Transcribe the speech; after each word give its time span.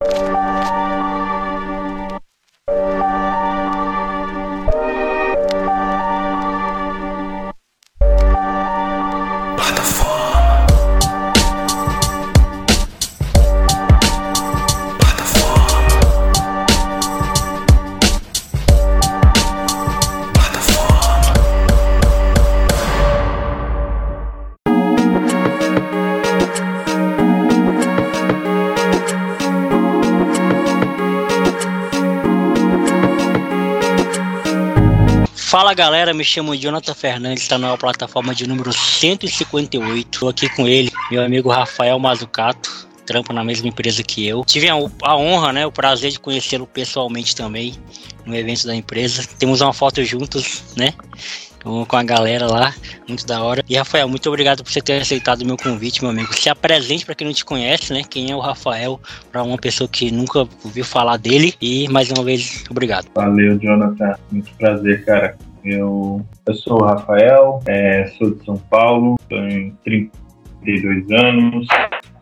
you 0.00 0.53
Galera, 35.74 36.14
me 36.14 36.22
chamo 36.22 36.54
Jonathan 36.54 36.94
Fernandes, 36.94 37.42
está 37.42 37.58
na 37.58 37.76
plataforma 37.76 38.32
de 38.32 38.46
número 38.46 38.72
158. 38.72 40.08
Estou 40.14 40.28
aqui 40.28 40.48
com 40.50 40.68
ele, 40.68 40.88
meu 41.10 41.20
amigo 41.20 41.50
Rafael 41.50 41.98
Mazucato, 41.98 42.88
trampa 43.04 43.32
na 43.32 43.42
mesma 43.42 43.66
empresa 43.66 44.00
que 44.04 44.24
eu. 44.24 44.44
Tive 44.44 44.68
a, 44.68 44.74
a 45.02 45.16
honra, 45.16 45.52
né, 45.52 45.66
o 45.66 45.72
prazer 45.72 46.12
de 46.12 46.20
conhecê-lo 46.20 46.64
pessoalmente 46.64 47.34
também 47.34 47.74
no 48.24 48.36
evento 48.36 48.68
da 48.68 48.74
empresa. 48.74 49.26
Temos 49.36 49.60
uma 49.60 49.72
foto 49.72 50.04
juntos, 50.04 50.62
né? 50.76 50.94
com 51.64 51.96
a 51.96 52.02
galera 52.02 52.46
lá, 52.46 52.74
muito 53.08 53.26
da 53.26 53.42
hora. 53.42 53.64
E 53.68 53.74
Rafael, 53.74 54.06
muito 54.06 54.28
obrigado 54.28 54.62
por 54.62 54.70
você 54.70 54.82
ter 54.82 55.00
aceitado 55.00 55.40
o 55.40 55.46
meu 55.46 55.56
convite, 55.56 56.02
meu 56.02 56.10
amigo. 56.10 56.32
Se 56.34 56.50
apresente 56.50 57.06
para 57.06 57.14
quem 57.14 57.26
não 57.26 57.34
te 57.34 57.42
conhece, 57.42 57.90
né? 57.90 58.02
Quem 58.08 58.30
é 58.30 58.36
o 58.36 58.38
Rafael, 58.38 59.00
para 59.32 59.42
uma 59.42 59.56
pessoa 59.56 59.88
que 59.88 60.10
nunca 60.10 60.40
ouviu 60.62 60.84
falar 60.84 61.16
dele. 61.16 61.54
E 61.62 61.88
mais 61.88 62.10
uma 62.10 62.22
vez, 62.22 62.64
obrigado. 62.70 63.06
Valeu, 63.14 63.58
Jonathan. 63.58 64.14
Muito 64.30 64.52
prazer, 64.58 65.06
cara. 65.06 65.38
Eu, 65.64 66.24
eu 66.46 66.54
sou 66.54 66.82
o 66.82 66.84
Rafael, 66.84 67.60
é, 67.66 68.06
sou 68.18 68.34
de 68.34 68.44
São 68.44 68.58
Paulo, 68.58 69.16
tenho 69.28 69.76
32 69.82 71.10
anos, 71.10 71.66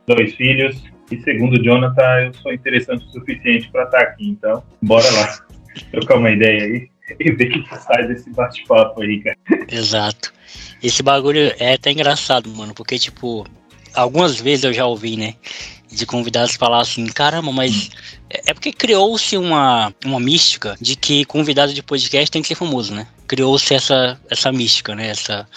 dois 0.06 0.34
filhos. 0.34 0.82
E 1.10 1.20
segundo 1.22 1.54
o 1.58 1.62
Jonathan, 1.62 2.26
eu 2.26 2.34
sou 2.34 2.52
interessante 2.52 3.04
o 3.04 3.10
suficiente 3.10 3.68
para 3.70 3.84
estar 3.84 4.00
aqui. 4.00 4.28
Então, 4.28 4.62
bora 4.80 5.10
lá. 5.10 5.38
Trocar 5.90 6.18
uma 6.18 6.30
ideia 6.30 6.62
aí 6.62 6.88
e 7.18 7.32
ver 7.32 7.56
o 7.56 7.64
que 7.64 7.78
sai 7.78 8.06
desse 8.06 8.30
bate-papo 8.30 9.02
aí, 9.02 9.22
cara. 9.22 9.36
Exato. 9.68 10.32
Esse 10.82 11.02
bagulho 11.02 11.52
é 11.58 11.74
até 11.74 11.90
engraçado, 11.90 12.48
mano, 12.50 12.74
porque, 12.74 12.98
tipo, 12.98 13.46
algumas 13.94 14.40
vezes 14.40 14.64
eu 14.64 14.72
já 14.72 14.86
ouvi, 14.86 15.16
né? 15.16 15.34
De 15.90 16.06
convidados 16.06 16.56
falar 16.56 16.80
assim, 16.80 17.06
caramba, 17.06 17.52
mas 17.52 17.90
é, 18.30 18.50
é 18.50 18.54
porque 18.54 18.72
criou-se 18.72 19.36
uma, 19.36 19.94
uma 20.04 20.18
mística 20.18 20.76
de 20.80 20.96
que 20.96 21.24
convidado 21.24 21.74
de 21.74 21.82
podcast 21.82 22.30
tem 22.30 22.40
que 22.40 22.48
ser 22.48 22.54
famoso, 22.54 22.94
né? 22.94 23.06
Criou-se 23.32 23.72
essa, 23.72 24.20
essa 24.28 24.52
mística, 24.52 24.94
né? 24.94 25.08
Essa, 25.08 25.48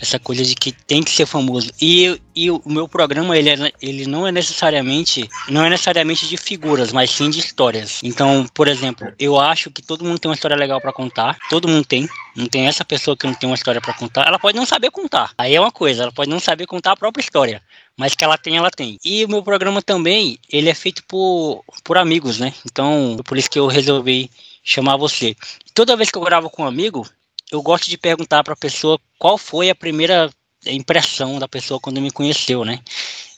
essa 0.00 0.18
coisa 0.18 0.44
de 0.44 0.56
que 0.56 0.72
tem 0.72 1.04
que 1.04 1.10
ser 1.12 1.24
famoso. 1.24 1.70
E, 1.80 2.20
e 2.34 2.50
o 2.50 2.60
meu 2.66 2.88
programa, 2.88 3.38
ele, 3.38 3.48
é, 3.48 3.72
ele 3.80 4.06
não 4.06 4.26
é 4.26 4.32
necessariamente 4.32 5.30
não 5.48 5.64
é 5.64 5.70
necessariamente 5.70 6.26
de 6.26 6.36
figuras, 6.36 6.92
mas 6.92 7.12
sim 7.12 7.30
de 7.30 7.38
histórias. 7.38 8.00
Então, 8.02 8.44
por 8.52 8.66
exemplo, 8.66 9.12
eu 9.20 9.38
acho 9.38 9.70
que 9.70 9.80
todo 9.80 10.04
mundo 10.04 10.18
tem 10.18 10.28
uma 10.28 10.34
história 10.34 10.56
legal 10.56 10.80
para 10.80 10.92
contar. 10.92 11.38
Todo 11.48 11.68
mundo 11.68 11.84
tem. 11.84 12.08
Não 12.34 12.46
tem 12.46 12.66
essa 12.66 12.84
pessoa 12.84 13.16
que 13.16 13.24
não 13.24 13.34
tem 13.34 13.48
uma 13.48 13.54
história 13.54 13.80
para 13.80 13.94
contar. 13.94 14.26
Ela 14.26 14.40
pode 14.40 14.56
não 14.56 14.66
saber 14.66 14.90
contar. 14.90 15.30
Aí 15.38 15.54
é 15.54 15.60
uma 15.60 15.70
coisa, 15.70 16.02
ela 16.02 16.12
pode 16.12 16.28
não 16.28 16.40
saber 16.40 16.66
contar 16.66 16.90
a 16.90 16.96
própria 16.96 17.22
história. 17.22 17.62
Mas 17.96 18.16
que 18.16 18.24
ela 18.24 18.36
tem, 18.36 18.56
ela 18.56 18.70
tem. 18.72 18.98
E 19.04 19.24
o 19.24 19.28
meu 19.28 19.44
programa 19.44 19.80
também, 19.80 20.38
ele 20.50 20.68
é 20.68 20.74
feito 20.74 21.04
por, 21.04 21.62
por 21.84 21.96
amigos, 21.96 22.40
né? 22.40 22.52
Então, 22.66 23.16
por 23.24 23.38
isso 23.38 23.48
que 23.48 23.60
eu 23.60 23.68
resolvi 23.68 24.28
chamar 24.64 24.96
você. 24.96 25.36
Toda 25.74 25.96
vez 25.96 26.10
que 26.10 26.18
eu 26.18 26.22
gravo 26.22 26.50
com 26.50 26.62
um 26.62 26.66
amigo, 26.66 27.06
eu 27.50 27.62
gosto 27.62 27.88
de 27.88 27.98
perguntar 27.98 28.42
para 28.42 28.54
a 28.54 28.56
pessoa 28.56 28.98
qual 29.18 29.38
foi 29.38 29.70
a 29.70 29.74
primeira 29.74 30.30
impressão 30.66 31.38
da 31.38 31.48
pessoa 31.48 31.80
quando 31.80 32.00
me 32.00 32.10
conheceu, 32.10 32.64
né? 32.64 32.80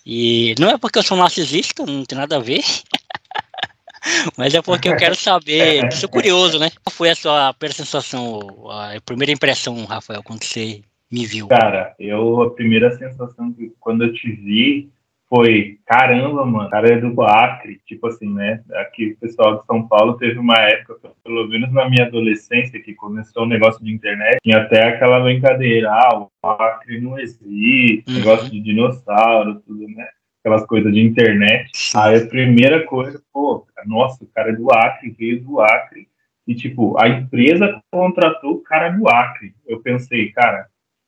E 0.04 0.54
não 0.58 0.68
é 0.68 0.78
porque 0.78 0.98
eu 0.98 1.02
sou 1.02 1.16
narcisista, 1.16 1.86
não 1.86 2.04
tem 2.04 2.18
nada 2.18 2.36
a 2.36 2.40
ver. 2.40 2.62
Mas 4.36 4.54
é 4.54 4.60
porque 4.60 4.88
eu 4.88 4.96
quero 4.96 5.14
saber, 5.14 5.90
sou 5.92 6.08
curioso, 6.08 6.58
né? 6.58 6.70
Qual 6.82 6.92
foi 6.92 7.10
a 7.10 7.14
sua 7.14 7.54
primeira 7.54 7.76
sensação, 7.76 8.70
a 8.70 9.00
primeira 9.04 9.32
impressão, 9.32 9.84
Rafael, 9.84 10.22
quando 10.22 10.44
você 10.44 10.82
me 11.10 11.24
viu? 11.24 11.48
Cara, 11.48 11.94
eu, 11.98 12.42
a 12.42 12.50
primeira 12.54 12.96
sensação 12.98 13.52
que 13.52 13.72
quando 13.80 14.04
eu 14.04 14.12
te 14.12 14.30
vi 14.30 14.90
foi, 15.28 15.78
caramba, 15.86 16.44
mano, 16.44 16.70
cara 16.70 16.94
é 16.94 17.00
do 17.00 17.22
Acre, 17.22 17.80
tipo 17.86 18.06
assim, 18.06 18.32
né? 18.32 18.62
Aqui 18.74 19.12
o 19.12 19.18
pessoal 19.18 19.58
de 19.58 19.66
São 19.66 19.86
Paulo 19.88 20.16
teve 20.18 20.38
uma 20.38 20.58
época, 20.58 21.12
pelo 21.24 21.48
menos 21.48 21.72
na 21.72 21.88
minha 21.88 22.06
adolescência, 22.06 22.80
que 22.80 22.94
começou 22.94 23.44
o 23.44 23.48
negócio 23.48 23.82
de 23.84 23.92
internet, 23.92 24.38
tinha 24.42 24.58
até 24.58 24.84
aquela 24.84 25.20
brincadeira, 25.20 25.90
ah, 25.90 26.18
o 26.20 26.46
Acre 26.46 27.00
não 27.00 27.18
existe, 27.18 28.04
uhum. 28.08 28.14
negócio 28.18 28.50
de 28.50 28.60
dinossauro, 28.60 29.60
tudo, 29.66 29.86
né? 29.88 30.06
Aquelas 30.40 30.66
coisas 30.66 30.92
de 30.92 31.00
internet. 31.00 31.70
Aí 31.96 32.16
a 32.16 32.26
primeira 32.26 32.84
coisa, 32.84 33.20
pô, 33.32 33.66
nossa, 33.86 34.22
o 34.22 34.28
cara 34.28 34.50
é 34.50 34.56
do 34.56 34.70
Acre, 34.72 35.14
veio 35.18 35.42
do 35.42 35.60
Acre, 35.60 36.06
e 36.46 36.54
tipo, 36.54 37.00
a 37.00 37.08
empresa 37.08 37.82
contratou 37.90 38.52
o 38.52 38.62
cara 38.62 38.90
do 38.90 39.08
Acre. 39.08 39.54
Eu 39.66 39.80
pensei, 39.80 40.30
cara, 40.32 40.66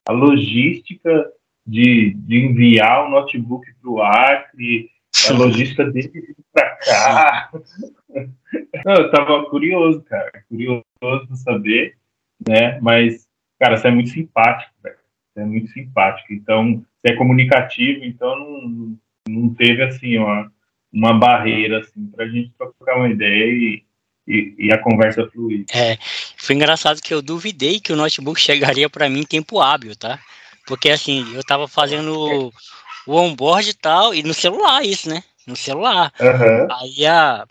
a 0.08 0.12
logística 0.12 1.30
de, 1.66 2.14
de 2.14 2.36
enviar 2.44 3.06
o 3.06 3.10
notebook 3.10 3.66
para 3.80 3.90
o 3.90 4.02
Acre, 4.02 4.90
a 5.28 5.32
logística 5.32 5.84
dele 5.84 6.08
vir 6.12 6.36
para 6.52 6.76
cá. 6.76 7.50
Não, 8.84 8.94
eu 8.94 9.10
tava 9.10 9.44
curioso, 9.46 10.02
cara, 10.02 10.30
curioso 10.48 11.26
de 11.28 11.38
saber, 11.38 11.96
né? 12.46 12.78
Mas, 12.80 13.26
cara, 13.58 13.76
você 13.76 13.88
é 13.88 13.90
muito 13.90 14.10
simpático, 14.10 14.72
velho. 14.82 14.96
Você 15.32 15.40
é 15.40 15.44
muito 15.44 15.68
simpático. 15.72 16.32
Então, 16.32 16.84
você 17.00 17.12
é 17.12 17.16
comunicativo, 17.16 18.04
então 18.04 18.38
não, 18.38 18.98
não 19.28 19.54
teve, 19.54 19.82
assim, 19.82 20.18
uma, 20.18 20.52
uma 20.92 21.18
barreira, 21.18 21.80
assim, 21.80 22.06
pra 22.06 22.28
gente 22.28 22.52
trocar 22.56 22.96
uma 22.96 23.08
ideia 23.08 23.44
e, 23.46 23.82
e, 24.26 24.54
e, 24.58 24.72
a 24.72 24.78
conversa 24.78 25.28
fluir. 25.30 25.64
É, 25.74 25.98
foi 26.36 26.54
engraçado 26.54 27.02
que 27.02 27.12
eu 27.12 27.22
duvidei 27.22 27.80
que 27.80 27.92
o 27.92 27.96
notebook 27.96 28.40
chegaria 28.40 28.88
para 28.88 29.08
mim 29.08 29.20
em 29.20 29.26
tempo 29.26 29.60
hábil, 29.60 29.96
tá? 29.96 30.18
Porque 30.66 30.90
assim, 30.90 31.34
eu 31.34 31.44
tava 31.44 31.68
fazendo 31.68 32.52
o 33.06 33.16
onboard 33.16 33.70
e 33.70 33.74
tal, 33.74 34.14
e 34.14 34.22
no 34.22 34.34
celular 34.34 34.84
isso, 34.84 35.08
né? 35.08 35.22
No 35.46 35.56
celular. 35.56 36.12
Uhum. 36.20 36.66
Aí 36.80 37.06
a, 37.06 37.46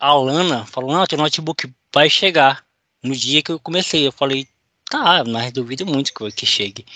a 0.00 0.06
Alana 0.06 0.64
falou, 0.64 0.92
não, 0.92 1.06
teu 1.06 1.18
notebook 1.18 1.70
vai 1.92 2.08
chegar. 2.08 2.64
No 3.02 3.14
dia 3.14 3.42
que 3.42 3.52
eu 3.52 3.58
comecei, 3.58 4.06
eu 4.06 4.12
falei, 4.12 4.48
tá, 4.88 5.22
mas 5.24 5.52
duvido 5.52 5.86
muito 5.86 6.12
que, 6.12 6.32
que 6.32 6.46
chegue. 6.46 6.86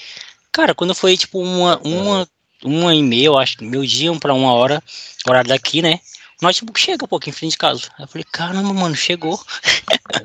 Cara, 0.51 0.75
quando 0.75 0.95
foi 0.95 1.17
tipo 1.17 1.41
uma, 1.41 1.79
uma, 1.79 2.29
uma 2.63 2.95
e 2.95 3.03
meia, 3.03 3.27
eu 3.27 3.39
acho, 3.39 3.63
meu 3.63 3.85
dia 3.85 4.15
para 4.19 4.35
uma 4.35 4.53
hora, 4.53 4.83
horário 5.27 5.49
daqui, 5.49 5.83
né? 5.83 6.01
O 6.41 6.47
notebook 6.47 6.81
chega 6.81 7.05
um 7.05 7.09
pouquinho 7.09 7.33
em 7.33 7.37
frente 7.37 7.53
de 7.53 7.59
casa. 7.59 7.83
Aí 7.99 8.05
eu 8.05 8.09
falei, 8.09 8.25
caramba, 8.31 8.73
mano, 8.73 8.95
chegou. 8.95 9.41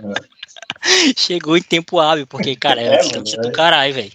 Uhum. 0.03 0.13
chegou 1.18 1.57
em 1.57 1.62
tempo 1.62 2.00
hábil, 2.00 2.25
porque, 2.28 2.56
cara, 2.56 2.81
é, 2.81 2.96
é 2.96 2.97
distância 2.97 3.41
do 3.41 3.51
caralho, 3.51 3.94
velho. 3.94 4.12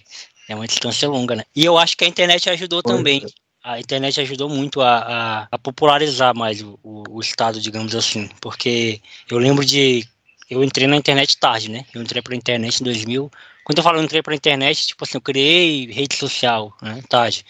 É 0.47 0.55
uma 0.55 0.67
distância 0.67 1.07
longa, 1.09 1.35
né? 1.35 1.43
E 1.55 1.65
eu 1.65 1.77
acho 1.77 1.97
que 1.97 2.05
a 2.05 2.07
internet 2.07 2.49
ajudou 2.49 2.83
também. 2.83 3.23
É. 3.25 3.45
A 3.63 3.79
internet 3.79 4.21
ajudou 4.21 4.47
muito 4.47 4.79
a, 4.81 4.97
a, 4.97 5.47
a 5.51 5.57
popularizar 5.57 6.35
mais 6.35 6.61
o, 6.61 6.79
o, 6.83 7.03
o, 7.09 7.19
estado, 7.19 7.59
digamos 7.59 7.95
assim. 7.95 8.29
Porque 8.39 9.01
eu 9.29 9.39
lembro 9.39 9.65
de. 9.65 10.07
Eu 10.47 10.63
entrei 10.63 10.85
na 10.85 10.95
internet 10.95 11.37
tarde, 11.39 11.71
né? 11.71 11.83
Eu 11.91 12.01
entrei 12.03 12.21
pra 12.21 12.35
internet 12.35 12.79
em 12.79 12.83
2000. 12.83 13.31
Quando 13.63 13.79
eu 13.79 13.83
falo 13.83 13.97
eu 13.97 14.03
entrei 14.03 14.21
pra 14.21 14.35
internet, 14.35 14.85
tipo 14.85 15.03
assim, 15.03 15.17
eu 15.17 15.21
criei 15.21 15.91
rede 15.91 16.15
social, 16.15 16.77
né? 16.79 17.01
Tarde. 17.09 17.43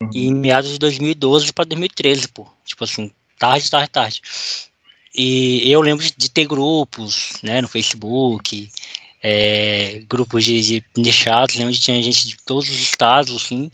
Uhum. 0.00 0.10
E 0.14 0.26
em 0.28 0.34
meados 0.34 0.70
de 0.70 0.78
2012 0.78 1.52
para 1.52 1.66
2013, 1.66 2.28
pô. 2.28 2.46
Tipo 2.64 2.84
assim, 2.84 3.12
tarde, 3.38 3.70
tarde, 3.70 3.90
tarde. 3.90 4.22
E 5.14 5.70
eu 5.70 5.82
lembro 5.82 6.04
de 6.16 6.30
ter 6.30 6.46
grupos, 6.46 7.34
né, 7.42 7.60
no 7.60 7.68
Facebook, 7.68 8.70
é, 9.22 10.02
grupos 10.08 10.44
de, 10.44 10.60
de 10.60 10.84
nichados, 10.96 11.58
onde 11.60 11.78
tinha 11.78 12.02
gente 12.02 12.26
de 12.26 12.36
todos 12.44 12.68
os 12.68 12.80
estados, 12.80 13.34
assim, 13.36 13.70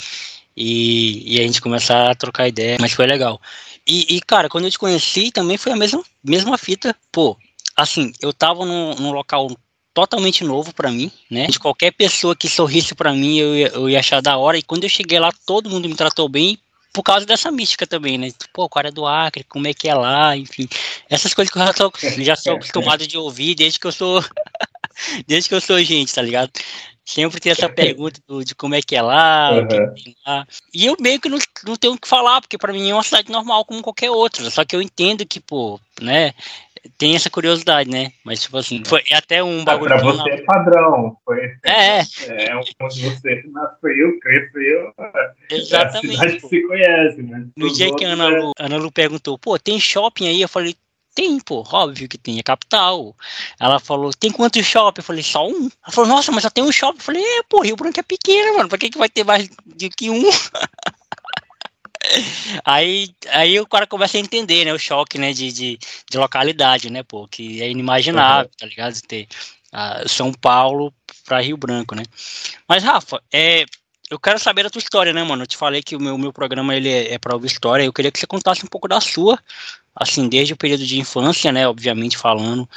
e, 0.56 1.34
e 1.36 1.40
a 1.40 1.42
gente 1.42 1.60
começar 1.60 2.10
a 2.10 2.14
trocar 2.14 2.48
ideia, 2.48 2.76
mas 2.80 2.92
foi 2.92 3.06
legal. 3.06 3.40
E, 3.86 4.16
e, 4.16 4.20
cara, 4.20 4.48
quando 4.48 4.64
eu 4.64 4.70
te 4.70 4.78
conheci, 4.78 5.30
também 5.30 5.56
foi 5.56 5.72
a 5.72 5.76
mesma, 5.76 6.04
mesma 6.22 6.58
fita, 6.58 6.94
pô, 7.10 7.36
assim, 7.74 8.12
eu 8.20 8.32
tava 8.32 8.66
num, 8.66 8.94
num 8.96 9.12
local 9.12 9.48
totalmente 9.94 10.44
novo 10.44 10.74
para 10.74 10.90
mim, 10.90 11.10
né? 11.30 11.46
De 11.46 11.58
qualquer 11.58 11.92
pessoa 11.92 12.36
que 12.36 12.48
sorrisse 12.48 12.94
para 12.94 13.12
mim, 13.12 13.38
eu 13.38 13.56
ia, 13.56 13.68
eu 13.68 13.88
ia 13.88 13.98
achar 13.98 14.20
da 14.20 14.36
hora, 14.36 14.58
e 14.58 14.62
quando 14.62 14.84
eu 14.84 14.90
cheguei 14.90 15.18
lá, 15.18 15.32
todo 15.46 15.70
mundo 15.70 15.88
me 15.88 15.94
tratou 15.94 16.28
bem, 16.28 16.58
por 16.92 17.02
causa 17.02 17.24
dessa 17.24 17.50
mística 17.50 17.86
também, 17.86 18.18
né? 18.18 18.30
Pô, 18.52 18.64
o 18.64 18.68
cara 18.68 18.88
é 18.88 18.92
do 18.92 19.06
Acre, 19.06 19.44
como 19.44 19.66
é 19.66 19.74
que 19.74 19.88
é 19.88 19.94
lá, 19.94 20.36
enfim. 20.36 20.68
Essas 21.08 21.32
coisas 21.32 21.52
que 21.52 21.58
eu 21.58 21.64
já, 21.64 21.72
tô, 21.72 21.92
já 22.18 22.36
sou 22.36 22.54
acostumado 22.56 23.06
de 23.06 23.16
ouvir 23.16 23.54
desde 23.54 23.78
que 23.78 23.86
eu 23.86 23.92
sou 23.92 24.22
desde 25.26 25.48
que 25.48 25.54
eu 25.54 25.60
sou 25.60 25.82
gente, 25.82 26.14
tá 26.14 26.22
ligado? 26.22 26.50
Sempre 27.08 27.40
tem 27.40 27.52
essa 27.52 27.68
pergunta 27.72 28.20
do, 28.28 28.44
de 28.44 28.54
como 28.54 28.74
é 28.74 28.82
que 28.82 28.94
é 28.94 29.00
lá, 29.00 29.52
uhum. 29.52 29.94
que 29.94 30.14
lá. 30.26 30.46
E 30.74 30.84
eu 30.84 30.96
meio 31.00 31.18
que 31.18 31.28
não, 31.28 31.38
não 31.66 31.76
tenho 31.76 31.94
o 31.94 31.98
que 31.98 32.06
falar, 32.06 32.40
porque 32.40 32.58
para 32.58 32.72
mim 32.72 32.90
é 32.90 32.94
uma 32.94 33.02
cidade 33.02 33.32
normal 33.32 33.64
como 33.64 33.82
qualquer 33.82 34.10
outra. 34.10 34.50
Só 34.50 34.62
que 34.62 34.76
eu 34.76 34.82
entendo 34.82 35.24
que, 35.26 35.40
pô, 35.40 35.80
né? 36.02 36.34
Tem 36.96 37.16
essa 37.16 37.28
curiosidade, 37.28 37.90
né? 37.90 38.12
Mas, 38.24 38.42
tipo 38.42 38.56
assim, 38.56 38.82
foi 38.84 39.02
até 39.12 39.42
um 39.42 39.64
bagulho. 39.64 39.92
Ah, 39.94 39.98
pra 39.98 40.04
você 40.04 40.30
é 40.30 40.42
padrão. 40.42 41.16
Foi, 41.24 41.38
é. 41.64 42.00
É 42.28 42.56
onde 42.56 42.74
você 42.78 43.42
nasceu, 43.52 44.20
cresceu. 44.20 44.94
Exatamente. 45.50 46.06
É 46.06 46.14
a 46.14 46.18
cidade 46.18 46.40
que 46.40 46.48
se 46.48 46.62
conhece, 46.62 47.22
né? 47.22 47.46
No 47.56 47.72
dia 47.72 47.94
que 47.94 48.04
a 48.04 48.10
Ana 48.10 48.28
Lu, 48.28 48.52
Ana 48.58 48.76
Lu 48.76 48.92
perguntou, 48.92 49.38
pô, 49.38 49.58
tem 49.58 49.80
shopping 49.80 50.28
aí? 50.28 50.40
Eu 50.40 50.48
falei, 50.48 50.76
tem, 51.18 51.40
pô, 51.40 51.66
óbvio 51.72 52.08
que 52.08 52.16
tem, 52.16 52.38
é 52.38 52.42
capital. 52.44 53.12
Ela 53.58 53.80
falou, 53.80 54.12
tem 54.12 54.30
quantos 54.30 54.64
shopping? 54.64 55.00
Eu 55.00 55.04
falei, 55.04 55.22
só 55.24 55.48
um. 55.48 55.68
Ela 55.84 55.92
falou, 55.92 56.08
nossa, 56.08 56.30
mas 56.30 56.44
só 56.44 56.50
tem 56.50 56.62
um 56.62 56.70
shopping. 56.70 56.98
Eu 56.98 57.02
falei, 57.02 57.24
é, 57.24 57.42
pô, 57.42 57.60
Rio 57.60 57.74
Branco 57.74 57.98
é 57.98 58.04
pequeno, 58.04 58.56
mano, 58.56 58.68
pra 58.68 58.78
que, 58.78 58.88
que 58.88 58.98
vai 58.98 59.08
ter 59.08 59.24
mais 59.24 59.48
do 59.48 59.90
que 59.90 60.10
um? 60.10 60.22
aí, 62.64 63.10
aí 63.30 63.58
o 63.58 63.66
cara 63.66 63.84
começa 63.84 64.16
a 64.16 64.20
entender, 64.20 64.64
né, 64.64 64.72
o 64.72 64.78
choque, 64.78 65.18
né, 65.18 65.32
de, 65.32 65.50
de, 65.50 65.78
de 66.08 66.18
localidade, 66.18 66.88
né, 66.88 67.02
pô, 67.02 67.26
que 67.26 67.60
é 67.60 67.68
inimaginável, 67.68 68.44
uhum. 68.44 68.56
tá 68.56 68.66
ligado, 68.66 69.00
ter 69.02 69.26
uh, 69.72 70.08
São 70.08 70.32
Paulo 70.32 70.94
para 71.24 71.40
Rio 71.40 71.56
Branco, 71.56 71.96
né. 71.96 72.04
Mas, 72.68 72.84
Rafa, 72.84 73.20
é, 73.32 73.64
eu 74.08 74.20
quero 74.20 74.38
saber 74.38 74.64
a 74.64 74.70
tua 74.70 74.78
história, 74.78 75.12
né, 75.12 75.24
mano, 75.24 75.42
eu 75.42 75.48
te 75.48 75.56
falei 75.56 75.82
que 75.82 75.96
o 75.96 76.00
meu, 76.00 76.16
meu 76.16 76.32
programa, 76.32 76.76
ele 76.76 76.88
é, 76.88 77.14
é 77.14 77.18
para 77.18 77.34
ouvir 77.34 77.48
história, 77.48 77.82
eu 77.82 77.92
queria 77.92 78.12
que 78.12 78.20
você 78.20 78.26
contasse 78.26 78.64
um 78.64 78.68
pouco 78.68 78.86
da 78.86 79.00
sua, 79.00 79.36
assim, 79.98 80.28
desde 80.28 80.54
o 80.54 80.56
período 80.56 80.84
de 80.84 80.98
infância, 80.98 81.50
né, 81.52 81.66
obviamente 81.66 82.16
falando, 82.16 82.68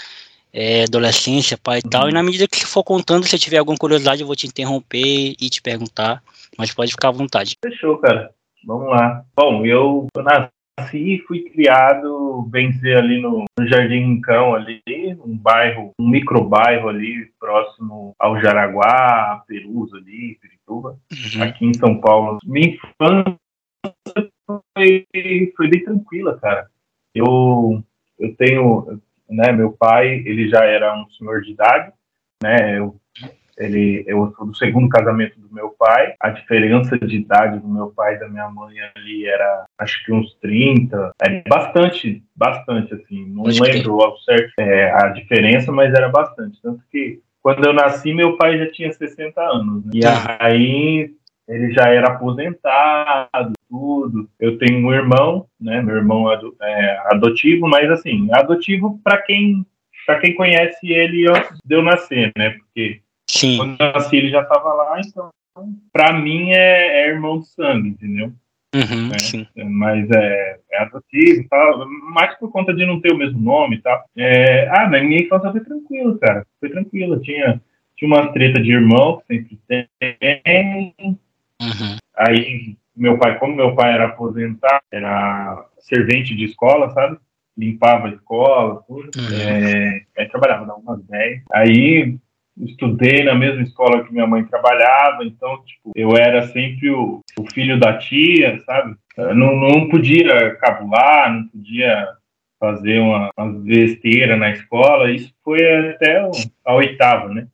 é, 0.53 0.83
adolescência, 0.83 1.57
pai 1.57 1.79
e 1.79 1.89
tal, 1.89 2.09
e 2.09 2.13
na 2.13 2.23
medida 2.23 2.47
que 2.47 2.57
você 2.57 2.65
for 2.65 2.83
contando, 2.83 3.25
se 3.25 3.39
tiver 3.39 3.57
alguma 3.57 3.77
curiosidade, 3.77 4.21
eu 4.21 4.27
vou 4.27 4.35
te 4.35 4.47
interromper 4.47 5.35
e 5.39 5.50
te 5.50 5.62
perguntar, 5.62 6.21
mas 6.57 6.73
pode 6.73 6.91
ficar 6.91 7.09
à 7.09 7.12
vontade. 7.12 7.57
Fechou, 7.63 7.97
cara. 8.00 8.31
Vamos 8.65 8.89
lá. 8.89 9.23
Bom, 9.35 9.65
eu 9.65 10.07
nasci 10.18 11.15
e 11.15 11.19
fui 11.19 11.50
criado, 11.50 12.44
bem 12.50 12.71
dizer, 12.71 12.97
ali 12.97 13.21
no, 13.21 13.45
no 13.57 13.67
Jardim 13.67 14.00
Rincão, 14.00 14.53
ali, 14.53 14.81
um 15.25 15.35
bairro, 15.35 15.91
um 16.00 16.07
microbairro 16.07 16.89
ali, 16.89 17.31
próximo 17.39 18.13
ao 18.19 18.39
Jaraguá, 18.39 19.33
a 19.33 19.44
Perus 19.47 19.94
ali, 19.94 20.38
Pirituba, 20.39 20.97
uhum. 21.12 21.44
aqui 21.44 21.65
em 21.65 21.74
São 21.74 22.00
Paulo. 22.00 22.38
Minha 22.44 22.75
infância 22.75 23.38
foi, 24.77 25.06
foi 25.56 25.67
bem 25.69 25.83
tranquila, 25.83 26.38
cara 26.39 26.69
eu, 27.13 27.83
eu 28.19 28.35
tenho, 28.35 29.01
né, 29.29 29.51
meu 29.51 29.71
pai, 29.71 30.23
ele 30.25 30.49
já 30.49 30.63
era 30.63 30.95
um 30.95 31.09
senhor 31.11 31.41
de 31.41 31.51
idade, 31.51 31.91
né, 32.41 32.77
eu, 32.77 32.95
ele, 33.57 34.03
eu 34.07 34.33
sou 34.35 34.47
do 34.47 34.55
segundo 34.55 34.89
casamento 34.89 35.39
do 35.39 35.53
meu 35.53 35.69
pai, 35.69 36.15
a 36.19 36.29
diferença 36.29 36.97
de 36.97 37.17
idade 37.17 37.59
do 37.59 37.67
meu 37.67 37.91
pai 37.91 38.15
e 38.15 38.19
da 38.19 38.27
minha 38.27 38.49
mãe 38.49 38.75
ali 38.95 39.27
era, 39.27 39.65
acho 39.77 40.03
que 40.03 40.11
uns 40.11 40.33
30, 40.35 41.11
é 41.21 41.41
bastante, 41.47 42.23
bastante, 42.35 42.93
assim, 42.93 43.25
não 43.27 43.43
Pode 43.43 43.61
lembro 43.61 44.01
ao 44.01 44.17
certo 44.19 44.53
é, 44.59 44.91
a 44.91 45.09
diferença, 45.09 45.71
mas 45.71 45.93
era 45.93 46.09
bastante, 46.09 46.59
tanto 46.61 46.81
que 46.91 47.19
quando 47.41 47.65
eu 47.65 47.73
nasci, 47.73 48.13
meu 48.13 48.37
pai 48.37 48.57
já 48.57 48.71
tinha 48.71 48.93
60 48.93 49.41
anos. 49.41 49.85
Né? 49.85 49.91
E 49.95 50.01
aí 50.39 51.11
ele 51.51 51.74
já 51.74 51.89
era 51.89 52.07
aposentado, 52.07 53.53
tudo. 53.69 54.30
Eu 54.39 54.57
tenho 54.57 54.88
um 54.88 54.94
irmão, 54.94 55.45
né? 55.59 55.81
Meu 55.81 55.98
irmão 55.98 56.31
é, 56.31 56.39
é 56.62 57.01
adotivo, 57.12 57.68
mas 57.68 57.89
assim, 57.92 58.27
adotivo 58.31 59.00
para 59.03 59.21
quem 59.21 59.65
para 60.06 60.19
quem 60.19 60.33
conhece 60.33 60.92
ele 60.92 61.30
antes 61.30 61.57
de 61.63 61.75
eu 61.75 61.83
nascer, 61.83 62.31
né? 62.36 62.51
Porque 62.51 63.01
Sim. 63.30 63.57
quando 63.57 63.80
eu 63.80 63.94
nasci 63.94 64.15
ele 64.15 64.30
já 64.30 64.42
estava 64.42 64.74
lá, 64.74 65.00
então 65.00 65.30
para 65.92 66.13
mim 66.13 66.51
é, 66.51 67.03
é, 67.03 67.07
irmão 67.09 67.39
de 67.39 67.48
sangue, 67.48 67.89
entendeu? 67.89 68.31
Uhum, 68.74 69.19
sim. 69.19 69.45
Mas 69.65 70.09
é, 70.12 70.57
é 70.71 70.81
adotivo, 70.81 71.45
tal, 71.50 71.86
mais 72.13 72.33
por 72.36 72.50
conta 72.51 72.74
de 72.74 72.86
não 72.86 73.01
ter 73.01 73.12
o 73.12 73.18
mesmo 73.18 73.39
nome 73.39 73.75
e 73.75 73.81
tal. 73.81 74.01
É, 74.15 74.69
ah, 74.69 74.89
na 74.89 75.01
minha 75.01 75.21
infância 75.21 75.51
foi 75.51 75.59
tranquilo, 75.59 76.18
cara. 76.18 76.48
Foi 76.57 76.69
tranquilo. 76.69 77.19
Tinha, 77.19 77.62
tinha 77.98 78.07
uma 78.07 78.31
treta 78.31 78.62
de 78.62 78.71
irmão 78.71 79.21
que 79.27 79.59
sempre 79.68 79.89
tem. 80.19 81.03
Uhum. 81.61 81.97
Aí, 82.17 82.75
meu 82.95 83.17
pai, 83.17 83.37
como 83.39 83.55
meu 83.55 83.75
pai 83.75 83.93
era 83.93 84.07
aposentado, 84.07 84.83
era 84.91 85.65
servente 85.79 86.35
de 86.35 86.45
escola, 86.45 86.89
sabe? 86.91 87.17
Limpava 87.57 88.07
a 88.07 88.11
escola, 88.11 88.83
tudo. 88.87 89.09
Uhum. 89.15 89.41
É, 89.41 90.01
aí 90.17 90.27
trabalhava, 90.29 90.65
dava 90.65 90.79
umas 90.79 91.03
10. 91.05 91.43
Aí, 91.53 92.17
estudei 92.57 93.23
na 93.23 93.35
mesma 93.35 93.61
escola 93.61 94.03
que 94.03 94.11
minha 94.11 94.27
mãe 94.27 94.43
trabalhava, 94.43 95.23
então, 95.23 95.63
tipo, 95.63 95.91
eu 95.95 96.15
era 96.15 96.47
sempre 96.47 96.89
o, 96.89 97.21
o 97.37 97.51
filho 97.51 97.79
da 97.79 97.97
tia, 97.97 98.59
sabe? 98.65 98.95
Não, 99.17 99.55
não 99.55 99.89
podia 99.89 100.55
cabular, 100.55 101.33
não 101.33 101.47
podia 101.47 102.07
fazer 102.59 102.99
uma, 102.99 103.29
uma 103.37 103.59
besteira 103.59 104.37
na 104.37 104.51
escola, 104.51 105.11
isso 105.11 105.33
foi 105.43 105.59
até 105.89 106.21
a 106.63 106.75
oitava, 106.75 107.27
né? 107.29 107.47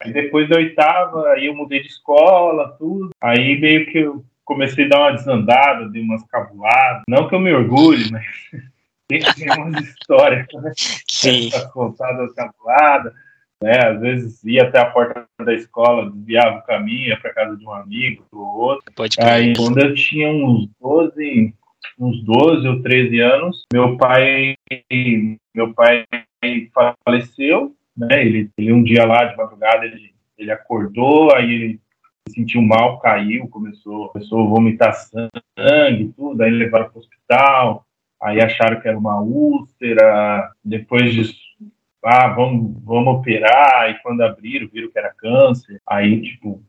Aí 0.00 0.12
depois 0.12 0.48
da 0.48 0.56
oitava, 0.56 1.28
aí 1.30 1.46
eu 1.46 1.54
mudei 1.54 1.82
de 1.82 1.88
escola, 1.88 2.76
tudo. 2.78 3.10
Aí 3.20 3.58
meio 3.58 3.86
que 3.86 3.98
eu 3.98 4.24
comecei 4.44 4.86
a 4.86 4.88
dar 4.88 5.00
uma 5.00 5.12
desandada, 5.12 5.88
dei 5.88 6.02
umas 6.02 6.24
cabuladas. 6.24 7.02
Não 7.08 7.28
que 7.28 7.34
eu 7.34 7.40
me 7.40 7.52
orgulhe, 7.52 8.10
mas 8.10 8.24
tem 9.08 9.50
umas 9.58 9.84
histórias, 9.84 10.46
né? 10.54 10.72
Sim. 11.08 11.50
Contadas 11.72 12.32
cabuladas. 12.32 13.12
Né? 13.62 13.76
Às 13.84 14.00
vezes 14.00 14.44
ia 14.44 14.62
até 14.62 14.78
a 14.78 14.86
porta 14.86 15.26
da 15.44 15.52
escola, 15.52 16.10
desviava 16.10 16.58
o 16.58 16.62
caminho, 16.62 17.08
ia 17.08 17.20
para 17.20 17.34
casa 17.34 17.56
de 17.56 17.66
um 17.66 17.72
amigo, 17.72 18.24
do 18.30 18.40
outro. 18.40 18.92
Pode 18.94 19.16
Aí 19.20 19.52
quando 19.56 19.78
eu 19.78 19.94
tinha 19.94 20.30
uns 20.30 20.68
12, 20.80 21.54
uns 21.98 22.22
12 22.24 22.68
ou 22.68 22.82
13 22.82 23.20
anos, 23.20 23.66
meu 23.72 23.96
pai, 23.96 24.54
meu 25.54 25.74
pai 25.74 26.06
faleceu 27.04 27.74
né? 27.98 28.24
Ele, 28.24 28.50
ele 28.56 28.72
um 28.72 28.82
dia 28.82 29.04
lá 29.04 29.24
de 29.24 29.36
madrugada 29.36 29.84
ele, 29.84 30.14
ele 30.38 30.50
acordou, 30.52 31.34
aí 31.34 31.52
ele 31.52 31.80
se 32.28 32.34
sentiu 32.34 32.62
mal, 32.62 33.00
caiu, 33.00 33.48
começou, 33.48 34.08
começou 34.10 34.44
a 34.44 34.48
vomitar 34.48 34.94
sangue, 34.94 36.12
tudo, 36.16 36.42
aí 36.42 36.50
levaram 36.50 36.88
para 36.88 36.96
o 36.96 37.00
hospital, 37.00 37.86
aí 38.22 38.40
acharam 38.40 38.80
que 38.80 38.88
era 38.88 38.98
uma 38.98 39.20
úlcera, 39.20 40.52
depois 40.64 41.12
disso, 41.12 41.36
ah, 42.04 42.28
vamos, 42.28 42.80
vamos 42.84 43.14
operar, 43.14 43.90
e 43.90 43.98
quando 44.02 44.20
abriram, 44.22 44.68
viram 44.68 44.90
que 44.90 44.98
era 44.98 45.12
câncer, 45.14 45.80
aí, 45.86 46.20
tipo, 46.22 46.62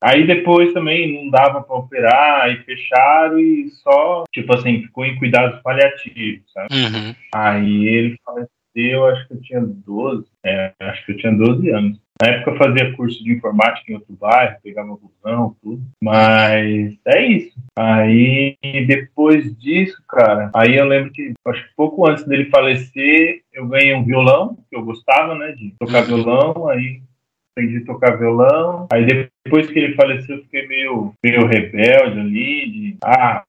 aí 0.00 0.26
depois 0.26 0.72
também 0.72 1.14
não 1.14 1.30
dava 1.30 1.62
para 1.62 1.76
operar, 1.76 2.42
aí 2.42 2.56
fecharam 2.64 3.38
e 3.38 3.68
só, 3.70 4.24
tipo 4.32 4.54
assim, 4.54 4.82
ficou 4.82 5.04
em 5.04 5.16
cuidados 5.18 5.60
paliativos, 5.62 6.50
sabe? 6.52 6.74
Uhum. 6.74 7.14
Aí 7.32 7.86
ele 7.86 8.18
faleceu 8.24 8.61
eu 8.74 9.06
acho 9.06 9.26
que 9.28 9.34
eu 9.34 9.40
tinha 9.40 9.60
12, 9.60 10.26
é, 10.44 10.72
acho 10.80 11.06
que 11.06 11.12
eu 11.12 11.16
tinha 11.16 11.32
12 11.32 11.70
anos. 11.70 12.00
Na 12.20 12.28
época 12.28 12.52
eu 12.52 12.56
fazia 12.56 12.92
curso 12.94 13.22
de 13.24 13.32
informática 13.32 13.90
em 13.90 13.94
outro 13.94 14.14
bairro, 14.14 14.56
pegava 14.62 14.96
busão, 14.96 15.56
tudo. 15.60 15.82
Mas 16.02 16.96
é 17.06 17.26
isso. 17.26 17.58
Aí 17.76 18.56
depois 18.86 19.56
disso, 19.58 20.00
cara, 20.08 20.50
aí 20.54 20.76
eu 20.76 20.84
lembro 20.84 21.10
que 21.10 21.32
acho 21.46 21.64
que 21.64 21.74
pouco 21.76 22.08
antes 22.08 22.24
dele 22.24 22.48
falecer, 22.50 23.42
eu 23.52 23.66
ganhei 23.66 23.94
um 23.94 24.04
violão, 24.04 24.56
que 24.70 24.76
eu 24.76 24.84
gostava, 24.84 25.34
né, 25.34 25.52
de 25.52 25.74
tocar 25.78 26.02
uhum. 26.02 26.16
violão, 26.22 26.68
aí 26.68 27.02
aprendi 27.52 27.78
a 27.78 27.86
tocar 27.86 28.16
violão. 28.16 28.86
Aí 28.92 29.04
depois 29.44 29.68
que 29.68 29.78
ele 29.78 29.94
faleceu, 29.94 30.36
eu 30.36 30.42
fiquei 30.42 30.66
meio, 30.66 31.12
meio 31.22 31.46
rebelde 31.46 32.20
ali, 32.20 32.70
de 32.70 32.96
ah, 33.04 33.44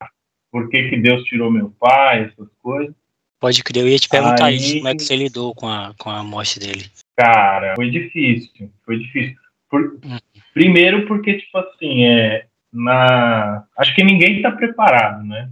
por 0.52 0.70
que, 0.70 0.90
que 0.90 0.98
Deus 0.98 1.24
tirou 1.24 1.52
meu 1.52 1.72
pai, 1.80 2.24
essas 2.24 2.50
coisas. 2.62 2.96
Pode 3.44 3.62
crer, 3.62 3.84
eu 3.84 3.90
ia 3.90 4.00
te 4.00 4.08
perguntar 4.08 4.46
Aí, 4.46 4.56
isso, 4.56 4.78
como 4.78 4.88
é 4.88 4.96
que 4.96 5.04
você 5.04 5.18
lidou 5.18 5.54
com 5.54 5.68
a, 5.68 5.94
com 6.00 6.10
a 6.10 6.24
morte 6.24 6.62
dele? 6.62 6.86
Cara, 7.18 7.76
foi 7.76 7.92
difícil, 7.92 8.72
foi 8.86 9.00
difícil. 9.00 9.36
Por, 9.70 10.00
hum. 10.02 10.18
Primeiro 10.54 11.06
porque, 11.08 11.34
tipo 11.34 11.58
assim, 11.58 12.06
é, 12.06 12.46
na, 12.72 13.66
acho 13.78 13.94
que 13.96 14.02
ninguém 14.02 14.38
está 14.38 14.50
preparado, 14.50 15.26
né? 15.26 15.50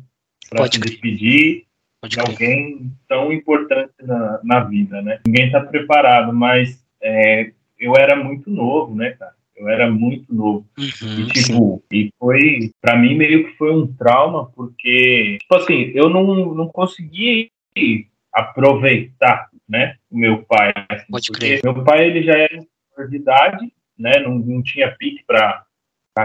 Para 0.49 0.71
se 0.71 0.79
despedir 0.79 1.65
Pode 1.99 2.15
de 2.15 2.21
alguém 2.21 2.93
tão 3.09 3.29
importante 3.33 3.91
na, 4.01 4.39
na 4.41 4.59
vida, 4.61 5.01
né? 5.01 5.19
Ninguém 5.27 5.47
está 5.47 5.59
preparado, 5.59 6.31
mas 6.31 6.81
é, 7.03 7.51
eu 7.77 7.93
era 7.97 8.15
muito 8.15 8.49
novo, 8.49 8.95
né, 8.95 9.17
cara? 9.19 9.33
Eu 9.53 9.67
era 9.67 9.91
muito 9.91 10.33
novo. 10.33 10.65
Uhum, 10.79 11.19
e, 11.19 11.25
tipo, 11.27 11.83
e 11.91 12.09
foi, 12.17 12.71
para 12.79 12.97
mim, 12.97 13.17
meio 13.17 13.47
que 13.49 13.57
foi 13.57 13.75
um 13.75 13.85
trauma, 13.85 14.49
porque, 14.55 15.39
tipo 15.41 15.55
assim, 15.57 15.91
eu 15.93 16.09
não, 16.09 16.55
não 16.55 16.69
conseguia 16.69 17.49
aproveitar, 18.33 19.49
né, 19.67 19.95
o 20.09 20.17
meu 20.17 20.43
pai. 20.43 20.73
Assim, 20.89 21.05
Pode 21.09 21.31
crer. 21.31 21.61
Meu 21.63 21.83
pai, 21.83 22.07
ele 22.07 22.23
já 22.23 22.33
era 22.33 23.07
de 23.07 23.15
idade, 23.15 23.73
né, 23.97 24.19
não, 24.19 24.35
não 24.39 24.61
tinha 24.61 24.95
pique 24.95 25.23
para 25.25 25.65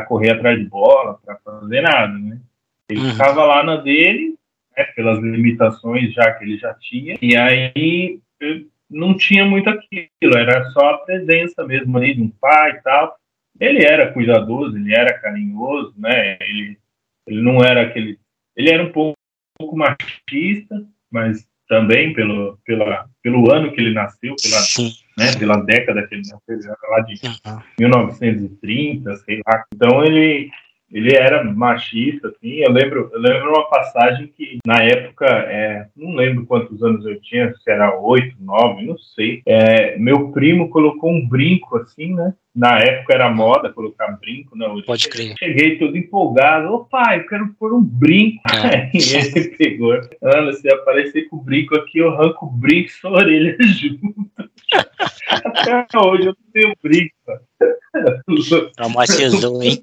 correr 0.07 0.33
atrás 0.33 0.59
de 0.59 0.65
bola, 0.67 1.19
para 1.25 1.37
fazer 1.37 1.81
nada, 1.81 2.12
né. 2.19 2.41
Ele 2.88 3.00
uhum. 3.00 3.11
ficava 3.11 3.45
lá 3.45 3.65
na 3.65 3.76
dele, 3.76 4.37
né, 4.76 4.85
pelas 4.85 5.19
limitações 5.19 6.12
já 6.12 6.33
que 6.33 6.45
ele 6.45 6.59
já 6.59 6.75
tinha, 6.75 7.17
e 7.21 7.37
aí 7.37 8.21
não 8.88 9.17
tinha 9.17 9.45
muito 9.45 9.69
aquilo, 9.69 10.37
era 10.37 10.71
só 10.71 10.91
a 10.91 10.99
presença 10.99 11.65
mesmo 11.65 11.97
ali 11.97 12.15
de 12.15 12.23
um 12.23 12.29
pai 12.29 12.73
e 12.73 12.83
tal. 12.83 13.17
Ele 13.59 13.85
era 13.85 14.12
cuidadoso, 14.12 14.76
ele 14.76 14.95
era 14.95 15.19
carinhoso, 15.19 15.95
né? 15.97 16.37
Ele, 16.41 16.79
ele 17.26 17.43
não 17.43 17.65
era 17.65 17.83
aquele. 17.83 18.19
Ele 18.55 18.71
era 18.71 18.85
um 18.85 18.93
pouco, 18.93 19.17
um 19.59 19.65
pouco 19.65 19.76
machista, 19.76 20.87
mas 21.17 21.47
também 21.67 22.13
pelo, 22.13 22.59
pela, 22.65 23.07
pelo 23.23 23.51
ano 23.51 23.73
que 23.73 23.81
ele 23.81 23.95
nasceu, 23.95 24.37
pela, 24.37 24.61
né, 25.17 25.39
pela 25.39 25.57
década 25.63 26.07
que 26.07 26.15
ele 26.15 26.23
nasceu, 26.23 26.75
lá 26.91 27.01
de 27.01 27.15
uhum. 27.27 27.61
1930, 27.81 29.17
sei 29.17 29.41
lá. 29.47 29.65
Então 29.75 30.05
ele, 30.05 30.51
ele 30.93 31.17
era 31.17 31.43
machista, 31.43 32.29
assim. 32.29 32.59
Eu 32.59 32.71
lembro, 32.71 33.11
eu 33.13 33.19
lembro 33.19 33.49
uma 33.49 33.69
passagem 33.69 34.29
que, 34.37 34.59
na 34.67 34.83
época, 34.83 35.25
é, 35.27 35.89
não 35.97 36.15
lembro 36.15 36.47
quantos 36.47 36.83
anos 36.83 37.05
eu 37.07 37.19
tinha, 37.23 37.53
se 37.55 37.71
era 37.71 37.99
oito, 37.99 38.37
nove, 38.39 38.85
não 38.85 38.99
sei. 38.99 39.41
É, 39.47 39.99
meu 39.99 40.31
primo 40.33 40.69
colocou 40.69 41.11
um 41.11 41.27
brinco, 41.27 41.79
assim, 41.79 42.15
né? 42.15 42.35
Na 42.57 42.79
época 42.79 43.13
era 43.13 43.31
moda 43.31 43.71
colocar 43.71 44.19
brinco 44.19 44.57
na 44.57 44.69
orelha. 44.69 44.87
Pode 44.87 45.11
crer. 45.11 45.35
Cheguei 45.39 45.79
todo 45.79 45.95
empolgado. 45.95 46.73
Ô 46.73 46.87
pai, 46.87 47.21
eu 47.21 47.27
quero 47.27 47.55
pôr 47.59 47.75
um 47.75 47.83
brinco. 47.83 48.41
É. 48.51 48.91
e 48.97 49.15
ele 49.15 49.49
pegou. 49.59 49.93
Ana, 50.23 50.55
se 50.55 50.67
aparecer 50.73 51.29
com 51.29 51.37
o 51.37 51.43
brinco 51.43 51.77
aqui, 51.77 51.99
eu 51.99 52.09
arranco 52.11 52.47
o 52.47 52.51
brinco 52.51 52.89
e 52.89 52.93
sua 52.93 53.11
orelha 53.11 53.55
junto. 53.61 54.15
Até 55.29 55.87
hoje 55.99 56.29
eu 56.29 56.35
não 56.35 56.53
tenho 56.53 56.75
brinco. 56.83 57.15
Traumatizou, 58.75 59.63
hein? 59.63 59.79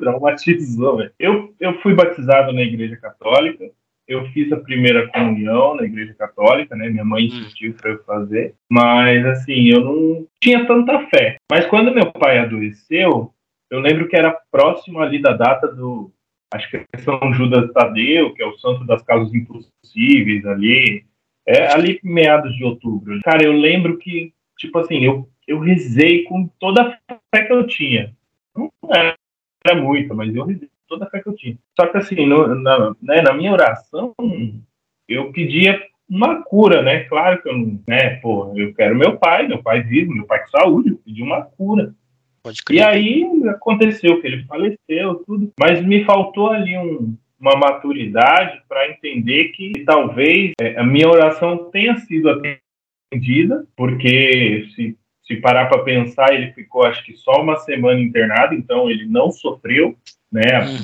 Traumatizou, 0.00 0.96
velho. 0.96 1.12
Eu, 1.18 1.54
eu 1.60 1.78
fui 1.82 1.94
batizado 1.94 2.54
na 2.54 2.62
igreja 2.62 2.96
católica. 2.96 3.70
Eu 4.06 4.26
fiz 4.32 4.52
a 4.52 4.60
primeira 4.60 5.08
comunhão 5.08 5.76
na 5.76 5.84
igreja 5.84 6.14
católica, 6.14 6.76
né? 6.76 6.88
Minha 6.90 7.04
mãe 7.04 7.24
insistiu 7.24 7.74
para 7.74 7.92
eu 7.92 8.04
fazer. 8.04 8.54
Mas, 8.70 9.24
assim, 9.24 9.68
eu 9.68 9.80
não 9.80 10.26
tinha 10.40 10.66
tanta 10.66 11.06
fé. 11.08 11.36
Mas 11.50 11.66
quando 11.66 11.94
meu 11.94 12.12
pai 12.12 12.38
adoeceu, 12.38 13.32
eu 13.70 13.80
lembro 13.80 14.06
que 14.06 14.16
era 14.16 14.38
próximo 14.50 15.00
ali 15.00 15.20
da 15.20 15.32
data 15.32 15.68
do. 15.68 16.12
Acho 16.52 16.70
que 16.70 16.76
é 16.76 16.98
São 16.98 17.32
Judas 17.32 17.72
Tadeu, 17.72 18.32
que 18.34 18.42
é 18.42 18.46
o 18.46 18.56
santo 18.58 18.84
das 18.84 19.02
causas 19.02 19.34
impossíveis 19.34 20.44
ali. 20.46 21.04
É 21.46 21.72
ali 21.72 21.98
meados 22.02 22.54
de 22.54 22.64
outubro. 22.64 23.18
Cara, 23.22 23.44
eu 23.44 23.52
lembro 23.52 23.98
que, 23.98 24.32
tipo 24.58 24.78
assim, 24.78 25.04
eu, 25.04 25.28
eu 25.46 25.58
rezei 25.58 26.24
com 26.24 26.46
toda 26.58 26.82
a 26.82 27.16
fé 27.34 27.44
que 27.44 27.52
eu 27.52 27.66
tinha. 27.66 28.14
Não 28.56 28.70
era, 28.90 29.16
muita, 29.74 30.14
mas 30.14 30.34
eu 30.34 30.44
rezei 30.44 30.68
toda 30.88 31.04
a 31.06 31.10
fé 31.10 31.20
que 31.20 31.28
eu 31.28 31.36
tinha. 31.36 31.56
Só 31.78 31.86
que 31.86 31.96
assim, 31.96 32.26
no, 32.26 32.54
na, 32.54 32.94
né, 33.02 33.22
na 33.22 33.32
minha 33.32 33.52
oração, 33.52 34.14
eu 35.08 35.32
pedia 35.32 35.80
uma 36.08 36.42
cura, 36.42 36.82
né? 36.82 37.04
Claro 37.04 37.42
que 37.42 37.48
eu 37.48 37.56
não, 37.56 37.80
né, 37.88 38.16
pô, 38.16 38.52
eu 38.56 38.74
quero 38.74 38.96
meu 38.96 39.16
pai, 39.16 39.48
meu 39.48 39.62
pai 39.62 39.82
vivo, 39.82 40.12
meu 40.12 40.26
pai 40.26 40.40
com 40.40 40.58
saúde, 40.58 40.90
eu 40.90 40.98
pedi 41.04 41.22
uma 41.22 41.42
cura. 41.42 41.94
E 42.70 42.80
aí 42.80 43.24
aconteceu 43.48 44.20
que 44.20 44.26
ele 44.26 44.44
faleceu, 44.44 45.14
tudo, 45.26 45.50
mas 45.58 45.82
me 45.82 46.04
faltou 46.04 46.50
ali 46.50 46.76
um, 46.76 47.16
uma 47.40 47.56
maturidade 47.56 48.62
para 48.68 48.90
entender 48.90 49.48
que 49.48 49.72
talvez 49.84 50.52
é, 50.60 50.78
a 50.78 50.84
minha 50.84 51.08
oração 51.08 51.70
tenha 51.70 51.96
sido 51.96 52.28
atendida, 52.28 53.66
porque 53.74 54.68
se, 54.74 54.96
se 55.22 55.36
parar 55.36 55.70
para 55.70 55.84
pensar, 55.84 56.34
ele 56.34 56.52
ficou 56.52 56.84
acho 56.84 57.02
que 57.04 57.16
só 57.16 57.40
uma 57.42 57.56
semana 57.56 58.00
internado, 58.00 58.54
então 58.54 58.90
ele 58.90 59.06
não 59.06 59.30
sofreu, 59.30 59.96
né? 60.34 60.66
Uhum. 60.66 60.76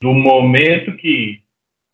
Do 0.00 0.12
momento 0.12 0.96
que 0.96 1.40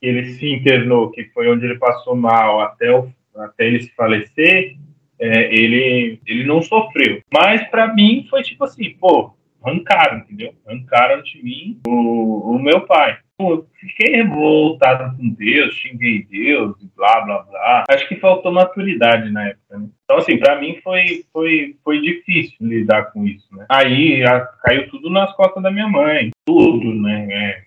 ele 0.00 0.32
se 0.34 0.50
internou, 0.50 1.10
que 1.10 1.24
foi 1.34 1.48
onde 1.50 1.66
ele 1.66 1.78
passou 1.78 2.16
mal 2.16 2.60
até, 2.60 2.90
o, 2.90 3.12
até 3.36 3.66
ele 3.66 3.82
se 3.82 3.94
falecer, 3.94 4.76
é, 5.20 5.54
ele, 5.54 6.18
ele 6.26 6.44
não 6.44 6.62
sofreu. 6.62 7.20
Mas 7.32 7.68
para 7.68 7.92
mim 7.92 8.26
foi 8.30 8.42
tipo 8.42 8.64
assim, 8.64 8.96
pô, 8.98 9.34
arrancaram, 9.62 10.18
entendeu? 10.18 10.54
Arrancaram 10.66 11.22
de 11.22 11.42
mim 11.42 11.80
o, 11.86 12.54
o 12.54 12.58
meu 12.58 12.82
pai 12.82 13.18
eu 13.40 13.66
fiquei 13.78 14.16
revoltado 14.16 15.16
com 15.16 15.28
Deus, 15.30 15.72
xinguei 15.74 16.24
Deus 16.24 16.76
blá 16.96 17.20
blá 17.20 17.42
blá. 17.42 17.84
Acho 17.88 18.08
que 18.08 18.16
faltou 18.16 18.52
maturidade 18.52 19.30
na 19.30 19.48
época, 19.48 19.78
né? 19.78 19.88
Então, 20.04 20.16
assim, 20.16 20.38
para 20.38 20.60
mim 20.60 20.80
foi, 20.82 21.24
foi, 21.32 21.76
foi 21.84 22.00
difícil 22.00 22.56
lidar 22.60 23.12
com 23.12 23.24
isso, 23.24 23.46
né? 23.52 23.64
Aí 23.68 24.24
a, 24.24 24.40
caiu 24.40 24.88
tudo 24.88 25.08
nas 25.08 25.32
costas 25.36 25.62
da 25.62 25.70
minha 25.70 25.86
mãe, 25.86 26.30
tudo, 26.44 26.92
né? 26.94 27.28
É, 27.30 27.62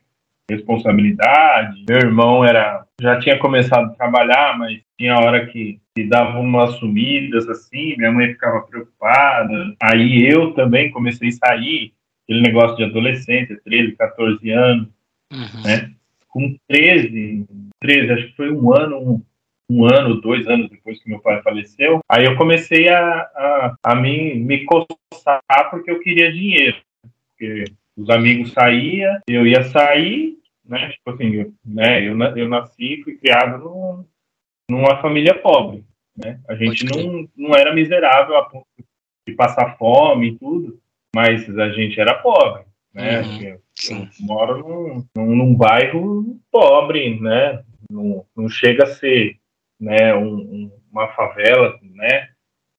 responsabilidade. 0.50 1.86
Meu 1.88 2.00
irmão 2.00 2.44
era 2.44 2.84
já 3.00 3.18
tinha 3.20 3.40
começado 3.40 3.86
a 3.86 3.96
trabalhar, 3.96 4.58
mas 4.58 4.82
tinha 4.98 5.16
hora 5.16 5.46
que, 5.46 5.80
que 5.96 6.04
dava 6.06 6.40
umas 6.40 6.76
sumidas 6.76 7.48
assim, 7.50 7.96
minha 7.98 8.12
mãe 8.12 8.28
ficava 8.28 8.62
preocupada. 8.62 9.76
Aí 9.82 10.26
eu 10.26 10.54
também 10.54 10.92
comecei 10.92 11.30
a 11.30 11.48
sair, 11.48 11.94
aquele 12.24 12.42
negócio 12.42 12.78
de 12.78 12.84
adolescência, 12.84 13.60
13, 13.64 13.94
14 13.94 14.50
anos 14.52 14.88
Uhum. 15.32 15.64
Né? 15.64 15.92
Com 16.28 16.58
13, 16.68 17.46
13, 17.80 18.12
acho 18.12 18.28
que 18.28 18.36
foi 18.36 18.52
um 18.52 18.74
ano, 18.74 18.98
um, 18.98 19.24
um, 19.70 19.86
ano, 19.86 20.22
dois 20.22 20.48
anos 20.48 20.70
depois 20.70 21.02
que 21.02 21.10
meu 21.10 21.20
pai 21.20 21.42
faleceu, 21.42 22.00
aí 22.10 22.26
eu 22.26 22.38
comecei 22.38 22.90
a, 22.90 23.22
a, 23.22 23.76
a 23.84 23.96
me, 23.96 24.36
me 24.36 24.66
coçar 24.66 25.42
porque 25.70 25.90
eu 25.90 26.00
queria 26.00 26.32
dinheiro. 26.32 26.78
Porque 27.30 27.64
os 27.98 28.10
amigos 28.10 28.52
saíam, 28.52 29.20
eu 29.28 29.48
ia 29.48 29.64
sair, 29.64 30.38
né? 30.66 30.90
Tipo 30.90 31.12
assim, 31.12 31.34
eu, 31.34 31.54
né? 31.66 32.08
eu, 32.08 32.18
eu 32.38 32.48
nasci 32.48 33.00
e 33.00 33.04
fui 33.04 33.16
criado 33.16 33.64
no, 33.64 34.06
numa 34.72 35.02
família 35.02 35.36
pobre. 35.36 35.84
Né? 36.18 36.40
A 36.48 36.56
gente 36.56 36.86
não, 36.86 37.28
não 37.36 37.56
era 37.56 37.74
miserável 37.74 38.36
a 38.38 38.46
ponto 38.46 38.66
de 39.28 39.36
passar 39.36 39.78
fome 39.78 40.30
e 40.30 40.38
tudo, 40.38 40.80
mas 41.16 41.48
a 41.58 41.70
gente 41.70 42.00
era 42.00 42.16
pobre 42.16 42.64
né? 42.94 43.22
Uhum, 43.22 43.60
eu 43.90 44.08
moro 44.20 44.58
num, 44.60 45.06
num, 45.16 45.36
num, 45.36 45.56
bairro 45.56 46.40
pobre, 46.52 47.20
né? 47.20 47.64
Não, 47.90 48.26
não 48.36 48.50
chega 48.50 48.84
a 48.84 48.88
ser 48.88 49.38
né, 49.80 50.14
um, 50.14 50.36
um, 50.36 50.80
uma 50.92 51.08
favela, 51.10 51.80
né? 51.82 52.30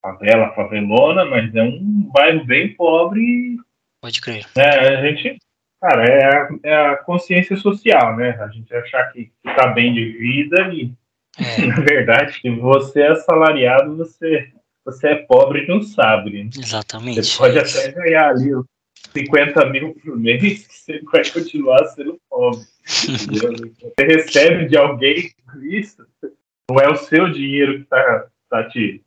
Favela, 0.01 0.55
favelona, 0.55 1.25
mas 1.25 1.55
é 1.55 1.63
um 1.63 2.11
bairro 2.13 2.45
bem 2.45 2.75
pobre. 2.75 3.57
Pode 4.01 4.21
crer. 4.21 4.47
Né, 4.57 4.65
a 4.65 5.07
gente, 5.07 5.39
cara, 5.81 6.05
é 6.05 6.25
a, 6.25 6.49
é 6.63 6.75
a 6.75 6.97
consciência 6.97 7.57
social, 7.57 8.17
né? 8.17 8.31
A 8.41 8.49
gente 8.49 8.75
achar 8.75 9.13
que, 9.13 9.27
que 9.27 9.55
tá 9.57 9.69
bem 9.69 9.93
de 9.93 10.05
vida 10.05 10.69
e, 10.73 10.93
é. 11.39 11.67
na 11.67 11.81
verdade, 11.81 12.41
se 12.41 12.51
você 12.51 13.01
é 13.01 13.09
assalariado, 13.09 13.97
você 13.97 14.53
você 14.85 15.09
é 15.09 15.15
pobre 15.15 15.63
e 15.63 15.69
não 15.69 15.81
sabe. 15.81 16.43
Né? 16.43 16.51
Exatamente. 16.59 17.23
Você 17.23 17.39
pode 17.39 17.59
até 17.59 17.93
ganhar 17.93 18.31
ali 18.31 18.51
50 19.13 19.67
mil 19.67 19.95
por 19.95 20.19
mês, 20.19 20.67
você 20.69 21.01
vai 21.13 21.23
continuar 21.31 21.85
sendo 21.87 22.19
pobre. 22.29 22.61
você 22.85 24.05
recebe 24.05 24.67
de 24.67 24.77
alguém 24.77 25.31
isso, 25.63 26.05
não 26.71 26.81
é 26.81 26.89
o 26.89 26.97
seu 26.97 27.31
dinheiro 27.31 27.77
que 27.77 27.83
está 27.83 28.27
tá 28.49 28.65
te, 28.65 29.03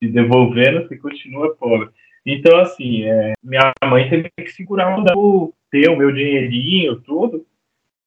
te 0.00 0.08
devolvendo, 0.08 0.86
você 0.88 0.96
continua 0.96 1.54
pobre. 1.54 1.90
Então, 2.24 2.58
assim, 2.58 3.04
é, 3.04 3.32
minha 3.42 3.72
mãe 3.84 4.08
teve 4.08 4.30
que 4.36 4.48
segurar 4.48 4.98
um 4.98 5.52
ter 5.70 5.88
o 5.88 5.96
meu 5.96 6.12
dinheirinho, 6.12 7.00
tudo. 7.00 7.46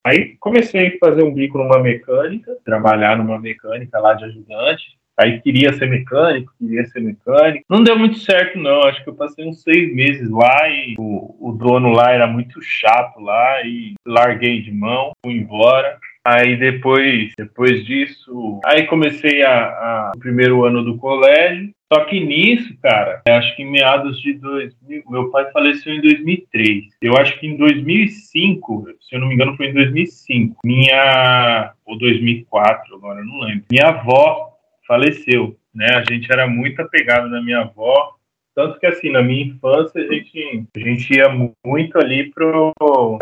Aí 0.06 0.36
comecei 0.40 0.88
a 0.88 0.98
fazer 1.00 1.24
um 1.24 1.34
bico 1.34 1.58
numa 1.58 1.80
mecânica, 1.80 2.58
trabalhar 2.66 3.18
numa 3.18 3.40
mecânica 3.40 4.00
lá 4.00 4.14
de 4.14 4.26
ajudante. 4.26 4.98
Aí 5.18 5.40
queria 5.42 5.72
ser 5.74 5.88
mecânico, 5.88 6.52
queria 6.58 6.86
ser 6.86 7.00
mecânico. 7.00 7.64
Não 7.70 7.84
deu 7.84 7.98
muito 7.98 8.18
certo, 8.18 8.58
não. 8.58 8.84
Acho 8.84 9.04
que 9.04 9.10
eu 9.10 9.16
passei 9.16 9.48
uns 9.48 9.62
seis 9.62 9.94
meses 9.94 10.30
lá 10.30 10.68
e 10.68 10.96
o, 10.98 11.36
o 11.40 11.52
dono 11.52 11.90
lá 11.90 12.12
era 12.12 12.28
muito 12.28 12.60
chato 12.62 13.20
lá 13.20 13.62
e 13.64 13.94
larguei 14.06 14.62
de 14.62 14.72
mão, 14.72 15.12
fui 15.24 15.36
embora. 15.36 16.00
Aí 16.26 16.56
depois, 16.56 17.34
depois 17.38 17.86
disso, 17.86 18.62
aí 18.66 18.88
comecei 18.88 19.44
a, 19.44 19.66
a, 19.66 20.12
o 20.16 20.20
primeiro 20.20 20.64
ano 20.64 20.84
do 20.84 20.98
colégio. 20.98 21.74
Só 21.92 22.06
que 22.06 22.20
nisso, 22.20 22.76
cara, 22.82 23.22
acho 23.28 23.56
que 23.56 23.62
em 23.62 23.70
meados 23.70 24.20
de 24.22 24.34
2000, 24.34 25.04
meu 25.10 25.30
pai 25.30 25.52
faleceu 25.52 25.94
em 25.94 26.02
2003. 26.02 26.86
Eu 27.02 27.18
acho 27.18 27.38
que 27.40 27.46
em 27.46 27.58
2005, 27.58 28.86
se 29.02 29.16
eu 29.16 29.20
não 29.20 29.28
me 29.28 29.36
engano, 29.36 29.56
foi 29.58 29.68
em 29.68 29.74
2005. 29.74 30.62
Minha 30.66 31.74
ou 31.86 31.98
2004, 31.98 32.96
agora 32.96 33.20
eu 33.20 33.26
não 33.26 33.42
lembro. 33.42 33.66
Minha 33.70 33.90
avó 33.90 34.54
faleceu, 34.88 35.56
né? 35.76 35.88
A 35.96 36.12
gente 36.12 36.32
era 36.32 36.48
muito 36.48 36.82
apegado 36.82 37.30
na 37.30 37.42
minha 37.42 37.60
avó, 37.60 38.16
tanto 38.56 38.80
que 38.80 38.86
assim, 38.86 39.12
na 39.12 39.22
minha 39.22 39.46
infância 39.46 40.02
a 40.02 40.08
gente, 40.08 40.66
a 40.76 40.80
gente 40.80 41.14
ia 41.14 41.28
muito 41.66 41.98
ali 42.00 42.32
para 42.32 42.48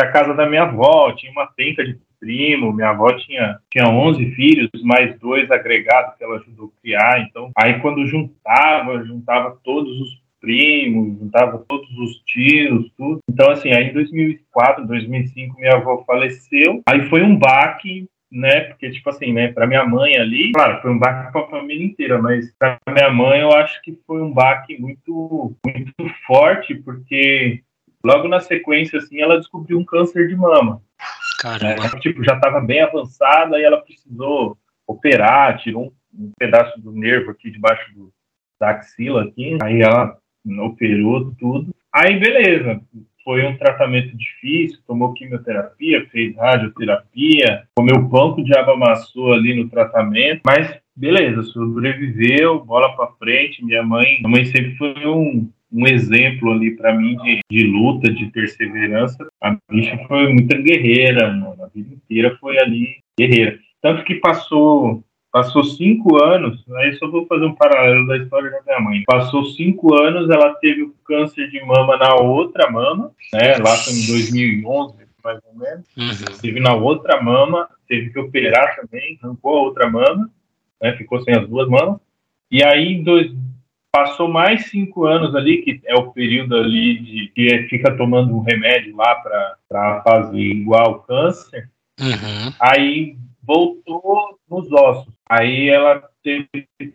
a 0.01 0.11
casa 0.11 0.33
da 0.33 0.47
minha 0.47 0.63
avó, 0.63 1.11
tinha 1.13 1.31
uma 1.31 1.47
penca 1.47 1.83
de 1.83 1.97
primo, 2.21 2.71
minha 2.71 2.89
avó 2.89 3.11
tinha, 3.13 3.57
tinha 3.71 3.89
11 3.89 4.31
filhos, 4.31 4.69
mais 4.83 5.19
dois 5.19 5.49
agregados 5.49 6.15
que 6.15 6.23
ela 6.23 6.37
ajudou 6.37 6.67
a 6.67 6.81
criar, 6.81 7.19
então 7.27 7.51
aí 7.57 7.79
quando 7.79 8.05
juntava, 8.05 9.03
juntava 9.03 9.57
todos 9.63 9.99
os 9.99 10.21
primos, 10.39 11.19
juntava 11.19 11.65
todos 11.67 11.89
os 11.97 12.21
tios, 12.25 12.91
tudo. 12.97 13.19
Então 13.29 13.49
assim, 13.49 13.71
aí 13.73 13.89
em 13.89 13.93
2004, 13.93 14.87
2005 14.87 15.59
minha 15.59 15.75
avó 15.75 16.03
faleceu, 16.05 16.81
aí 16.87 17.09
foi 17.09 17.23
um 17.23 17.35
baque 17.35 18.07
né? 18.31 18.61
Porque, 18.61 18.89
tipo 18.89 19.09
assim, 19.09 19.33
né, 19.33 19.51
pra 19.51 19.67
minha 19.67 19.85
mãe 19.85 20.15
ali, 20.17 20.53
claro, 20.53 20.81
foi 20.81 20.91
um 20.91 20.97
baque 20.97 21.33
pra 21.33 21.47
família 21.47 21.85
inteira, 21.85 22.21
mas 22.21 22.49
pra 22.57 22.79
minha 22.89 23.09
mãe 23.09 23.41
eu 23.41 23.51
acho 23.51 23.81
que 23.81 23.99
foi 24.07 24.21
um 24.21 24.31
baque 24.31 24.79
muito, 24.79 25.53
muito 25.65 25.93
forte, 26.25 26.73
porque 26.75 27.61
logo 28.03 28.27
na 28.27 28.39
sequência, 28.39 28.99
assim, 28.99 29.19
ela 29.19 29.37
descobriu 29.37 29.77
um 29.77 29.83
câncer 29.83 30.27
de 30.27 30.35
mama. 30.35 30.81
Caramba. 31.41 31.83
Né? 31.83 31.89
Tipo, 31.99 32.23
já 32.23 32.35
estava 32.35 32.61
bem 32.61 32.81
avançada 32.81 33.59
e 33.59 33.63
ela 33.63 33.81
precisou 33.81 34.55
operar, 34.85 35.57
tirou 35.57 35.85
um, 35.85 36.25
um, 36.25 36.31
pedaço 36.37 36.79
do 36.79 36.91
nervo 36.91 37.31
aqui 37.31 37.49
debaixo 37.49 37.91
do, 37.95 38.13
da 38.59 38.69
axila 38.69 39.23
aqui, 39.23 39.57
aí 39.61 39.81
ela 39.81 40.15
operou 40.63 41.33
tudo. 41.39 41.73
Aí, 41.91 42.19
beleza, 42.19 42.79
foi 43.23 43.43
um 43.45 43.57
tratamento 43.57 44.15
difícil, 44.15 44.79
tomou 44.85 45.13
quimioterapia, 45.13 46.07
fez 46.11 46.35
radioterapia, 46.35 47.63
comeu 47.75 47.99
banco 48.01 48.43
de 48.43 48.55
água 48.55 48.75
amassou 48.75 49.33
ali 49.33 49.55
no 49.55 49.67
tratamento, 49.67 50.41
mas 50.45 50.79
beleza, 50.95 51.41
sobreviveu, 51.43 52.63
bola 52.63 52.95
para 52.95 53.13
frente. 53.13 53.65
Minha 53.65 53.83
mãe, 53.83 54.17
minha 54.19 54.29
mãe 54.29 54.45
sempre 54.45 54.75
foi 54.75 55.07
um, 55.07 55.49
um 55.71 55.87
exemplo 55.87 56.51
ali 56.51 56.75
para 56.75 56.93
mim 56.95 57.15
de, 57.17 57.39
de, 57.49 57.63
luta, 57.63 58.11
de 58.11 58.25
perseverança. 58.27 59.27
A 59.41 59.57
bicha 59.69 59.97
foi 60.07 60.33
muita 60.33 60.57
guerreira, 60.57 61.31
mano. 61.31 61.63
a 61.63 61.67
vida 61.67 61.93
inteira 61.93 62.37
foi 62.39 62.59
ali 62.59 62.97
guerreira. 63.17 63.57
Tanto 63.81 64.03
que 64.03 64.15
passou 64.15 65.03
Passou 65.31 65.63
cinco 65.63 66.21
anos, 66.21 66.61
aí 66.75 66.93
só 66.95 67.09
vou 67.09 67.25
fazer 67.25 67.45
um 67.45 67.55
paralelo 67.55 68.05
da 68.05 68.17
história 68.17 68.51
da 68.51 68.61
minha 68.63 68.79
mãe. 68.81 69.03
Passou 69.05 69.45
cinco 69.45 69.95
anos, 69.95 70.29
ela 70.29 70.53
teve 70.55 70.83
o 70.83 70.93
câncer 71.05 71.49
de 71.49 71.63
mama 71.63 71.95
na 71.95 72.15
outra 72.15 72.69
mama, 72.69 73.13
né? 73.33 73.55
Lá 73.55 73.73
em 73.89 74.07
2011, 74.07 74.95
mais 75.23 75.39
ou 75.45 75.57
menos. 75.57 75.85
Uhum. 75.95 76.37
Teve 76.41 76.59
na 76.59 76.73
outra 76.73 77.21
mama, 77.21 77.69
teve 77.87 78.09
que 78.09 78.19
operar 78.19 78.75
também, 78.75 79.17
arrancou 79.23 79.57
a 79.57 79.61
outra 79.61 79.89
mama, 79.89 80.29
né? 80.81 80.97
Ficou 80.97 81.21
sem 81.21 81.33
as 81.33 81.47
duas 81.47 81.69
mamas. 81.69 82.01
E 82.51 82.61
aí, 82.61 83.01
dois, 83.01 83.31
passou 83.91 84.27
mais 84.27 84.67
cinco 84.69 85.05
anos 85.05 85.35
ali, 85.35 85.61
que 85.61 85.81
é 85.85 85.95
o 85.95 86.11
período 86.11 86.55
ali 86.55 86.99
de 86.99 87.31
que 87.35 87.67
fica 87.69 87.95
tomando 87.95 88.35
um 88.35 88.41
remédio 88.41 88.95
lá 88.95 89.15
para 89.67 90.01
fazer 90.01 90.39
igual 90.39 91.01
câncer. 91.01 91.69
Uhum. 91.99 92.53
Aí 92.59 93.17
voltou 93.43 94.39
nos 94.49 94.71
ossos. 94.71 95.13
Aí 95.29 95.69
ela 95.69 96.01
teve 96.23 96.47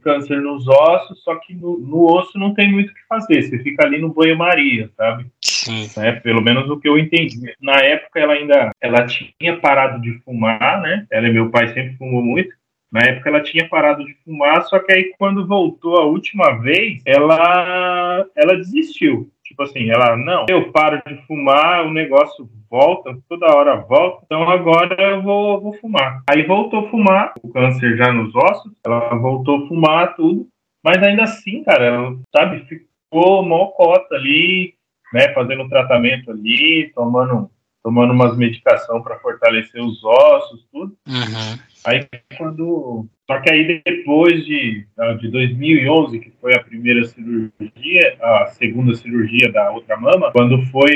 câncer 0.03 0.41
nos 0.41 0.67
ossos, 0.69 1.23
só 1.23 1.35
que 1.37 1.55
no, 1.55 1.79
no 1.79 2.05
osso 2.05 2.39
não 2.39 2.55
tem 2.55 2.71
muito 2.71 2.91
o 2.91 2.95
que 2.95 3.07
fazer. 3.09 3.43
Você 3.43 3.59
fica 3.59 3.87
ali 3.87 3.99
no 3.99 4.13
banho-maria, 4.13 4.91
sabe? 4.97 5.27
Sim. 5.43 5.89
É, 5.99 6.13
pelo 6.13 6.43
menos 6.43 6.69
o 6.71 6.79
que 6.79 6.89
eu 6.89 6.99
entendi. 6.99 7.41
Na 7.61 7.77
época 7.77 8.21
ela 8.21 8.35
ainda 8.35 8.71
ela 8.81 9.07
tinha 9.07 9.57
parado 9.61 10.01
de 10.01 10.19
fumar, 10.21 10.81
né? 10.81 11.07
Ela 11.11 11.29
e 11.29 11.33
meu 11.33 11.51
pai 11.51 11.69
sempre 11.75 11.97
fumou 11.97 12.23
muito. 12.23 12.55
Na 12.93 13.01
época 13.01 13.29
ela 13.29 13.43
tinha 13.43 13.69
parado 13.69 14.05
de 14.05 14.15
fumar, 14.25 14.63
só 14.63 14.79
que 14.79 14.93
aí 14.93 15.15
quando 15.19 15.47
voltou 15.47 15.99
a 15.99 16.05
última 16.05 16.53
vez, 16.61 17.03
ela 17.05 18.27
ela 18.35 18.57
desistiu. 18.57 19.31
Tipo 19.45 19.63
assim, 19.63 19.91
ela, 19.91 20.17
não, 20.17 20.47
eu 20.49 20.73
paro 20.73 21.01
de 21.07 21.17
fumar, 21.27 21.87
o 21.87 21.93
negócio 21.93 22.49
volta, 22.69 23.17
toda 23.29 23.55
hora 23.55 23.77
volta, 23.77 24.23
então 24.25 24.43
agora 24.51 25.01
eu 25.11 25.23
vou, 25.23 25.61
vou 25.61 25.73
fumar. 25.75 26.23
Aí 26.29 26.43
voltou 26.43 26.81
a 26.81 26.91
fumar, 26.91 27.35
o 27.41 27.49
câncer 27.53 27.97
já 27.97 28.13
nos 28.13 28.35
ossos, 28.35 28.73
ela 28.85 29.15
voltou 29.17 29.65
a 29.65 29.69
fumar 29.69 30.17
tudo, 30.17 30.49
mas 30.85 31.01
ainda 31.03 31.23
assim, 31.23 31.63
cara, 31.63 31.85
ela, 31.85 32.19
sabe, 32.35 32.67
ficou 32.67 33.45
mó 33.45 33.69
cota 33.69 34.17
ali, 34.17 34.75
né, 35.13 35.33
fazendo 35.33 35.69
tratamento 35.69 36.31
ali, 36.31 36.91
tomando 36.93 37.49
tomando 37.87 38.13
umas 38.13 38.37
medicação 38.37 39.01
para 39.01 39.17
fortalecer 39.21 39.81
os 39.81 40.03
ossos, 40.03 40.67
tudo. 40.73 40.97
Uhum. 41.07 41.59
Aí 41.85 42.05
quando. 42.37 43.07
Só 43.29 43.41
que 43.41 43.49
aí 43.49 43.81
depois 43.85 44.45
de, 44.45 44.85
ah, 44.99 45.13
de 45.13 45.29
2011, 45.29 46.19
que 46.19 46.33
foi 46.41 46.53
a 46.57 46.65
primeira 46.65 47.05
cirurgia, 47.05 48.17
a 48.21 48.47
segunda 48.47 48.93
cirurgia 48.97 49.53
da 49.53 49.71
outra 49.71 49.97
mama, 49.97 50.33
quando 50.33 50.61
foi 50.67 50.91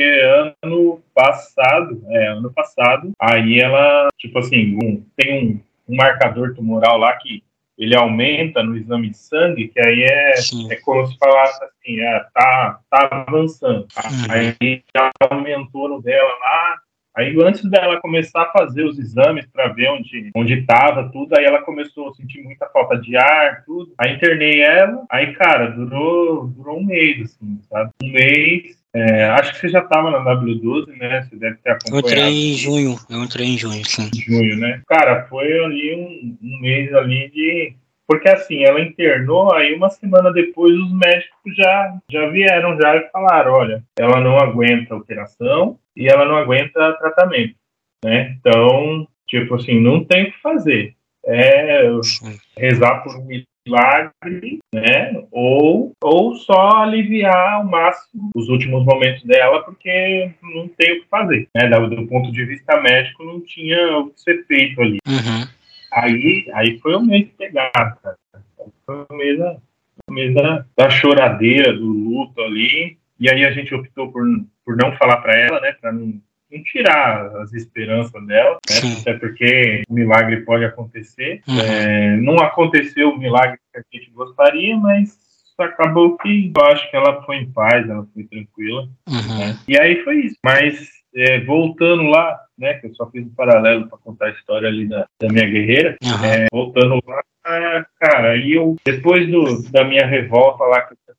ano 0.64 1.00
passado, 1.14 2.02
é, 2.08 2.26
ano 2.32 2.52
passado, 2.52 3.12
aí 3.20 3.60
ela, 3.60 4.08
tipo 4.18 4.40
assim, 4.40 4.76
um, 4.82 5.04
tem 5.16 5.62
um, 5.88 5.92
um 5.92 5.96
marcador 5.96 6.54
tumoral 6.56 6.98
lá 6.98 7.16
que 7.18 7.44
ele 7.80 7.96
aumenta 7.96 8.62
no 8.62 8.76
exame 8.76 9.08
de 9.08 9.16
sangue, 9.16 9.68
que 9.68 9.80
aí 9.80 10.02
é, 10.02 10.34
é 10.70 10.76
como 10.82 11.06
se 11.06 11.16
falasse 11.16 11.64
assim, 11.64 11.98
é, 11.98 12.26
tá, 12.34 12.78
tá 12.90 13.24
avançando. 13.26 13.86
Uhum. 13.96 14.26
Aí 14.28 14.82
já 14.94 15.10
aumentou 15.30 15.88
no 15.88 16.02
dela 16.02 16.28
lá, 16.28 16.78
Aí 17.16 17.36
antes 17.42 17.68
dela 17.68 18.00
começar 18.00 18.42
a 18.42 18.52
fazer 18.52 18.84
os 18.84 18.98
exames 18.98 19.46
para 19.46 19.68
ver 19.68 19.90
onde 19.90 20.30
onde 20.34 20.54
estava 20.54 21.10
tudo, 21.10 21.36
aí 21.36 21.44
ela 21.44 21.62
começou 21.62 22.08
a 22.08 22.14
sentir 22.14 22.42
muita 22.42 22.66
falta 22.68 22.96
de 22.96 23.16
ar, 23.16 23.64
tudo. 23.64 23.92
Aí 23.98 24.14
internei 24.14 24.62
ela, 24.62 25.04
aí 25.10 25.32
cara, 25.34 25.68
durou 25.70 26.46
durou 26.46 26.78
um 26.78 26.84
mês 26.84 27.22
assim, 27.22 27.60
sabe? 27.68 27.90
Um 28.02 28.12
mês. 28.12 28.78
É, 28.92 29.26
acho 29.26 29.52
que 29.52 29.60
você 29.60 29.68
já 29.68 29.80
estava 29.80 30.10
na 30.10 30.18
W12, 30.18 30.96
né? 30.96 31.22
Você 31.22 31.36
deve 31.36 31.56
ter 31.58 31.70
acompanhado. 31.70 32.06
Eu 32.06 32.10
entrei 32.10 32.52
em 32.52 32.54
junho, 32.54 32.96
eu 33.08 33.22
entrei 33.22 33.46
em 33.46 33.58
junho, 33.58 33.86
sim. 33.86 34.10
Junho, 34.14 34.56
né? 34.58 34.82
Cara, 34.88 35.26
foi 35.28 35.46
ali 35.64 35.94
um, 35.94 36.36
um 36.42 36.60
mês 36.60 36.92
ali 36.94 37.30
de 37.30 37.74
porque 38.10 38.28
assim, 38.28 38.64
ela 38.64 38.80
internou, 38.80 39.54
aí 39.54 39.72
uma 39.72 39.88
semana 39.88 40.32
depois 40.32 40.74
os 40.74 40.92
médicos 40.92 41.54
já, 41.56 41.96
já 42.10 42.28
vieram 42.28 42.76
já 42.76 42.96
e 42.96 43.08
falaram, 43.12 43.52
olha, 43.52 43.84
ela 43.96 44.20
não 44.20 44.36
aguenta 44.36 44.96
operação 44.96 45.78
e 46.00 46.08
ela 46.08 46.24
não 46.24 46.36
aguenta 46.36 46.94
tratamento, 46.94 47.54
né? 48.02 48.34
Então, 48.38 49.06
tipo 49.28 49.54
assim, 49.54 49.78
não 49.78 50.02
tem 50.02 50.24
o 50.24 50.32
que 50.32 50.40
fazer. 50.40 50.94
É 51.26 51.90
rezar 52.56 53.02
por 53.02 53.14
um 53.16 53.26
milagre, 53.66 54.58
né? 54.74 55.22
Ou, 55.30 55.92
ou 56.02 56.34
só 56.34 56.82
aliviar 56.82 57.52
ao 57.52 57.64
máximo 57.66 58.30
os 58.34 58.48
últimos 58.48 58.82
momentos 58.86 59.22
dela, 59.24 59.62
porque 59.62 60.32
não 60.42 60.66
tem 60.68 60.92
o 60.92 61.02
que 61.02 61.08
fazer, 61.08 61.46
né? 61.54 61.68
Do, 61.68 61.90
do 61.90 62.06
ponto 62.06 62.32
de 62.32 62.46
vista 62.46 62.80
médico, 62.80 63.22
não 63.22 63.42
tinha 63.42 63.98
o 63.98 64.10
que 64.10 64.20
ser 64.22 64.46
feito 64.46 64.80
ali. 64.80 64.98
Uhum. 65.06 65.46
Aí, 65.92 66.50
aí 66.54 66.78
foi 66.78 66.94
o 66.94 67.02
mês 67.02 67.26
de 67.26 67.32
pegar, 67.32 67.70
cara. 67.72 68.16
Foi 68.86 69.04
o 69.10 69.14
mês, 69.14 69.38
da, 69.38 69.56
o 70.08 70.12
mês 70.12 70.34
da, 70.34 70.64
da 70.74 70.88
choradeira, 70.88 71.74
do 71.74 71.84
luto 71.84 72.40
ali. 72.40 72.98
E 73.18 73.28
aí 73.28 73.44
a 73.44 73.50
gente 73.50 73.74
optou 73.74 74.10
por, 74.10 74.24
por 74.70 74.76
não 74.76 74.96
falar 74.96 75.16
para 75.16 75.36
ela, 75.36 75.60
né? 75.60 75.72
Para 75.80 75.92
não, 75.92 76.14
não, 76.52 76.62
tirar 76.62 77.26
as 77.38 77.52
esperanças 77.52 78.24
dela, 78.24 78.58
né? 78.70 78.96
Até 79.00 79.14
porque 79.14 79.82
o 79.88 79.94
milagre 79.94 80.42
pode 80.42 80.64
acontecer. 80.64 81.42
Uhum. 81.48 81.60
É, 81.60 82.16
não 82.18 82.36
aconteceu 82.36 83.10
o 83.10 83.18
milagre 83.18 83.58
que 83.72 83.80
a 83.80 83.82
gente 83.92 84.12
gostaria, 84.12 84.76
mas 84.76 85.18
acabou 85.58 86.16
que 86.16 86.52
eu 86.56 86.64
acho 86.66 86.88
que 86.88 86.96
ela 86.96 87.20
foi 87.22 87.38
em 87.38 87.50
paz, 87.50 87.88
ela 87.88 88.06
foi 88.14 88.24
tranquila. 88.24 88.88
Uhum. 89.08 89.38
Né? 89.38 89.58
E 89.66 89.78
aí 89.78 90.04
foi 90.04 90.26
isso. 90.26 90.36
Mas 90.44 90.88
é, 91.14 91.40
voltando 91.40 92.04
lá, 92.04 92.40
né, 92.56 92.74
que 92.74 92.86
eu 92.86 92.94
só 92.94 93.10
fiz 93.10 93.26
um 93.26 93.34
paralelo 93.34 93.88
para 93.88 93.98
contar 93.98 94.26
a 94.26 94.30
história 94.30 94.68
ali 94.68 94.86
da, 94.86 95.04
da 95.20 95.28
minha 95.28 95.50
guerreira, 95.50 95.96
uhum. 96.02 96.24
é, 96.24 96.46
voltando 96.52 97.00
lá, 97.06 97.22
cara, 97.98 98.32
aí 98.32 98.52
eu, 98.52 98.76
depois 98.84 99.28
do, 99.28 99.68
da 99.70 99.82
minha 99.82 100.06
revolta 100.06 100.62
lá 100.64 100.82
que 100.82 100.92
eu 100.92 101.09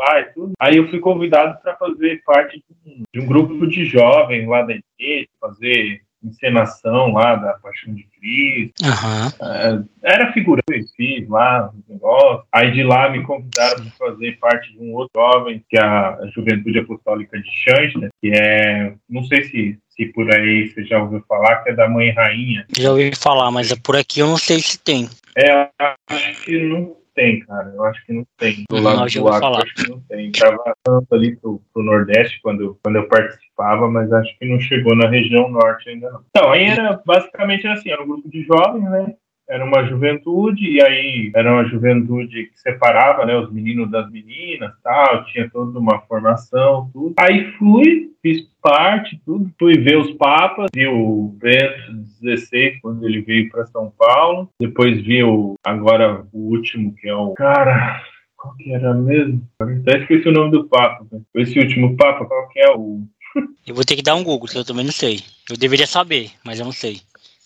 pai, 0.00 0.32
tudo, 0.32 0.52
aí 0.58 0.76
eu 0.78 0.88
fui 0.88 0.98
convidado 0.98 1.60
para 1.62 1.76
fazer 1.76 2.22
parte 2.24 2.56
de 2.56 2.90
um, 2.90 3.02
de 3.12 3.20
um, 3.20 3.26
grupo 3.26 3.66
de 3.66 3.84
jovens 3.84 4.48
lá 4.48 4.62
da 4.62 4.72
igreja, 4.72 5.28
fazer 5.38 6.00
encenação 6.22 7.12
lá 7.12 7.34
da 7.34 7.54
Paixão 7.54 7.94
de 7.94 8.04
Cristo. 8.04 8.74
Uhum. 8.82 9.88
era 10.02 10.32
figurante, 10.32 10.92
fiz 10.96 11.28
lá 11.28 11.70
um 11.74 11.92
negócio. 11.92 12.44
Aí 12.52 12.72
de 12.72 12.82
lá 12.82 13.10
me 13.10 13.22
convidaram 13.22 13.84
para 13.84 14.08
fazer 14.08 14.38
parte 14.38 14.72
de 14.72 14.78
um 14.78 14.94
outro 14.94 15.12
jovem, 15.16 15.64
que 15.68 15.78
é 15.78 15.82
a 15.82 16.18
Juventude 16.34 16.78
Apostólica 16.78 17.38
de 17.38 17.48
Xanxter, 17.50 18.10
que 18.20 18.30
é, 18.34 18.94
não 19.08 19.24
sei 19.24 19.44
se, 19.44 19.78
se 19.88 20.06
por 20.06 20.30
aí 20.30 20.68
você 20.68 20.84
já 20.84 21.02
ouviu 21.02 21.22
falar, 21.26 21.62
que 21.62 21.70
é 21.70 21.74
da 21.74 21.88
Mãe 21.88 22.10
Rainha. 22.10 22.66
Já 22.78 22.90
ouvi 22.90 23.12
falar, 23.14 23.50
mas 23.50 23.70
é 23.70 23.76
por 23.76 23.96
aqui 23.96 24.20
eu 24.20 24.26
não 24.26 24.38
sei 24.38 24.60
se 24.60 24.78
tem. 24.78 25.08
É, 25.36 25.68
acho 26.08 26.44
que 26.44 26.62
não 26.68 26.99
tem, 27.20 27.40
cara. 27.40 27.72
Eu 27.74 27.84
acho 27.84 28.04
que 28.06 28.12
não 28.12 28.26
tem. 28.38 28.64
Do 28.68 28.80
lado 28.80 29.10
do 29.10 29.28
Acre, 29.28 29.62
acho 29.62 29.74
que 29.74 29.90
não 29.90 30.00
tem. 30.00 30.32
Tava 30.32 30.74
tanto 30.82 31.14
ali 31.14 31.36
pro, 31.36 31.60
pro 31.72 31.82
Nordeste 31.82 32.40
quando, 32.42 32.78
quando 32.82 32.96
eu 32.96 33.08
participava, 33.08 33.90
mas 33.90 34.10
acho 34.12 34.38
que 34.38 34.48
não 34.48 34.58
chegou 34.58 34.96
na 34.96 35.08
região 35.08 35.50
Norte 35.50 35.90
ainda 35.90 36.10
não. 36.10 36.22
Então, 36.30 36.50
aí 36.50 36.64
era 36.64 37.00
basicamente 37.04 37.66
assim, 37.66 37.90
era 37.90 38.02
um 38.02 38.08
grupo 38.08 38.28
de 38.28 38.42
jovens, 38.42 38.90
né? 38.90 39.14
Era 39.50 39.64
uma 39.64 39.84
juventude, 39.84 40.64
e 40.64 40.80
aí 40.80 41.32
era 41.34 41.52
uma 41.52 41.64
juventude 41.64 42.46
que 42.46 42.60
separava 42.60 43.26
né, 43.26 43.36
os 43.36 43.52
meninos 43.52 43.90
das 43.90 44.08
meninas, 44.08 44.72
tal, 44.82 45.24
tinha 45.24 45.50
toda 45.50 45.76
uma 45.76 46.00
formação, 46.02 46.88
tudo. 46.92 47.14
Aí 47.18 47.50
fui, 47.58 48.12
fiz 48.22 48.42
parte, 48.62 49.20
tudo, 49.26 49.50
fui 49.58 49.76
ver 49.76 49.98
os 49.98 50.12
papas, 50.12 50.70
vi 50.72 50.86
o 50.86 51.34
Bento 51.36 52.04
XVI 52.22 52.78
quando 52.80 53.04
ele 53.04 53.22
veio 53.22 53.50
para 53.50 53.66
São 53.66 53.92
Paulo, 53.98 54.48
depois 54.60 55.04
vi 55.04 55.24
o, 55.24 55.54
agora 55.66 56.24
o 56.32 56.50
último, 56.50 56.94
que 56.94 57.08
é 57.08 57.14
o. 57.14 57.32
Cara, 57.32 58.00
qual 58.36 58.54
que 58.54 58.72
era 58.72 58.94
mesmo? 58.94 59.42
Até 59.58 59.98
esqueci 59.98 60.28
o 60.28 60.32
nome 60.32 60.52
do 60.52 60.68
Papa. 60.68 61.04
Né? 61.10 61.20
Esse 61.34 61.58
último 61.58 61.96
Papa, 61.96 62.24
qual 62.24 62.48
que 62.50 62.60
é 62.60 62.70
o. 62.70 63.02
Eu 63.66 63.74
vou 63.74 63.84
ter 63.84 63.96
que 63.96 64.02
dar 64.02 64.14
um 64.14 64.24
Google, 64.24 64.48
que 64.48 64.58
eu 64.58 64.64
também 64.64 64.84
não 64.84 64.92
sei. 64.92 65.20
Eu 65.48 65.56
deveria 65.56 65.86
saber, 65.86 66.30
mas 66.44 66.58
eu 66.58 66.64
não 66.64 66.72
sei. 66.72 67.00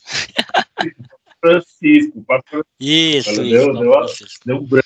Francisco. 1.45 2.25
Papa... 2.27 2.65
Isso, 2.81 3.31
isso. 3.31 3.43
Deu, 3.43 3.73
deu, 3.73 4.07
deu 4.47 4.61
branco. 4.63 4.85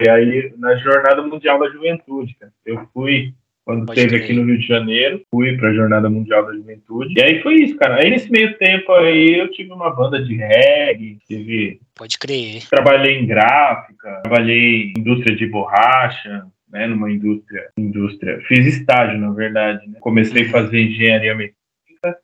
E 0.00 0.08
aí, 0.08 0.54
na 0.56 0.76
Jornada 0.76 1.22
Mundial 1.22 1.58
da 1.58 1.68
Juventude, 1.68 2.34
cara, 2.38 2.52
eu 2.64 2.88
fui 2.92 3.34
quando 3.68 3.84
Pode 3.84 4.00
esteve 4.00 4.24
aqui 4.24 4.32
no 4.32 4.46
Rio 4.46 4.58
de 4.58 4.66
Janeiro, 4.66 5.20
fui 5.30 5.54
para 5.58 5.68
a 5.68 5.74
Jornada 5.74 6.08
Mundial 6.08 6.46
da 6.46 6.54
Juventude. 6.54 7.12
E 7.18 7.22
aí 7.22 7.42
foi 7.42 7.56
isso, 7.56 7.76
cara. 7.76 7.96
Aí 7.96 8.08
nesse 8.08 8.30
meio 8.30 8.56
tempo 8.56 8.90
aí 8.92 9.38
eu 9.38 9.50
tive 9.50 9.70
uma 9.70 9.94
banda 9.94 10.24
de 10.24 10.34
reggae, 10.36 11.18
tive. 11.28 11.78
Pode 11.94 12.18
crer. 12.18 12.66
Trabalhei 12.70 13.18
em 13.18 13.26
gráfica, 13.26 14.22
trabalhei 14.22 14.84
em 14.84 14.94
indústria 14.96 15.36
de 15.36 15.46
borracha, 15.46 16.46
né, 16.70 16.86
numa 16.86 17.12
indústria, 17.12 17.68
indústria. 17.76 18.40
Fiz 18.48 18.64
estágio, 18.66 19.18
na 19.18 19.32
verdade. 19.32 19.86
Né? 19.86 19.98
Comecei 20.00 20.46
a 20.46 20.50
fazer 20.50 20.84
engenharia 20.84 21.34
mecânica. 21.34 22.22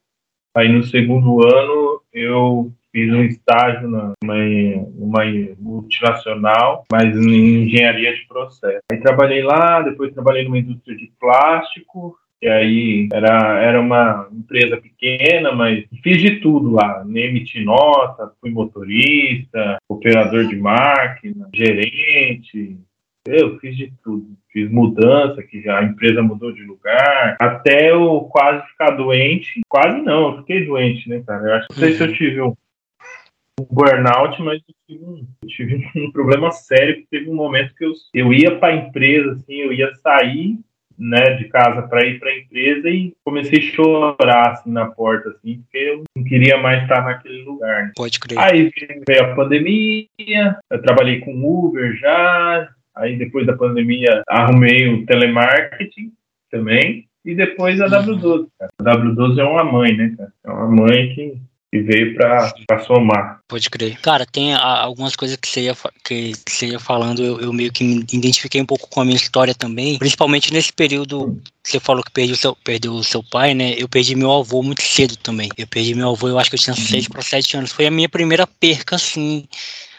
Aí 0.54 0.72
no 0.72 0.82
segundo 0.82 1.44
ano 1.44 2.00
eu 2.10 2.72
fiz 2.94 3.12
um 3.12 3.24
estágio 3.24 3.88
numa, 3.88 5.24
multinacional, 5.58 6.84
mas 6.90 7.16
em 7.16 7.64
engenharia 7.64 8.14
de 8.14 8.24
processo. 8.28 8.78
Aí 8.90 9.00
trabalhei 9.00 9.42
lá, 9.42 9.82
depois 9.82 10.14
trabalhei 10.14 10.44
numa 10.44 10.58
indústria 10.58 10.96
de 10.96 11.10
plástico, 11.18 12.16
e 12.40 12.48
aí 12.48 13.08
era, 13.12 13.58
era 13.60 13.80
uma 13.80 14.28
empresa 14.30 14.76
pequena, 14.76 15.50
mas 15.50 15.84
fiz 16.02 16.22
de 16.22 16.40
tudo 16.40 16.70
lá. 16.70 17.02
Nem 17.04 17.24
emiti 17.24 17.64
nota, 17.64 18.32
fui 18.40 18.50
motorista, 18.50 19.78
operador 19.88 20.46
de 20.46 20.56
máquina, 20.56 21.48
gerente. 21.52 22.78
Eu 23.26 23.58
fiz 23.58 23.76
de 23.76 23.92
tudo. 24.04 24.36
Fiz 24.52 24.70
mudança, 24.70 25.42
que 25.42 25.62
já 25.62 25.80
a 25.80 25.84
empresa 25.84 26.22
mudou 26.22 26.52
de 26.52 26.62
lugar, 26.62 27.36
até 27.40 27.90
eu 27.90 28.28
quase 28.30 28.64
ficar 28.68 28.90
doente. 28.90 29.62
Quase 29.66 30.00
não, 30.02 30.32
eu 30.32 30.38
fiquei 30.38 30.66
doente, 30.66 31.08
né, 31.08 31.24
cara? 31.26 31.48
Eu 31.48 31.54
acho, 31.54 31.66
não 31.70 31.78
sei 31.78 31.92
se 31.94 32.02
eu 32.02 32.08
uhum. 32.08 32.12
tive 32.12 32.42
um 32.42 32.54
burnout, 33.70 34.40
mas 34.42 34.60
eu 34.68 34.74
tive, 34.86 35.04
um, 35.04 35.26
eu 35.42 35.48
tive 35.48 35.90
um 35.96 36.10
problema 36.10 36.50
sério, 36.50 36.96
que 36.96 37.06
teve 37.10 37.30
um 37.30 37.34
momento 37.34 37.74
que 37.74 37.84
eu, 37.84 37.92
eu 38.12 38.32
ia 38.32 38.58
para 38.58 38.74
a 38.74 38.76
empresa, 38.76 39.32
assim, 39.32 39.54
eu 39.54 39.72
ia 39.72 39.94
sair 39.96 40.58
né, 40.98 41.34
de 41.34 41.48
casa 41.48 41.82
para 41.82 42.06
ir 42.06 42.18
para 42.18 42.30
a 42.30 42.38
empresa 42.38 42.88
e 42.88 43.14
comecei 43.24 43.58
a 43.58 43.62
chorar 43.62 44.50
assim 44.52 44.70
na 44.70 44.86
porta 44.86 45.30
assim, 45.30 45.60
porque 45.62 45.78
eu 45.78 46.04
não 46.16 46.24
queria 46.24 46.56
mais 46.58 46.82
estar 46.82 47.04
naquele 47.04 47.42
lugar. 47.42 47.84
Né? 47.84 47.92
Pode 47.96 48.20
crer. 48.20 48.38
Aí 48.38 48.70
veio 49.06 49.24
a 49.24 49.34
pandemia, 49.34 50.58
eu 50.70 50.82
trabalhei 50.82 51.20
com 51.20 51.44
Uber 51.44 51.96
já, 51.96 52.68
aí 52.94 53.16
depois 53.16 53.46
da 53.46 53.56
pandemia 53.56 54.22
arrumei 54.28 54.88
o 54.88 55.04
telemarketing 55.04 56.12
também 56.50 57.06
e 57.24 57.34
depois 57.34 57.80
a 57.80 57.86
uhum. 57.86 58.18
W12. 58.18 58.46
Cara. 58.58 58.70
A 58.78 58.96
W12 58.96 59.38
é 59.38 59.44
uma 59.44 59.64
mãe, 59.64 59.96
né, 59.96 60.14
cara? 60.16 60.32
É 60.44 60.50
uma 60.50 60.68
mãe 60.68 61.14
que 61.14 61.40
e 61.74 61.82
veio 61.82 62.14
para 62.14 62.84
somar. 62.86 63.40
Pode 63.48 63.68
crer. 63.68 63.98
Cara, 64.00 64.24
tem 64.24 64.54
algumas 64.54 65.16
coisas 65.16 65.36
que 65.36 65.48
você 65.48 65.62
ia, 65.62 65.76
que 66.04 66.32
você 66.48 66.68
ia 66.68 66.78
falando, 66.78 67.20
eu, 67.20 67.40
eu, 67.40 67.52
meio 67.52 67.72
que 67.72 67.82
me 67.82 68.06
identifiquei 68.12 68.60
um 68.60 68.66
pouco 68.66 68.88
com 68.88 69.00
a 69.00 69.04
minha 69.04 69.16
história 69.16 69.52
também, 69.52 69.98
principalmente 69.98 70.52
nesse 70.52 70.72
período 70.72 71.36
que 71.64 71.72
você 71.72 71.80
falou 71.80 72.04
que 72.04 72.12
perdeu 72.12 72.34
o 72.34 72.38
seu, 72.38 72.54
perdeu 72.54 72.92
o 72.92 73.02
seu 73.02 73.24
pai, 73.24 73.54
né? 73.54 73.74
Eu 73.76 73.88
perdi 73.88 74.14
meu 74.14 74.30
avô 74.30 74.62
muito 74.62 74.82
cedo 74.82 75.16
também. 75.16 75.48
Eu 75.58 75.66
perdi 75.66 75.96
meu 75.96 76.10
avô, 76.10 76.28
eu 76.28 76.38
acho 76.38 76.48
que 76.48 76.54
eu 76.54 76.60
tinha 76.60 76.76
6 76.76 77.08
para 77.08 77.22
7 77.22 77.56
anos. 77.56 77.72
Foi 77.72 77.86
a 77.86 77.90
minha 77.90 78.08
primeira 78.08 78.46
perca, 78.46 78.94
assim, 78.94 79.48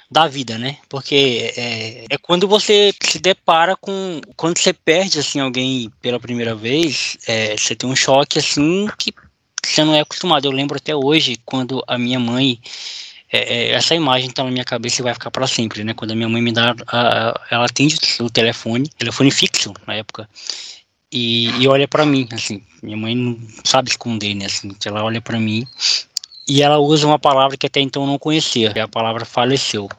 da 0.10 0.28
vida, 0.28 0.58
né? 0.58 0.78
Porque 0.88 1.52
é, 1.58 2.06
é, 2.10 2.18
quando 2.22 2.48
você 2.48 2.94
se 3.04 3.20
depara 3.20 3.76
com. 3.76 4.22
Quando 4.38 4.58
você 4.58 4.72
perde, 4.72 5.20
assim, 5.20 5.42
alguém 5.42 5.92
pela 6.02 6.20
primeira 6.22 6.56
vez, 6.56 7.18
é, 7.28 7.58
você 7.58 7.76
tem 7.76 7.90
um 7.90 7.96
choque, 7.96 8.40
assim, 8.40 8.88
que 8.98 9.12
você 9.66 9.84
não 9.84 9.94
é 9.96 10.02
acostumado. 10.02 10.46
Eu 10.46 10.52
lembro 10.52 10.78
até 10.78 10.96
hoje, 10.96 11.38
quando 11.46 11.84
a 11.88 11.98
minha 11.98 12.20
mãe. 12.20 12.60
É, 13.32 13.40
é, 13.40 13.72
essa 13.72 13.96
imagem 13.96 14.30
está 14.30 14.44
na 14.44 14.52
minha 14.52 14.64
cabeça 14.64 15.02
e 15.02 15.04
vai 15.04 15.14
ficar 15.14 15.32
para 15.32 15.48
sempre, 15.48 15.84
né? 15.84 15.94
Quando 15.94 16.12
a 16.12 16.16
minha 16.16 16.30
mãe 16.30 16.42
me 16.42 16.52
dá. 16.52 16.76
A, 16.88 17.30
a, 17.30 17.42
ela 17.50 17.66
atende 17.66 17.98
o 18.20 18.30
telefone, 18.30 18.88
telefone 18.90 19.32
fixo 19.32 19.74
na 19.88 19.96
época, 19.96 20.30
e, 21.12 21.50
e 21.60 21.68
olha 21.68 21.88
para 21.88 22.06
mim, 22.06 22.28
assim. 22.32 22.64
Minha 22.84 22.98
mãe 22.98 23.16
não 23.16 23.38
sabe 23.64 23.90
esconder, 23.90 24.36
né? 24.36 24.46
Assim, 24.46 24.76
ela 24.86 25.04
olha 25.04 25.22
para 25.22 25.40
mim 25.40 25.68
e 26.48 26.62
ela 26.62 26.78
usa 26.78 27.08
uma 27.08 27.18
palavra 27.18 27.58
que 27.58 27.66
até 27.66 27.80
então 27.80 28.06
não 28.06 28.20
conhecia, 28.20 28.72
é 28.76 28.82
a 28.82 28.88
palavra 28.88 29.26
faleceu. 29.26 29.90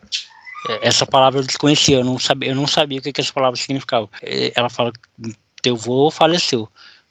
É, 0.69 0.89
essa 0.89 1.05
palavra 1.05 1.41
eu 1.41 1.45
desconhecia, 1.45 1.97
eu 1.97 2.05
não 2.05 2.19
sabia, 2.19 2.51
eu 2.51 2.55
não 2.55 2.67
sabia 2.67 2.99
o 2.99 3.03
que, 3.03 3.13
que 3.13 3.21
essa 3.21 3.33
palavra 3.33 3.59
significava. 3.59 4.09
É, 4.23 4.53
ela 4.55 4.71
fala: 4.71 4.93
teu 5.61 5.75
avô 5.75 6.11
faleceu. 6.11 6.69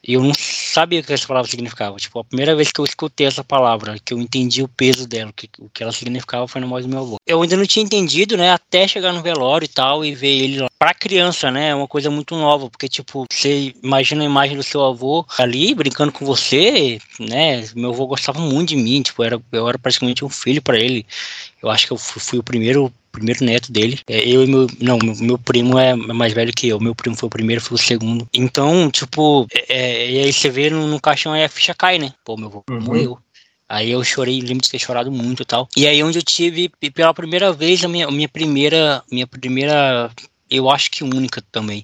E 0.08 0.14
eu 0.14 0.24
não 0.24 0.34
sabia 0.38 1.00
o 1.00 1.04
que 1.04 1.12
essa 1.12 1.28
palavra 1.28 1.50
significava. 1.50 1.98
Tipo, 1.98 2.20
a 2.20 2.24
primeira 2.24 2.56
vez 2.56 2.72
que 2.72 2.80
eu 2.80 2.86
escutei 2.86 3.26
essa 3.26 3.44
palavra, 3.44 3.98
que 4.04 4.14
eu 4.14 4.20
entendi 4.20 4.62
o 4.62 4.68
peso 4.68 5.08
dela, 5.08 5.34
que, 5.36 5.50
o 5.58 5.68
que 5.70 5.82
ela 5.82 5.92
significava 5.92 6.48
foi 6.48 6.62
no 6.62 6.68
morte 6.68 6.84
do 6.84 6.90
meu 6.90 7.00
avô. 7.00 7.18
Eu 7.26 7.42
ainda 7.42 7.58
não 7.58 7.66
tinha 7.66 7.84
entendido, 7.84 8.38
né, 8.38 8.52
até 8.52 8.88
chegar 8.88 9.12
no 9.12 9.24
velório 9.24 9.66
e 9.66 9.70
tal, 9.70 10.06
e 10.06 10.14
ver 10.14 10.28
ele 10.28 10.60
lá. 10.60 10.68
Pra 10.78 10.94
criança, 10.94 11.50
né, 11.50 11.70
é 11.70 11.76
uma 11.76 11.88
coisa 11.88 12.12
muito 12.12 12.36
nova, 12.36 12.70
porque, 12.70 12.88
tipo, 12.88 13.26
você 13.32 13.74
imagina 13.82 14.22
a 14.22 14.26
imagem 14.26 14.56
do 14.56 14.64
seu 14.64 14.84
avô 14.86 15.26
ali, 15.40 15.74
brincando 15.74 16.12
com 16.12 16.26
você, 16.26 17.00
né, 17.20 17.68
meu 17.76 17.90
avô 17.90 18.06
gostava 18.06 18.40
muito 18.40 18.70
de 18.70 18.76
mim, 18.76 19.02
tipo, 19.02 19.24
era, 19.24 19.42
eu 19.52 19.68
era 19.68 19.80
praticamente 19.80 20.24
um 20.24 20.30
filho 20.30 20.62
para 20.62 20.78
ele. 20.78 21.06
Eu 21.64 21.70
acho 21.72 21.88
que 21.88 21.94
eu 21.94 21.98
fui, 21.98 22.22
fui 22.22 22.40
o 22.40 22.44
primeiro 22.44 22.94
primeiro 23.16 23.44
neto 23.44 23.72
dele. 23.72 24.00
É, 24.08 24.28
eu 24.28 24.44
e 24.44 24.48
meu. 24.48 24.68
Não, 24.80 24.98
meu, 24.98 25.16
meu, 25.16 25.38
primo 25.38 25.80
é 25.80 25.96
mais 25.96 26.34
velho 26.34 26.54
que 26.54 26.68
eu. 26.68 26.80
Meu 26.80 26.94
primo 26.94 27.16
foi 27.16 27.28
o 27.28 27.30
primeiro, 27.30 27.62
foi 27.62 27.76
o 27.76 27.80
segundo. 27.82 28.28
Então, 28.34 28.90
tipo, 28.92 29.48
é, 29.68 30.12
e 30.12 30.20
aí 30.20 30.34
você 30.34 30.50
vê 30.50 30.70
no, 30.70 30.88
no 30.88 31.00
caixão 31.00 31.34
aí 31.34 31.44
a 31.44 31.50
ficha 31.50 31.74
cai, 31.74 31.98
né? 31.98 32.14
Pô, 32.24 32.38
meu 32.38 32.48
avô 32.48 32.64
uhum. 32.70 32.82
morreu. 32.82 33.20
Aí 33.68 33.90
eu 33.90 34.04
chorei, 34.04 34.40
lembro 34.42 34.64
de 34.64 34.70
ter 34.70 34.80
chorado 34.80 35.12
muito 35.12 35.42
e 35.42 35.46
tal. 35.46 35.68
E 35.76 35.88
aí 35.88 36.04
onde 36.04 36.20
eu 36.20 36.24
tive 36.24 36.70
pela 36.94 37.14
primeira 37.14 37.52
vez 37.52 37.84
a 37.84 37.88
minha, 37.88 38.10
minha 38.12 38.30
primeira, 38.30 39.04
minha 39.12 39.26
primeira, 39.26 40.12
eu 40.50 40.70
acho 40.70 40.92
que 40.92 41.04
única 41.04 41.42
também, 41.52 41.84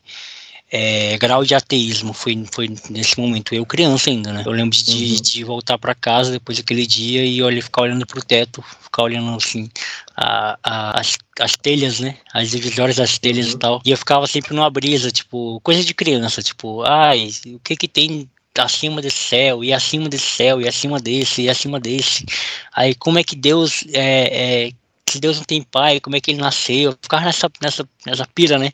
é, 0.73 1.17
grau 1.17 1.43
de 1.43 1.53
ateísmo 1.53 2.13
foi, 2.13 2.45
foi 2.49 2.73
nesse 2.89 3.19
momento, 3.19 3.53
eu 3.53 3.65
criança 3.65 4.09
ainda, 4.09 4.31
né? 4.31 4.43
Eu 4.45 4.53
lembro 4.53 4.77
de, 4.77 5.15
uhum. 5.15 5.21
de 5.21 5.43
voltar 5.43 5.77
para 5.77 5.93
casa 5.93 6.31
depois 6.31 6.57
daquele 6.57 6.87
dia 6.87 7.25
e 7.25 7.43
olhar, 7.43 7.61
ficar 7.61 7.81
olhando 7.81 8.05
pro 8.07 8.23
teto, 8.23 8.63
ficar 8.81 9.03
olhando 9.03 9.35
assim, 9.35 9.69
a, 10.15 10.57
a, 10.63 11.01
as, 11.01 11.17
as 11.41 11.57
telhas, 11.57 11.99
né? 11.99 12.17
As 12.33 12.51
divisórias 12.51 12.95
das 12.95 13.17
telhas 13.19 13.47
uhum. 13.47 13.53
e 13.53 13.59
tal. 13.59 13.81
E 13.85 13.91
eu 13.91 13.97
ficava 13.97 14.25
sempre 14.27 14.55
numa 14.55 14.69
brisa, 14.69 15.11
tipo, 15.11 15.59
coisa 15.59 15.83
de 15.83 15.93
criança, 15.93 16.41
tipo, 16.41 16.83
ai, 16.83 17.29
o 17.47 17.59
que 17.59 17.75
que 17.75 17.87
tem 17.89 18.29
acima 18.57 19.01
desse 19.01 19.17
céu, 19.17 19.63
e 19.65 19.73
acima 19.73 20.07
desse 20.07 20.27
céu, 20.27 20.61
e 20.61 20.69
acima 20.69 21.01
desse, 21.01 21.41
e 21.41 21.49
acima 21.49 21.81
desse. 21.81 22.25
Aí 22.73 22.95
como 22.95 23.19
é 23.19 23.23
que 23.25 23.35
Deus 23.35 23.83
é, 23.91 24.67
é 24.67 24.71
se 25.09 25.19
Deus 25.19 25.35
não 25.35 25.43
tem 25.43 25.61
pai, 25.61 25.99
como 25.99 26.15
é 26.15 26.21
que 26.21 26.31
ele 26.31 26.39
nasceu? 26.39 26.91
Eu 26.91 26.97
ficava 27.01 27.25
nessa, 27.25 27.51
nessa, 27.61 27.89
nessa 28.05 28.25
pira, 28.33 28.57
né? 28.57 28.71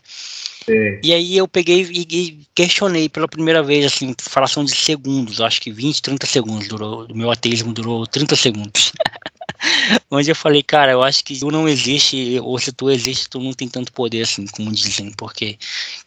E 1.03 1.13
aí 1.13 1.37
eu 1.37 1.47
peguei 1.47 1.81
e, 1.83 2.45
questionei 2.53 3.07
pela 3.07 3.27
primeira 3.27 3.63
vez, 3.63 3.85
assim, 3.85 4.13
fração 4.19 4.65
de 4.65 4.75
segundos, 4.75 5.39
acho 5.39 5.61
que 5.61 5.71
20, 5.71 6.01
30 6.01 6.25
segundos 6.25 6.67
durou, 6.67 7.05
o 7.09 7.15
meu 7.15 7.31
ateísmo 7.31 7.73
durou 7.73 8.05
30 8.05 8.35
segundos. 8.35 8.91
Onde 10.11 10.29
eu 10.29 10.35
falei, 10.35 10.61
cara, 10.63 10.91
eu 10.91 11.03
acho 11.03 11.23
que 11.23 11.37
tu 11.37 11.49
não 11.51 11.67
existe, 11.67 12.39
ou 12.41 12.57
se 12.59 12.71
tu 12.71 12.89
existe, 12.89 13.29
tu 13.29 13.39
não 13.39 13.53
tem 13.53 13.67
tanto 13.67 13.91
poder 13.91 14.21
assim, 14.21 14.45
como 14.47 14.71
dizem, 14.71 15.11
porque 15.11 15.57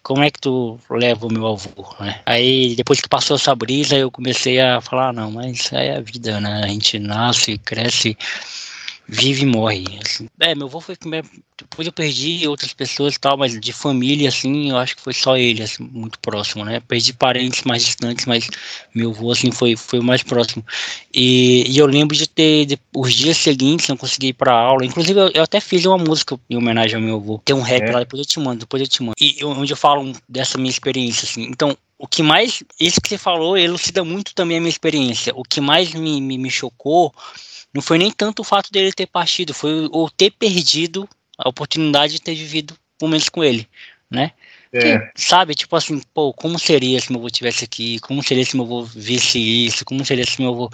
como 0.03 0.23
é 0.23 0.31
que 0.31 0.40
tu 0.40 0.79
leva 0.88 1.27
o 1.27 1.33
meu 1.33 1.46
avô, 1.46 1.94
né? 1.99 2.20
Aí 2.25 2.75
depois 2.77 3.01
que 3.01 3.09
passou 3.09 3.37
essa 3.37 3.55
brisa, 3.55 3.96
eu 3.96 4.11
comecei 4.11 4.61
a 4.61 4.81
falar, 4.81 5.09
ah, 5.09 5.12
não, 5.12 5.31
mas 5.31 5.73
é 5.73 5.96
a 5.96 6.01
vida, 6.01 6.40
né? 6.40 6.62
A 6.64 6.68
gente 6.68 6.99
nasce, 6.99 7.59
cresce, 7.59 8.16
vive 9.11 9.42
e 9.42 9.46
morre. 9.46 9.85
Assim. 10.05 10.29
É, 10.38 10.55
meu 10.55 10.66
avô 10.66 10.81
foi 10.81 10.96
primeiro. 10.96 11.29
Depois 11.59 11.87
eu 11.87 11.92
perdi 11.92 12.46
outras 12.49 12.73
pessoas 12.73 13.14
e 13.14 13.20
tal, 13.20 13.37
mas 13.37 13.59
de 13.59 13.73
família, 13.73 14.29
assim, 14.29 14.70
eu 14.70 14.79
acho 14.79 14.96
que 14.96 15.03
foi 15.03 15.12
só 15.12 15.37
ele, 15.37 15.62
assim, 15.62 15.83
muito 15.92 16.18
próximo, 16.20 16.64
né? 16.64 16.81
Perdi 16.81 17.12
parentes 17.12 17.64
mais 17.64 17.85
distantes, 17.85 18.25
mas 18.25 18.49
meu 18.94 19.11
avô, 19.11 19.31
assim, 19.31 19.51
foi, 19.51 19.77
foi 19.77 19.99
o 19.99 20.03
mais 20.03 20.23
próximo. 20.23 20.64
E, 21.12 21.64
e 21.68 21.77
eu 21.77 21.87
lembro 21.87 22.16
de 22.16 22.27
ter, 22.27 22.64
de, 22.64 22.79
os 22.96 23.12
dias 23.12 23.37
seguintes, 23.37 23.88
não 23.88 23.96
consegui 23.96 24.29
ir 24.29 24.33
pra 24.33 24.55
aula. 24.55 24.87
Inclusive, 24.87 25.20
eu, 25.20 25.31
eu, 25.35 25.42
até 25.42 25.61
fiz 25.61 25.85
uma 25.85 25.99
música 25.99 26.38
em 26.49 26.57
homenagem 26.57 26.96
ao 26.96 27.03
meu 27.03 27.16
avô. 27.16 27.40
Tem 27.44 27.55
um 27.55 27.62
rap 27.62 27.83
é. 27.83 27.92
lá, 27.92 27.99
depois 27.99 28.20
eu 28.20 28.27
te 28.27 28.38
mando, 28.38 28.61
depois 28.61 28.81
eu 28.81 28.88
te 28.88 29.03
mando. 29.03 29.14
E 29.20 29.44
onde 29.44 29.73
eu 29.73 29.77
falo 29.77 30.12
dessa 30.29 30.57
minha 30.57 30.70
experiência, 30.70 31.27
assim. 31.27 31.42
Então, 31.42 31.77
o 31.99 32.09
que 32.09 32.23
mais, 32.23 32.62
isso 32.81 33.01
que 33.01 33.11
você 33.11 33.18
falou, 33.18 33.59
elucida 33.59 34.03
muito 34.03 34.35
também 34.35 34.57
a 34.57 34.61
minha 34.61 34.70
experiência. 34.70 35.35
O 35.37 35.42
que 35.42 35.61
mais 35.61 35.92
me, 35.92 36.18
me, 36.20 36.38
me 36.38 36.51
chocou 36.51 37.12
não 37.72 37.83
foi 37.83 37.98
nem 37.98 38.11
tanto 38.11 38.40
o 38.40 38.44
fato 38.44 38.70
dele 38.72 38.92
ter 38.92 39.06
partido, 39.06 39.54
foi 39.54 39.88
o 39.92 40.11
ter 40.11 40.30
perdido 40.30 41.09
a 41.38 41.48
oportunidade 41.48 42.14
de 42.14 42.20
ter 42.20 42.35
vivido 42.35 42.74
momentos 43.00 43.28
com 43.28 43.42
ele, 43.42 43.66
né? 44.11 44.33
É. 44.72 45.11
sabe, 45.16 45.54
tipo 45.54 45.74
assim, 45.74 46.00
pô, 46.14 46.33
como 46.33 46.56
seria 46.56 47.00
se 47.00 47.11
meu 47.11 47.18
avô 47.18 47.26
estivesse 47.26 47.64
aqui? 47.64 47.98
Como 48.00 48.22
seria 48.22 48.44
se 48.44 48.56
meu 48.56 48.64
avô 48.64 48.85
visse 48.85 49.38
isso? 49.38 49.85
Como 49.85 50.04
seria 50.04 50.24
se 50.24 50.40
meu 50.40 50.52
avô. 50.52 50.70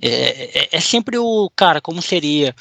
É, 0.00 0.60
é, 0.64 0.68
é 0.72 0.80
sempre 0.80 1.16
o 1.16 1.50
cara, 1.56 1.80
como 1.80 2.02
seria? 2.02 2.54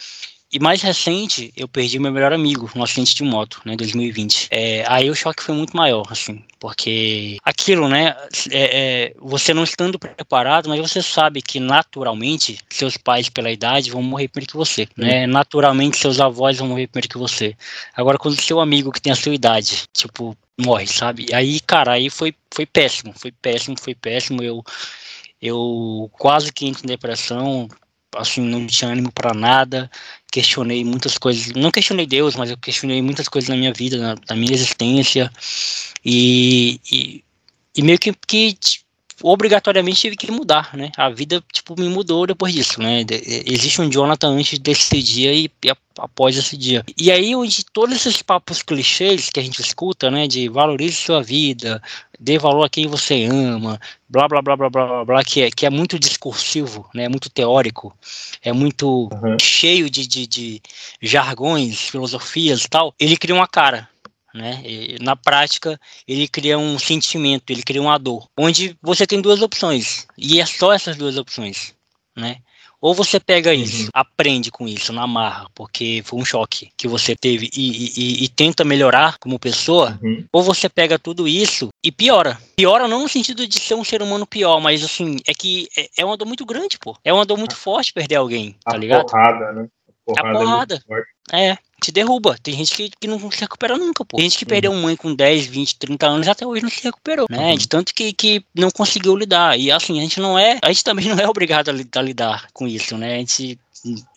E 0.51 0.59
mais 0.59 0.81
recente, 0.81 1.53
eu 1.55 1.67
perdi 1.67 1.97
meu 1.97 2.11
melhor 2.11 2.33
amigo 2.33 2.69
no 2.75 2.83
acidente 2.83 3.15
de 3.15 3.23
moto, 3.23 3.61
né, 3.63 3.75
2020. 3.75 4.49
É, 4.51 4.83
aí 4.87 5.09
o 5.09 5.15
choque 5.15 5.41
foi 5.41 5.55
muito 5.55 5.75
maior, 5.75 6.05
assim, 6.09 6.43
porque 6.59 7.37
aquilo, 7.43 7.87
né, 7.87 8.15
é, 8.51 8.79
é, 8.79 9.13
você 9.17 9.53
não 9.53 9.63
estando 9.63 9.97
preparado, 9.97 10.67
mas 10.67 10.79
você 10.79 11.01
sabe 11.01 11.41
que 11.41 11.59
naturalmente 11.59 12.57
seus 12.69 12.97
pais, 12.97 13.29
pela 13.29 13.51
idade, 13.51 13.91
vão 13.91 14.03
morrer 14.03 14.27
primeiro 14.27 14.51
que 14.51 14.57
você, 14.57 14.87
né, 14.97 15.25
naturalmente 15.25 15.97
seus 15.97 16.19
avós 16.19 16.57
vão 16.57 16.67
morrer 16.67 16.87
primeiro 16.87 17.07
que 17.07 17.17
você. 17.17 17.55
Agora, 17.95 18.17
quando 18.17 18.39
seu 18.41 18.59
amigo 18.59 18.91
que 18.91 19.01
tem 19.01 19.13
a 19.13 19.15
sua 19.15 19.33
idade, 19.33 19.83
tipo, 19.93 20.37
morre, 20.59 20.87
sabe? 20.87 21.33
Aí, 21.33 21.59
cara, 21.61 21.93
aí 21.93 22.09
foi, 22.09 22.35
foi 22.53 22.65
péssimo, 22.65 23.13
foi 23.15 23.31
péssimo, 23.31 23.75
foi 23.79 23.95
péssimo. 23.95 24.43
Eu, 24.43 24.63
eu 25.41 26.09
quase 26.13 26.51
que 26.51 26.67
entro 26.67 26.83
em 26.83 26.87
depressão, 26.87 27.67
assim, 28.15 28.41
não 28.41 28.67
tinha 28.67 28.91
ânimo 28.91 29.11
para 29.11 29.33
nada, 29.33 29.89
questionei 30.31 30.83
muitas 30.83 31.17
coisas, 31.17 31.47
não 31.53 31.69
questionei 31.69 32.07
Deus, 32.07 32.35
mas 32.35 32.49
eu 32.49 32.57
questionei 32.57 33.01
muitas 33.01 33.27
coisas 33.27 33.49
na 33.49 33.57
minha 33.57 33.73
vida, 33.73 33.97
na, 33.97 34.15
na 34.29 34.35
minha 34.35 34.53
existência, 34.53 35.31
e, 36.03 36.79
e, 36.91 37.23
e 37.75 37.81
meio 37.83 37.99
que, 37.99 38.13
que 38.27 38.57
obrigatoriamente 39.23 40.01
tive 40.01 40.15
que 40.15 40.31
mudar, 40.31 40.75
né? 40.75 40.91
A 40.97 41.10
vida, 41.10 41.43
tipo, 41.51 41.79
me 41.79 41.89
mudou 41.89 42.25
depois 42.27 42.53
disso, 42.53 42.81
né? 42.81 43.05
Existe 43.45 43.81
um 43.81 43.89
Jonathan 43.89 44.29
antes 44.29 44.60
desse 44.60 45.01
dia 45.01 45.34
e, 45.34 45.49
e 45.63 45.71
após 45.97 46.38
esse 46.38 46.57
dia. 46.57 46.84
E 46.97 47.12
aí, 47.12 47.36
onde 47.36 47.65
todos 47.65 47.95
esses 47.95 48.21
papos 48.21 48.62
clichês 48.62 49.29
que 49.29 49.39
a 49.39 49.43
gente 49.43 49.62
escuta, 49.62 50.10
né? 50.10 50.27
De 50.27 50.49
valorize 50.49 50.95
sua 50.95 51.21
vida, 51.21 51.81
dê 52.19 52.38
valor 52.38 52.63
a 52.63 52.69
quem 52.69 52.88
você 52.88 53.25
ama, 53.25 53.79
blá, 54.07 54.27
blá, 54.27 54.41
blá, 54.41 54.55
blá, 54.55 54.69
blá, 54.69 54.86
blá, 54.86 55.05
blá 55.05 55.23
que, 55.23 55.41
é, 55.41 55.51
que 55.51 55.65
é 55.65 55.69
muito 55.69 55.97
discursivo, 55.97 56.89
né? 56.93 57.05
É 57.05 57.10
muito 57.10 57.29
teórico, 57.29 57.95
é 58.43 58.53
muito 58.53 59.10
uhum. 59.12 59.38
cheio 59.39 59.89
de, 59.89 60.05
de, 60.05 60.27
de 60.27 60.62
jargões, 61.01 61.89
filosofias 61.89 62.63
e 62.63 62.69
tal. 62.69 62.93
Ele 62.99 63.17
cria 63.17 63.36
uma 63.36 63.47
cara, 63.47 63.89
né? 64.33 64.61
E, 64.63 64.97
na 65.01 65.15
prática, 65.15 65.79
ele 66.07 66.27
cria 66.27 66.57
um 66.57 66.77
sentimento, 66.79 67.51
ele 67.51 67.63
cria 67.63 67.81
uma 67.81 67.97
dor, 67.97 68.27
onde 68.37 68.77
você 68.81 69.05
tem 69.05 69.21
duas 69.21 69.41
opções, 69.41 70.07
e 70.17 70.39
é 70.39 70.45
só 70.45 70.73
essas 70.73 70.95
duas 70.95 71.17
opções, 71.17 71.75
né? 72.15 72.37
Ou 72.81 72.95
você 72.95 73.19
pega 73.19 73.53
isso, 73.53 73.83
uhum. 73.83 73.89
aprende 73.93 74.49
com 74.49 74.67
isso 74.67 74.91
na 74.91 75.05
marra, 75.05 75.47
porque 75.53 76.01
foi 76.03 76.19
um 76.19 76.25
choque 76.25 76.71
que 76.75 76.87
você 76.87 77.15
teve 77.15 77.47
e, 77.55 77.91
e, 77.95 78.23
e 78.23 78.27
tenta 78.27 78.65
melhorar 78.65 79.19
como 79.19 79.37
pessoa, 79.37 79.99
uhum. 80.01 80.25
ou 80.33 80.41
você 80.41 80.67
pega 80.67 80.97
tudo 80.97 81.27
isso 81.27 81.69
e 81.83 81.91
piora. 81.91 82.39
Piora 82.55 82.87
não 82.87 83.03
no 83.03 83.07
sentido 83.07 83.47
de 83.47 83.59
ser 83.59 83.75
um 83.75 83.83
ser 83.83 84.01
humano 84.01 84.25
pior, 84.25 84.59
mas 84.59 84.83
assim, 84.83 85.17
é 85.27 85.33
que 85.33 85.67
é, 85.77 85.89
é 85.99 86.03
uma 86.03 86.17
dor 86.17 86.25
muito 86.25 86.43
grande, 86.43 86.79
pô. 86.79 86.97
É 87.03 87.13
uma 87.13 87.23
dor 87.23 87.37
muito 87.37 87.55
forte 87.55 87.93
perder 87.93 88.15
alguém, 88.15 88.55
tá 88.65 88.75
ligado? 88.75 89.05
Porrada, 89.05 89.51
né? 89.51 89.67
Porrada 90.03 90.29
a 90.29 90.41
porrada. 90.41 90.83
É, 91.31 91.49
é, 91.49 91.57
te 91.81 91.91
derruba. 91.91 92.37
Tem 92.41 92.53
gente 92.53 92.75
que, 92.75 92.89
que 92.89 93.07
não 93.07 93.31
se 93.31 93.41
recupera 93.41 93.77
nunca, 93.77 94.05
pô. 94.05 94.17
Tem 94.17 94.29
gente 94.29 94.37
que 94.37 94.45
perdeu 94.45 94.73
mãe 94.73 94.95
com 94.95 95.13
10, 95.13 95.47
20, 95.47 95.75
30 95.77 96.07
anos 96.07 96.27
até 96.27 96.45
hoje 96.45 96.61
não 96.61 96.69
se 96.69 96.83
recuperou, 96.83 97.25
né? 97.29 97.51
Uhum. 97.51 97.57
De 97.57 97.67
tanto 97.67 97.93
que, 97.93 98.13
que 98.13 98.45
não 98.55 98.69
conseguiu 98.69 99.15
lidar. 99.15 99.57
E 99.59 99.71
assim, 99.71 99.99
a 99.99 100.03
gente 100.03 100.19
não 100.19 100.37
é. 100.37 100.59
A 100.61 100.67
gente 100.71 100.83
também 100.83 101.07
não 101.07 101.17
é 101.17 101.27
obrigado 101.29 101.69
a, 101.69 101.99
a 101.99 102.01
lidar 102.01 102.47
com 102.53 102.67
isso, 102.67 102.97
né? 102.97 103.15
A 103.15 103.17
gente, 103.17 103.59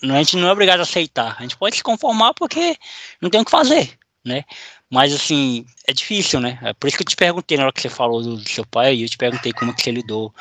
a 0.02 0.18
gente 0.18 0.36
não 0.36 0.48
é 0.48 0.52
obrigado 0.52 0.80
a 0.80 0.82
aceitar. 0.82 1.36
A 1.38 1.42
gente 1.42 1.56
pode 1.56 1.76
se 1.76 1.82
conformar 1.82 2.34
porque 2.34 2.76
não 3.20 3.30
tem 3.30 3.40
o 3.40 3.44
que 3.44 3.50
fazer, 3.50 3.92
né? 4.24 4.44
Mas 4.90 5.12
assim, 5.12 5.64
é 5.88 5.92
difícil, 5.92 6.40
né? 6.40 6.58
É 6.62 6.72
por 6.74 6.86
isso 6.86 6.96
que 6.96 7.02
eu 7.02 7.08
te 7.08 7.16
perguntei 7.16 7.56
na 7.56 7.64
hora 7.64 7.72
que 7.72 7.80
você 7.80 7.88
falou 7.88 8.22
do, 8.22 8.36
do 8.36 8.48
seu 8.48 8.64
pai, 8.64 8.94
e 8.94 9.02
eu 9.02 9.08
te 9.08 9.16
perguntei 9.16 9.52
como 9.52 9.74
que 9.74 9.82
você 9.82 9.90
lidou 9.90 10.32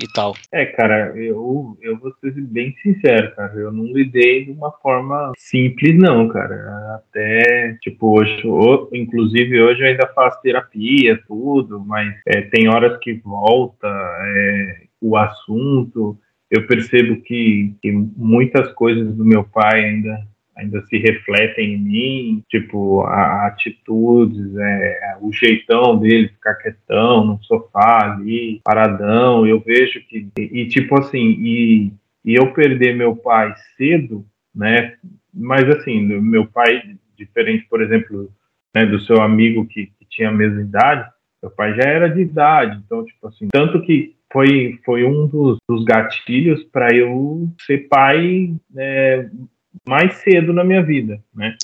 e 0.00 0.06
tal. 0.12 0.34
É, 0.52 0.66
cara, 0.66 1.12
eu, 1.16 1.76
eu 1.80 1.98
vou 1.98 2.12
ser 2.20 2.32
bem 2.32 2.74
sincero, 2.82 3.34
cara. 3.34 3.54
Eu 3.54 3.72
não 3.72 3.84
lidei 3.84 4.44
de 4.44 4.52
uma 4.52 4.70
forma 4.72 5.32
simples, 5.36 5.96
não, 5.98 6.28
cara. 6.28 6.96
Até, 6.96 7.76
tipo, 7.80 8.18
hoje, 8.18 8.42
inclusive 8.92 9.60
hoje 9.60 9.82
eu 9.82 9.86
ainda 9.86 10.06
faço 10.14 10.40
terapia, 10.42 11.20
tudo, 11.26 11.80
mas 11.84 12.14
é, 12.26 12.42
tem 12.42 12.68
horas 12.68 12.98
que 13.00 13.14
volta 13.14 13.86
é, 13.86 14.82
o 15.00 15.16
assunto. 15.16 16.18
Eu 16.50 16.66
percebo 16.66 17.20
que, 17.22 17.74
que 17.82 17.92
muitas 17.92 18.72
coisas 18.72 19.14
do 19.14 19.24
meu 19.24 19.44
pai 19.44 19.84
ainda 19.84 20.18
ainda 20.58 20.84
se 20.86 20.98
refletem 20.98 21.74
em 21.74 21.78
mim, 21.78 22.44
tipo, 22.48 23.02
a, 23.02 23.46
atitudes, 23.46 24.56
é, 24.56 25.16
o 25.20 25.32
jeitão 25.32 25.96
dele, 25.96 26.28
ficar 26.28 26.56
quietão 26.56 27.24
no 27.24 27.42
sofá 27.44 28.12
ali, 28.12 28.60
paradão, 28.64 29.46
eu 29.46 29.60
vejo 29.60 30.00
que, 30.08 30.28
e, 30.36 30.62
e 30.62 30.68
tipo 30.68 30.98
assim, 30.98 31.36
e, 31.38 31.92
e 32.24 32.34
eu 32.34 32.52
perder 32.52 32.96
meu 32.96 33.14
pai 33.14 33.54
cedo, 33.76 34.26
né, 34.52 34.94
mas 35.32 35.68
assim, 35.70 36.00
meu 36.00 36.44
pai, 36.44 36.82
diferente, 37.16 37.64
por 37.70 37.80
exemplo, 37.80 38.28
né, 38.74 38.84
do 38.84 38.98
seu 39.00 39.22
amigo 39.22 39.64
que, 39.64 39.86
que 39.86 40.06
tinha 40.10 40.28
a 40.28 40.32
mesma 40.32 40.60
idade, 40.60 41.08
meu 41.40 41.52
pai 41.52 41.72
já 41.76 41.88
era 41.88 42.08
de 42.08 42.20
idade, 42.20 42.82
então, 42.84 43.04
tipo 43.04 43.28
assim, 43.28 43.46
tanto 43.52 43.80
que 43.82 44.16
foi, 44.32 44.78
foi 44.84 45.04
um 45.04 45.28
dos, 45.28 45.58
dos 45.68 45.84
gatilhos 45.84 46.64
para 46.64 46.94
eu 46.94 47.48
ser 47.64 47.88
pai 47.88 48.52
é, 48.76 49.28
mais 49.88 50.18
cedo 50.18 50.52
na 50.52 50.62
minha 50.62 50.82
vida, 50.82 51.18
né? 51.34 51.56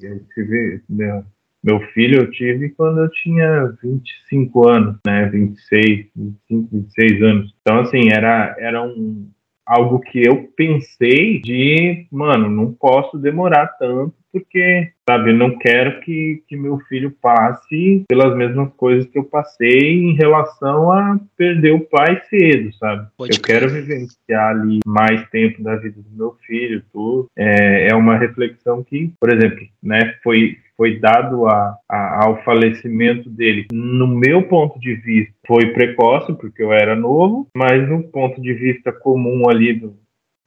eu 0.00 0.20
tive, 0.32 0.80
meu, 0.88 1.24
meu 1.62 1.80
filho 1.88 2.20
eu 2.20 2.30
tive 2.30 2.70
quando 2.70 3.00
eu 3.00 3.10
tinha 3.10 3.76
25 3.82 4.68
anos, 4.68 4.96
né? 5.04 5.28
26, 5.28 6.06
25, 6.14 6.68
26 6.70 7.22
anos. 7.22 7.54
Então, 7.60 7.80
assim, 7.80 8.08
era, 8.12 8.54
era 8.60 8.82
um, 8.82 9.28
algo 9.66 9.98
que 9.98 10.24
eu 10.24 10.48
pensei 10.56 11.40
de, 11.40 12.06
mano, 12.10 12.48
não 12.48 12.72
posso 12.72 13.18
demorar 13.18 13.66
tanto 13.78 14.14
porque, 14.36 14.90
sabe, 15.08 15.30
eu 15.30 15.34
não 15.34 15.56
quero 15.56 16.00
que, 16.00 16.42
que 16.46 16.56
meu 16.56 16.78
filho 16.80 17.10
passe 17.10 18.04
pelas 18.06 18.36
mesmas 18.36 18.70
coisas 18.76 19.08
que 19.08 19.18
eu 19.18 19.24
passei 19.24 19.94
em 19.94 20.14
relação 20.14 20.92
a 20.92 21.18
perder 21.38 21.72
o 21.72 21.80
pai 21.80 22.20
cedo, 22.28 22.70
sabe? 22.74 23.08
Pode 23.16 23.36
eu 23.36 23.42
quero 23.42 23.70
vivenciar 23.70 24.50
ali 24.50 24.80
mais 24.86 25.26
tempo 25.30 25.62
da 25.62 25.76
vida 25.76 26.02
do 26.02 26.16
meu 26.16 26.36
filho, 26.46 26.82
tudo. 26.92 27.30
É, 27.34 27.88
é 27.88 27.94
uma 27.94 28.18
reflexão 28.18 28.84
que, 28.84 29.10
por 29.18 29.32
exemplo, 29.32 29.66
né, 29.82 30.14
foi 30.22 30.58
foi 30.76 31.00
dado 31.00 31.46
a, 31.46 31.74
a, 31.88 32.26
ao 32.26 32.44
falecimento 32.44 33.30
dele, 33.30 33.66
no 33.72 34.06
meu 34.06 34.42
ponto 34.42 34.78
de 34.78 34.94
vista, 34.94 35.32
foi 35.46 35.72
precoce, 35.72 36.34
porque 36.34 36.62
eu 36.62 36.70
era 36.70 36.94
novo, 36.94 37.48
mas 37.56 37.88
no 37.88 38.02
ponto 38.02 38.42
de 38.42 38.52
vista 38.52 38.92
comum 38.92 39.48
ali 39.48 39.72
do, 39.72 39.96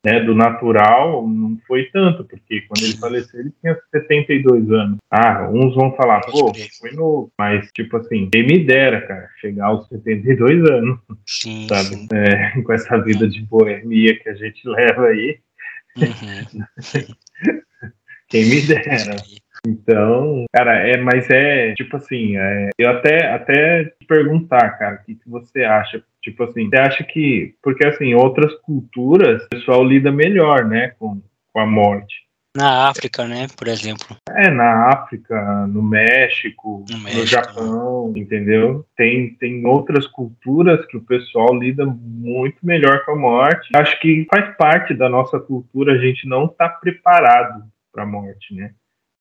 né, 0.05 0.21
do 0.21 0.33
natural, 0.33 1.27
não 1.27 1.57
foi 1.67 1.85
tanto, 1.91 2.23
porque 2.23 2.61
quando 2.61 2.83
ele 2.83 2.97
faleceu 2.97 3.41
ele 3.41 3.51
tinha 3.59 3.77
72 3.91 4.71
anos. 4.71 4.97
Ah, 5.11 5.49
uns 5.51 5.75
vão 5.75 5.93
falar, 5.95 6.21
pô, 6.21 6.53
foi 6.79 6.91
novo, 6.91 7.31
mas 7.37 7.69
tipo 7.73 7.97
assim, 7.97 8.29
quem 8.31 8.45
me 8.45 8.65
dera, 8.65 9.01
cara, 9.05 9.29
chegar 9.41 9.67
aos 9.67 9.87
72 9.89 10.69
anos, 10.69 10.99
sim, 11.25 11.67
sabe? 11.69 11.95
Sim. 11.95 12.07
É, 12.13 12.61
com 12.61 12.73
essa 12.73 12.97
vida 12.97 13.27
de 13.27 13.41
boemia 13.41 14.17
que 14.17 14.29
a 14.29 14.35
gente 14.35 14.67
leva 14.67 15.07
aí. 15.07 15.39
Uhum. 15.97 16.63
quem 18.29 18.45
me 18.45 18.61
dera. 18.61 19.15
Então, 19.67 20.45
cara, 20.53 20.87
é, 20.87 20.95
mas 20.97 21.29
é 21.29 21.73
tipo 21.73 21.97
assim, 21.97 22.37
é, 22.37 22.69
eu 22.77 22.89
até 22.89 23.27
até 23.27 23.83
te 23.85 24.05
perguntar, 24.07 24.77
cara, 24.77 24.95
o 24.95 25.05
que, 25.05 25.15
que 25.15 25.29
você 25.29 25.63
acha? 25.63 26.01
Tipo 26.29 26.43
assim, 26.43 26.69
você 26.69 26.77
acha 26.77 27.03
que. 27.03 27.55
Porque 27.61 27.85
assim, 27.85 28.13
outras 28.13 28.53
culturas, 28.61 29.43
o 29.45 29.49
pessoal 29.49 29.83
lida 29.83 30.11
melhor, 30.11 30.65
né, 30.65 30.93
com, 30.99 31.21
com 31.51 31.59
a 31.59 31.65
morte. 31.65 32.29
Na 32.55 32.87
África, 32.87 33.27
né, 33.27 33.47
por 33.55 33.67
exemplo. 33.67 34.17
É, 34.29 34.49
na 34.49 34.89
África, 34.89 35.67
no 35.67 35.83
México, 35.83 36.83
no, 36.89 36.97
México, 36.97 37.19
no 37.19 37.25
Japão, 37.25 38.13
entendeu? 38.15 38.85
Tem, 38.97 39.35
tem 39.35 39.65
outras 39.65 40.07
culturas 40.07 40.85
que 40.87 40.97
o 40.97 41.03
pessoal 41.03 41.53
lida 41.53 41.85
muito 41.85 42.57
melhor 42.63 43.05
com 43.05 43.11
a 43.11 43.15
morte. 43.15 43.69
Acho 43.75 43.99
que 43.99 44.27
faz 44.33 44.55
parte 44.57 44.93
da 44.95 45.07
nossa 45.07 45.39
cultura 45.39 45.93
a 45.93 45.97
gente 45.97 46.27
não 46.27 46.45
estar 46.45 46.69
tá 46.69 46.75
preparado 46.75 47.63
para 47.93 48.03
a 48.03 48.07
morte, 48.07 48.53
né? 48.53 48.71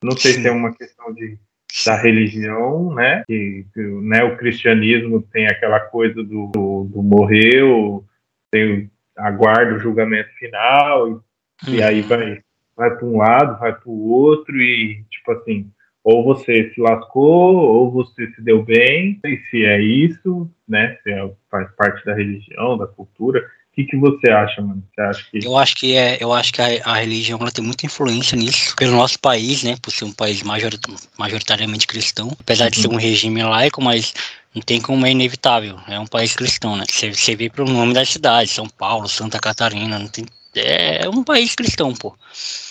Não 0.03 0.13
sei 0.13 0.33
Sim. 0.33 0.43
se 0.43 0.49
é 0.49 0.53
uma 0.53 0.73
questão 0.75 1.13
de 1.13 1.39
da 1.85 1.97
religião, 1.97 2.95
né? 2.95 3.23
Que, 3.27 3.65
né, 4.03 4.25
o 4.25 4.37
cristianismo 4.37 5.23
tem 5.23 5.47
aquela 5.47 5.81
coisa 5.81 6.23
do, 6.23 6.47
do, 6.47 6.51
do 6.85 7.03
morreu, 7.03 8.05
tem 8.51 8.91
aguarda 9.17 9.75
o 9.75 9.81
julgamento 9.81 10.31
final 10.39 11.09
e, 11.09 11.13
uhum. 11.13 11.23
e 11.69 11.83
aí 11.83 12.01
vai 12.03 12.41
vai 12.77 12.95
para 12.97 13.07
um 13.07 13.17
lado, 13.17 13.59
vai 13.59 13.73
para 13.73 13.91
o 13.91 14.09
outro 14.09 14.57
e 14.57 15.03
tipo 15.11 15.33
assim, 15.33 15.69
ou 16.05 16.25
você 16.25 16.71
se 16.73 16.81
lascou 16.81 17.57
ou 17.57 17.91
você 17.91 18.29
se 18.29 18.41
deu 18.41 18.63
bem, 18.63 19.19
e 19.25 19.37
se 19.51 19.65
é 19.65 19.81
isso, 19.81 20.49
né? 20.67 20.97
Se 21.03 21.11
é, 21.11 21.31
faz 21.51 21.71
parte 21.73 22.05
da 22.05 22.15
religião, 22.15 22.79
da 22.79 22.87
cultura 22.87 23.45
que, 23.79 23.85
que 23.85 23.97
você 23.97 24.29
acha, 24.31 24.61
mano? 24.61 24.83
Você 24.93 25.01
acha 25.01 25.25
que... 25.31 25.47
Eu 25.47 25.57
acho 25.57 25.77
que 25.77 25.97
é, 25.97 26.19
eu 26.21 26.33
acho 26.33 26.53
que 26.53 26.61
a, 26.61 26.67
a, 26.85 26.95
religião 26.97 27.39
ela 27.41 27.53
tem 27.53 27.65
muita 27.65 27.87
influência 27.87 28.37
nisso, 28.37 28.75
pelo 28.75 28.97
nosso 28.97 29.21
país, 29.21 29.63
né? 29.63 29.77
Por 29.81 29.93
ser 29.93 30.05
um 30.05 30.13
país 30.13 30.43
majorit 30.43 30.81
majoritariamente 31.17 31.87
cristão, 31.87 32.37
apesar 32.41 32.65
uhum. 32.65 32.71
de 32.71 32.81
ser 32.81 32.89
um 32.89 32.97
regime 32.97 33.43
laico, 33.43 33.81
mas 33.81 34.13
não 34.53 34.63
tem 34.63 34.81
como 34.81 35.07
é 35.07 35.13
inevitável. 35.13 35.79
É 35.87 35.99
um 35.99 36.07
país 36.07 36.35
cristão, 36.35 36.77
né? 36.77 36.85
Você, 36.91 37.15
você 37.15 37.37
vê 37.37 37.49
pelo 37.49 37.71
nome 37.71 37.95
da 37.95 38.05
cidade, 38.05 38.51
São 38.51 38.69
Paulo, 38.69 39.09
Santa 39.09 39.39
Catarina, 39.39 39.99
não 39.99 40.09
tem 40.09 40.27
é 40.55 41.09
um 41.09 41.23
país 41.23 41.55
cristão, 41.55 41.95
pô. 41.95 42.15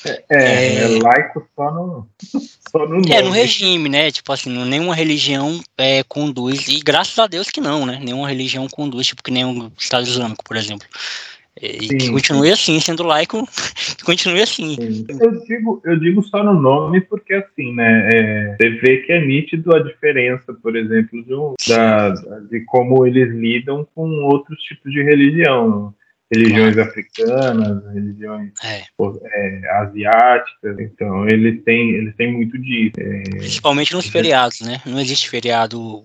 É, 0.06 0.24
é, 0.30 0.76
é 0.84 1.00
laico 1.02 1.48
só 1.56 1.72
no, 1.72 2.08
só 2.72 2.80
no 2.80 2.96
nome. 2.96 3.12
É, 3.12 3.22
no 3.22 3.32
regime, 3.32 3.90
né? 3.90 4.12
Tipo 4.12 4.34
assim, 4.34 4.50
nenhuma 4.66 4.96
religião 4.96 5.60
é, 5.78 6.04
conduz, 6.04 6.68
e 6.68 6.80
graças 6.80 7.18
a 7.20 7.28
Deus 7.28 7.50
que 7.50 7.62
não, 7.62 7.86
né? 7.86 8.00
Nenhuma 8.04 8.28
religião 8.28 8.68
conduz, 8.68 9.08
tipo 9.08 9.24
que 9.24 9.32
nem 9.32 9.46
o 9.46 9.72
Estado 9.78 10.08
Islâmico, 10.08 10.44
por 10.44 10.56
exemplo. 10.56 10.88
E 11.60 11.88
sim, 11.88 11.98
que 11.98 12.12
continue 12.12 12.48
sim. 12.48 12.54
assim, 12.54 12.80
sendo 12.80 13.04
laico, 13.04 13.48
que 13.98 14.04
continue 14.04 14.42
assim. 14.42 14.76
Sim. 14.76 15.06
Eu 15.20 15.44
digo, 15.46 15.82
eu 15.86 16.00
digo 16.00 16.24
só 16.24 16.44
no 16.44 16.54
nome 16.54 17.02
porque 17.02 17.34
assim, 17.34 17.74
né? 17.74 18.10
É, 18.14 18.56
você 18.56 18.70
vê 18.70 18.98
que 18.98 19.12
é 19.12 19.26
nítido 19.26 19.76
a 19.76 19.80
diferença, 19.80 20.54
por 20.62 20.76
exemplo, 20.76 21.24
de, 21.24 21.34
um, 21.34 21.56
da, 21.68 22.10
de 22.50 22.62
como 22.66 23.06
eles 23.08 23.30
lidam 23.34 23.88
com 23.96 24.08
outros 24.26 24.62
tipos 24.64 24.92
de 24.92 25.02
religião 25.02 25.94
religiões 26.32 26.78
africanas, 26.78 27.84
religiões 27.94 28.52
é. 28.64 28.84
É, 29.34 29.70
asiáticas. 29.78 30.80
Então, 30.80 31.28
eles 31.28 31.64
têm, 31.64 31.92
eles 31.92 32.16
têm 32.16 32.34
muito 32.34 32.58
disso. 32.58 33.00
É, 33.00 33.24
Principalmente 33.38 33.94
nos 33.94 34.08
feriados, 34.08 34.62
né? 34.62 34.82
Não 34.86 35.00
existe 35.00 35.30
feriado. 35.30 36.04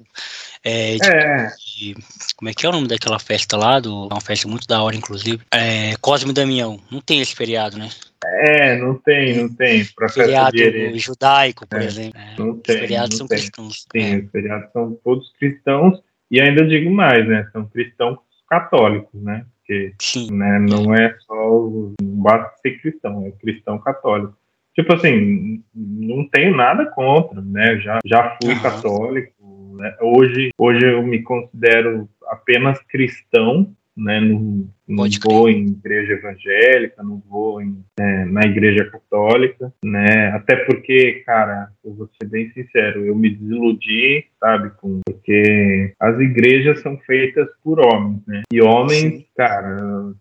É, 0.64 0.94
de, 0.94 1.08
é. 1.08 1.48
de, 1.76 1.96
como 2.36 2.48
é 2.48 2.54
que 2.54 2.64
é 2.64 2.68
o 2.68 2.72
nome 2.72 2.86
daquela 2.86 3.18
festa 3.18 3.56
lá? 3.56 3.80
Do, 3.80 4.06
uma 4.06 4.20
festa 4.20 4.46
muito 4.46 4.66
da 4.66 4.82
hora, 4.82 4.94
inclusive. 4.94 5.40
É, 5.52 5.96
Cosme 6.00 6.30
e 6.30 6.34
Damião. 6.34 6.80
Não 6.90 7.00
tem 7.00 7.20
esse 7.20 7.34
feriado, 7.34 7.76
né? 7.76 7.88
É, 8.24 8.76
não 8.76 8.94
tem, 8.94 9.36
não 9.36 9.52
tem. 9.52 9.84
Pra 9.96 10.08
feriado 10.08 10.56
judaico, 10.94 11.66
por 11.66 11.80
é, 11.80 11.84
exemplo. 11.84 12.20
Não 12.38 12.56
tem. 12.58 12.76
Os 12.76 12.80
feriados 12.80 13.18
são 13.18 13.26
tem. 13.26 13.38
cristãos. 13.38 13.86
Sim, 13.92 14.18
os 14.18 14.30
feriados 14.30 14.72
são 14.72 14.96
todos 15.02 15.32
cristãos. 15.32 16.00
E 16.30 16.40
ainda 16.40 16.64
digo 16.64 16.90
mais, 16.90 17.26
né? 17.28 17.48
São 17.52 17.66
cristãos 17.66 18.18
católicos, 18.48 19.20
né? 19.20 19.44
Porque 19.90 20.32
né, 20.32 20.58
não 20.58 20.94
é 20.94 21.14
só 21.20 21.50
o, 21.50 21.94
basta 22.02 22.52
ser 22.60 22.80
cristão, 22.80 23.26
é 23.26 23.30
cristão 23.32 23.78
católico. 23.78 24.36
Tipo 24.74 24.94
assim, 24.94 25.62
não 25.74 26.26
tenho 26.28 26.56
nada 26.56 26.86
contra, 26.86 27.40
né? 27.42 27.78
Já, 27.80 27.98
já 28.04 28.38
fui 28.42 28.58
católico, 28.60 29.76
né? 29.76 29.94
Hoje, 30.00 30.50
hoje 30.56 30.86
eu 30.86 31.02
me 31.02 31.22
considero 31.22 32.08
apenas 32.26 32.80
cristão, 32.84 33.74
né? 33.96 34.20
Não, 34.20 34.68
não 34.88 35.04
vou 35.22 35.48
em 35.48 35.66
igreja 35.66 36.14
evangélica, 36.14 37.02
não 37.02 37.22
vou 37.28 37.60
em, 37.60 37.84
é, 37.98 38.24
na 38.24 38.42
igreja 38.42 38.90
católica, 38.90 39.72
né? 39.84 40.28
Até 40.28 40.56
porque, 40.56 41.22
cara, 41.26 41.68
eu 41.84 41.94
vou 41.94 42.08
ser 42.20 42.28
bem 42.28 42.50
sincero, 42.52 43.04
eu 43.04 43.14
me 43.14 43.30
desiludi, 43.30 44.24
sabe, 44.40 44.70
com 44.80 45.00
porque 45.04 45.94
as 46.00 46.18
igrejas 46.20 46.80
são 46.80 46.96
feitas 46.98 47.48
por 47.62 47.80
homens, 47.80 48.22
né? 48.26 48.42
E 48.52 48.60
homens, 48.60 49.14
Sim. 49.14 49.26
cara, 49.36 50.14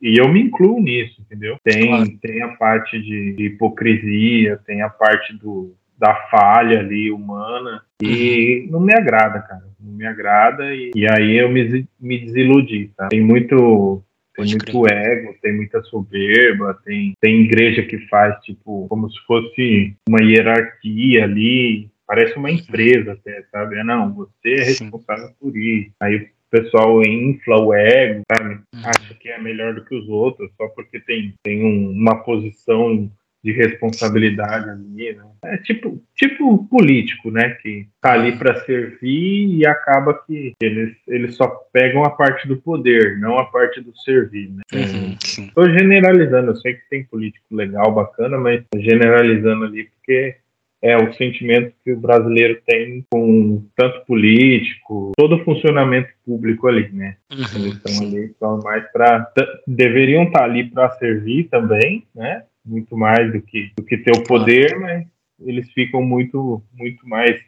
e 0.00 0.20
eu 0.20 0.28
me 0.28 0.42
incluo 0.42 0.80
nisso, 0.80 1.20
entendeu? 1.22 1.56
Tem, 1.64 1.86
claro. 1.86 2.18
tem 2.20 2.42
a 2.42 2.48
parte 2.48 3.00
de, 3.00 3.32
de 3.32 3.44
hipocrisia, 3.46 4.60
tem 4.66 4.82
a 4.82 4.90
parte 4.90 5.36
do, 5.38 5.74
da 5.98 6.14
falha 6.30 6.80
ali 6.80 7.10
humana 7.10 7.82
e 8.02 8.64
uhum. 8.66 8.72
não 8.72 8.80
me 8.80 8.94
agrada, 8.94 9.40
cara. 9.40 9.64
Não 9.80 9.92
me 9.92 10.06
agrada 10.06 10.74
e, 10.74 10.90
e 10.94 11.06
aí 11.08 11.36
eu 11.36 11.48
me, 11.48 11.86
me 12.00 12.18
desiludi, 12.18 12.90
tá? 12.96 13.08
Tem 13.08 13.20
muito 13.20 14.02
tem 14.36 14.46
muito 14.46 14.92
ego, 14.92 15.36
tem 15.40 15.54
muita 15.54 15.80
soberba, 15.84 16.76
tem, 16.84 17.12
tem 17.20 17.42
igreja 17.42 17.84
que 17.84 17.98
faz 18.08 18.36
tipo 18.42 18.88
como 18.88 19.08
se 19.08 19.18
fosse 19.26 19.96
uma 20.08 20.22
hierarquia 20.22 21.22
ali, 21.22 21.88
parece 22.06 22.36
uma 22.36 22.50
empresa 22.50 23.12
até, 23.12 23.44
sabe? 23.52 23.78
Ah, 23.78 23.84
não, 23.84 24.12
você 24.12 24.54
é 24.54 24.64
responsável 24.64 25.28
Sim. 25.28 25.34
por 25.40 25.56
isso. 25.56 25.90
Aí 26.00 26.16
o 26.16 26.28
pessoal 26.50 27.02
infla 27.04 27.60
o 27.60 27.72
ego, 27.72 28.22
sabe? 28.36 28.54
Uhum. 28.54 28.82
Acha 28.84 29.14
que 29.14 29.28
é 29.28 29.38
melhor 29.40 29.74
do 29.74 29.84
que 29.84 29.94
os 29.94 30.08
outros 30.08 30.50
só 30.56 30.68
porque 30.68 31.00
tem, 31.00 31.34
tem 31.42 31.64
um, 31.64 31.90
uma 31.90 32.22
posição 32.24 33.10
de 33.44 33.52
responsabilidade 33.52 34.70
ali, 34.70 35.12
né? 35.12 35.22
É 35.44 35.58
tipo, 35.58 36.02
tipo 36.16 36.66
político, 36.66 37.30
né? 37.30 37.50
Que 37.60 37.86
tá 38.00 38.14
ali 38.14 38.32
para 38.32 38.64
servir 38.64 39.58
e 39.58 39.66
acaba 39.66 40.14
que 40.14 40.54
eles, 40.62 40.96
eles 41.06 41.36
só 41.36 41.46
pegam 41.70 42.02
a 42.04 42.10
parte 42.10 42.48
do 42.48 42.56
poder, 42.56 43.20
não 43.20 43.38
a 43.38 43.44
parte 43.44 43.82
do 43.82 43.94
servir, 43.98 44.50
né? 44.50 44.62
Uhum, 44.72 45.48
Tô 45.54 45.68
generalizando, 45.68 46.52
eu 46.52 46.56
sei 46.56 46.72
que 46.72 46.88
tem 46.88 47.04
político 47.04 47.54
legal, 47.54 47.92
bacana, 47.92 48.38
mas 48.38 48.64
generalizando 48.74 49.66
ali 49.66 49.84
porque 49.84 50.36
é 50.80 50.96
o 50.96 51.12
sentimento 51.14 51.74
que 51.84 51.92
o 51.92 52.00
brasileiro 52.00 52.60
tem 52.66 53.04
com 53.10 53.62
tanto 53.76 54.06
político, 54.06 55.12
todo 55.16 55.36
o 55.36 55.44
funcionamento 55.44 56.08
público 56.24 56.66
ali, 56.66 56.90
né? 56.92 57.16
Uhum, 57.30 57.44
Eles 57.56 57.74
estão 57.74 58.06
ali 58.06 58.34
só 58.38 58.56
mais 58.62 58.90
para 58.90 59.30
deveriam 59.66 60.24
estar 60.24 60.40
tá 60.40 60.44
ali 60.44 60.64
para 60.64 60.90
servir 60.92 61.44
também, 61.44 62.04
né? 62.14 62.44
Muito 62.64 62.96
mais 62.96 63.32
do 63.32 63.42
que, 63.42 63.72
do 63.76 63.84
que 63.84 63.98
ter 63.98 64.12
o 64.16 64.24
poder, 64.24 64.78
mas 64.78 65.06
eles 65.40 65.70
ficam 65.72 66.02
muito, 66.02 66.62
muito 66.72 67.06
mais 67.08 67.40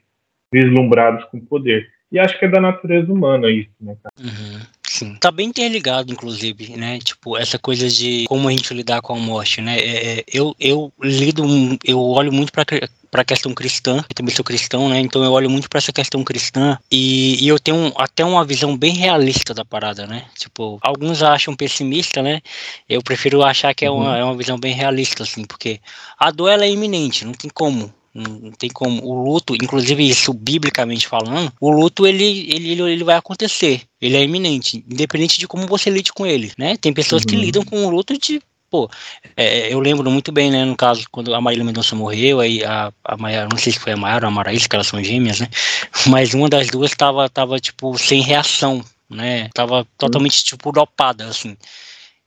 vislumbrados 0.52 1.24
com 1.26 1.38
o 1.38 1.46
poder. 1.46 1.88
E 2.10 2.18
acho 2.18 2.38
que 2.38 2.44
é 2.44 2.48
da 2.48 2.60
natureza 2.60 3.12
humana 3.12 3.50
isso, 3.50 3.70
né, 3.80 3.96
cara? 4.02 4.14
Uhum, 4.20 4.60
sim. 4.86 5.16
Tá 5.16 5.30
bem 5.30 5.48
interligado, 5.48 6.12
inclusive, 6.12 6.76
né? 6.76 6.98
Tipo, 6.98 7.36
essa 7.36 7.58
coisa 7.58 7.88
de 7.88 8.26
como 8.28 8.48
a 8.48 8.52
gente 8.52 8.72
lidar 8.72 9.00
com 9.02 9.14
a 9.14 9.18
morte, 9.18 9.60
né? 9.60 9.76
É, 9.78 10.20
é 10.20 10.24
eu, 10.32 10.54
eu 10.60 10.92
lido, 11.02 11.44
eu 11.84 12.00
olho 12.00 12.32
muito 12.32 12.52
para 12.52 12.64
para 13.10 13.22
a 13.22 13.24
questão 13.24 13.52
cristã, 13.54 13.96
eu 13.98 14.14
também 14.14 14.34
sou 14.34 14.44
cristão, 14.44 14.88
né? 14.88 15.00
Então 15.00 15.22
eu 15.24 15.32
olho 15.32 15.50
muito 15.50 15.68
para 15.68 15.78
essa 15.78 15.92
questão 15.92 16.22
cristã 16.24 16.78
e, 16.90 17.42
e 17.44 17.48
eu 17.48 17.58
tenho 17.58 17.92
até 17.96 18.24
uma 18.24 18.44
visão 18.44 18.76
bem 18.76 18.94
realista 18.94 19.54
da 19.54 19.64
parada, 19.64 20.06
né? 20.06 20.24
Tipo, 20.38 20.78
alguns 20.82 21.22
acham 21.22 21.54
pessimista, 21.54 22.22
né? 22.22 22.40
Eu 22.88 23.02
prefiro 23.02 23.42
achar 23.42 23.74
que 23.74 23.84
é 23.84 23.90
uma, 23.90 24.10
uhum. 24.10 24.16
é 24.16 24.24
uma 24.24 24.36
visão 24.36 24.58
bem 24.58 24.74
realista, 24.74 25.22
assim, 25.22 25.44
porque 25.44 25.80
a 26.18 26.30
dor 26.30 26.50
ela 26.50 26.64
é 26.64 26.70
iminente, 26.70 27.24
não 27.24 27.32
tem 27.32 27.50
como 27.52 27.92
não 28.16 28.50
tem 28.52 28.70
como. 28.70 29.04
O 29.04 29.22
luto, 29.22 29.54
inclusive 29.54 30.08
isso 30.08 30.32
biblicamente 30.32 31.06
falando, 31.06 31.52
o 31.60 31.70
luto 31.70 32.06
ele, 32.06 32.48
ele, 32.50 32.80
ele 32.80 33.04
vai 33.04 33.16
acontecer. 33.16 33.82
Ele 34.00 34.16
é 34.16 34.22
iminente, 34.22 34.84
independente 34.90 35.38
de 35.38 35.46
como 35.46 35.66
você 35.66 35.90
lide 35.90 36.12
com 36.12 36.26
ele, 36.26 36.52
né? 36.56 36.76
Tem 36.76 36.92
pessoas 36.92 37.22
uhum. 37.22 37.28
que 37.28 37.36
lidam 37.36 37.64
com 37.64 37.84
o 37.84 37.90
luto 37.90 38.16
de 38.18 38.40
pô, 38.70 38.90
é, 39.36 39.72
eu 39.72 39.80
lembro 39.80 40.10
muito 40.10 40.32
bem, 40.32 40.50
né, 40.50 40.64
no 40.64 40.76
caso, 40.76 41.06
quando 41.10 41.34
a 41.34 41.40
Marília 41.40 41.64
Mendonça 41.64 41.94
morreu, 41.94 42.40
aí 42.40 42.64
a, 42.64 42.92
a 43.04 43.16
Maia, 43.16 43.48
não 43.50 43.58
sei 43.58 43.72
se 43.72 43.78
foi 43.78 43.92
a 43.92 43.96
Maiara 43.96 44.26
ou 44.26 44.28
a 44.28 44.34
Maraísa, 44.34 44.68
que 44.68 44.76
elas 44.76 44.86
são 44.86 45.02
gêmeas, 45.02 45.40
né, 45.40 45.48
mas 46.08 46.34
uma 46.34 46.48
das 46.48 46.68
duas 46.68 46.90
tava, 46.92 47.28
tava 47.28 47.58
tipo, 47.58 47.96
sem 47.98 48.22
reação, 48.22 48.84
né, 49.08 49.48
tava 49.54 49.86
totalmente, 49.96 50.44
tipo, 50.44 50.72
dopada, 50.72 51.26
assim, 51.26 51.56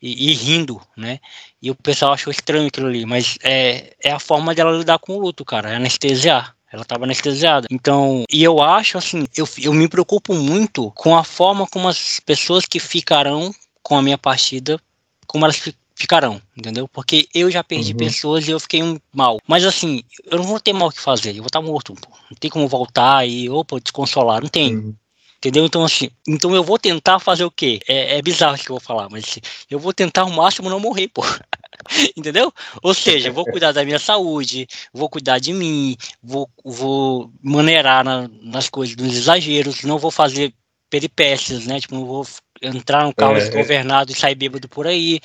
e, 0.01 0.29
e, 0.29 0.33
rindo, 0.33 0.81
né, 0.95 1.19
e 1.61 1.69
o 1.69 1.75
pessoal 1.75 2.13
achou 2.13 2.31
estranho 2.31 2.67
aquilo 2.67 2.87
ali, 2.87 3.05
mas 3.05 3.37
é, 3.43 3.93
é 4.03 4.11
a 4.11 4.19
forma 4.19 4.55
dela 4.55 4.77
lidar 4.77 4.99
com 4.99 5.13
o 5.13 5.19
luto, 5.19 5.43
cara, 5.43 5.71
é 5.71 5.75
anestesiar. 5.75 6.55
Ela 6.71 6.83
estava 6.83 7.03
anestesiada. 7.03 7.67
Então, 7.71 8.23
e 8.31 8.43
eu 8.43 8.61
acho 8.61 8.95
assim, 8.97 9.25
eu, 9.35 9.49
eu 9.57 9.73
me 9.73 9.87
preocupo 9.87 10.35
muito 10.35 10.91
com 10.91 11.17
a 11.17 11.23
forma 11.23 11.65
como 11.65 11.87
as 11.87 12.19
pessoas 12.19 12.63
que 12.63 12.79
ficarão 12.79 13.51
com 13.81 13.97
a 13.97 14.03
minha 14.03 14.19
partida, 14.19 14.79
como 15.25 15.45
elas 15.45 15.57
ficarão, 15.99 16.41
entendeu? 16.55 16.87
Porque 16.87 17.27
eu 17.35 17.51
já 17.51 17.61
perdi 17.61 17.91
uhum. 17.91 17.97
pessoas 17.97 18.47
e 18.47 18.51
eu 18.51 18.59
fiquei 18.59 18.81
um 18.81 18.97
mal. 19.13 19.37
Mas 19.45 19.65
assim, 19.65 20.01
eu 20.31 20.37
não 20.37 20.45
vou 20.45 20.59
ter 20.59 20.71
mal 20.71 20.87
o 20.87 20.91
que 20.91 21.01
fazer, 21.01 21.31
eu 21.31 21.41
vou 21.41 21.47
estar 21.47 21.61
morto, 21.61 21.93
pô. 21.93 22.09
Não 22.31 22.37
tem 22.39 22.49
como 22.49 22.67
voltar 22.69 23.27
e, 23.27 23.49
opa, 23.49 23.79
desconsolar, 23.81 24.41
não 24.41 24.47
tem. 24.47 24.77
Uhum. 24.77 24.95
Entendeu? 25.39 25.65
Então, 25.65 25.83
assim, 25.83 26.09
então 26.27 26.55
eu 26.55 26.63
vou 26.63 26.79
tentar 26.79 27.19
fazer 27.19 27.43
o 27.43 27.51
quê? 27.51 27.79
É, 27.87 28.17
é 28.17 28.21
bizarro 28.21 28.55
isso 28.55 28.63
que 28.63 28.71
eu 28.71 28.75
vou 28.75 28.83
falar, 28.83 29.09
mas 29.09 29.25
assim, 29.25 29.39
eu 29.69 29.79
vou 29.79 29.93
tentar 29.93 30.21
ao 30.21 30.29
máximo 30.29 30.69
não 30.69 30.79
morrer, 30.79 31.09
pô. 31.09 31.21
Entendeu? 32.15 32.53
Ou 32.81 32.93
seja, 32.93 33.31
vou 33.31 33.45
cuidar 33.45 33.73
da 33.73 33.83
minha 33.83 33.99
saúde, 33.99 34.67
vou 34.93 35.09
cuidar 35.09 35.39
de 35.39 35.53
mim, 35.53 35.95
vou, 36.23 36.49
vou 36.63 37.31
maneirar 37.41 38.03
na, 38.03 38.29
nas 38.41 38.69
coisas, 38.69 38.95
nos 38.95 39.15
exageros, 39.15 39.83
não 39.83 39.97
vou 39.97 40.11
fazer 40.11 40.53
peripécias, 40.89 41.65
né? 41.65 41.79
Tipo, 41.79 41.95
não 41.95 42.05
vou 42.05 42.25
entrar 42.61 43.05
no 43.05 43.13
carro 43.13 43.35
é, 43.35 43.39
desgovernado 43.39 44.11
é. 44.11 44.15
e 44.15 44.17
sair 44.17 44.35
bêbado 44.35 44.67
por 44.67 44.87
aí. 44.87 45.19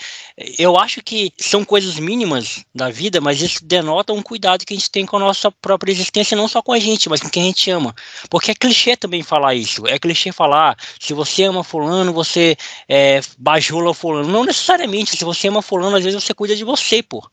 Eu 0.58 0.78
acho 0.78 1.02
que 1.02 1.32
são 1.38 1.64
coisas 1.64 1.98
mínimas 1.98 2.64
da 2.74 2.90
vida, 2.90 3.20
mas 3.20 3.40
isso 3.40 3.64
denota 3.64 4.12
um 4.12 4.22
cuidado 4.22 4.64
que 4.64 4.74
a 4.74 4.76
gente 4.76 4.90
tem 4.90 5.04
com 5.04 5.16
a 5.16 5.20
nossa 5.20 5.50
própria 5.50 5.92
existência, 5.92 6.36
não 6.36 6.48
só 6.48 6.62
com 6.62 6.72
a 6.72 6.78
gente, 6.78 7.08
mas 7.08 7.20
com 7.20 7.28
quem 7.28 7.42
a 7.42 7.46
gente 7.46 7.70
ama. 7.70 7.94
Porque 8.30 8.50
é 8.50 8.54
clichê 8.54 8.96
também 8.96 9.22
falar 9.22 9.54
isso. 9.54 9.86
É 9.86 9.98
clichê 9.98 10.32
falar, 10.32 10.76
se 11.00 11.12
você 11.12 11.44
ama 11.44 11.64
fulano, 11.64 12.12
você 12.12 12.56
é, 12.88 13.20
bajula 13.38 13.92
fulano. 13.94 14.28
Não 14.28 14.44
necessariamente, 14.44 15.16
se 15.16 15.24
você 15.24 15.48
ama 15.48 15.62
fulano, 15.62 15.96
às 15.96 16.04
vezes 16.04 16.22
você 16.22 16.34
cuida 16.34 16.54
de 16.54 16.64
você, 16.64 17.02
pô, 17.02 17.28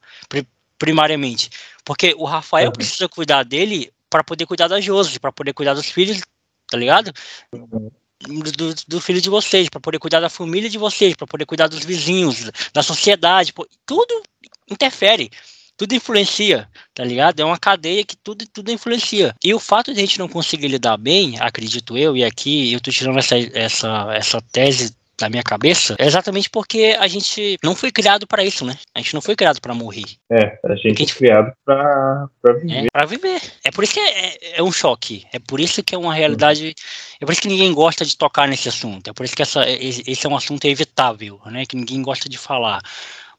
primariamente. 0.78 1.50
Porque 1.86 2.16
o 2.18 2.26
Rafael 2.26 2.68
uhum. 2.68 2.74
precisa 2.74 3.08
cuidar 3.08 3.44
dele 3.44 3.92
para 4.10 4.24
poder 4.24 4.46
cuidar 4.46 4.68
da 4.68 4.82
Josi, 4.82 5.20
para 5.20 5.32
poder 5.32 5.54
cuidar 5.54 5.74
dos 5.74 5.88
filhos, 5.88 6.22
tá 6.70 6.78
ligado? 6.78 7.12
Uhum 7.54 7.92
do, 8.28 8.74
do 8.88 9.02
filho 9.02 9.22
de 9.22 9.30
vocês, 9.30 9.70
para 9.70 9.80
poder 9.80 10.00
cuidar 10.00 10.20
da 10.20 10.30
família 10.30 10.70
de 10.70 10.78
vocês, 10.78 11.16
para 11.16 11.28
poder 11.28 11.46
cuidar 11.46 11.68
dos 11.68 11.84
vizinhos, 11.84 12.50
da 12.74 12.84
sociedade, 12.84 13.54
pô, 13.54 13.68
tudo 13.86 14.22
interfere, 14.70 15.30
tudo 15.76 15.96
influencia, 15.96 16.70
tá 16.94 17.04
ligado? 17.04 17.40
É 17.40 17.46
uma 17.46 17.58
cadeia 17.58 18.04
que 18.04 18.16
tudo, 18.16 18.46
tudo 18.48 18.72
influencia. 18.72 19.36
E 19.44 19.54
o 19.54 19.60
fato 19.60 19.94
de 19.94 20.00
a 20.00 20.02
gente 20.02 20.20
não 20.20 20.28
conseguir 20.28 20.68
lidar 20.68 20.98
bem, 20.98 21.40
acredito 21.40 21.98
eu, 21.98 22.16
e 22.16 22.24
aqui 22.24 22.72
eu 22.72 22.80
tô 22.80 22.92
tirando 22.92 23.18
essa, 23.18 23.36
essa, 23.38 24.14
essa 24.14 24.42
tese 24.52 24.96
da 25.22 25.30
minha 25.30 25.44
cabeça, 25.44 25.96
é 25.98 26.06
exatamente 26.06 26.50
porque 26.50 26.96
a 27.00 27.08
gente 27.08 27.58
não 27.64 27.76
foi 27.76 27.92
criado 27.92 28.28
para 28.28 28.44
isso, 28.44 28.66
né? 28.66 28.78
A 28.94 29.00
gente 29.00 29.14
não 29.14 29.22
foi 29.22 29.36
criado 29.36 29.62
para 29.62 29.74
morrer. 29.74 30.06
É, 30.32 30.60
a 30.66 30.76
gente, 30.76 30.88
a 30.88 30.90
gente... 30.90 31.14
foi 31.14 31.28
criado 31.28 31.54
para 31.66 32.30
viver. 32.60 32.78
É, 32.78 32.88
pra 32.92 33.06
viver. 33.06 33.42
É 33.64 33.72
por 33.72 33.84
isso 33.84 33.94
que 33.94 34.00
é, 34.00 34.28
é, 34.28 34.60
é, 34.60 34.64
um 34.64 34.72
choque. 34.72 35.26
É 35.32 35.40
por 35.40 35.60
isso 35.60 35.84
que 35.84 35.96
é 35.96 35.98
uma 35.98 36.14
realidade. 36.14 36.76
É 37.20 37.26
por 37.26 37.32
isso 37.32 37.42
que 37.42 37.48
ninguém 37.48 37.74
gosta 37.74 38.06
de 38.06 38.18
tocar 38.18 38.48
nesse 38.48 38.68
assunto. 38.68 39.10
É 39.10 39.14
por 39.14 39.26
isso 39.26 39.36
que 39.36 39.42
essa, 39.42 39.64
esse 39.70 40.26
é 40.26 40.30
um 40.30 40.36
assunto 40.36 40.66
evitável, 40.66 41.40
né? 41.46 41.66
Que 41.66 41.76
ninguém 41.76 42.02
gosta 42.02 42.28
de 42.28 42.38
falar. 42.38 42.82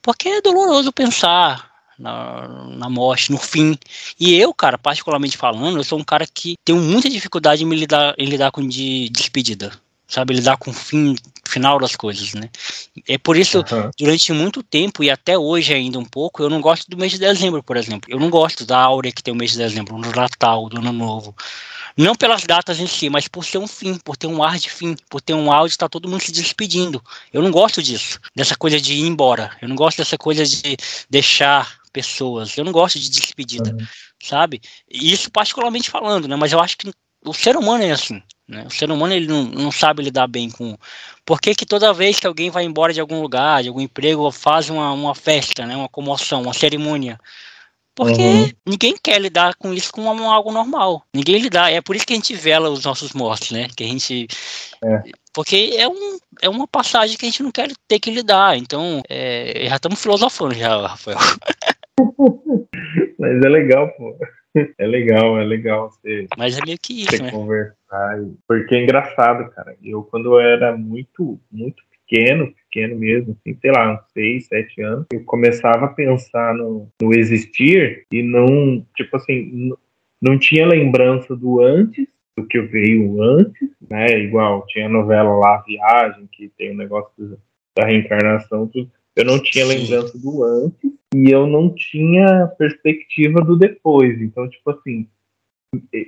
Porque 0.01 0.29
é 0.29 0.41
doloroso 0.41 0.93
pensar 0.93 1.71
na, 1.99 2.49
na 2.69 2.89
morte, 2.89 3.31
no 3.31 3.39
fim. 3.39 3.79
E 4.19 4.35
eu, 4.35 4.53
cara, 4.53 4.77
particularmente 4.77 5.37
falando, 5.37 5.79
eu 5.79 5.85
sou 5.85 5.99
um 5.99 6.05
cara 6.05 6.27
que 6.27 6.57
tenho 6.65 6.81
muita 6.81 7.09
dificuldade 7.09 7.65
em, 7.65 7.69
lidar, 7.69 8.15
em 8.19 8.27
lidar 8.27 8.51
com 8.51 8.67
de 8.67 9.09
despedida. 9.11 9.73
Sabe, 10.09 10.35
lidar 10.35 10.59
com 10.59 10.71
o 10.71 10.75
fim 10.75 11.15
final 11.53 11.79
das 11.79 11.95
coisas, 11.95 12.33
né? 12.35 12.49
É 13.07 13.19
por 13.19 13.37
isso, 13.37 13.59
uhum. 13.59 13.91
durante 13.99 14.33
muito 14.33 14.63
tempo 14.63 15.05
e 15.05 15.11
até 15.11 15.39
hoje 15.39 15.75
ainda 15.75 15.99
um 15.99 16.05
pouco, 16.05 16.43
eu 16.43 16.49
não 16.49 16.61
gosto 16.61 16.89
do 16.89 16.97
mês 16.97 17.13
de 17.13 17.19
dezembro, 17.19 17.63
por 17.63 17.77
exemplo. 17.77 18.11
Eu 18.11 18.19
não 18.19 18.31
gosto 18.31 18.65
da 18.65 18.79
áurea 18.79 19.13
que 19.13 19.23
tem 19.23 19.33
o 19.33 19.37
mês 19.37 19.53
de 19.53 19.59
dezembro, 19.59 19.97
no 19.99 20.11
Natal, 20.11 20.69
do 20.69 20.79
Ano 20.79 20.93
Novo. 20.93 21.35
Não 21.97 22.15
pelas 22.15 22.45
datas 22.45 22.81
em 22.81 22.87
si, 22.87 23.11
mas 23.11 23.29
por 23.29 23.45
ser 23.45 23.59
um 23.59 23.69
fim, 23.69 23.99
por 23.99 24.17
ter 24.17 24.27
um 24.27 24.43
ar 24.43 24.59
de 24.59 24.71
fim, 24.71 24.97
por 25.11 25.21
ter 25.21 25.35
um 25.35 25.53
áudio, 25.53 25.73
está 25.73 25.89
todo 25.89 26.09
mundo 26.09 26.23
se 26.23 26.33
despedindo. 26.33 27.03
Eu 27.33 27.43
não 27.43 27.51
gosto 27.51 27.83
disso, 27.83 28.19
dessa 28.35 28.57
coisa 28.57 28.81
de 28.81 28.95
ir 28.95 29.07
embora. 29.07 29.55
Eu 29.61 29.69
não 29.69 29.77
gosto 29.77 29.99
dessa 29.99 30.17
coisa 30.17 30.45
de 30.47 30.77
deixar 31.11 31.79
pessoas. 31.93 32.57
Eu 32.57 32.65
não 32.65 32.73
gosto 32.73 32.99
de 32.99 33.11
despedida, 33.11 33.71
uhum. 33.71 33.87
sabe? 34.23 34.63
Isso 34.91 35.31
particularmente 35.31 35.91
falando, 35.91 36.27
né? 36.27 36.35
Mas 36.35 36.53
eu 36.53 36.61
acho 36.61 36.79
que 36.79 36.91
o 37.25 37.35
ser 37.35 37.57
humano 37.57 37.85
é 37.85 37.91
assim. 37.91 38.23
Né? 38.53 38.65
O 38.67 38.71
ser 38.71 38.91
humano 38.91 39.15
ele 39.15 39.27
não, 39.27 39.45
não 39.45 39.73
sabe 39.73 40.03
lidar 40.03 40.27
bem 40.27 40.51
com. 40.51 40.77
Por 41.25 41.41
que, 41.41 41.55
que 41.55 41.65
toda 41.65 41.93
vez 41.93 42.21
que 42.21 42.27
alguém 42.27 42.51
vai 42.51 42.65
embora 42.65 42.93
de 42.93 43.01
algum 43.01 43.23
lugar, 43.23 43.63
de 43.63 43.69
algum 43.69 43.81
emprego, 43.81 44.31
faz 44.31 44.69
uma, 44.69 44.93
uma 44.93 45.15
festa, 45.15 45.67
né? 45.67 45.75
uma 45.75 45.89
comoção, 45.89 46.43
uma 46.43 46.53
cerimônia? 46.53 47.19
Porque 47.95 48.23
uhum. 48.23 48.51
ninguém 48.67 48.95
quer 49.03 49.21
lidar 49.21 49.55
com 49.57 49.73
isso 49.73 49.93
como 49.93 50.31
algo 50.31 50.51
normal. 50.51 51.03
Ninguém 51.15 51.39
lidar. 51.39 51.71
É 51.71 51.81
por 51.81 51.95
isso 51.95 52.07
que 52.07 52.13
a 52.13 52.17
gente 52.17 52.35
vela 52.35 52.71
os 52.71 52.85
nossos 52.85 53.13
mortos, 53.13 53.51
né? 53.51 53.69
Que 53.77 53.85
a 53.85 53.87
gente. 53.87 54.27
É. 54.83 55.03
Porque 55.35 55.75
é, 55.77 55.87
um, 55.87 56.19
é 56.41 56.49
uma 56.49 56.67
passagem 56.67 57.17
que 57.17 57.27
a 57.27 57.29
gente 57.29 57.43
não 57.43 57.51
quer 57.51 57.71
ter 57.87 58.01
que 58.01 58.11
lidar. 58.11 58.57
Então, 58.57 59.03
é, 59.09 59.67
já 59.69 59.77
estamos 59.77 60.03
filosofando 60.03 60.55
já, 60.55 60.89
Rafael. 60.89 61.19
Mas 63.19 63.45
é 63.45 63.49
legal, 63.49 63.89
pô. 63.97 64.17
É 64.79 64.87
legal, 64.87 65.39
é 65.39 65.45
legal 65.45 65.91
você, 65.91 66.27
Mas 66.37 66.59
é 66.59 66.61
meio 66.65 66.79
que 66.79 67.03
isso, 67.03 67.23
né? 67.23 67.31
conversar. 67.31 68.19
Porque 68.47 68.75
é 68.75 68.83
engraçado, 68.83 69.51
cara. 69.51 69.77
Eu, 69.83 70.03
quando 70.03 70.35
eu 70.35 70.41
era 70.41 70.77
muito, 70.77 71.41
muito 71.51 71.83
pequeno, 71.91 72.53
pequeno 72.71 72.99
mesmo, 72.99 73.37
assim, 73.41 73.59
sei 73.61 73.71
lá, 73.73 73.95
uns 73.95 74.13
6, 74.13 74.47
7 74.47 74.83
anos, 74.83 75.07
eu 75.13 75.25
começava 75.25 75.87
a 75.87 75.89
pensar 75.89 76.55
no, 76.55 76.89
no 77.01 77.15
existir 77.15 78.07
e 78.13 78.23
não, 78.23 78.87
tipo 78.95 79.17
assim, 79.17 79.73
não 80.21 80.39
tinha 80.39 80.67
lembrança 80.67 81.35
do 81.35 81.61
antes, 81.63 82.07
do 82.37 82.47
que 82.47 82.61
veio 82.61 83.23
antes, 83.23 83.71
né? 83.89 84.07
Igual 84.19 84.67
tinha 84.67 84.87
a 84.87 84.91
novela 84.91 85.35
lá, 85.37 85.63
Viagem, 85.67 86.29
que 86.31 86.51
tem 86.57 86.71
o 86.71 86.75
um 86.75 86.77
negócio 86.77 87.39
da 87.77 87.87
reencarnação, 87.87 88.67
tudo. 88.67 88.91
Eu 89.15 89.25
não 89.25 89.43
tinha 89.43 89.67
lembrança 89.67 90.19
do 90.19 90.43
antes 90.43 90.91
e 91.15 91.31
eu 91.31 91.47
não 91.47 91.75
tinha 91.75 92.47
perspectiva 92.59 93.41
do 93.43 93.57
depois. 93.57 94.21
Então, 94.21 94.49
tipo 94.49 94.71
assim, 94.71 95.07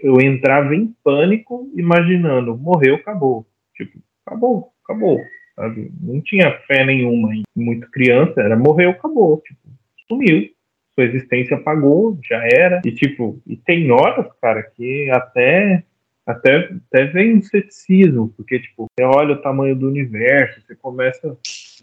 eu 0.02 0.20
entrava 0.20 0.74
em 0.74 0.94
pânico 1.02 1.70
imaginando, 1.74 2.56
morreu, 2.56 2.96
acabou. 2.96 3.46
Tipo, 3.74 3.98
acabou, 4.26 4.72
acabou. 4.84 5.20
Sabe? 5.54 5.92
Não 6.00 6.20
tinha 6.20 6.58
fé 6.66 6.84
nenhuma 6.84 7.34
em 7.34 7.42
muito 7.54 7.90
criança, 7.90 8.40
era 8.40 8.56
morreu, 8.56 8.90
acabou. 8.90 9.40
Tipo, 9.40 9.60
sumiu. 10.08 10.50
Sua 10.94 11.04
existência 11.04 11.56
apagou, 11.56 12.18
já 12.22 12.40
era. 12.44 12.80
E 12.84 12.92
tipo, 12.92 13.42
e 13.46 13.56
tem 13.56 13.90
horas, 13.90 14.26
cara, 14.40 14.62
que 14.62 15.10
até 15.10 15.84
até, 16.26 16.70
até 16.88 17.06
vem 17.06 17.36
um 17.36 17.42
ceticismo, 17.42 18.32
porque, 18.36 18.58
tipo, 18.58 18.86
você 18.86 19.04
olha 19.04 19.34
o 19.34 19.42
tamanho 19.42 19.76
do 19.76 19.88
universo, 19.88 20.60
você 20.60 20.74
começa, 20.74 21.36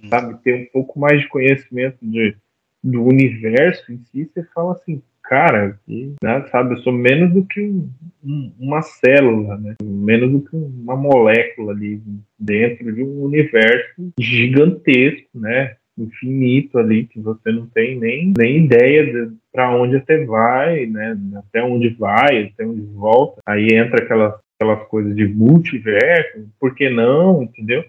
sabe, 0.10 0.42
ter 0.44 0.56
um 0.56 0.66
pouco 0.72 1.00
mais 1.00 1.22
de 1.22 1.28
conhecimento 1.28 1.98
de, 2.02 2.36
do 2.84 3.04
universo 3.04 3.92
em 3.92 4.00
si, 4.06 4.30
você 4.34 4.44
fala 4.54 4.74
assim, 4.74 5.02
cara, 5.24 5.80
que, 5.86 6.16
né, 6.24 6.46
sabe, 6.52 6.74
eu 6.74 6.80
sou 6.80 6.92
menos 6.92 7.32
do 7.34 7.46
que 7.46 7.62
um, 7.62 7.90
um, 8.24 8.54
uma 8.60 8.82
célula, 8.82 9.58
né, 9.58 9.76
menos 9.82 10.32
do 10.32 10.42
que 10.42 10.56
uma 10.56 10.96
molécula 10.96 11.72
ali 11.72 12.02
dentro 12.38 12.92
de 12.94 13.04
um 13.04 13.24
universo 13.24 14.12
gigantesco, 14.20 15.30
né, 15.36 15.76
infinito 15.98 16.78
ali 16.78 17.06
que 17.06 17.20
você 17.20 17.52
não 17.52 17.68
tem 17.68 18.00
nem, 18.00 18.34
nem 18.38 18.66
ideia 18.66 19.32
para 19.52 19.76
onde 19.76 20.00
você 20.00 20.26
vai, 20.26 20.86
né? 20.86 21.18
Até 21.38 21.64
onde 21.64 21.90
vai, 21.90 22.46
até 22.46 22.66
onde 22.66 22.82
volta. 22.94 23.42
Aí 23.46 23.68
entra 23.74 24.04
aquelas, 24.04 24.36
aquelas 24.60 24.88
coisas 24.88 25.16
de 25.16 25.28
multiverso, 25.28 26.48
por 26.60 26.76
que 26.76 26.90
não, 26.90 27.44
entendeu? 27.44 27.84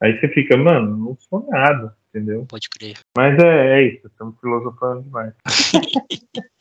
Aí 0.00 0.18
você 0.18 0.28
fica, 0.28 0.56
mano, 0.56 0.96
não 0.96 1.16
sou 1.18 1.46
nada, 1.48 1.96
entendeu? 2.08 2.46
Pode 2.48 2.68
crer. 2.70 2.98
Mas 3.16 3.38
é, 3.42 3.80
é 3.80 3.82
isso, 3.88 4.06
estamos 4.06 4.38
filosofando 4.40 5.02
demais. 5.02 5.32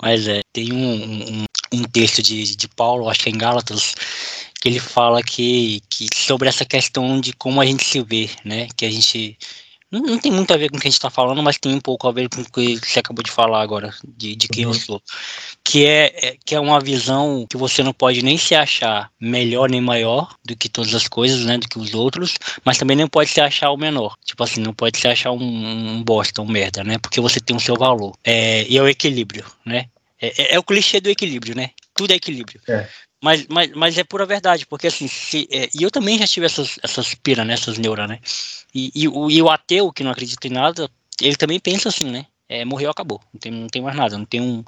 Mas 0.00 0.28
é, 0.28 0.40
tem 0.52 0.72
um, 0.72 0.94
um, 0.94 1.44
um 1.72 1.82
texto 1.84 2.22
de, 2.22 2.56
de 2.56 2.68
Paulo, 2.68 3.08
acho 3.08 3.20
que 3.20 3.30
é 3.30 3.32
em 3.32 3.38
Gálatas, 3.38 3.94
que 4.60 4.68
ele 4.68 4.78
fala 4.78 5.22
que, 5.22 5.80
que 5.88 6.06
sobre 6.14 6.48
essa 6.48 6.64
questão 6.64 7.20
de 7.20 7.32
como 7.32 7.60
a 7.60 7.66
gente 7.66 7.84
se 7.84 8.02
vê, 8.02 8.28
né? 8.44 8.68
Que 8.76 8.84
a 8.84 8.90
gente 8.90 9.36
não, 9.92 10.00
não, 10.00 10.18
tem 10.18 10.32
muito 10.32 10.52
a 10.54 10.56
ver 10.56 10.70
com 10.70 10.78
o 10.78 10.80
que 10.80 10.88
a 10.88 10.90
gente 10.90 10.98
está 10.98 11.10
falando, 11.10 11.42
mas 11.42 11.58
tem 11.58 11.74
um 11.74 11.80
pouco 11.80 12.08
a 12.08 12.12
ver 12.12 12.28
com 12.30 12.40
o 12.40 12.44
que 12.44 12.78
você 12.78 13.00
acabou 13.00 13.22
de 13.22 13.30
falar 13.30 13.60
agora, 13.60 13.94
de, 14.16 14.34
de 14.34 14.48
quem 14.48 14.64
uhum. 14.64 14.72
eu 14.72 14.78
sou. 14.78 15.02
Que 15.62 15.84
é, 15.84 16.28
é, 16.28 16.36
que 16.44 16.54
é 16.54 16.60
uma 16.60 16.80
visão 16.80 17.46
que 17.48 17.58
você 17.58 17.82
não 17.82 17.92
pode 17.92 18.22
nem 18.22 18.38
se 18.38 18.54
achar 18.54 19.10
melhor 19.20 19.68
nem 19.68 19.82
maior 19.82 20.34
do 20.44 20.56
que 20.56 20.68
todas 20.68 20.94
as 20.94 21.06
coisas, 21.06 21.44
né? 21.44 21.58
Do 21.58 21.68
que 21.68 21.78
os 21.78 21.92
outros, 21.92 22.38
mas 22.64 22.78
também 22.78 22.96
não 22.96 23.06
pode 23.06 23.28
se 23.28 23.40
achar 23.40 23.70
o 23.70 23.76
menor. 23.76 24.16
Tipo 24.24 24.42
assim, 24.42 24.60
não 24.60 24.72
pode 24.72 24.98
se 24.98 25.06
achar 25.06 25.30
um, 25.30 25.42
um 25.42 26.02
bosta, 26.02 26.40
um 26.40 26.48
merda, 26.48 26.82
né? 26.82 26.96
Porque 26.98 27.20
você 27.20 27.38
tem 27.38 27.54
o 27.54 27.60
seu 27.60 27.76
valor. 27.76 28.16
É, 28.24 28.66
e 28.66 28.78
é 28.78 28.82
o 28.82 28.88
equilíbrio, 28.88 29.44
né? 29.64 29.86
É, 30.20 30.28
é, 30.28 30.54
é, 30.54 30.58
o 30.58 30.62
clichê 30.62 31.00
do 31.00 31.10
equilíbrio, 31.10 31.54
né? 31.54 31.70
Tudo 31.94 32.12
é 32.12 32.16
equilíbrio. 32.16 32.60
É. 32.66 32.88
Mas, 33.22 33.46
mas, 33.48 33.70
mas 33.72 33.96
é 33.96 34.02
pura 34.02 34.26
verdade, 34.26 34.66
porque 34.66 34.88
assim, 34.88 35.06
se, 35.06 35.48
é, 35.48 35.68
e 35.72 35.84
eu 35.84 35.92
também 35.92 36.18
já 36.18 36.26
tive 36.26 36.44
essas, 36.44 36.76
essas 36.82 37.14
pira, 37.14 37.44
né, 37.44 37.54
essas 37.54 37.78
neuras, 37.78 38.08
né? 38.08 38.18
E, 38.74 38.90
e, 38.94 39.06
o, 39.06 39.30
e 39.30 39.40
o 39.40 39.48
ateu, 39.48 39.92
que 39.92 40.02
não 40.02 40.10
acredita 40.10 40.48
em 40.48 40.50
nada, 40.50 40.90
ele 41.20 41.36
também 41.36 41.60
pensa 41.60 41.88
assim, 41.88 42.10
né? 42.10 42.26
É, 42.48 42.64
morreu, 42.64 42.90
acabou. 42.90 43.20
Não 43.32 43.40
tem, 43.40 43.52
não 43.52 43.68
tem 43.68 43.80
mais 43.80 43.96
nada, 43.96 44.18
não 44.18 44.24
tem 44.24 44.40
um, 44.40 44.64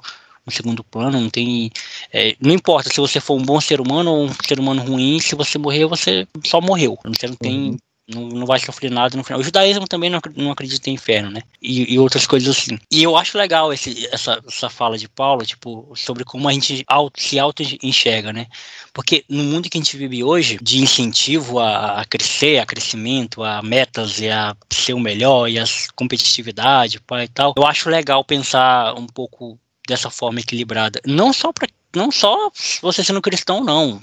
um 0.47 0.51
segundo 0.51 0.85
plano, 0.85 1.19
não 1.19 1.29
tem. 1.29 1.69
É, 2.13 2.33
não 2.39 2.53
importa 2.53 2.89
se 2.89 3.01
você 3.01 3.19
for 3.19 3.35
um 3.35 3.43
bom 3.43 3.59
ser 3.59 3.81
humano 3.81 4.13
ou 4.13 4.25
um 4.25 4.33
ser 4.47 4.57
humano 4.57 4.81
ruim, 4.81 5.19
se 5.19 5.35
você 5.35 5.57
morrer, 5.57 5.85
você 5.85 6.25
só 6.45 6.61
morreu. 6.61 6.97
Você 7.03 7.27
não 7.27 7.35
tem 7.35 7.71
uhum 7.71 7.77
não, 8.07 8.27
não 8.27 8.45
vai 8.45 8.59
sofrer 8.59 8.91
nada 8.91 9.17
no 9.17 9.23
final. 9.23 9.39
O 9.39 9.43
judaísmo 9.43 9.87
também 9.87 10.09
não, 10.09 10.19
não 10.35 10.51
acredita 10.51 10.89
em 10.89 10.93
inferno, 10.93 11.31
né? 11.31 11.41
E, 11.61 11.93
e 11.93 11.99
outras 11.99 12.27
coisas 12.27 12.55
assim. 12.55 12.77
E 12.91 13.01
eu 13.01 13.17
acho 13.17 13.37
legal 13.37 13.73
esse, 13.73 14.07
essa, 14.11 14.41
essa 14.47 14.69
fala 14.69 14.97
de 14.97 15.09
Paulo, 15.09 15.45
tipo, 15.45 15.91
sobre 15.95 16.23
como 16.23 16.47
a 16.47 16.53
gente 16.53 16.83
auto, 16.87 17.19
se 17.19 17.39
auto-enxerga, 17.39 18.31
né? 18.31 18.47
Porque 18.93 19.25
no 19.27 19.43
mundo 19.43 19.69
que 19.69 19.77
a 19.77 19.81
gente 19.81 19.97
vive 19.97 20.23
hoje, 20.23 20.59
de 20.61 20.81
incentivo 20.81 21.59
a, 21.59 22.01
a 22.01 22.05
crescer, 22.05 22.59
a 22.59 22.65
crescimento, 22.65 23.43
a 23.43 23.61
metas 23.61 24.19
e 24.19 24.29
a 24.29 24.55
ser 24.69 24.93
o 24.93 24.99
melhor 24.99 25.49
e 25.49 25.57
a 25.57 25.65
competitividade 25.95 27.01
e 27.23 27.27
tal, 27.29 27.53
eu 27.57 27.65
acho 27.65 27.89
legal 27.89 28.23
pensar 28.23 28.93
um 28.95 29.07
pouco 29.07 29.59
dessa 29.87 30.09
forma 30.09 30.39
equilibrada. 30.39 30.99
Não 31.05 31.33
só 31.33 31.51
para 31.51 31.67
não 31.95 32.11
só 32.11 32.51
você 32.81 33.03
sendo 33.03 33.21
cristão, 33.21 33.63
não. 33.63 34.01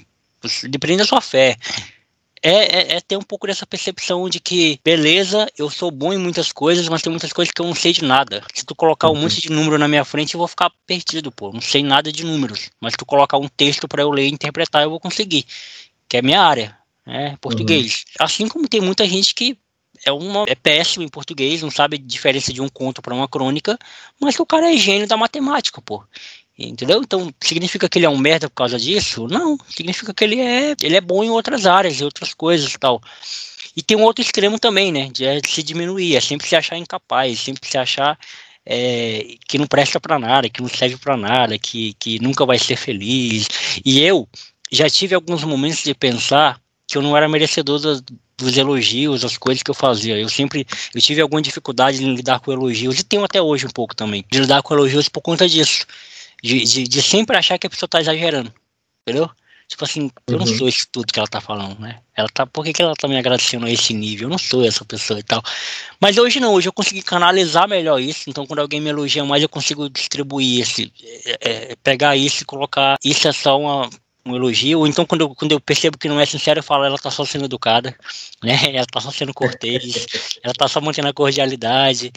Depende 0.63 0.97
da 0.97 1.05
sua 1.05 1.21
fé 1.21 1.55
é, 2.43 2.51
é, 2.51 2.95
é, 2.97 3.01
ter 3.01 3.15
um 3.15 3.21
pouco 3.21 3.47
dessa 3.47 3.65
percepção 3.65 4.27
de 4.27 4.37
que, 4.37 4.77
beleza, 4.83 5.49
eu 5.57 5.69
sou 5.69 5.89
bom 5.89 6.11
em 6.11 6.17
muitas 6.17 6.51
coisas, 6.51 6.89
mas 6.89 7.01
tem 7.01 7.09
muitas 7.09 7.31
coisas 7.31 7.53
que 7.53 7.61
eu 7.61 7.65
não 7.65 7.73
sei 7.73 7.93
de 7.93 8.03
nada. 8.03 8.43
Se 8.53 8.65
tu 8.65 8.75
colocar 8.75 9.07
um 9.07 9.13
uhum. 9.13 9.21
monte 9.21 9.41
de 9.41 9.49
número 9.49 9.77
na 9.77 9.87
minha 9.87 10.03
frente, 10.03 10.33
eu 10.33 10.39
vou 10.39 10.47
ficar 10.47 10.69
perdido, 10.85 11.31
pô. 11.31 11.53
Não 11.53 11.61
sei 11.61 11.81
nada 11.81 12.11
de 12.11 12.25
números. 12.25 12.69
Mas 12.81 12.93
se 12.93 12.97
tu 12.97 13.05
colocar 13.05 13.37
um 13.37 13.47
texto 13.47 13.87
para 13.87 14.01
eu 14.01 14.11
ler 14.11 14.27
e 14.27 14.33
interpretar, 14.33 14.83
eu 14.83 14.89
vou 14.89 14.99
conseguir. 14.99 15.45
Que 16.09 16.17
é 16.17 16.21
minha 16.21 16.41
área, 16.41 16.77
né? 17.05 17.37
Português. 17.39 18.03
Uhum. 18.19 18.25
Assim 18.25 18.47
como 18.49 18.67
tem 18.67 18.81
muita 18.81 19.07
gente 19.07 19.33
que 19.33 19.57
é, 20.05 20.11
uma, 20.11 20.43
é 20.47 20.55
péssimo 20.55 21.05
em 21.05 21.09
português, 21.09 21.61
não 21.61 21.71
sabe 21.71 21.95
a 21.95 21.99
diferença 21.99 22.51
de 22.51 22.61
um 22.61 22.67
conto 22.67 23.01
para 23.01 23.13
uma 23.13 23.27
crônica, 23.27 23.79
mas 24.19 24.35
que 24.35 24.41
o 24.41 24.45
cara 24.45 24.73
é 24.73 24.75
gênio 24.75 25.07
da 25.07 25.15
matemática, 25.15 25.81
pô. 25.81 26.03
Entendeu? 26.57 27.01
Então, 27.01 27.33
significa 27.41 27.89
que 27.89 27.97
ele 27.97 28.05
é 28.05 28.09
um 28.09 28.17
merda 28.17 28.47
por 28.47 28.55
causa 28.55 28.77
disso? 28.77 29.27
Não, 29.27 29.57
significa 29.67 30.13
que 30.13 30.23
ele 30.23 30.39
é, 30.39 30.75
ele 30.81 30.95
é 30.95 31.01
bom 31.01 31.23
em 31.23 31.29
outras 31.29 31.65
áreas, 31.65 31.99
em 31.99 32.03
outras 32.03 32.33
coisas 32.33 32.71
e 32.71 32.77
tal. 32.77 33.01
E 33.75 33.81
tem 33.81 33.97
um 33.97 34.03
outro 34.03 34.23
extremo 34.23 34.59
também, 34.59 34.91
né? 34.91 35.09
De, 35.11 35.25
é 35.25 35.41
de 35.41 35.49
se 35.49 35.63
diminuir, 35.63 36.15
é 36.15 36.21
sempre 36.21 36.47
se 36.47 36.55
achar 36.55 36.77
incapaz, 36.77 37.39
sempre 37.39 37.67
se 37.67 37.77
achar 37.77 38.19
é, 38.65 39.35
que 39.47 39.57
não 39.57 39.65
presta 39.65 39.99
para 39.99 40.19
nada, 40.19 40.49
que 40.49 40.61
não 40.61 40.69
serve 40.69 40.97
para 40.97 41.17
nada, 41.17 41.57
que, 41.57 41.95
que 41.99 42.19
nunca 42.19 42.45
vai 42.45 42.59
ser 42.59 42.75
feliz. 42.75 43.47
E 43.83 43.99
eu 44.01 44.27
já 44.71 44.89
tive 44.89 45.15
alguns 45.15 45.43
momentos 45.43 45.83
de 45.83 45.93
pensar 45.95 46.61
que 46.87 46.97
eu 46.97 47.01
não 47.01 47.17
era 47.17 47.27
merecedor 47.27 47.79
do, 47.79 48.03
dos 48.37 48.57
elogios, 48.57 49.25
as 49.25 49.37
coisas 49.37 49.63
que 49.63 49.71
eu 49.71 49.75
fazia. 49.75 50.17
Eu 50.17 50.29
sempre, 50.29 50.65
eu 50.93 51.01
tive 51.01 51.21
alguma 51.21 51.41
dificuldade 51.41 52.03
em 52.03 52.13
lidar 52.13 52.39
com 52.39 52.51
elogios, 52.51 52.99
e 52.99 53.03
tenho 53.03 53.23
até 53.23 53.41
hoje 53.41 53.65
um 53.65 53.71
pouco 53.71 53.95
também, 53.95 54.23
de 54.31 54.39
lidar 54.39 54.61
com 54.61 54.73
elogios 54.73 55.09
por 55.09 55.21
conta 55.21 55.47
disso. 55.47 55.85
De, 56.43 56.63
de, 56.63 56.83
de 56.83 57.01
sempre 57.01 57.37
achar 57.37 57.57
que 57.57 57.65
a 57.65 57.69
pessoa 57.69 57.87
tá 57.87 58.01
exagerando. 58.01 58.53
Entendeu? 59.01 59.29
Tipo 59.67 59.85
assim, 59.85 60.11
eu 60.27 60.37
não 60.37 60.45
uhum. 60.45 60.57
sou 60.57 60.67
isso 60.67 60.85
tudo 60.91 61.11
que 61.11 61.17
ela 61.17 61.27
tá 61.27 61.41
falando, 61.41 61.79
né? 61.79 61.99
Ela 62.15 62.27
tá, 62.29 62.45
por 62.45 62.63
que, 62.63 62.73
que 62.73 62.81
ela 62.81 62.93
tá 62.93 63.07
me 63.07 63.17
agradecendo 63.17 63.65
a 63.65 63.71
esse 63.71 63.93
nível? 63.93 64.25
Eu 64.25 64.29
não 64.29 64.37
sou 64.37 64.63
essa 64.63 64.85
pessoa 64.85 65.19
e 65.19 65.23
tal. 65.23 65.41
Mas 65.99 66.17
hoje 66.17 66.39
não, 66.39 66.53
hoje 66.53 66.67
eu 66.67 66.73
consegui 66.73 67.01
canalizar 67.01 67.67
melhor 67.67 67.99
isso. 67.99 68.29
Então, 68.29 68.45
quando 68.45 68.59
alguém 68.59 68.81
me 68.81 68.89
elogia 68.89 69.23
mais, 69.23 69.41
eu 69.41 69.49
consigo 69.49 69.89
distribuir 69.89 70.61
esse, 70.61 70.93
é, 71.25 71.37
é, 71.41 71.75
pegar 71.81 72.15
isso 72.15 72.43
e 72.43 72.45
colocar. 72.45 72.97
Isso 73.03 73.27
é 73.27 73.31
só 73.31 73.59
uma, 73.59 73.89
um 74.25 74.35
elogio, 74.35 74.79
ou 74.79 74.87
então 74.87 75.05
quando 75.05 75.21
eu, 75.21 75.35
quando 75.35 75.51
eu 75.51 75.59
percebo 75.59 75.97
que 75.97 76.07
não 76.07 76.19
é 76.19 76.25
sincero, 76.25 76.59
eu 76.59 76.63
falo, 76.63 76.85
ela 76.85 76.97
tá 76.97 77.11
só 77.11 77.25
sendo 77.25 77.45
educada, 77.45 77.95
né? 78.43 78.57
Ela 78.73 78.85
tá 78.85 79.01
só 79.01 79.11
sendo 79.11 79.33
cortês, 79.33 80.05
ela 80.43 80.53
tá 80.53 80.67
só 80.67 80.79
mantendo 80.79 81.07
a 81.07 81.13
cordialidade. 81.13 82.11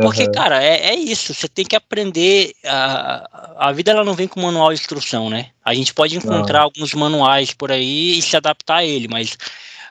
Porque, 0.00 0.24
uhum. 0.24 0.32
cara, 0.32 0.62
é, 0.62 0.90
é 0.90 0.94
isso, 0.94 1.34
você 1.34 1.48
tem 1.48 1.64
que 1.64 1.76
aprender. 1.76 2.52
A, 2.64 3.68
a 3.68 3.72
vida 3.72 3.90
ela 3.90 4.04
não 4.04 4.14
vem 4.14 4.28
com 4.28 4.40
manual 4.40 4.68
de 4.68 4.80
instrução, 4.80 5.28
né? 5.28 5.46
A 5.64 5.74
gente 5.74 5.92
pode 5.94 6.16
encontrar 6.16 6.58
não. 6.58 6.64
alguns 6.64 6.94
manuais 6.94 7.52
por 7.52 7.72
aí 7.72 8.18
e 8.18 8.22
se 8.22 8.36
adaptar 8.36 8.76
a 8.76 8.84
ele, 8.84 9.08
mas 9.08 9.36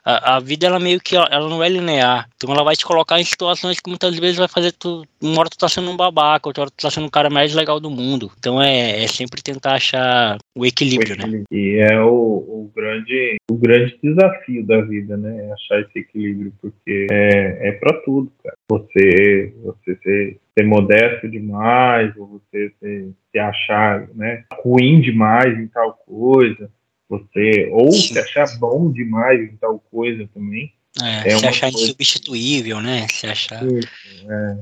a, 0.08 0.38
a, 0.38 0.40
vida 0.40 0.66
ela 0.66 0.80
meio 0.80 1.02
que 1.02 1.18
ela 1.18 1.50
não 1.50 1.62
é 1.62 1.68
linear. 1.68 2.30
Então 2.38 2.54
ela 2.54 2.64
vai 2.64 2.78
te 2.78 2.86
colocar 2.86 3.20
em 3.20 3.26
situações 3.26 3.78
que 3.78 3.90
muitas 3.90 4.18
vezes 4.18 4.38
vai 4.38 4.48
fazer 4.48 4.72
tu. 4.72 5.06
Uma 5.22 5.42
hora 5.42 5.50
tu 5.50 5.58
tá 5.58 5.68
sendo 5.68 5.92
um 5.92 5.98
babaca, 5.98 6.48
outra 6.48 6.62
hora 6.64 6.72
tu 6.72 6.82
tá 6.82 6.90
sendo 6.90 7.08
o 7.08 7.12
cara 7.12 7.30
mais 7.30 7.54
legal 7.54 7.78
do 7.78 7.90
mundo. 7.90 8.32
Então 8.40 8.62
é, 8.62 9.04
é 9.04 9.08
sempre 9.08 9.42
tentar 9.42 9.74
achar 9.74 10.38
o 10.56 10.66
equilíbrio, 10.66 11.10
o 11.10 11.14
equilíbrio. 11.14 11.40
né? 11.40 11.46
E 11.52 11.78
é 11.92 12.00
o, 12.00 12.10
o, 12.10 12.72
grande, 12.74 13.36
o 13.52 13.56
grande 13.56 14.00
desafio 14.02 14.66
da 14.66 14.80
vida, 14.82 15.18
né? 15.18 15.48
É 15.48 15.52
achar 15.52 15.82
esse 15.82 16.00
equilíbrio, 16.00 16.54
porque 16.62 17.08
é, 17.12 17.70
é 17.70 17.72
para 17.74 17.94
tudo, 18.04 18.32
cara. 18.42 18.56
Você, 18.72 19.54
você 19.62 19.98
ser, 20.04 20.40
ser 20.58 20.66
modesto 20.66 21.28
demais, 21.28 22.16
ou 22.16 22.40
você 22.40 22.72
se 22.80 23.40
achar 23.40 24.08
né, 24.16 24.46
ruim 24.64 25.02
demais 25.02 25.60
em 25.60 25.68
tal 25.68 25.94
coisa 26.06 26.70
você 27.10 27.70
ou 27.72 27.92
Sim. 27.92 28.14
se 28.14 28.20
achar 28.20 28.48
bom 28.60 28.92
demais 28.92 29.42
em 29.42 29.56
tal 29.58 29.80
coisa 29.92 30.28
também. 30.34 30.74
É, 31.02 31.30
é 31.30 31.38
se 31.38 31.46
achar 31.46 31.72
coisa... 31.72 31.86
insubstituível, 31.86 32.82
né? 32.82 33.08
Se 33.10 33.28
achar. 33.28 33.64
é, 33.64 34.58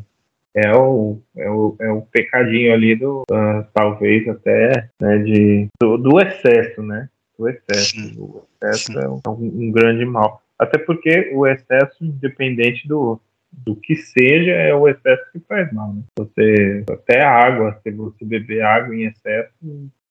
é, 0.55 0.75
o, 0.75 1.19
é, 1.35 1.49
o, 1.49 1.75
é 1.79 1.91
o 1.91 2.01
pecadinho 2.01 2.73
ali 2.73 2.95
do, 2.95 3.23
uh, 3.23 3.65
talvez 3.73 4.27
até, 4.27 4.89
né, 5.01 5.17
de, 5.19 5.67
do, 5.79 5.97
do, 5.97 6.19
excesso, 6.19 6.81
né? 6.81 7.09
Do 7.37 7.49
excesso. 7.49 7.91
Sim. 7.91 8.15
O 8.17 8.43
excesso 8.61 8.93
Sim. 8.93 8.99
é 8.99 9.09
um, 9.09 9.21
um, 9.29 9.71
grande 9.71 10.05
mal. 10.05 10.41
Até 10.57 10.77
porque 10.77 11.31
o 11.33 11.45
excesso, 11.45 12.03
independente 12.03 12.87
do, 12.87 13.19
do 13.51 13.75
que 13.75 13.95
seja, 13.95 14.51
é 14.51 14.73
o 14.73 14.87
excesso 14.87 15.23
que 15.33 15.39
faz 15.39 15.71
mal. 15.73 15.93
Né? 15.93 16.03
Você, 16.17 16.83
até 16.89 17.21
a 17.21 17.31
água, 17.31 17.79
se 17.83 17.91
você 17.91 18.23
beber 18.23 18.61
água 18.61 18.95
em 18.95 19.05
excesso, 19.05 19.51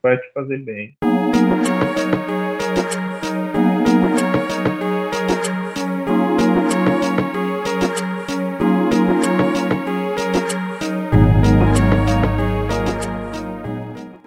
vai 0.02 0.18
te 0.18 0.30
fazer 0.32 0.58
bem. 0.58 0.94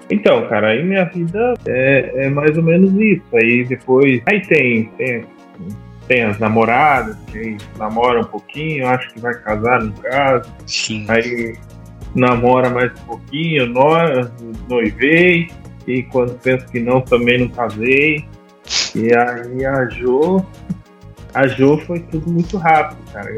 Então, 0.10 0.48
cara, 0.48 0.70
aí 0.70 0.84
minha 0.84 1.06
vida 1.06 1.54
é, 1.66 2.26
é, 2.26 2.30
mais 2.30 2.58
ou 2.58 2.64
menos 2.64 2.94
isso. 2.94 3.24
Aí 3.34 3.66
depois. 3.66 4.22
Aí 4.26 4.42
tem, 4.42 4.86
tem, 4.98 5.26
tem 6.08 6.24
as 6.24 6.40
namoradas, 6.40 7.18
que 7.28 7.58
namora 7.78 8.22
um 8.22 8.26
pouquinho, 8.26 8.88
acho 8.88 9.10
que 9.14 9.20
vai 9.20 9.34
casar 9.42 9.84
no 9.84 9.94
caso. 9.94 10.50
Sim. 10.66 11.06
Aí 11.10 11.58
namora 12.16 12.70
mais 12.70 12.92
um 13.02 13.06
pouquinho, 13.06 13.74
noivei, 14.70 15.50
e 15.86 16.04
quando 16.04 16.38
penso 16.40 16.66
que 16.68 16.80
não, 16.80 17.02
também 17.02 17.40
não 17.40 17.50
casei. 17.50 18.26
E 18.96 19.14
aí 19.14 19.66
a 19.66 19.86
Jo. 19.90 20.44
A 21.34 21.48
Jo 21.48 21.78
foi 21.86 22.00
tudo 22.00 22.32
muito 22.32 22.58
rápido, 22.58 23.00
cara. 23.12 23.38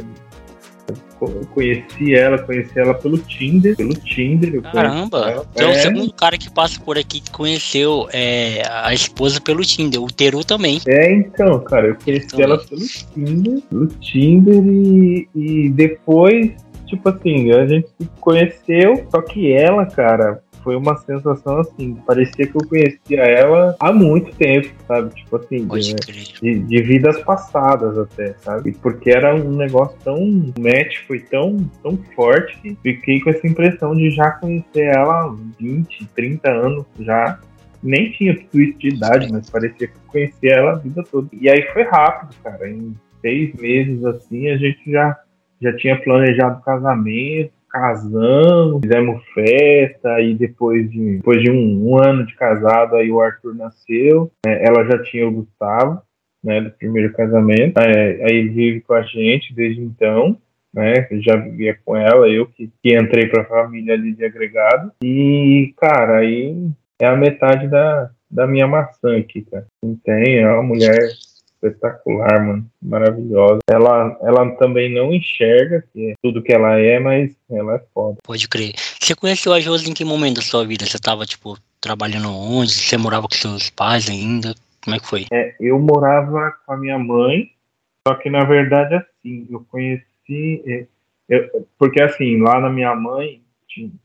Conheci 1.53 2.13
ela, 2.13 2.37
conheci 2.39 2.79
ela 2.79 2.93
pelo 2.93 3.17
Tinder, 3.17 3.75
pelo 3.75 3.93
Tinder. 3.93 4.61
Caramba! 4.61 5.45
Então 5.53 5.69
é 5.69 5.71
o 5.71 5.75
segundo 5.75 6.13
cara 6.13 6.37
que 6.37 6.49
passa 6.49 6.79
por 6.79 6.97
aqui 6.97 7.19
que 7.19 7.31
conheceu 7.31 8.07
é, 8.11 8.63
a 8.69 8.93
esposa 8.93 9.41
pelo 9.41 9.61
Tinder, 9.61 10.01
o 10.01 10.07
Teru 10.07 10.43
também. 10.43 10.79
É, 10.87 11.13
então, 11.13 11.59
cara, 11.61 11.87
eu 11.87 11.95
conheci 11.95 12.41
ela 12.41 12.57
pelo 12.57 12.81
Tinder, 13.13 13.61
pelo 13.69 13.87
Tinder 13.87 14.63
e, 14.65 15.29
e 15.35 15.69
depois, 15.69 16.51
tipo 16.85 17.09
assim, 17.09 17.51
a 17.51 17.67
gente 17.67 17.87
se 17.99 18.09
conheceu, 18.19 19.05
só 19.11 19.21
que 19.21 19.51
ela, 19.51 19.85
cara, 19.85 20.41
foi 20.63 20.75
uma 20.75 20.95
sensação 20.97 21.59
assim, 21.59 21.95
parecia 22.05 22.47
que 22.47 22.55
eu 22.55 22.67
conhecia 22.67 23.21
ela 23.21 23.75
há 23.79 23.91
muito 23.91 24.35
tempo, 24.35 24.69
sabe? 24.87 25.13
Tipo 25.15 25.37
assim, 25.37 25.67
de, 25.67 25.95
de, 26.41 26.59
de, 26.59 26.81
vidas 26.81 27.21
passadas 27.23 27.97
até, 27.97 28.33
sabe? 28.39 28.71
Porque 28.81 29.09
era 29.09 29.35
um 29.35 29.55
negócio 29.55 29.97
tão. 30.03 30.17
O 30.17 30.53
match 30.59 30.99
foi 31.07 31.19
tão, 31.19 31.57
tão 31.81 31.97
forte 32.15 32.57
que 32.61 32.77
fiquei 32.81 33.19
com 33.21 33.29
essa 33.29 33.47
impressão 33.47 33.95
de 33.95 34.09
já 34.11 34.31
conhecer 34.31 34.95
ela 34.95 35.25
há 35.25 35.35
20, 35.59 36.07
30 36.15 36.49
anos 36.49 36.85
já. 36.99 37.39
Nem 37.81 38.11
tinha 38.11 38.37
tudo 38.37 38.61
isso 38.61 38.77
de 38.77 38.89
idade, 38.89 39.31
mas 39.31 39.49
parecia 39.49 39.87
que 39.87 39.93
eu 39.93 40.11
conhecia 40.11 40.53
ela 40.53 40.71
a 40.73 40.75
vida 40.75 41.01
toda. 41.09 41.29
E 41.31 41.49
aí 41.49 41.61
foi 41.73 41.83
rápido, 41.83 42.35
cara. 42.43 42.69
Em 42.69 42.93
seis 43.21 43.53
meses 43.55 44.03
assim, 44.03 44.49
a 44.49 44.57
gente 44.57 44.91
já, 44.91 45.17
já 45.61 45.75
tinha 45.77 46.01
planejado 46.01 46.61
casamento 46.61 47.58
casamos, 47.69 48.81
fizemos 48.81 49.23
festa, 49.33 50.19
e 50.21 50.35
depois 50.35 50.89
de, 50.89 51.17
depois 51.17 51.41
de 51.41 51.51
um, 51.51 51.89
um 51.89 51.97
ano 51.97 52.25
de 52.25 52.35
casado, 52.35 52.95
aí 52.95 53.11
o 53.11 53.21
Arthur 53.21 53.55
nasceu, 53.55 54.31
né, 54.45 54.63
ela 54.63 54.85
já 54.85 55.01
tinha 55.03 55.27
o 55.27 55.31
Gustavo, 55.31 56.01
né, 56.43 56.61
do 56.61 56.71
primeiro 56.71 57.13
casamento, 57.13 57.77
é, 57.79 58.23
aí 58.23 58.35
ele 58.35 58.49
vive 58.49 58.81
com 58.81 58.93
a 58.93 59.01
gente 59.01 59.53
desde 59.53 59.81
então, 59.81 60.37
né, 60.73 61.07
já 61.21 61.35
vivia 61.35 61.77
com 61.85 61.95
ela, 61.95 62.27
eu 62.27 62.45
que, 62.45 62.69
que 62.81 62.97
entrei 62.97 63.27
para 63.27 63.43
a 63.43 63.45
família 63.45 63.93
ali 63.93 64.13
de 64.13 64.25
agregado, 64.25 64.91
e, 65.03 65.73
cara, 65.77 66.17
aí 66.17 66.69
é 66.99 67.07
a 67.07 67.15
metade 67.15 67.67
da, 67.67 68.09
da 68.29 68.45
minha 68.45 68.67
maçã 68.67 69.17
aqui, 69.17 69.41
cara. 69.41 69.65
Não 69.83 69.95
tem, 69.95 70.39
é 70.39 70.51
uma 70.51 70.63
mulher 70.63 70.99
espetacular, 71.61 72.45
mano. 72.45 72.65
Maravilhosa. 72.81 73.59
Ela, 73.69 74.17
ela 74.21 74.49
também 74.55 74.93
não 74.93 75.13
enxerga 75.13 75.83
que 75.93 76.11
é 76.11 76.13
tudo 76.21 76.41
que 76.41 76.53
ela 76.53 76.79
é, 76.79 76.99
mas 76.99 77.35
ela 77.49 77.75
é 77.75 77.83
foda. 77.93 78.17
Pode 78.23 78.47
crer. 78.47 78.73
Você 78.99 79.15
conheceu 79.15 79.53
a 79.53 79.59
Josi 79.59 79.89
em 79.89 79.93
que 79.93 80.05
momento 80.05 80.37
da 80.37 80.41
sua 80.41 80.65
vida? 80.65 80.85
Você 80.85 80.97
tava, 80.97 81.25
tipo, 81.25 81.57
trabalhando 81.81 82.29
onde? 82.29 82.71
Você 82.71 82.97
morava 82.97 83.27
com 83.27 83.35
seus 83.35 83.69
pais 83.69 84.09
ainda? 84.09 84.55
Como 84.83 84.95
é 84.95 84.99
que 84.99 85.07
foi? 85.07 85.25
É, 85.31 85.55
eu 85.59 85.77
morava 85.77 86.53
com 86.65 86.73
a 86.73 86.77
minha 86.77 86.97
mãe, 86.97 87.51
só 88.07 88.15
que 88.15 88.29
na 88.29 88.43
verdade, 88.45 88.95
assim, 88.95 89.47
eu 89.49 89.65
conheci. 89.69 90.63
É, 90.65 90.85
eu, 91.27 91.67
porque 91.77 92.01
assim, 92.01 92.41
lá 92.41 92.59
na 92.59 92.69
minha 92.69 92.95
mãe 92.95 93.41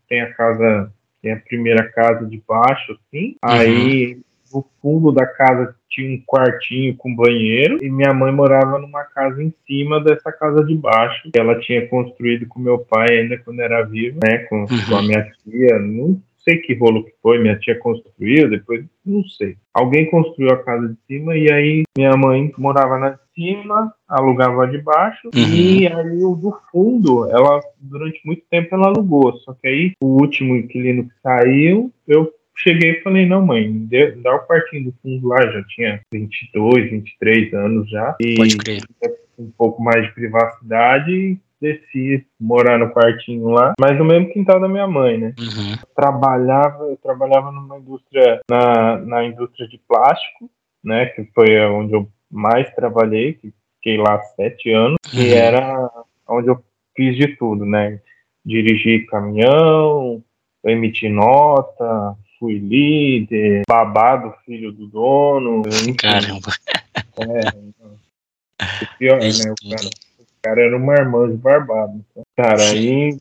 tem 0.08 0.20
a 0.20 0.34
casa, 0.34 0.92
tem 1.22 1.32
a 1.32 1.40
primeira 1.40 1.90
casa 1.90 2.26
de 2.26 2.42
baixo, 2.46 2.92
assim, 2.92 3.36
uhum. 3.42 3.50
aí 3.50 4.20
no 4.52 4.64
fundo 4.80 5.10
da 5.10 5.26
casa 5.26 5.74
tinha 5.94 6.10
um 6.10 6.22
quartinho 6.26 6.96
com 6.96 7.14
banheiro 7.14 7.78
e 7.80 7.88
minha 7.88 8.12
mãe 8.12 8.32
morava 8.32 8.78
numa 8.78 9.04
casa 9.04 9.42
em 9.42 9.54
cima 9.66 10.02
dessa 10.02 10.32
casa 10.32 10.64
de 10.64 10.74
baixo 10.74 11.30
que 11.32 11.38
ela 11.38 11.58
tinha 11.60 11.86
construído 11.86 12.46
com 12.48 12.58
meu 12.58 12.78
pai 12.78 13.06
ainda 13.10 13.38
quando 13.38 13.60
era 13.60 13.82
vivo, 13.82 14.18
né, 14.22 14.38
com, 14.48 14.62
uhum. 14.62 14.66
com 14.88 14.96
a 14.96 15.02
minha 15.02 15.22
tia, 15.44 15.78
não 15.78 16.20
sei 16.44 16.58
que 16.58 16.74
rolo 16.74 17.04
que 17.04 17.12
foi, 17.22 17.38
minha 17.38 17.58
tia 17.58 17.78
construiu, 17.78 18.50
depois 18.50 18.84
não 19.04 19.24
sei. 19.24 19.56
Alguém 19.72 20.10
construiu 20.10 20.50
a 20.50 20.62
casa 20.62 20.88
de 20.88 20.96
cima 21.06 21.36
e 21.36 21.50
aí 21.50 21.82
minha 21.96 22.14
mãe 22.16 22.52
morava 22.58 22.98
na 22.98 23.10
de 23.10 23.18
cima, 23.34 23.92
alugava 24.06 24.66
de 24.68 24.78
baixo 24.78 25.30
uhum. 25.34 25.40
e 25.40 25.86
aí 25.86 26.22
o 26.22 26.36
do 26.36 26.54
fundo, 26.70 27.28
ela 27.30 27.60
durante 27.80 28.20
muito 28.24 28.42
tempo 28.50 28.74
ela 28.74 28.88
alugou, 28.88 29.32
só 29.38 29.54
que 29.54 29.66
aí 29.66 29.92
o 30.02 30.20
último 30.20 30.54
inquilino 30.54 31.04
que 31.04 31.14
saiu, 31.22 31.90
eu 32.06 32.30
cheguei 32.56 32.92
e 32.92 33.02
falei, 33.02 33.26
não, 33.26 33.44
mãe, 33.44 33.88
dá 34.22 34.34
o 34.34 34.46
quartinho 34.46 34.84
do 34.84 34.94
fundo 35.02 35.28
lá, 35.28 35.40
já 35.40 35.62
tinha 35.68 36.00
22, 36.12 36.90
23 36.90 37.54
anos 37.54 37.90
já. 37.90 38.16
E 38.20 38.36
Pode 38.36 38.56
crer. 38.58 38.82
um 39.38 39.50
pouco 39.50 39.82
mais 39.82 40.06
de 40.06 40.14
privacidade 40.14 41.38
desci 41.64 42.26
morar 42.38 42.78
no 42.78 42.90
quartinho 42.90 43.48
lá, 43.48 43.72
mas 43.80 43.98
no 43.98 44.04
mesmo 44.04 44.30
quintal 44.30 44.60
da 44.60 44.68
minha 44.68 44.86
mãe, 44.86 45.16
né? 45.16 45.34
Uhum. 45.38 45.76
Trabalhava, 45.96 46.84
eu 46.84 46.96
trabalhava 46.98 47.50
numa 47.50 47.78
indústria, 47.78 48.40
na, 48.50 48.98
na 48.98 49.24
indústria 49.24 49.66
de 49.66 49.78
plástico, 49.88 50.50
né? 50.82 51.06
Que 51.06 51.24
foi 51.34 51.58
onde 51.66 51.94
eu 51.94 52.06
mais 52.30 52.72
trabalhei, 52.74 53.34
que 53.34 53.54
fiquei 53.76 53.96
lá 53.96 54.20
sete 54.36 54.70
anos, 54.70 54.98
uhum. 55.12 55.20
e 55.20 55.32
era 55.32 55.90
onde 56.28 56.48
eu 56.48 56.62
fiz 56.94 57.16
de 57.16 57.28
tudo, 57.36 57.64
né? 57.64 58.00
Dirigi 58.44 59.06
caminhão, 59.06 60.22
emitir 60.64 61.10
nota, 61.10 62.14
fui 62.38 62.58
líder, 62.58 63.62
babado 63.68 64.34
filho 64.44 64.72
do 64.72 64.86
dono. 64.86 65.62
Caramba. 65.98 66.52
É, 67.18 67.48
O 68.82 68.98
pior, 68.98 69.18
é 69.18 69.28
né? 69.28 69.52
O 69.52 69.70
cara, 69.70 69.90
o 70.18 70.42
cara 70.42 70.60
era 70.62 70.76
um 70.76 70.84
marmanjo 70.84 71.36
barbado. 71.36 72.04
Então. 72.10 72.22
Cara, 72.36 72.62
aí. 72.62 73.16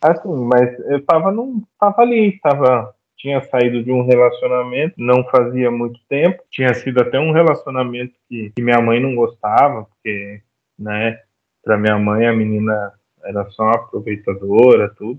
Assim, 0.00 0.34
mas 0.52 0.78
eu 0.90 1.04
tava, 1.04 1.32
num, 1.32 1.62
tava 1.80 2.02
ali, 2.02 2.38
tava 2.40 2.94
tinha 3.24 3.40
saído 3.40 3.82
de 3.82 3.90
um 3.90 4.04
relacionamento, 4.04 4.96
não 4.98 5.24
fazia 5.24 5.70
muito 5.70 5.98
tempo, 6.06 6.42
tinha 6.50 6.74
sido 6.74 7.00
até 7.00 7.18
um 7.18 7.32
relacionamento 7.32 8.12
que, 8.28 8.52
que 8.54 8.62
minha 8.62 8.78
mãe 8.82 9.00
não 9.00 9.14
gostava, 9.14 9.84
porque, 9.84 10.42
né, 10.78 11.18
para 11.64 11.78
minha 11.78 11.98
mãe 11.98 12.26
a 12.26 12.34
menina 12.34 12.92
era 13.24 13.48
só 13.48 13.62
uma 13.62 13.76
aproveitadora, 13.76 14.90
tudo. 14.90 15.18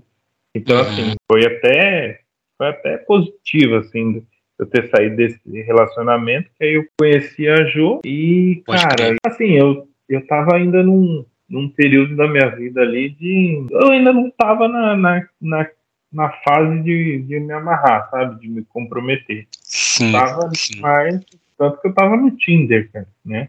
Então, 0.54 0.76
uhum. 0.76 0.82
assim, 0.82 1.14
foi 1.28 1.46
até, 1.46 2.20
foi 2.56 2.68
até 2.68 2.96
positivo, 2.98 3.76
assim, 3.76 4.22
eu 4.58 4.66
ter 4.66 4.88
saído 4.88 5.16
desse 5.16 5.40
relacionamento, 5.62 6.50
que 6.58 6.64
aí 6.64 6.74
eu 6.74 6.84
conheci 6.98 7.48
a 7.48 7.64
Jo 7.64 8.00
e, 8.04 8.62
cara, 8.66 9.16
assim, 9.26 9.52
eu, 9.52 9.86
eu 10.08 10.26
tava 10.26 10.56
ainda 10.56 10.82
num, 10.82 11.24
num 11.48 11.68
período 11.68 12.16
da 12.16 12.26
minha 12.26 12.48
vida 12.48 12.80
ali 12.80 13.10
de. 13.10 13.66
Eu 13.70 13.90
ainda 13.90 14.12
não 14.12 14.30
tava 14.30 14.68
na, 14.68 14.96
na, 14.96 15.28
na 15.40 15.66
na 16.12 16.30
fase 16.30 16.82
de, 16.82 17.22
de 17.22 17.40
me 17.40 17.52
amarrar, 17.52 18.08
sabe? 18.10 18.40
De 18.40 18.48
me 18.48 18.64
comprometer. 18.64 19.46
Sim, 19.62 20.12
tava 20.12 20.50
sim. 20.54 20.80
mais. 20.80 21.20
Tanto 21.58 21.80
que 21.80 21.88
eu 21.88 21.94
tava 21.94 22.16
no 22.16 22.30
Tinder, 22.32 22.90
cara, 22.92 23.08
né? 23.24 23.48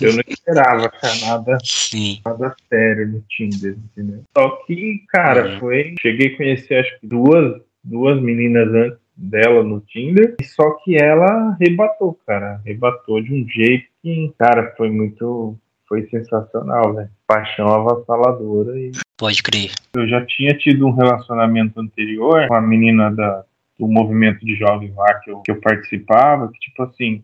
Eu 0.00 0.12
não 0.12 0.22
esperava 0.26 0.88
cara, 0.88 1.14
nada, 1.22 1.58
sim. 1.62 2.20
nada 2.24 2.54
sério 2.68 3.08
no 3.08 3.20
Tinder, 3.28 3.76
entendeu? 3.76 4.22
Só 4.36 4.50
que, 4.64 5.04
cara, 5.08 5.54
é. 5.54 5.58
foi. 5.58 5.94
Cheguei 6.00 6.34
a 6.34 6.36
conhecer 6.36 6.74
acho 6.76 7.00
que 7.00 7.06
duas, 7.06 7.60
duas 7.84 8.20
meninas 8.20 8.68
antes 8.68 8.98
dela 9.16 9.62
no 9.62 9.80
Tinder, 9.80 10.34
só 10.42 10.72
que 10.82 10.96
ela 10.96 11.56
rebatou, 11.60 12.18
cara. 12.26 12.60
Rebatou 12.64 13.22
de 13.22 13.32
um 13.32 13.48
jeito 13.48 13.86
que, 14.02 14.32
cara, 14.38 14.74
foi 14.76 14.90
muito 14.90 15.56
foi 15.86 16.06
sensacional, 16.08 16.92
né? 16.94 17.10
Paixão 17.26 17.68
avassaladora 17.68 18.78
e. 18.78 18.92
Pode 19.16 19.42
crer. 19.42 19.70
Eu 19.94 20.08
já 20.08 20.24
tinha 20.26 20.56
tido 20.56 20.86
um 20.86 20.92
relacionamento 20.92 21.78
anterior 21.80 22.48
com 22.48 22.54
a 22.54 22.60
menina 22.60 23.12
da, 23.12 23.44
do 23.78 23.86
movimento 23.86 24.44
de 24.44 24.56
jovens 24.56 24.94
lá 24.96 25.14
que 25.20 25.30
eu, 25.30 25.40
que 25.42 25.52
eu 25.52 25.60
participava, 25.60 26.50
que 26.50 26.58
tipo 26.58 26.82
assim, 26.82 27.22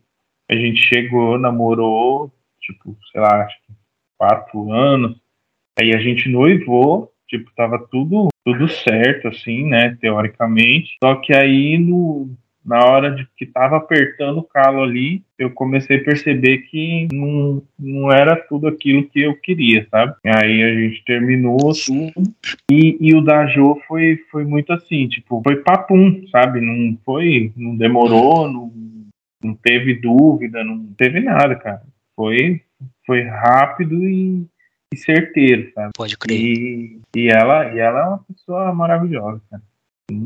a 0.48 0.54
gente 0.54 0.80
chegou, 0.80 1.38
namorou, 1.38 2.32
tipo, 2.60 2.96
sei 3.10 3.20
lá, 3.20 3.44
acho 3.44 3.56
que 3.66 3.72
quatro 4.16 4.72
anos, 4.72 5.16
aí 5.80 5.94
a 5.94 5.98
gente 5.98 6.28
noivou, 6.28 7.12
tipo, 7.26 7.50
tava 7.56 7.78
tudo, 7.90 8.28
tudo 8.44 8.68
certo, 8.68 9.28
assim, 9.28 9.64
né, 9.68 9.96
teoricamente, 10.00 10.96
só 11.02 11.14
que 11.16 11.34
aí 11.34 11.78
no, 11.78 12.30
na 12.64 12.84
hora 12.84 13.10
de 13.10 13.26
que 13.36 13.44
estava 13.44 13.76
apertando 13.76 14.38
o 14.38 14.44
calo 14.44 14.82
ali, 14.82 15.22
eu 15.38 15.50
comecei 15.50 15.96
a 15.96 16.04
perceber 16.04 16.58
que 16.58 17.08
não, 17.12 17.62
não 17.78 18.12
era 18.12 18.36
tudo 18.36 18.68
aquilo 18.68 19.08
que 19.08 19.20
eu 19.20 19.34
queria, 19.34 19.86
sabe? 19.90 20.14
Aí 20.24 20.62
a 20.62 20.74
gente 20.74 21.02
terminou 21.04 21.72
tudo 21.72 22.12
e, 22.70 22.96
e 23.00 23.14
o 23.14 23.22
da 23.22 23.46
Jo 23.46 23.80
foi, 23.88 24.18
foi 24.30 24.44
muito 24.44 24.72
assim, 24.72 25.08
tipo, 25.08 25.40
foi 25.42 25.56
papum, 25.56 26.22
sabe? 26.30 26.60
Não 26.60 26.96
foi, 27.04 27.52
não 27.56 27.74
demorou, 27.76 28.50
não, 28.50 28.72
não 29.42 29.54
teve 29.54 29.94
dúvida, 29.94 30.62
não 30.62 30.86
teve 30.96 31.20
nada, 31.20 31.56
cara. 31.56 31.82
Foi, 32.14 32.60
foi 33.06 33.22
rápido 33.22 34.06
e, 34.06 34.46
e 34.92 34.96
certeiro, 34.96 35.70
sabe? 35.74 35.90
Pode 35.96 36.16
crer. 36.18 36.38
E, 36.38 37.00
e, 37.16 37.28
ela, 37.28 37.72
e 37.74 37.78
ela 37.78 38.00
é 38.00 38.04
uma 38.04 38.24
pessoa 38.24 38.72
maravilhosa, 38.74 39.40
cara. 39.50 39.62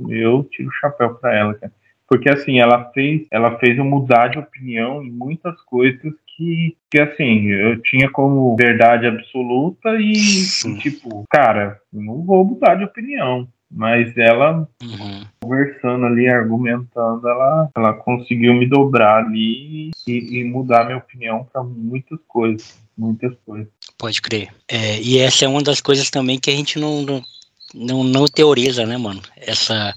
Eu 0.08 0.44
tiro 0.44 0.68
o 0.68 0.72
chapéu 0.72 1.14
pra 1.16 1.34
ela, 1.34 1.54
cara 1.54 1.72
porque 2.08 2.28
assim 2.28 2.60
ela 2.60 2.90
fez 2.92 3.26
ela 3.30 3.58
fez 3.58 3.78
eu 3.78 3.84
mudar 3.84 4.28
de 4.28 4.38
opinião 4.38 5.02
em 5.02 5.10
muitas 5.10 5.60
coisas 5.62 6.12
que, 6.36 6.76
que 6.90 7.00
assim 7.00 7.46
eu 7.48 7.80
tinha 7.82 8.10
como 8.10 8.56
verdade 8.56 9.06
absoluta 9.06 9.96
e, 9.98 10.14
tipo 10.80 11.24
cara 11.30 11.78
não 11.92 12.22
vou 12.22 12.44
mudar 12.44 12.74
de 12.76 12.84
opinião 12.84 13.48
mas 13.70 14.16
ela 14.16 14.68
uhum. 14.82 15.24
conversando 15.40 16.06
ali 16.06 16.28
argumentando 16.28 17.26
ela 17.28 17.70
ela 17.76 17.94
conseguiu 17.94 18.54
me 18.54 18.66
dobrar 18.66 19.24
ali 19.24 19.90
e, 20.06 20.40
e 20.40 20.44
mudar 20.44 20.84
minha 20.84 20.98
opinião 20.98 21.46
para 21.50 21.62
muitas 21.62 22.18
coisas 22.28 22.82
muitas 22.96 23.34
coisas 23.46 23.72
pode 24.05 24.20
crer 24.20 24.48
é, 24.68 25.00
e 25.00 25.18
essa 25.18 25.44
é 25.44 25.48
uma 25.48 25.62
das 25.62 25.80
coisas 25.80 26.11
também 26.11 26.38
que 26.38 26.50
a 26.50 26.57
gente 26.57 26.78
não, 26.78 27.02
não 27.02 27.24
não, 27.74 28.05
não 28.05 28.26
teoriza, 28.26 28.86
né, 28.86 28.96
mano? 28.96 29.20
Essa 29.36 29.94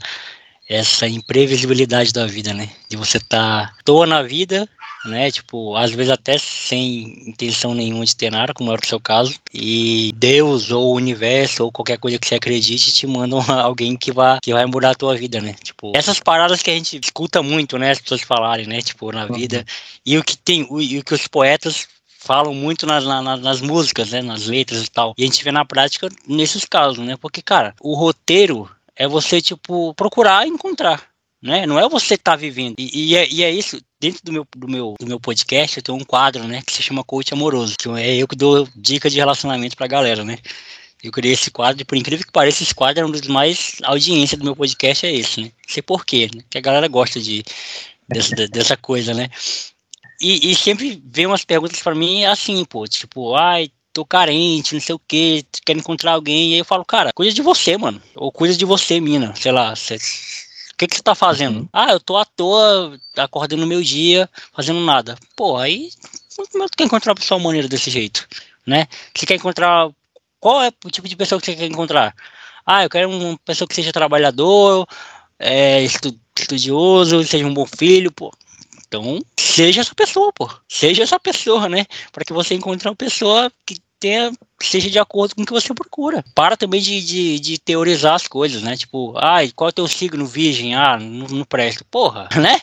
essa 0.69 1.07
imprevisibilidade 1.07 2.11
da 2.11 2.25
vida, 2.25 2.53
né? 2.53 2.69
De 2.89 2.97
você 2.97 3.19
estar 3.19 3.67
tá 3.67 3.73
toa 3.85 4.05
na 4.05 4.21
vida, 4.21 4.67
né? 5.05 5.31
Tipo, 5.31 5.77
às 5.77 5.91
vezes 5.91 6.11
até 6.11 6.37
sem 6.37 7.29
intenção 7.29 7.73
nenhuma 7.73 8.05
de 8.05 8.13
ter 8.13 8.29
nada, 8.29 8.53
como 8.53 8.73
era 8.73 8.81
o 8.83 8.85
seu 8.85 8.99
caso, 8.99 9.33
e 9.53 10.11
Deus 10.17 10.69
ou 10.69 10.91
o 10.91 10.95
universo 10.95 11.63
ou 11.63 11.71
qualquer 11.71 11.97
coisa 11.97 12.19
que 12.19 12.27
você 12.27 12.35
acredite 12.35 12.91
te 12.91 13.07
mandam 13.07 13.39
alguém 13.49 13.95
que 13.95 14.11
vai, 14.11 14.39
que 14.41 14.51
vai 14.51 14.65
mudar 14.65 14.91
a 14.91 14.95
tua 14.95 15.15
vida, 15.15 15.39
né? 15.39 15.55
Tipo, 15.63 15.93
essas 15.95 16.19
paradas 16.19 16.61
que 16.61 16.69
a 16.69 16.73
gente 16.73 16.99
escuta 17.01 17.41
muito, 17.41 17.77
né? 17.77 17.91
As 17.91 18.01
pessoas 18.01 18.21
falarem, 18.21 18.67
né? 18.67 18.81
Tipo, 18.81 19.09
na 19.13 19.25
vida. 19.25 19.59
Uhum. 19.59 19.63
E 20.05 20.17
o 20.17 20.23
que 20.23 20.35
tem, 20.37 20.67
o, 20.69 20.81
e 20.81 20.99
o 20.99 21.03
que 21.03 21.13
os 21.13 21.27
poetas 21.27 21.87
falam 22.17 22.53
muito 22.53 22.85
nas, 22.85 23.05
nas, 23.05 23.41
nas, 23.41 23.61
músicas, 23.61 24.11
né, 24.11 24.21
nas 24.21 24.47
letras 24.47 24.83
e 24.83 24.89
tal. 24.89 25.13
E 25.17 25.23
a 25.23 25.25
gente 25.25 25.43
vê 25.43 25.51
na 25.51 25.63
prática 25.63 26.09
nesses 26.27 26.65
casos, 26.65 26.99
né? 27.05 27.15
Porque, 27.15 27.41
cara, 27.41 27.75
o 27.79 27.93
roteiro 27.93 28.69
é 28.95 29.07
você, 29.07 29.41
tipo, 29.41 29.93
procurar 29.93 30.45
e 30.45 30.49
encontrar. 30.49 31.03
Né? 31.41 31.67
Não 31.67 31.79
é 31.79 31.87
você 31.87 32.15
estar 32.15 32.31
tá 32.31 32.35
vivendo. 32.35 32.75
E, 32.79 33.11
e, 33.11 33.15
é, 33.15 33.29
e, 33.29 33.43
é, 33.43 33.51
isso, 33.51 33.79
dentro 33.99 34.21
do 34.23 34.33
meu, 34.33 34.47
do, 34.55 34.67
meu, 34.67 34.95
do 34.99 35.05
meu 35.05 35.19
podcast, 35.19 35.77
eu 35.77 35.83
tenho 35.83 35.97
um 35.97 36.03
quadro, 36.03 36.43
né, 36.45 36.61
que 36.65 36.73
se 36.73 36.81
chama 36.81 37.03
Coach 37.03 37.31
Amoroso, 37.31 37.75
que 37.77 37.87
é 37.89 38.15
eu 38.15 38.27
que 38.27 38.35
dou 38.35 38.67
dica 38.75 39.09
de 39.09 39.17
relacionamento 39.17 39.77
pra 39.77 39.87
galera, 39.87 40.25
né? 40.25 40.39
Eu 41.03 41.11
criei 41.11 41.33
esse 41.33 41.51
quadro, 41.51 41.79
e 41.79 41.85
por 41.85 41.95
incrível 41.95 42.25
que 42.25 42.31
pareça, 42.31 42.63
esse 42.63 42.73
quadro 42.73 43.03
é 43.03 43.05
um 43.05 43.11
dos 43.11 43.21
mais 43.27 43.77
audiência 43.83 44.35
do 44.35 44.43
meu 44.43 44.55
podcast, 44.55 45.05
é 45.05 45.13
esse, 45.13 45.41
né? 45.41 45.51
Não 45.67 45.73
sei 45.73 45.83
porquê, 45.83 46.27
né? 46.35 46.41
Que 46.49 46.57
a 46.57 46.61
galera 46.61 46.87
gosta 46.87 47.19
de, 47.19 47.43
dessa, 48.09 48.35
dessa 48.49 48.75
coisa, 48.75 49.13
né? 49.13 49.29
E, 50.19 50.51
e 50.51 50.55
sempre 50.55 51.01
vem 51.05 51.25
umas 51.25 51.45
perguntas 51.45 51.79
para 51.81 51.95
mim 51.95 52.25
assim, 52.25 52.65
pô, 52.65 52.87
tipo, 52.87 53.35
ai, 53.35 53.71
tô 53.93 54.05
carente, 54.05 54.73
não 54.73 54.81
sei 54.81 54.95
o 54.95 54.99
que, 54.99 55.45
quero 55.65 55.79
encontrar 55.79 56.13
alguém. 56.13 56.51
E 56.51 56.53
aí 56.53 56.59
eu 56.59 56.65
falo, 56.65 56.85
cara, 56.85 57.11
cuida 57.13 57.33
de 57.33 57.41
você, 57.41 57.77
mano. 57.77 58.01
Ou 58.15 58.31
cuida 58.31 58.55
de 58.55 58.65
você, 58.65 58.99
mina. 58.99 59.33
Sei 59.35 59.51
lá, 59.51 59.73
o 59.73 60.77
que, 60.77 60.87
que 60.87 60.95
você 60.95 61.03
tá 61.03 61.15
fazendo? 61.15 61.59
Uhum. 61.59 61.69
Ah, 61.73 61.91
eu 61.91 61.99
tô 61.99 62.17
à 62.17 62.25
toa, 62.25 62.99
acordando 63.15 63.61
no 63.61 63.67
meu 63.67 63.81
dia, 63.81 64.29
fazendo 64.53 64.79
nada. 64.81 65.17
Pô, 65.35 65.57
aí 65.57 65.89
como 66.51 66.63
é 66.63 66.67
que 66.67 66.77
quer 66.77 66.83
encontrar 66.83 67.11
uma 67.11 67.19
pessoa 67.19 67.39
maneira 67.39 67.67
desse 67.67 67.89
jeito? 67.89 68.27
Né? 68.65 68.87
Você 69.15 69.25
quer 69.25 69.35
encontrar. 69.35 69.89
Qual 70.39 70.61
é 70.61 70.71
o 70.85 70.91
tipo 70.91 71.07
de 71.07 71.15
pessoa 71.15 71.39
que 71.39 71.47
você 71.47 71.55
quer 71.55 71.65
encontrar? 71.65 72.13
Ah, 72.65 72.83
eu 72.83 72.89
quero 72.89 73.09
uma 73.09 73.37
pessoa 73.39 73.67
que 73.67 73.73
seja 73.73 73.91
trabalhador, 73.91 74.87
é, 75.39 75.83
estudioso, 75.83 77.23
seja 77.23 77.45
um 77.45 77.53
bom 77.53 77.65
filho, 77.65 78.11
pô. 78.11 78.31
Então, 78.87 79.21
seja 79.37 79.81
essa 79.81 79.93
pessoa, 79.93 80.31
pô. 80.33 80.49
Seja 80.67 81.03
essa 81.03 81.19
pessoa, 81.19 81.67
né? 81.67 81.85
Para 82.11 82.23
que 82.23 82.33
você 82.33 82.55
encontre 82.55 82.87
uma 82.87 82.95
pessoa 82.95 83.51
que 83.65 83.77
tenha, 83.99 84.31
seja 84.61 84.89
de 84.89 84.99
acordo 84.99 85.35
com 85.35 85.41
o 85.41 85.45
que 85.45 85.51
você 85.51 85.73
procura. 85.73 86.23
Para 86.33 86.55
também 86.55 86.81
de, 86.81 87.01
de, 87.03 87.39
de 87.39 87.57
teorizar 87.57 88.13
as 88.13 88.27
coisas, 88.27 88.61
né? 88.61 88.77
Tipo, 88.77 89.13
ai, 89.17 89.51
qual 89.55 89.67
é 89.67 89.71
o 89.71 89.73
teu 89.73 89.87
signo 89.87 90.25
virgem? 90.25 90.75
Ah, 90.75 90.97
não, 90.97 91.27
não 91.27 91.45
presta. 91.45 91.85
Porra, 91.89 92.29
né? 92.39 92.59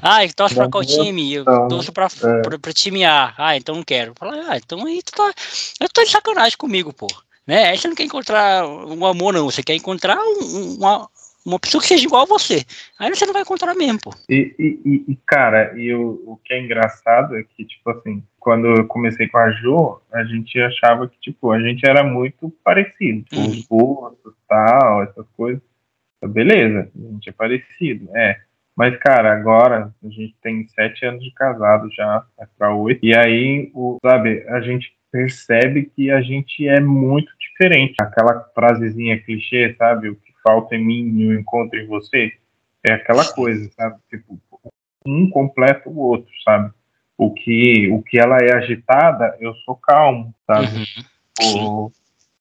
ah, 0.00 0.18
torce 0.34 0.54
pra 0.54 0.68
qual 0.68 0.84
time? 0.84 1.34
Eu 1.34 1.44
torço 1.68 1.92
pra, 1.92 2.06
é. 2.06 2.42
pra, 2.42 2.58
pra, 2.58 2.72
time 2.72 3.04
A. 3.04 3.34
Ah, 3.36 3.56
então 3.56 3.74
não 3.74 3.82
quero. 3.82 4.12
Fala, 4.16 4.36
ah, 4.48 4.56
então 4.56 4.86
aí 4.86 5.02
tu 5.02 5.12
tá. 5.12 5.32
Eu 5.80 5.88
tô 5.88 6.04
de 6.04 6.10
sacanagem 6.10 6.56
comigo, 6.56 6.92
pô. 6.92 7.06
Né? 7.46 7.68
Aí 7.68 7.78
você 7.78 7.86
não 7.86 7.94
quer 7.94 8.04
encontrar 8.04 8.66
um 8.66 9.06
amor, 9.06 9.32
não. 9.32 9.44
Você 9.44 9.62
quer 9.62 9.74
encontrar 9.74 10.18
um, 10.18 10.74
uma, 10.78 11.08
uma 11.46 11.60
pessoa 11.60 11.80
que 11.80 11.88
seja 11.88 12.04
igual 12.04 12.22
a 12.22 12.26
você. 12.26 12.64
Aí 12.98 13.08
você 13.08 13.24
não 13.24 13.32
vai 13.32 13.42
encontrar 13.42 13.74
mesmo, 13.74 14.00
pô. 14.02 14.10
E, 14.28 14.54
e, 14.58 15.04
e 15.12 15.18
cara, 15.26 15.72
e 15.78 15.94
o, 15.94 16.22
o 16.26 16.40
que 16.44 16.52
é 16.52 16.60
engraçado 16.60 17.36
é 17.36 17.44
que, 17.44 17.64
tipo 17.64 17.88
assim, 17.90 18.22
quando 18.38 18.66
eu 18.66 18.86
comecei 18.86 19.28
com 19.28 19.38
a 19.38 19.50
Jo, 19.52 20.00
a 20.12 20.24
gente 20.24 20.60
achava 20.60 21.08
que, 21.08 21.18
tipo, 21.20 21.52
a 21.52 21.60
gente 21.60 21.88
era 21.88 22.02
muito 22.02 22.50
parecido. 22.64 23.22
Tipo, 23.22 23.36
uhum. 23.36 23.48
Os 23.48 23.66
gostos, 23.66 24.34
tal, 24.48 25.02
essas 25.02 25.26
coisas. 25.36 25.62
Beleza, 26.28 26.90
a 26.94 27.12
gente 27.12 27.28
é 27.28 27.32
parecido, 27.32 28.08
é. 28.16 28.40
Mas, 28.76 28.96
cara, 28.98 29.32
agora 29.32 29.94
a 30.04 30.08
gente 30.08 30.34
tem 30.42 30.66
sete 30.68 31.06
anos 31.06 31.22
de 31.22 31.30
casado 31.32 31.88
já, 31.92 32.24
é 32.38 32.46
pra 32.58 32.74
oito. 32.74 33.00
E 33.02 33.16
aí, 33.16 33.70
o, 33.74 33.98
sabe, 34.04 34.44
a 34.48 34.60
gente 34.60 34.94
percebe 35.10 35.90
que 35.96 36.10
a 36.10 36.20
gente 36.20 36.68
é 36.68 36.78
muito 36.80 37.32
diferente. 37.38 37.94
Aquela 38.00 38.44
frasezinha 38.54 39.18
clichê, 39.18 39.74
sabe? 39.78 40.10
O 40.10 40.16
que 40.16 40.32
falta 40.46 40.76
em 40.76 40.84
mim 40.84 41.18
e 41.18 41.24
eu 41.24 41.40
encontro 41.40 41.78
em 41.78 41.86
você. 41.86 42.32
É 42.88 42.92
aquela 42.92 43.24
coisa, 43.32 43.68
sabe? 43.72 43.96
Tipo, 44.08 44.38
um 45.04 45.28
completa 45.30 45.88
o 45.88 45.98
outro, 45.98 46.30
sabe? 46.44 46.70
O 47.18 47.32
que, 47.32 47.88
o 47.90 48.02
que 48.02 48.18
ela 48.18 48.36
é 48.38 48.52
agitada, 48.52 49.36
eu 49.40 49.54
sou 49.64 49.74
calmo, 49.74 50.34
sabe? 50.46 50.86
Uhum. 51.40 51.86
O, 51.86 51.92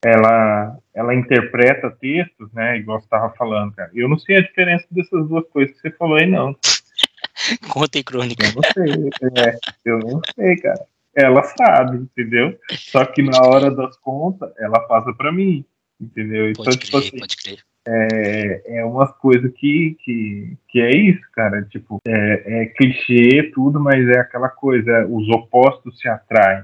ela, 0.04 0.78
ela 0.94 1.16
interpreta 1.16 1.90
textos, 1.90 2.52
né? 2.54 2.78
Igual 2.78 3.00
você 3.00 3.06
estava 3.06 3.34
falando, 3.36 3.74
cara. 3.74 3.90
Eu 3.94 4.08
não 4.08 4.20
sei 4.20 4.38
a 4.38 4.42
diferença 4.42 4.86
dessas 4.92 5.28
duas 5.28 5.48
coisas 5.50 5.76
que 5.76 5.82
você 5.82 5.92
falou 5.98 6.18
aí, 6.18 6.28
não. 6.28 6.56
Conta 7.72 7.98
em 7.98 8.04
crônica. 8.04 8.46
Eu 8.46 8.54
não 8.54 8.62
sei, 8.74 9.10
é, 9.44 9.58
eu 9.86 10.00
não 10.00 10.22
sei, 10.36 10.56
cara. 10.58 10.86
ela 11.16 11.44
sabe, 11.44 11.98
entendeu? 11.98 12.58
Só 12.72 13.06
que 13.06 13.24
na 13.24 13.42
hora 13.42 13.72
das 13.72 13.98
contas, 13.98 14.52
ela 14.60 14.80
passa 14.82 15.14
para 15.14 15.32
mim, 15.32 15.66
entendeu? 16.00 16.50
Então, 16.50 16.66
pode 16.66 16.78
tipo 16.78 16.98
crer, 16.98 17.08
assim, 17.08 17.20
pode 17.20 17.38
crer. 17.38 17.60
É, 17.88 18.80
é 18.80 18.86
uma 18.86 19.08
coisa 19.08 19.50
que, 19.50 19.96
que, 20.04 20.58
que 20.70 20.80
é 20.80 20.90
isso, 20.96 21.22
cara. 21.34 21.64
Tipo, 21.64 22.00
é, 22.08 22.64
é 22.64 22.66
clichê, 22.68 23.52
tudo, 23.54 23.80
mas 23.80 24.08
é 24.10 24.20
aquela 24.20 24.50
coisa, 24.50 25.06
os 25.08 25.30
opostos 25.30 26.00
se 26.00 26.08
atraem. 26.08 26.64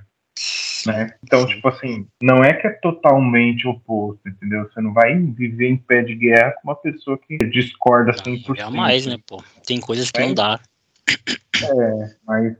Né? 0.86 1.14
Então, 1.24 1.46
tipo 1.46 1.68
assim, 1.68 2.08
não 2.22 2.44
é 2.44 2.54
que 2.54 2.66
é 2.66 2.72
totalmente 2.72 3.68
oposto, 3.68 4.28
entendeu? 4.28 4.64
Você 4.64 4.82
não 4.82 4.94
vai 4.94 5.16
viver 5.16 5.70
em 5.70 5.78
pé 5.78 6.02
de 6.02 6.16
guerra 6.16 6.54
com 6.54 6.70
uma 6.70 6.76
pessoa 6.76 7.20
que 7.20 7.38
discorda 7.50 8.14
100%. 8.14 8.56
Jamais, 8.56 9.06
né, 9.06 9.18
pô? 9.28 9.44
Tem 9.66 9.80
coisas 9.80 10.10
que 10.10 10.20
é, 10.20 10.26
não 10.26 10.34
dá. 10.34 10.60
É, 11.08 12.16
mas 12.26 12.56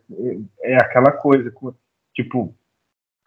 é, 0.64 0.74
é 0.74 0.76
aquela 0.76 1.12
coisa, 1.12 1.52
tipo, 2.14 2.56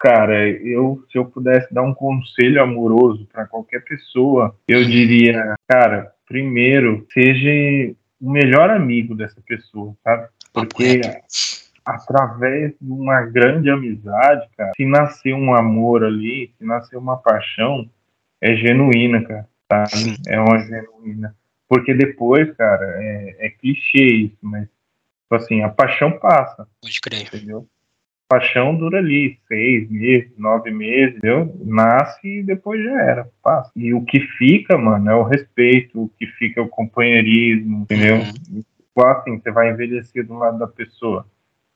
cara, 0.05 0.47
eu 0.47 1.03
se 1.11 1.17
eu 1.17 1.25
pudesse 1.25 1.73
dar 1.73 1.81
um 1.81 1.93
conselho 1.93 2.61
amoroso 2.61 3.27
para 3.33 3.47
qualquer 3.47 3.83
pessoa, 3.83 4.55
eu 4.67 4.85
diria, 4.85 5.55
cara, 5.67 6.13
primeiro, 6.27 7.07
seja 7.11 7.49
o 8.21 8.31
melhor 8.31 8.69
amigo 8.69 9.15
dessa 9.15 9.41
pessoa, 9.41 9.95
sabe? 10.03 10.27
Porque 10.53 11.01
através 11.83 12.73
de 12.79 12.91
uma 12.91 13.23
grande 13.23 13.71
amizade, 13.71 14.47
cara, 14.55 14.71
se 14.77 14.85
nascer 14.85 15.33
um 15.33 15.55
amor 15.55 16.03
ali, 16.03 16.53
se 16.55 16.63
nascer 16.63 16.97
uma 16.97 17.17
paixão, 17.17 17.89
é 18.39 18.55
genuína, 18.55 19.23
cara, 19.23 19.49
sabe? 19.71 20.17
É 20.27 20.39
uma 20.39 20.59
genuína. 20.59 21.35
Porque 21.67 21.95
depois, 21.95 22.55
cara, 22.55 22.85
é, 23.01 23.47
é 23.47 23.49
clichê 23.49 24.05
isso, 24.05 24.37
mas 24.39 24.67
Tipo 25.25 25.35
assim, 25.35 25.63
a 25.63 25.69
paixão 25.69 26.19
passa. 26.19 26.67
Pode 26.79 27.01
crer. 27.01 27.23
Entendeu? 27.23 27.67
Paixão 28.27 28.75
dura 28.75 28.97
ali 28.97 29.37
seis 29.47 29.89
meses, 29.89 30.31
nove 30.37 30.71
meses, 30.71 31.17
entendeu? 31.17 31.55
Nasce 31.63 32.39
e 32.39 32.43
depois 32.43 32.83
já 32.83 33.01
era, 33.01 33.29
passa. 33.43 33.71
E 33.75 33.93
o 33.93 34.03
que 34.03 34.19
fica, 34.19 34.77
mano, 34.77 35.09
é 35.09 35.15
o 35.15 35.23
respeito, 35.23 36.03
o 36.03 36.09
que 36.09 36.25
fica 36.25 36.59
é 36.59 36.63
o 36.63 36.67
companheirismo, 36.67 37.83
entendeu? 37.83 38.17
Uhum. 38.17 39.07
Assim, 39.07 39.39
você 39.39 39.51
vai 39.51 39.69
envelhecer 39.69 40.25
do 40.25 40.35
lado 40.35 40.57
da 40.57 40.67
pessoa. 40.67 41.25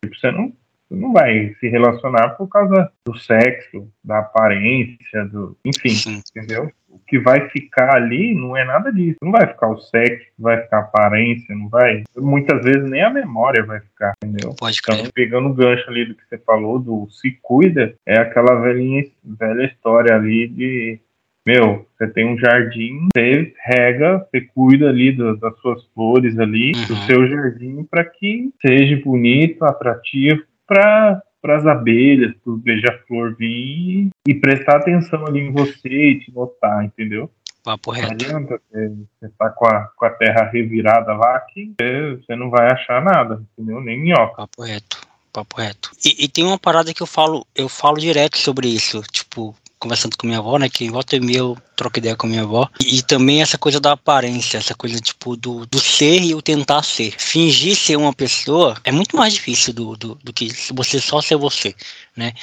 Tipo, 0.02 0.16
você 0.16 0.32
não 0.32 0.52
não 0.90 1.14
vai 1.14 1.56
se 1.60 1.68
relacionar 1.68 2.30
por 2.30 2.48
causa 2.48 2.92
do 3.06 3.18
sexo, 3.18 3.88
da 4.04 4.20
aparência, 4.20 5.26
do, 5.26 5.58
enfim, 5.64 5.90
Sim. 5.90 6.22
entendeu? 6.36 6.72
O 6.88 6.98
que 7.00 7.20
vai 7.20 7.48
ficar 7.50 7.96
ali 7.96 8.34
não 8.34 8.58
é 8.58 8.66
nada 8.66 8.92
disso. 8.92 9.18
Não 9.22 9.32
vai 9.32 9.46
ficar 9.46 9.68
o 9.68 9.80
sexo, 9.80 10.26
vai 10.38 10.62
ficar 10.62 10.78
a 10.78 10.82
aparência, 10.82 11.56
não 11.56 11.70
vai. 11.70 12.04
Muitas 12.18 12.64
vezes 12.64 12.90
nem 12.90 13.04
a 13.04 13.10
memória 13.12 13.64
vai 13.64 13.80
ficar, 13.80 14.14
entendeu? 14.24 14.56
Pode 14.58 14.82
crer. 14.82 15.00
Então, 15.00 15.12
pegando 15.14 15.50
o 15.50 15.54
gancho 15.54 15.88
ali 15.88 16.06
do 16.06 16.16
que 16.16 16.24
você 16.28 16.38
falou, 16.40 16.80
do 16.80 17.08
se 17.12 17.38
cuida, 17.42 17.94
é 18.06 18.18
aquela 18.18 18.56
velhinha, 18.56 19.06
velha 19.24 19.66
história 19.66 20.16
ali 20.16 20.48
de 20.48 21.00
meu, 21.46 21.88
você 21.98 22.08
tem 22.08 22.28
um 22.28 22.38
jardim, 22.38 23.08
você 23.12 23.54
rega, 23.66 24.20
você 24.20 24.42
cuida 24.42 24.90
ali 24.90 25.12
do, 25.12 25.36
das 25.38 25.58
suas 25.60 25.84
flores 25.96 26.38
ali, 26.38 26.74
uhum. 26.76 26.86
do 26.86 26.96
seu 27.08 27.28
jardim, 27.28 27.84
para 27.90 28.04
que 28.04 28.52
seja 28.62 29.02
bonito, 29.04 29.64
atrativo, 29.64 30.44
para 30.70 31.56
as 31.56 31.66
abelhas, 31.66 32.36
para 32.44 32.54
os 32.54 32.62
beija-flor 32.62 33.36
vir 33.36 34.10
e 34.28 34.36
prestar 34.36 34.78
atenção 34.78 35.26
ali 35.26 35.40
em 35.40 35.52
você 35.52 35.90
e 35.90 36.20
te 36.20 36.32
notar, 36.32 36.86
entendeu? 36.86 37.30
Papo 37.64 37.92
reto. 37.92 38.08
Não 38.08 38.14
adianta 38.14 38.62
você 38.72 39.30
tá 39.38 39.50
com 39.50 39.68
a, 39.68 39.90
com 39.96 40.06
a 40.06 40.10
terra 40.12 40.50
revirada 40.52 41.14
lá 41.14 41.40
que 41.42 41.74
você 41.78 42.36
não 42.36 42.50
vai 42.50 42.72
achar 42.72 43.04
nada, 43.04 43.44
entendeu? 43.54 43.82
Nem 43.82 44.00
minhoca. 44.00 44.36
Papo 44.38 44.64
reto, 44.64 45.02
papo 45.34 45.58
reto. 45.58 45.92
E, 46.06 46.24
e, 46.24 46.28
tem 46.30 46.46
uma 46.46 46.58
parada 46.58 46.94
que 46.94 47.02
eu 47.02 47.08
falo, 47.08 47.46
eu 47.54 47.68
falo 47.68 47.98
direto 47.98 48.38
sobre 48.38 48.68
isso, 48.68 49.02
tipo, 49.12 49.56
conversando 49.80 50.18
com 50.18 50.28
minha 50.28 50.40
avó, 50.40 50.58
né? 50.58 50.70
Que 50.70 50.86
em 50.86 50.92
volta 50.92 51.16
e 51.16 51.20
meia 51.20 51.40
eu 51.40 51.58
troco 51.76 51.98
ideia 51.98 52.16
com 52.16 52.28
minha 52.28 52.44
avó. 52.44 52.70
E, 52.80 52.98
e, 52.98 53.02
também 53.02 53.42
essa 53.42 53.58
coisa 53.58 53.80
da 53.80 53.94
aparência, 53.94 54.58
essa 54.58 54.76
coisa, 54.76 55.00
tipo, 55.00 55.36
do, 55.36 55.66
do 55.66 55.80
ser 55.80 56.22
e 56.22 56.36
o 56.36 56.42
tentar 56.42 56.84
ser. 56.84 57.14
Fingir 57.18 57.76
ser 57.76 57.96
uma 57.96 58.14
pessoa 58.14 58.76
é 58.84 58.92
muito 58.92 59.16
mais 59.16 59.34
difícil 59.34 59.74
do, 59.74 59.96
do, 59.96 60.16
do 60.16 60.34
que 60.34 60.52
você 60.74 61.00
só 61.00 61.22
ser 61.22 61.38
você, 61.38 61.74
né? 62.16 62.34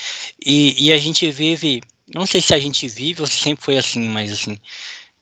E, 0.44 0.86
e 0.86 0.92
a 0.92 0.98
gente 0.98 1.30
vive, 1.30 1.82
não 2.12 2.26
sei 2.26 2.40
se 2.40 2.54
a 2.54 2.58
gente 2.58 2.88
vive 2.88 3.20
ou 3.20 3.26
se 3.26 3.38
sempre 3.38 3.64
foi 3.64 3.76
assim, 3.76 4.08
mas 4.08 4.32
assim, 4.32 4.58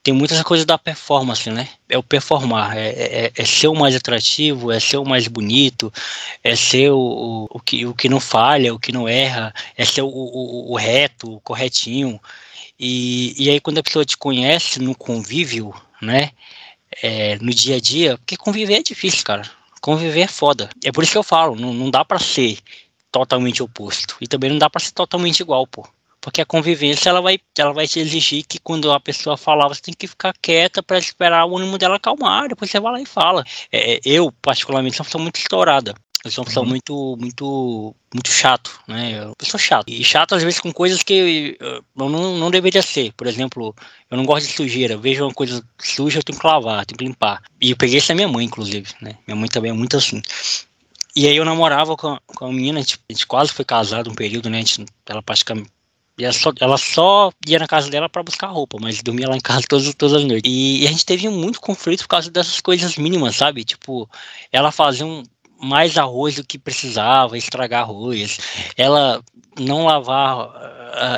tem 0.04 0.12
muitas 0.12 0.40
coisas 0.42 0.66
da 0.66 0.76
performance, 0.76 1.50
né? 1.50 1.66
É 1.88 1.96
o 1.96 2.02
performar, 2.02 2.76
é, 2.76 2.88
é, 2.90 3.32
é, 3.34 3.44
ser 3.46 3.68
o 3.68 3.74
mais 3.74 3.96
atrativo, 3.96 4.70
é 4.70 4.78
ser 4.78 4.98
o 4.98 5.04
mais 5.04 5.26
bonito, 5.26 5.90
é 6.44 6.54
ser 6.54 6.90
o, 6.90 6.98
o, 6.98 7.48
o, 7.52 7.60
que, 7.60 7.86
o 7.86 7.94
que 7.94 8.06
não 8.06 8.20
falha, 8.20 8.74
o 8.74 8.78
que 8.78 8.92
não 8.92 9.08
erra, 9.08 9.54
é 9.74 9.82
ser 9.82 10.02
o, 10.02 10.08
o, 10.08 10.72
o 10.72 10.76
reto, 10.76 11.36
o 11.36 11.40
corretinho. 11.40 12.20
E, 12.78 13.34
e 13.42 13.48
aí 13.48 13.58
quando 13.58 13.78
a 13.78 13.82
pessoa 13.82 14.04
te 14.04 14.14
conhece 14.14 14.78
no 14.78 14.94
convívio, 14.94 15.74
né? 16.02 16.32
É, 17.02 17.36
no 17.38 17.50
dia 17.50 17.76
a 17.76 17.80
dia, 17.80 18.18
porque 18.18 18.36
conviver 18.36 18.74
é 18.74 18.82
difícil, 18.82 19.24
cara. 19.24 19.50
Conviver 19.80 20.20
é 20.20 20.28
foda. 20.28 20.68
É 20.84 20.92
por 20.92 21.02
isso 21.02 21.12
que 21.12 21.18
eu 21.18 21.22
falo, 21.22 21.56
não, 21.56 21.72
não 21.72 21.90
dá 21.90 22.04
para 22.04 22.18
ser 22.18 22.58
totalmente 23.10 23.62
oposto. 23.62 24.16
E 24.20 24.28
também 24.28 24.50
não 24.50 24.58
dá 24.58 24.68
para 24.68 24.82
ser 24.82 24.92
totalmente 24.92 25.40
igual, 25.40 25.66
pô. 25.66 25.88
Porque 26.24 26.40
a 26.40 26.46
convivência 26.46 27.10
ela 27.10 27.20
vai, 27.20 27.38
ela 27.58 27.74
vai 27.74 27.86
te 27.86 28.00
exigir 28.00 28.46
que 28.48 28.58
quando 28.58 28.90
a 28.90 28.98
pessoa 28.98 29.36
falar, 29.36 29.68
você 29.68 29.82
tem 29.82 29.92
que 29.92 30.06
ficar 30.06 30.32
quieta 30.40 30.82
para 30.82 30.96
esperar 30.96 31.44
o 31.44 31.54
ânimo 31.54 31.76
dela 31.76 31.96
acalmar, 31.96 32.48
depois 32.48 32.70
você 32.70 32.80
vai 32.80 32.92
lá 32.92 33.00
e 33.02 33.04
fala. 33.04 33.44
É, 33.70 34.00
eu, 34.02 34.32
particularmente, 34.40 34.96
sou 34.96 35.02
uma 35.02 35.04
pessoa 35.04 35.22
muito 35.22 35.36
estourada. 35.36 35.94
Eu 36.24 36.30
sou 36.30 36.42
uma 36.42 36.46
pessoa 36.46 36.64
uhum. 36.64 36.70
muito, 36.70 37.16
muito, 37.20 37.94
muito 38.14 38.30
chato, 38.30 38.80
né? 38.88 39.22
Eu 39.22 39.34
sou 39.42 39.60
chato. 39.60 39.84
E 39.86 40.02
chato, 40.02 40.34
às 40.34 40.42
vezes, 40.42 40.58
com 40.58 40.72
coisas 40.72 41.02
que 41.02 41.58
eu 41.60 41.84
não, 41.94 42.38
não 42.38 42.50
deveria 42.50 42.80
ser. 42.80 43.12
Por 43.12 43.26
exemplo, 43.26 43.74
eu 44.10 44.16
não 44.16 44.24
gosto 44.24 44.46
de 44.46 44.54
sujeira. 44.54 44.94
Eu 44.94 45.00
vejo 45.00 45.24
uma 45.24 45.34
coisa 45.34 45.62
suja, 45.78 46.20
eu 46.20 46.22
tenho 46.22 46.38
que 46.38 46.46
lavar, 46.46 46.86
tenho 46.86 46.96
que 46.96 47.04
limpar. 47.04 47.42
E 47.60 47.72
eu 47.72 47.76
peguei 47.76 47.98
isso 47.98 48.08
da 48.08 48.14
minha 48.14 48.28
mãe, 48.28 48.46
inclusive, 48.46 48.88
né? 49.02 49.18
Minha 49.26 49.36
mãe 49.36 49.48
também 49.50 49.72
é 49.72 49.74
muito 49.74 49.98
assim. 49.98 50.22
E 51.14 51.28
aí 51.28 51.36
eu 51.36 51.44
namorava 51.44 51.94
com 51.98 52.14
a, 52.14 52.20
com 52.26 52.46
a 52.46 52.48
menina, 52.50 52.78
a 52.78 52.82
gente, 52.82 52.98
a 53.10 53.12
gente 53.12 53.26
quase 53.26 53.52
foi 53.52 53.66
casado 53.66 54.10
um 54.10 54.14
período, 54.14 54.48
né? 54.48 54.56
A 54.56 54.60
gente, 54.62 54.86
ela 55.04 55.22
praticamente 55.22 55.73
ela 56.18 56.32
só, 56.32 56.52
ela 56.60 56.78
só 56.78 57.32
ia 57.46 57.58
na 57.58 57.66
casa 57.66 57.90
dela 57.90 58.08
para 58.08 58.22
buscar 58.22 58.46
roupa, 58.48 58.78
mas 58.80 59.02
dormia 59.02 59.28
lá 59.28 59.36
em 59.36 59.40
casa 59.40 59.64
todas, 59.68 59.92
todas 59.94 60.18
as 60.18 60.24
noites. 60.24 60.50
E, 60.50 60.82
e, 60.82 60.86
a 60.86 60.90
gente 60.90 61.04
teve 61.04 61.28
muito 61.28 61.60
conflito 61.60 62.02
por 62.02 62.08
causa 62.08 62.30
dessas 62.30 62.60
coisas 62.60 62.96
mínimas, 62.96 63.36
sabe? 63.36 63.64
Tipo, 63.64 64.08
ela 64.52 64.70
fazia 64.70 65.04
um, 65.04 65.24
mais 65.60 65.98
arroz 65.98 66.36
do 66.36 66.44
que 66.44 66.58
precisava, 66.58 67.36
estragar 67.36 67.82
arroz. 67.82 68.38
Ela 68.76 69.22
não 69.58 69.86
lavar, 69.86 70.50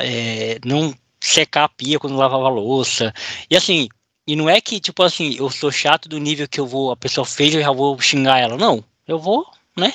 é, 0.02 0.58
não 0.64 0.94
secar 1.20 1.64
a 1.64 1.68
pia 1.68 1.98
quando 1.98 2.16
lavava 2.16 2.46
a 2.46 2.50
louça. 2.50 3.12
E 3.50 3.56
assim, 3.56 3.88
e 4.26 4.34
não 4.34 4.48
é 4.48 4.60
que, 4.60 4.80
tipo 4.80 5.02
assim, 5.02 5.36
eu 5.36 5.50
sou 5.50 5.70
chato 5.70 6.08
do 6.08 6.18
nível 6.18 6.48
que 6.48 6.60
eu 6.60 6.66
vou, 6.66 6.90
a 6.90 6.96
pessoa 6.96 7.24
fez, 7.24 7.54
eu 7.54 7.60
já 7.60 7.72
vou 7.72 7.98
xingar 8.00 8.38
ela. 8.38 8.56
Não, 8.56 8.82
eu 9.06 9.18
vou, 9.18 9.46
né? 9.76 9.92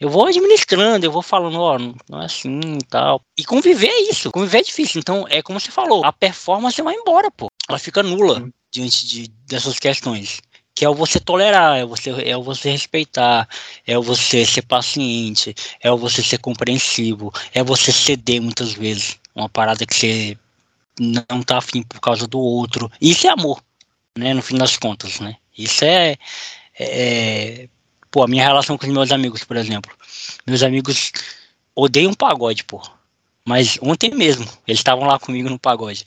Eu 0.00 0.08
vou 0.08 0.26
administrando, 0.26 1.04
eu 1.04 1.10
vou 1.10 1.22
falando, 1.22 1.58
ó, 1.58 1.76
oh, 1.76 1.94
não 2.08 2.22
é 2.22 2.26
assim 2.26 2.60
e 2.60 2.84
tal. 2.84 3.20
E 3.36 3.44
conviver 3.44 3.88
é 3.88 4.10
isso, 4.10 4.30
conviver 4.30 4.58
é 4.58 4.62
difícil. 4.62 5.00
Então, 5.00 5.26
é 5.28 5.42
como 5.42 5.58
você 5.58 5.72
falou, 5.72 6.04
a 6.04 6.12
performance 6.12 6.80
vai 6.80 6.94
embora, 6.94 7.30
pô. 7.30 7.48
Ela 7.68 7.78
fica 7.78 8.02
nula 8.02 8.48
diante 8.70 9.06
de, 9.06 9.28
dessas 9.46 9.78
questões. 9.78 10.40
Que 10.72 10.84
é 10.84 10.88
o 10.88 10.94
você 10.94 11.18
tolerar, 11.18 11.76
é 11.76 11.84
o 11.84 11.88
você, 11.88 12.10
é 12.10 12.36
o 12.36 12.42
você 12.42 12.70
respeitar, 12.70 13.48
é 13.84 13.98
o 13.98 14.02
você 14.02 14.46
ser 14.46 14.62
paciente, 14.62 15.52
é 15.82 15.90
o 15.90 15.98
você 15.98 16.22
ser 16.22 16.38
compreensivo, 16.38 17.32
é 17.52 17.64
você 17.64 17.90
ceder 17.90 18.40
muitas 18.40 18.74
vezes. 18.74 19.18
Uma 19.34 19.48
parada 19.48 19.84
que 19.84 19.94
você 19.94 20.38
não 21.00 21.42
tá 21.42 21.58
afim 21.58 21.82
por 21.82 22.00
causa 22.00 22.28
do 22.28 22.38
outro. 22.38 22.88
Isso 23.00 23.26
é 23.26 23.30
amor, 23.30 23.60
né? 24.16 24.32
No 24.32 24.42
fim 24.42 24.56
das 24.56 24.76
contas, 24.76 25.18
né? 25.18 25.36
Isso 25.56 25.84
é, 25.84 26.16
é 26.78 27.68
Pô, 28.10 28.22
a 28.22 28.28
minha 28.28 28.44
relação 28.44 28.78
com 28.78 28.86
os 28.86 28.92
meus 28.92 29.12
amigos, 29.12 29.44
por 29.44 29.56
exemplo. 29.56 29.92
Meus 30.46 30.62
amigos 30.62 31.12
odeiam 31.74 32.14
pagode, 32.14 32.64
pô. 32.64 32.82
Mas 33.44 33.78
ontem 33.80 34.14
mesmo, 34.14 34.44
eles 34.66 34.80
estavam 34.80 35.06
lá 35.06 35.18
comigo 35.18 35.48
no 35.48 35.58
pagode. 35.58 36.04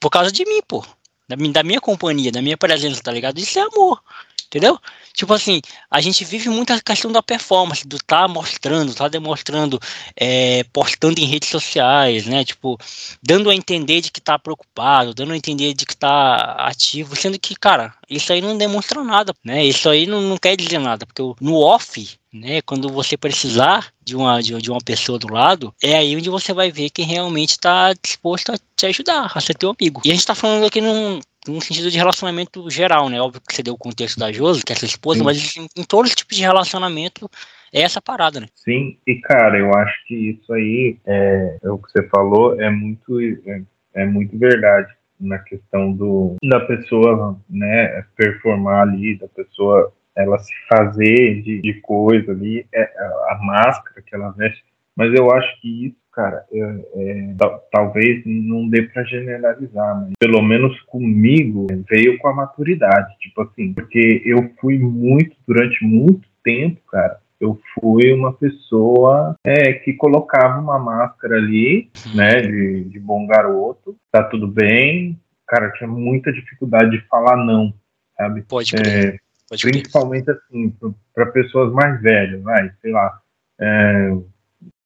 Por 0.00 0.10
causa 0.10 0.30
de 0.30 0.44
mim, 0.44 0.60
pô. 0.66 0.84
Da, 1.28 1.36
da 1.36 1.62
minha 1.62 1.80
companhia, 1.80 2.32
da 2.32 2.40
minha 2.40 2.56
presença, 2.56 3.02
tá 3.02 3.12
ligado? 3.12 3.38
Isso 3.38 3.58
é 3.58 3.62
amor. 3.62 4.02
Entendeu? 4.48 4.78
Tipo 5.12 5.34
assim, 5.34 5.60
a 5.90 6.00
gente 6.00 6.24
vive 6.24 6.48
muito 6.48 6.72
a 6.72 6.80
questão 6.80 7.12
da 7.12 7.22
performance, 7.22 7.86
do 7.86 7.98
tá 7.98 8.26
mostrando, 8.26 8.94
tá 8.94 9.06
demonstrando, 9.06 9.78
é, 10.16 10.64
postando 10.72 11.20
em 11.20 11.26
redes 11.26 11.50
sociais, 11.50 12.24
né? 12.24 12.42
Tipo, 12.46 12.78
dando 13.22 13.50
a 13.50 13.54
entender 13.54 14.00
de 14.00 14.10
que 14.10 14.22
tá 14.22 14.38
preocupado, 14.38 15.12
dando 15.12 15.34
a 15.34 15.36
entender 15.36 15.74
de 15.74 15.84
que 15.84 15.94
tá 15.94 16.56
ativo, 16.60 17.14
sendo 17.14 17.38
que, 17.38 17.54
cara, 17.54 17.92
isso 18.08 18.32
aí 18.32 18.40
não 18.40 18.56
demonstra 18.56 19.04
nada, 19.04 19.34
né? 19.44 19.62
Isso 19.66 19.86
aí 19.86 20.06
não, 20.06 20.22
não 20.22 20.38
quer 20.38 20.56
dizer 20.56 20.78
nada, 20.78 21.04
porque 21.04 21.22
no 21.42 21.60
off, 21.60 22.08
né, 22.32 22.62
quando 22.62 22.88
você 22.88 23.16
precisar 23.16 23.92
de 24.02 24.16
uma, 24.16 24.42
de, 24.42 24.70
uma 24.70 24.80
pessoa 24.80 25.18
do 25.18 25.32
lado, 25.32 25.74
é 25.82 25.96
aí 25.96 26.16
onde 26.16 26.30
você 26.30 26.54
vai 26.54 26.70
ver 26.70 26.88
quem 26.88 27.04
realmente 27.04 27.50
está 27.50 27.92
disposto 27.92 28.52
a 28.52 28.58
te 28.76 28.86
ajudar, 28.86 29.30
a 29.34 29.40
ser 29.40 29.54
teu 29.54 29.74
amigo. 29.78 30.00
E 30.04 30.08
a 30.08 30.12
gente 30.12 30.20
está 30.20 30.34
falando 30.34 30.64
aqui 30.64 30.80
num, 30.80 31.20
no 31.52 31.60
sentido 31.60 31.90
de 31.90 31.98
relacionamento 31.98 32.68
geral, 32.70 33.08
né? 33.08 33.20
Óbvio 33.20 33.40
que 33.40 33.54
você 33.54 33.62
deu 33.62 33.74
o 33.74 33.78
contexto 33.78 34.18
da 34.18 34.32
Josi, 34.32 34.64
que 34.64 34.72
é 34.72 34.76
sua 34.76 34.86
esposa, 34.86 35.18
Sim. 35.18 35.24
mas 35.24 35.56
em, 35.56 35.68
em 35.80 35.84
todos 35.84 36.10
os 36.10 36.16
tipos 36.16 36.36
de 36.36 36.42
relacionamento 36.42 37.30
é 37.72 37.82
essa 37.82 38.00
parada, 38.00 38.40
né? 38.40 38.46
Sim, 38.54 38.98
e 39.06 39.16
cara, 39.16 39.58
eu 39.58 39.72
acho 39.74 40.06
que 40.06 40.14
isso 40.14 40.52
aí, 40.52 40.96
é, 41.06 41.58
é 41.62 41.70
o 41.70 41.78
que 41.78 41.90
você 41.90 42.02
falou, 42.08 42.60
é 42.60 42.70
muito, 42.70 43.20
é, 43.20 43.62
é 43.94 44.06
muito 44.06 44.38
verdade 44.38 44.92
na 45.20 45.38
questão 45.38 45.92
do 45.92 46.36
da 46.42 46.60
pessoa, 46.60 47.38
né, 47.50 48.04
performar 48.16 48.82
ali, 48.82 49.18
da 49.18 49.26
pessoa 49.28 49.92
ela 50.16 50.38
se 50.38 50.52
fazer 50.68 51.42
de, 51.42 51.60
de 51.60 51.74
coisa 51.80 52.32
ali, 52.32 52.66
é, 52.74 52.82
a 53.30 53.38
máscara 53.40 54.02
que 54.02 54.14
ela 54.14 54.30
veste, 54.30 54.64
mas 54.98 55.14
eu 55.14 55.30
acho 55.30 55.60
que 55.60 55.86
isso, 55.86 55.96
cara, 56.12 56.44
é, 56.52 56.60
é, 56.60 57.34
talvez 57.70 58.20
não 58.26 58.68
dê 58.68 58.82
para 58.82 59.04
generalizar, 59.04 59.94
mas 59.94 60.12
pelo 60.18 60.42
menos 60.42 60.76
comigo 60.80 61.68
veio 61.88 62.18
com 62.18 62.26
a 62.26 62.34
maturidade, 62.34 63.16
tipo 63.20 63.42
assim, 63.42 63.72
porque 63.72 64.20
eu 64.26 64.50
fui 64.60 64.76
muito, 64.76 65.36
durante 65.46 65.84
muito 65.84 66.26
tempo, 66.42 66.80
cara, 66.90 67.20
eu 67.40 67.60
fui 67.74 68.12
uma 68.12 68.32
pessoa 68.32 69.36
é, 69.46 69.74
que 69.74 69.92
colocava 69.92 70.60
uma 70.60 70.80
máscara 70.80 71.36
ali, 71.36 71.88
né, 72.12 72.40
de, 72.40 72.82
de 72.82 72.98
bom 72.98 73.24
garoto, 73.28 73.96
tá 74.10 74.24
tudo 74.24 74.48
bem. 74.48 75.16
Cara, 75.46 75.70
tinha 75.74 75.88
muita 75.88 76.32
dificuldade 76.32 76.90
de 76.90 77.06
falar 77.06 77.36
não, 77.36 77.72
sabe? 78.16 78.42
Pode 78.42 78.72
crer. 78.72 79.14
É, 79.14 79.18
Pode 79.48 79.62
principalmente 79.62 80.24
crer. 80.24 80.36
assim, 80.36 80.74
para 81.14 81.26
pessoas 81.26 81.72
mais 81.72 82.02
velhas, 82.02 82.42
vai, 82.42 82.72
sei 82.82 82.90
lá, 82.90 83.20
é, 83.60 84.10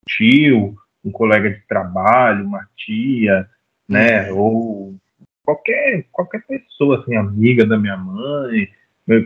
tio, 0.07 0.77
um 1.05 1.11
colega 1.11 1.51
de 1.51 1.61
trabalho, 1.67 2.45
uma 2.45 2.67
tia, 2.77 3.49
né, 3.89 4.31
uhum. 4.31 4.39
ou 4.39 4.97
qualquer, 5.45 6.07
qualquer 6.11 6.43
pessoa, 6.47 7.01
assim, 7.01 7.17
amiga 7.17 7.67
da 7.67 7.79
minha 7.79 7.97
mãe, 7.97 8.69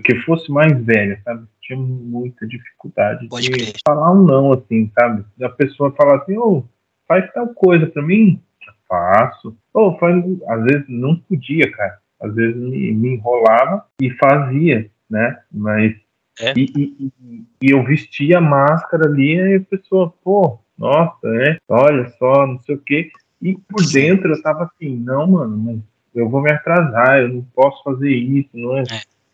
que 0.05 0.15
fosse 0.23 0.51
mais 0.51 0.73
velha, 0.85 1.21
sabe? 1.25 1.47
Tinha 1.61 1.79
muita 1.79 2.47
dificuldade 2.47 3.29
Pode 3.29 3.51
de 3.51 3.53
crer. 3.53 3.73
falar 3.87 4.13
um 4.13 4.25
não, 4.25 4.53
assim, 4.53 4.91
sabe? 4.99 5.25
A 5.43 5.49
pessoa 5.49 5.93
falar 5.93 6.17
assim, 6.19 6.37
ô, 6.39 6.59
oh, 6.59 6.65
faz 7.07 7.31
tal 7.33 7.49
coisa 7.49 7.87
pra 7.87 8.03
mim, 8.03 8.41
faço. 8.89 9.57
Ou 9.75 9.91
oh, 9.91 9.99
faz, 9.99 10.25
às 10.49 10.65
vezes 10.65 10.85
não 10.89 11.17
podia, 11.17 11.71
cara. 11.73 11.99
Às 12.21 12.35
vezes 12.35 12.57
me, 12.57 12.93
me 12.93 13.15
enrolava 13.15 13.85
e 14.01 14.11
fazia, 14.13 14.91
né? 15.11 15.39
Mas 15.53 15.95
é. 16.41 16.53
e, 16.57 16.73
e, 16.77 17.45
e, 17.63 17.71
eu 17.71 17.85
vestia 17.85 18.39
a 18.39 18.41
máscara 18.41 19.07
ali 19.07 19.37
e 19.37 19.57
a 19.57 19.61
pessoa, 19.61 20.13
pô, 20.23 20.59
nossa, 20.79 21.29
né? 21.29 21.59
Olha 21.69 22.09
só, 22.19 22.47
não 22.47 22.61
sei 22.61 22.75
o 22.75 22.81
quê. 22.81 23.11
E 23.41 23.57
por 23.69 23.85
dentro 23.93 24.33
eu 24.33 24.43
tava 24.43 24.65
assim, 24.65 24.97
não, 24.97 25.27
mano, 25.27 25.83
eu 26.15 26.29
vou 26.29 26.41
me 26.41 26.51
atrasar, 26.51 27.21
eu 27.21 27.29
não 27.29 27.43
posso 27.55 27.83
fazer 27.83 28.11
isso, 28.11 28.51
não 28.55 28.77
é. 28.79 28.83
é 28.83 28.85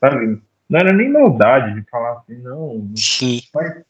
sabe? 0.01 0.43
Não 0.69 0.79
era 0.79 0.93
nem 0.93 1.11
maldade 1.11 1.75
de 1.75 1.89
falar 1.91 2.19
assim, 2.19 2.39
não. 2.39 2.91
Sim. 2.97 3.41
Mas 3.55 3.85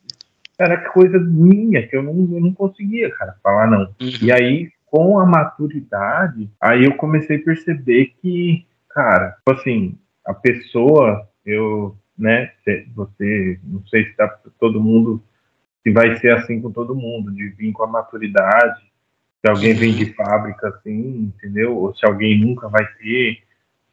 era 0.59 0.91
coisa 0.91 1.19
minha, 1.19 1.87
que 1.87 1.97
eu 1.97 2.03
não, 2.03 2.13
eu 2.13 2.41
não 2.41 2.53
conseguia, 2.53 3.11
cara, 3.11 3.37
falar 3.43 3.67
não. 3.67 3.83
Uhum. 4.01 4.11
E 4.21 4.33
aí, 4.33 4.71
com 4.87 5.19
a 5.19 5.27
maturidade, 5.27 6.51
aí 6.61 6.85
eu 6.85 6.95
comecei 6.97 7.39
a 7.39 7.43
perceber 7.43 8.13
que, 8.21 8.67
cara, 8.91 9.31
tipo 9.39 9.59
assim, 9.59 9.99
a 10.25 10.35
pessoa, 10.35 11.27
eu, 11.45 11.97
né, 12.17 12.53
você, 12.95 13.59
não 13.65 13.85
sei 13.87 14.05
se 14.05 14.17
tá 14.17 14.29
todo 14.61 14.83
mundo, 14.83 15.23
se 15.83 15.91
vai 15.93 16.17
ser 16.19 16.37
assim 16.37 16.61
com 16.61 16.71
todo 16.71 16.95
mundo, 16.95 17.33
de 17.33 17.49
vir 17.49 17.73
com 17.73 17.85
a 17.85 17.89
maturidade, 17.89 18.81
se 19.41 19.51
alguém 19.51 19.75
vem 19.75 19.93
de 19.93 20.15
fábrica 20.15 20.69
assim, 20.69 21.33
entendeu? 21.37 21.77
Ou 21.77 21.95
se 21.95 22.07
alguém 22.07 22.39
nunca 22.39 22.69
vai 22.69 22.87
ter. 22.95 23.43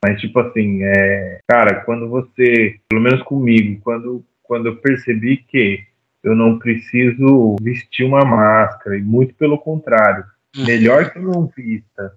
Mas, 0.03 0.21
tipo 0.21 0.39
assim, 0.39 0.83
é, 0.83 1.39
cara, 1.47 1.81
quando 1.81 2.07
você, 2.07 2.79
pelo 2.87 3.01
menos 3.01 3.21
comigo, 3.23 3.81
quando, 3.83 4.23
quando 4.43 4.67
eu 4.67 4.77
percebi 4.77 5.37
que 5.37 5.83
eu 6.23 6.35
não 6.35 6.59
preciso 6.59 7.55
vestir 7.61 8.05
uma 8.05 8.23
máscara, 8.23 8.97
e 8.97 9.01
muito 9.01 9.33
pelo 9.35 9.57
contrário, 9.57 10.23
uhum. 10.55 10.65
melhor 10.65 11.11
que 11.11 11.17
eu 11.17 11.23
não 11.23 11.47
vista 11.47 12.13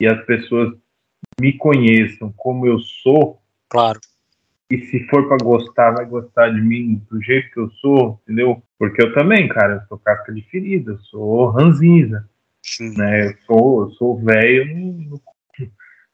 e 0.00 0.06
as 0.06 0.24
pessoas 0.24 0.74
me 1.40 1.52
conheçam 1.52 2.32
como 2.36 2.66
eu 2.66 2.78
sou. 2.78 3.40
Claro. 3.68 4.00
E 4.70 4.78
se 4.86 5.06
for 5.06 5.26
para 5.28 5.38
gostar, 5.38 5.92
vai 5.92 6.04
gostar 6.04 6.50
de 6.50 6.60
mim 6.60 7.02
do 7.10 7.22
jeito 7.22 7.50
que 7.50 7.58
eu 7.58 7.70
sou, 7.80 8.20
entendeu? 8.22 8.62
Porque 8.78 9.02
eu 9.02 9.14
também, 9.14 9.48
cara, 9.48 9.76
eu 9.76 9.88
sou 9.88 9.98
casca 9.98 10.32
de 10.32 10.42
ferida, 10.42 10.92
eu 10.92 10.98
sou 10.98 11.50
ranzinza. 11.50 12.28
Sim. 12.62 12.96
Né? 12.96 13.28
Eu 13.28 13.34
sou, 13.46 13.82
eu 13.82 13.90
sou 13.92 14.22
velho 14.22 15.18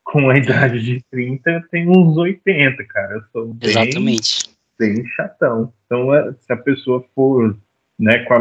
com 0.04 0.30
a 0.30 0.36
idade 0.38 0.80
de 0.80 1.04
30, 1.10 1.50
eu 1.50 1.68
tenho 1.68 1.90
uns 1.90 2.16
80, 2.16 2.84
cara. 2.84 3.14
Eu 3.14 3.22
sou 3.32 3.54
bem, 3.54 3.70
Exatamente. 3.70 4.50
bem 4.78 5.04
chatão. 5.08 5.72
Então, 5.86 6.14
é, 6.14 6.32
se 6.34 6.52
a 6.52 6.56
pessoa 6.56 7.04
for, 7.14 7.56
né, 7.98 8.26
a, 8.28 8.38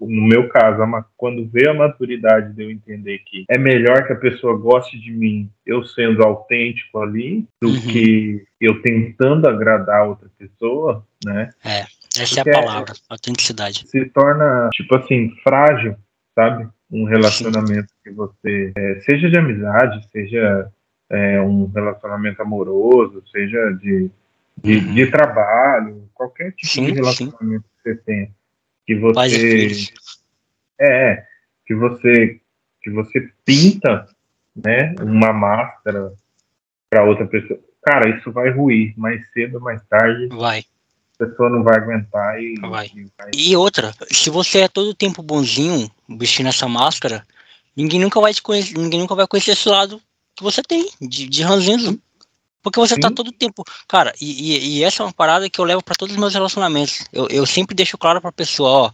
no 0.00 0.28
meu 0.28 0.48
caso, 0.48 0.82
quando 1.16 1.48
vê 1.48 1.68
a 1.68 1.74
maturidade 1.74 2.52
de 2.54 2.62
eu 2.62 2.70
entender 2.70 3.18
que 3.20 3.44
é 3.48 3.56
melhor 3.56 4.06
que 4.06 4.12
a 4.12 4.18
pessoa 4.18 4.58
goste 4.58 4.98
de 4.98 5.12
mim, 5.12 5.48
eu 5.64 5.84
sendo 5.84 6.24
autêntico 6.24 6.98
ali, 6.98 7.46
do 7.62 7.68
uhum. 7.68 7.80
que 7.80 8.44
eu 8.60 8.82
tentando 8.82 9.48
agradar 9.48 10.08
outra 10.08 10.28
pessoa, 10.36 11.06
né? 11.24 11.50
É, 11.64 11.84
essa 12.20 12.40
é 12.40 12.42
a 12.42 12.60
palavra, 12.60 12.92
autenticidade. 13.08 13.86
Se 13.86 14.04
torna, 14.06 14.68
tipo 14.72 14.96
assim, 14.96 15.30
frágil, 15.42 15.96
sabe? 16.34 16.68
Um 16.90 17.04
relacionamento 17.04 17.88
Sim. 17.88 17.96
que 18.02 18.10
você, 18.10 18.72
é, 18.76 19.00
seja 19.02 19.30
de 19.30 19.38
amizade, 19.38 20.04
seja 20.10 20.68
é, 21.08 21.40
um 21.40 21.66
relacionamento 21.66 22.42
amoroso, 22.42 23.22
seja 23.30 23.70
de, 23.80 24.10
de, 24.60 24.76
uhum. 24.78 24.94
de 24.94 25.06
trabalho, 25.06 26.08
qualquer 26.12 26.52
tipo 26.52 26.66
sim, 26.66 26.86
de 26.86 26.92
relacionamento 26.92 27.64
sim. 27.64 27.68
que 27.76 27.82
você 27.82 27.94
tenha, 28.04 28.30
que 28.90 28.94
você 28.96 29.76
é 30.80 31.24
que 31.64 31.74
você 31.76 32.40
que 32.82 32.90
você 32.90 33.30
pinta, 33.44 34.06
né, 34.56 34.94
uma 35.00 35.32
máscara 35.32 36.12
para 36.88 37.04
outra 37.04 37.26
pessoa. 37.26 37.60
Cara, 37.82 38.08
isso 38.18 38.32
vai 38.32 38.50
ruir 38.50 38.94
mais 38.96 39.20
cedo 39.32 39.56
ou 39.56 39.60
mais 39.60 39.80
tarde. 39.86 40.28
Vai. 40.28 40.64
A 41.20 41.26
pessoa 41.26 41.50
não 41.50 41.62
vai 41.62 41.76
aguentar 41.76 42.42
e 42.42 42.54
vai. 42.60 42.86
E, 42.86 43.06
vai. 43.16 43.30
e 43.36 43.56
outra, 43.56 43.94
se 44.10 44.30
você 44.30 44.62
é 44.62 44.68
todo 44.68 44.94
tempo 44.94 45.22
bonzinho 45.22 45.88
vestindo 46.08 46.48
essa 46.48 46.66
máscara, 46.66 47.24
ninguém 47.76 48.00
nunca 48.00 48.20
vai 48.20 48.34
te 48.34 48.42
conhecer, 48.42 48.76
ninguém 48.76 48.98
nunca 48.98 49.14
vai 49.14 49.26
conhecer 49.26 49.52
esse 49.52 49.68
lado 49.68 50.00
que 50.34 50.42
você 50.42 50.62
tem 50.62 50.90
de, 51.00 51.28
de 51.28 51.42
ranzinza. 51.42 51.96
Porque 52.62 52.78
você 52.78 52.94
tá 52.94 53.08
Sim. 53.08 53.14
tá 53.14 53.22
todo 53.22 53.32
tempo. 53.32 53.64
Cara, 53.88 54.12
e, 54.20 54.26
e, 54.26 54.78
e, 54.78 54.84
essa 54.84 55.02
é 55.02 55.06
uma 55.06 55.12
parada 55.12 55.48
que 55.48 55.58
eu 55.60 55.64
levo 55.64 55.82
para 55.82 55.94
todos 55.94 56.14
os 56.14 56.20
meus 56.20 56.34
relacionamentos. 56.34 57.04
Eu, 57.12 57.26
eu 57.28 57.46
sempre 57.46 57.74
deixo 57.74 57.96
claro 57.96 58.20
pra 58.20 58.32
pessoa, 58.32 58.70
ó. 58.70 58.92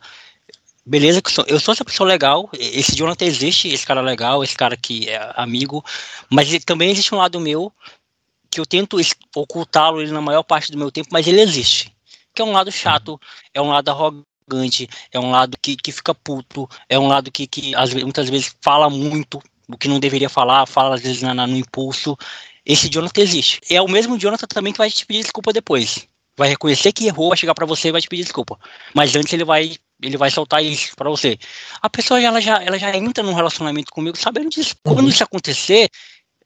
Beleza, 0.88 1.20
que 1.20 1.28
eu 1.28 1.34
sou, 1.34 1.44
eu 1.48 1.58
sou 1.58 1.72
essa 1.72 1.84
pessoa 1.84 2.08
legal. 2.08 2.48
Esse 2.52 2.94
Jonathan 2.94 3.24
existe, 3.24 3.68
esse 3.68 3.84
cara 3.84 4.00
legal, 4.00 4.44
esse 4.44 4.54
cara 4.54 4.76
que 4.76 5.08
é 5.08 5.32
amigo. 5.34 5.84
Mas 6.30 6.48
também 6.64 6.90
existe 6.90 7.12
um 7.12 7.18
lado 7.18 7.40
meu 7.40 7.72
que 8.48 8.60
eu 8.60 8.66
tento 8.66 8.98
ocultá-lo 9.34 10.06
na 10.06 10.20
maior 10.20 10.42
parte 10.42 10.72
do 10.72 10.78
meu 10.78 10.90
tempo, 10.90 11.08
mas 11.12 11.26
ele 11.26 11.40
existe. 11.40 11.94
Que 12.32 12.40
é 12.40 12.44
um 12.44 12.52
lado 12.52 12.70
chato, 12.70 13.20
é 13.52 13.60
um 13.60 13.68
lado 13.68 13.90
arrogante, 13.90 14.88
é 15.12 15.18
um 15.18 15.30
lado 15.30 15.58
que, 15.60 15.76
que 15.76 15.92
fica 15.92 16.14
puto, 16.14 16.68
é 16.88 16.98
um 16.98 17.06
lado 17.06 17.30
que, 17.30 17.46
que 17.46 17.74
às, 17.74 17.92
muitas 17.92 18.30
vezes 18.30 18.54
fala 18.62 18.88
muito 18.88 19.42
o 19.68 19.76
que 19.76 19.88
não 19.88 19.98
deveria 19.98 20.30
falar, 20.30 20.66
fala 20.66 20.94
às 20.94 21.02
vezes 21.02 21.20
na, 21.20 21.34
na, 21.34 21.46
no 21.46 21.56
impulso. 21.56 22.16
Esse 22.66 22.88
Jonathan 22.88 23.20
existe. 23.20 23.60
É 23.70 23.80
o 23.80 23.88
mesmo 23.88 24.18
Jonathan 24.18 24.46
também 24.48 24.72
que 24.72 24.78
vai 24.78 24.90
te 24.90 25.06
pedir 25.06 25.22
desculpa 25.22 25.52
depois. 25.52 26.08
Vai 26.36 26.48
reconhecer 26.48 26.92
que 26.92 27.06
errou, 27.06 27.28
vai 27.28 27.38
chegar 27.38 27.54
para 27.54 27.64
você 27.64 27.88
e 27.88 27.92
vai 27.92 28.00
te 28.00 28.08
pedir 28.08 28.24
desculpa. 28.24 28.58
Mas 28.92 29.14
antes 29.14 29.32
ele 29.32 29.44
vai 29.44 29.76
ele 30.02 30.16
vai 30.16 30.30
soltar 30.30 30.62
isso 30.62 30.94
para 30.94 31.08
você. 31.08 31.38
A 31.80 31.88
pessoa 31.88 32.20
ela 32.20 32.40
já, 32.40 32.62
ela 32.62 32.78
já 32.78 32.94
entra 32.94 33.24
num 33.24 33.32
relacionamento 33.32 33.90
comigo 33.90 34.18
sabendo 34.18 34.50
disso. 34.50 34.76
Quando 34.82 35.04
uhum. 35.04 35.08
isso 35.08 35.24
acontecer, 35.24 35.88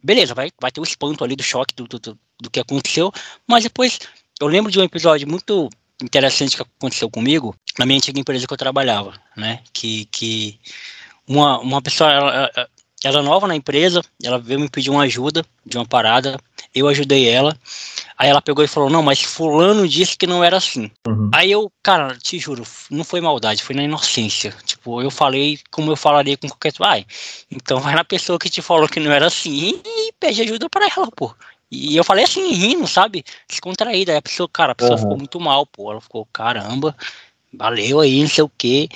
beleza, 0.03 0.35
vai, 0.35 0.51
vai 0.61 0.71
ter 0.71 0.81
o 0.81 0.85
espanto 0.85 1.25
ali 1.25 1.35
do 1.35 1.43
choque 1.43 1.75
do, 1.75 1.89
do, 1.89 2.19
do 2.41 2.51
que 2.51 2.61
aconteceu. 2.61 3.13
Mas 3.49 3.65
depois, 3.65 3.99
eu 4.41 4.47
lembro 4.47 4.71
de 4.71 4.79
um 4.79 4.85
episódio 4.85 5.27
muito 5.27 5.69
interessante 6.01 6.57
que 6.57 6.63
aconteceu 6.63 7.11
comigo 7.11 7.55
na 7.79 7.85
minha 7.85 7.99
antiga 7.99 8.21
empresa 8.21 8.47
que 8.47 8.53
eu 8.53 8.57
trabalhava, 8.59 9.21
né? 9.37 9.61
Que, 9.73 10.05
que 10.07 10.59
uma, 11.27 11.59
uma 11.59 11.83
pessoa, 11.83 12.11
ela, 12.11 12.51
ela 13.03 13.21
é 13.21 13.23
nova 13.23 13.47
na 13.47 13.57
empresa, 13.57 14.03
ela 14.23 14.39
veio 14.39 14.61
me 14.61 14.69
pedir 14.69 14.91
uma 14.91 15.05
ajuda 15.05 15.45
de 15.65 15.79
uma 15.79 15.87
parada, 15.87 16.39
eu 16.75 16.87
ajudei 16.87 17.29
ela. 17.29 17.57
Aí 18.17 18.29
ela 18.29 18.43
pegou 18.43 18.63
e 18.63 18.69
falou: 18.69 18.91
Não, 18.91 19.03
mas 19.03 19.23
Fulano 19.23 19.89
disse 19.89 20.17
que 20.17 20.27
não 20.27 20.45
era 20.45 20.59
assim. 20.59 20.91
Uhum. 21.07 21.31
Aí 21.33 21.51
eu, 21.51 21.73
cara, 21.83 22.15
te 22.17 22.39
juro, 22.39 22.63
não 22.91 23.03
foi 23.03 23.21
maldade, 23.21 23.63
foi 23.63 23.75
na 23.75 23.83
inocência. 23.83 24.55
Tipo, 24.65 25.01
eu 25.01 25.11
falei 25.11 25.59
como 25.71 25.91
eu 25.91 25.97
falaria 25.97 26.37
com 26.37 26.49
qualquer. 26.49 26.73
Ai, 26.81 27.07
então 27.51 27.81
vai 27.81 27.95
na 27.95 28.05
pessoa 28.05 28.39
que 28.39 28.51
te 28.51 28.61
falou 28.61 28.89
que 28.89 29.01
não 29.01 29.11
era 29.11 29.27
assim 29.27 29.81
e 29.85 30.13
pede 30.21 30.43
ajuda 30.43 30.69
para 30.69 30.87
ela, 30.95 31.11
pô. 31.11 31.35
E 31.71 31.97
eu 31.97 32.03
falei 32.03 32.25
assim, 32.25 32.53
rindo, 32.53 32.87
sabe? 32.87 33.25
Descontraída. 33.49 34.13
Aí 34.13 34.19
a 34.19 34.23
pessoa, 34.23 34.49
cara, 34.53 34.73
a 34.73 34.75
pessoa 34.75 34.97
uhum. 34.97 35.03
ficou 35.03 35.17
muito 35.17 35.41
mal, 35.41 35.65
pô. 35.65 35.91
Ela 35.91 36.01
ficou, 36.01 36.27
caramba, 36.33 36.95
valeu 37.55 38.01
aí, 38.01 38.21
não 38.21 38.29
sei 38.29 38.45
o 38.45 38.51
quê. 38.59 38.89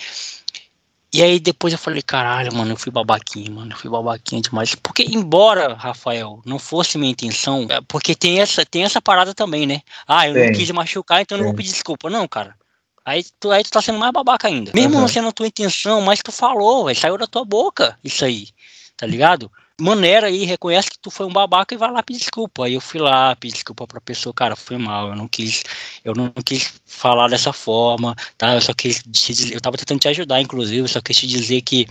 E 1.15 1.23
aí 1.23 1.39
depois 1.39 1.73
eu 1.73 1.79
falei, 1.79 2.03
caralho, 2.03 2.53
mano, 2.53 2.73
eu 2.73 2.77
fui 2.77 2.91
babaquinho, 2.91 3.53
mano, 3.53 3.71
eu 3.71 3.77
fui 3.77 3.89
babaquinho 3.89 4.43
demais. 4.43 4.75
Porque 4.75 5.05
embora, 5.05 5.73
Rafael, 5.75 6.43
não 6.45 6.59
fosse 6.59 6.99
minha 6.99 7.13
intenção, 7.13 7.69
é, 7.71 7.81
porque 7.87 8.17
tem 8.17 8.41
essa, 8.41 8.67
tem 8.67 8.83
essa 8.83 9.01
parada 9.01 9.33
também, 9.33 9.65
né? 9.65 9.81
Ah, 10.09 10.29
eu 10.29 10.35
Sim. 10.35 10.47
não 10.47 10.53
quis 10.53 10.69
machucar, 10.73 11.23
então 11.23 11.39
eu 11.39 11.43
não 11.43 11.51
vou 11.51 11.55
pedir 11.55 11.71
desculpa. 11.71 12.11
Não, 12.11 12.27
cara. 12.27 12.57
Aí 13.05 13.25
tu, 13.39 13.53
aí 13.53 13.63
tu 13.63 13.71
tá 13.71 13.81
sendo 13.81 13.97
mais 13.97 14.13
babaca 14.13 14.49
ainda. 14.49 14.73
Mesmo 14.75 14.95
uhum. 14.95 15.03
não 15.03 15.07
sendo 15.09 15.29
a 15.29 15.33
tua 15.33 15.47
intenção, 15.47 16.01
mas 16.01 16.19
tu 16.19 16.33
falou, 16.33 16.87
véio, 16.87 16.99
saiu 16.99 17.17
da 17.17 17.29
tua 17.29 17.45
boca 17.45 17.97
isso 18.03 18.25
aí, 18.25 18.49
tá 18.97 19.07
ligado? 19.07 19.49
Maneira 19.81 20.29
aí, 20.29 20.45
reconhece 20.45 20.91
que 20.91 20.99
tu 20.99 21.11
foi 21.11 21.27
um 21.27 21.33
babaca 21.33 21.75
e 21.75 21.79
vai 21.79 21.91
lá 21.91 22.03
pedir 22.03 22.21
desculpa. 22.21 22.67
Aí 22.67 22.75
eu 22.75 22.81
fui 22.81 23.01
lá, 23.01 23.35
pedir 23.37 23.55
desculpa 23.55 23.87
pra 23.87 24.01
pessoa, 24.01 24.33
cara, 24.33 24.55
foi 24.55 24.79
mal, 24.79 25.09
eu 25.09 25.17
não 25.17 25.27
quis, 25.27 25.65
eu 26.05 26.15
não 26.15 26.31
quis 26.45 26.75
falar 26.87 27.29
dessa 27.29 27.53
forma, 27.53 28.15
tá? 28.39 28.55
Eu 28.55 28.61
só 28.61 28.73
quis 28.73 29.03
te 29.03 29.35
dizer, 29.35 29.55
eu 29.55 29.61
tava 29.61 29.77
tentando 29.77 30.01
te 30.01 30.09
ajudar, 30.09 30.41
inclusive, 30.41 30.79
eu 30.79 30.89
só 30.89 31.01
quis 31.01 31.17
te 31.17 31.27
dizer 31.27 31.63
que 31.63 31.87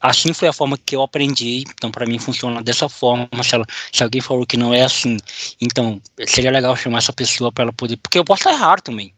assim 0.00 0.32
foi 0.32 0.48
a 0.48 0.52
forma 0.52 0.78
que 0.78 0.96
eu 0.96 1.02
aprendi, 1.02 1.64
então 1.70 1.90
para 1.90 2.06
mim 2.06 2.18
funciona 2.18 2.62
dessa 2.62 2.88
forma, 2.88 3.28
se, 3.42 3.54
ela, 3.54 3.66
se 3.92 4.02
alguém 4.02 4.20
falou 4.20 4.46
que 4.46 4.56
não 4.56 4.72
é 4.72 4.82
assim, 4.82 5.18
então 5.60 6.00
seria 6.26 6.50
legal 6.50 6.76
chamar 6.76 6.98
essa 6.98 7.12
pessoa 7.12 7.52
para 7.52 7.64
ela 7.64 7.72
poder, 7.72 7.96
porque 7.96 8.18
eu 8.18 8.24
posso 8.24 8.40
estar 8.40 8.52
errado 8.52 8.82
também, 8.82 9.14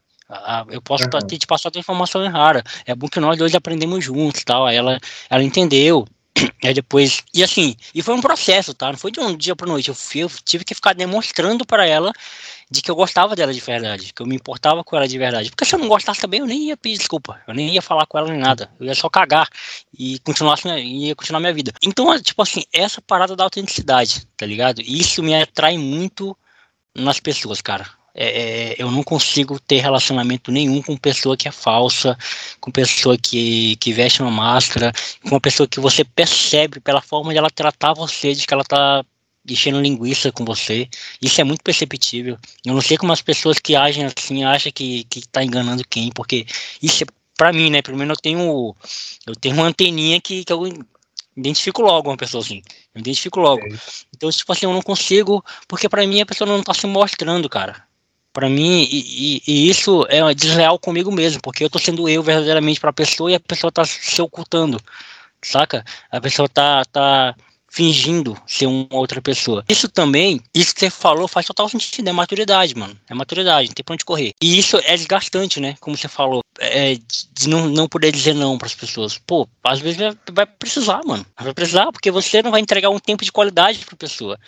eu 0.70 0.82
posso 0.82 1.04
uhum. 1.04 1.26
ter 1.26 1.38
te 1.38 1.46
passado 1.46 1.76
a 1.76 1.80
informação 1.80 2.22
errada. 2.22 2.62
É 2.84 2.94
bom 2.94 3.08
que 3.08 3.18
nós 3.18 3.38
dois 3.38 3.54
aprendemos 3.54 4.04
juntos, 4.04 4.44
tal. 4.44 4.66
Aí 4.66 4.76
ela, 4.76 5.00
ela 5.30 5.42
entendeu. 5.42 6.06
Aí 6.62 6.74
depois, 6.74 7.22
e 7.34 7.42
assim, 7.42 7.76
e 7.94 8.02
foi 8.02 8.14
um 8.14 8.20
processo, 8.20 8.74
tá? 8.74 8.90
Não 8.90 8.98
foi 8.98 9.10
de 9.10 9.20
um 9.20 9.36
dia 9.36 9.54
para 9.54 9.66
noite. 9.66 9.88
Eu, 9.88 9.94
fui, 9.94 10.22
eu 10.22 10.30
tive 10.44 10.64
que 10.64 10.74
ficar 10.74 10.94
demonstrando 10.94 11.64
para 11.64 11.86
ela 11.86 12.12
de 12.70 12.82
que 12.82 12.90
eu 12.90 12.94
gostava 12.94 13.34
dela 13.34 13.52
de 13.52 13.60
verdade, 13.60 14.12
que 14.12 14.20
eu 14.20 14.26
me 14.26 14.36
importava 14.36 14.84
com 14.84 14.96
ela 14.96 15.08
de 15.08 15.18
verdade. 15.18 15.50
Porque 15.50 15.64
se 15.64 15.74
eu 15.74 15.78
não 15.78 15.88
gostasse 15.88 16.20
também, 16.20 16.40
eu 16.40 16.46
nem 16.46 16.68
ia 16.68 16.76
pedir 16.76 16.98
desculpa, 16.98 17.40
eu 17.46 17.54
nem 17.54 17.72
ia 17.72 17.82
falar 17.82 18.06
com 18.06 18.18
ela 18.18 18.30
nem 18.30 18.38
nada. 18.38 18.70
Eu 18.78 18.86
ia 18.86 18.94
só 18.94 19.08
cagar 19.08 19.48
e 19.96 20.18
continuar, 20.20 20.58
ia 20.78 21.14
continuar 21.14 21.40
minha 21.40 21.54
vida. 21.54 21.72
Então, 21.82 22.20
tipo 22.20 22.42
assim, 22.42 22.62
essa 22.72 23.00
parada 23.00 23.34
da 23.34 23.44
autenticidade, 23.44 24.26
tá 24.36 24.44
ligado? 24.44 24.82
Isso 24.82 25.22
me 25.22 25.34
atrai 25.34 25.78
muito 25.78 26.36
nas 26.94 27.20
pessoas, 27.20 27.60
cara. 27.60 27.97
É, 28.20 28.72
é, 28.72 28.82
eu 28.82 28.90
não 28.90 29.04
consigo 29.04 29.60
ter 29.60 29.78
relacionamento 29.78 30.50
nenhum 30.50 30.82
com 30.82 30.96
pessoa 30.96 31.36
que 31.36 31.46
é 31.46 31.52
falsa, 31.52 32.18
com 32.60 32.68
pessoa 32.68 33.16
que, 33.16 33.76
que 33.76 33.92
veste 33.92 34.20
uma 34.20 34.30
máscara, 34.30 34.92
com 35.22 35.28
uma 35.36 35.40
pessoa 35.40 35.68
que 35.68 35.78
você 35.78 36.02
percebe 36.02 36.80
pela 36.80 37.00
forma 37.00 37.30
de 37.30 37.38
ela 37.38 37.48
tratar 37.48 37.92
você, 37.94 38.34
de 38.34 38.44
que 38.44 38.52
ela 38.52 38.64
tá 38.64 39.04
enchendo 39.48 39.80
linguiça 39.80 40.32
com 40.32 40.44
você. 40.44 40.88
Isso 41.22 41.40
é 41.40 41.44
muito 41.44 41.62
perceptível. 41.62 42.36
Eu 42.66 42.74
não 42.74 42.80
sei 42.80 42.96
como 42.96 43.12
as 43.12 43.22
pessoas 43.22 43.60
que 43.60 43.76
agem 43.76 44.04
assim 44.04 44.42
acham 44.42 44.72
que, 44.72 45.04
que 45.04 45.20
tá 45.28 45.44
enganando 45.44 45.86
quem, 45.88 46.10
porque 46.10 46.44
isso 46.82 47.04
é, 47.04 47.06
pra 47.36 47.52
mim, 47.52 47.70
né? 47.70 47.82
Primeiro 47.82 48.12
eu 48.12 48.16
tenho, 48.16 48.74
eu 49.28 49.36
tenho 49.36 49.54
uma 49.54 49.66
anteninha 49.66 50.20
que, 50.20 50.44
que 50.44 50.52
eu 50.52 50.66
identifico 51.36 51.82
logo 51.82 52.10
uma 52.10 52.16
pessoa 52.16 52.42
assim. 52.42 52.62
Eu 52.92 53.00
identifico 53.00 53.38
logo. 53.38 53.64
É 53.64 53.78
então, 54.12 54.28
tipo 54.28 54.52
assim, 54.52 54.66
eu 54.66 54.72
não 54.72 54.82
consigo, 54.82 55.44
porque 55.68 55.88
para 55.88 56.04
mim 56.04 56.20
a 56.20 56.26
pessoa 56.26 56.50
não 56.50 56.64
tá 56.64 56.74
se 56.74 56.88
mostrando, 56.88 57.48
cara 57.48 57.86
para 58.38 58.48
mim, 58.48 58.86
e, 58.88 59.42
e, 59.48 59.68
isso 59.68 60.06
é 60.08 60.32
desleal 60.32 60.78
comigo 60.78 61.10
mesmo, 61.10 61.42
porque 61.42 61.64
eu 61.64 61.68
tô 61.68 61.76
sendo 61.76 62.08
eu 62.08 62.22
verdadeiramente 62.22 62.78
para 62.78 62.90
a 62.90 62.92
pessoa 62.92 63.32
e 63.32 63.34
a 63.34 63.40
pessoa 63.40 63.72
tá 63.72 63.84
se 63.84 64.22
ocultando, 64.22 64.80
saca? 65.42 65.84
A 66.08 66.20
pessoa 66.20 66.48
tá, 66.48 66.84
tá 66.84 67.34
fingindo 67.68 68.40
ser 68.46 68.66
uma 68.66 68.86
outra 68.92 69.20
pessoa. 69.20 69.64
Isso 69.68 69.88
também, 69.88 70.40
isso 70.54 70.72
que 70.72 70.78
você 70.78 70.88
falou 70.88 71.26
faz 71.26 71.46
total 71.46 71.68
sentido, 71.68 72.06
é 72.06 72.12
maturidade, 72.12 72.76
mano. 72.76 72.96
É 73.10 73.14
maturidade, 73.14 73.70
não 73.70 73.74
tem 73.74 73.84
pra 73.84 73.94
onde 73.94 74.04
correr. 74.04 74.32
E 74.40 74.56
isso 74.56 74.76
é 74.84 74.96
desgastante, 74.96 75.58
né? 75.58 75.74
Como 75.80 75.96
você 75.96 76.06
falou, 76.06 76.40
é, 76.60 76.94
de 77.32 77.48
não, 77.48 77.68
não 77.68 77.88
poder 77.88 78.12
dizer 78.12 78.34
não 78.34 78.56
para 78.56 78.66
as 78.66 78.74
pessoas. 78.76 79.18
Pô, 79.18 79.48
às 79.64 79.80
vezes 79.80 79.98
vai 80.32 80.46
precisar, 80.46 81.00
mano. 81.04 81.26
Vai 81.36 81.52
precisar, 81.52 81.90
porque 81.90 82.12
você 82.12 82.40
não 82.40 82.52
vai 82.52 82.60
entregar 82.60 82.90
um 82.90 83.00
tempo 83.00 83.24
de 83.24 83.32
qualidade 83.32 83.84
pra 83.84 83.96
pessoa 83.96 84.38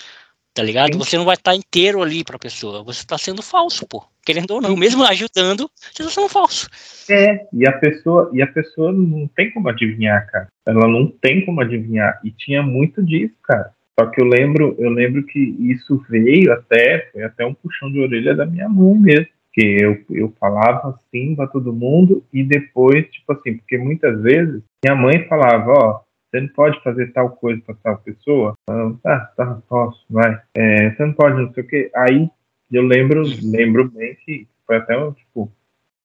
tá 0.55 0.63
ligado? 0.63 0.93
Sim. 0.93 0.99
Você 0.99 1.17
não 1.17 1.25
vai 1.25 1.35
estar 1.35 1.55
inteiro 1.55 2.03
ali 2.03 2.25
pra 2.25 2.39
pessoa, 2.39 2.83
você 2.83 3.07
tá 3.07 3.17
sendo 3.17 3.43
falso, 3.43 3.87
pô. 3.87 4.05
Querendo 4.25 4.51
ou 4.53 4.61
não, 4.61 4.77
mesmo 4.77 5.05
ajudando, 5.05 5.71
você 5.75 6.03
tá 6.03 6.11
sendo 6.11 6.29
falso. 6.29 6.69
É, 7.09 7.47
e 7.53 7.67
a 7.67 7.73
pessoa, 7.73 8.31
e 8.33 8.43
a 8.43 8.47
pessoa 8.47 8.93
não 8.93 9.27
tem 9.29 9.51
como 9.51 9.69
adivinhar, 9.69 10.27
cara. 10.31 10.49
Ela 10.67 10.87
não 10.87 11.07
tem 11.07 11.45
como 11.45 11.61
adivinhar. 11.61 12.21
E 12.25 12.31
tinha 12.31 12.63
muito 12.63 13.03
disso, 13.03 13.35
cara. 13.43 13.73
Só 13.99 14.07
que 14.07 14.21
eu 14.21 14.27
lembro, 14.27 14.77
eu 14.79 14.91
lembro 14.91 15.25
que 15.25 15.39
isso 15.39 16.03
veio 16.09 16.53
até, 16.53 17.11
foi 17.13 17.23
até 17.23 17.45
um 17.45 17.55
puxão 17.55 17.91
de 17.91 18.01
orelha 18.01 18.35
da 18.35 18.47
minha 18.47 18.69
mãe 18.69 18.95
mesmo. 18.95 19.27
Que 19.53 19.63
eu, 19.83 19.99
eu 20.11 20.33
falava 20.39 20.91
assim 20.91 21.35
pra 21.35 21.47
todo 21.47 21.73
mundo, 21.73 22.25
e 22.33 22.45
depois, 22.45 23.05
tipo 23.11 23.33
assim, 23.33 23.57
porque 23.57 23.77
muitas 23.77 24.23
vezes 24.23 24.63
minha 24.85 24.95
mãe 24.95 25.27
falava, 25.27 25.73
ó, 25.73 26.01
você 26.31 26.41
não 26.41 26.49
pode 26.49 26.81
fazer 26.83 27.13
tal 27.13 27.31
coisa 27.31 27.61
para 27.67 27.75
tal 27.75 27.99
pessoa? 27.99 28.55
Ah, 28.69 28.91
tá, 29.03 29.33
tá, 29.37 29.63
posso, 29.69 30.05
vai. 30.09 30.41
É, 30.55 30.91
você 30.91 31.05
não 31.05 31.13
pode, 31.13 31.43
não 31.43 31.53
sei 31.53 31.65
o 31.65 31.67
quê. 31.67 31.91
Aí 31.95 32.31
eu 32.71 32.83
lembro, 32.83 33.23
lembro 33.43 33.91
bem 33.91 34.15
que 34.25 34.47
foi 34.65 34.77
até 34.77 34.97
um, 34.97 35.13
tipo, 35.13 35.53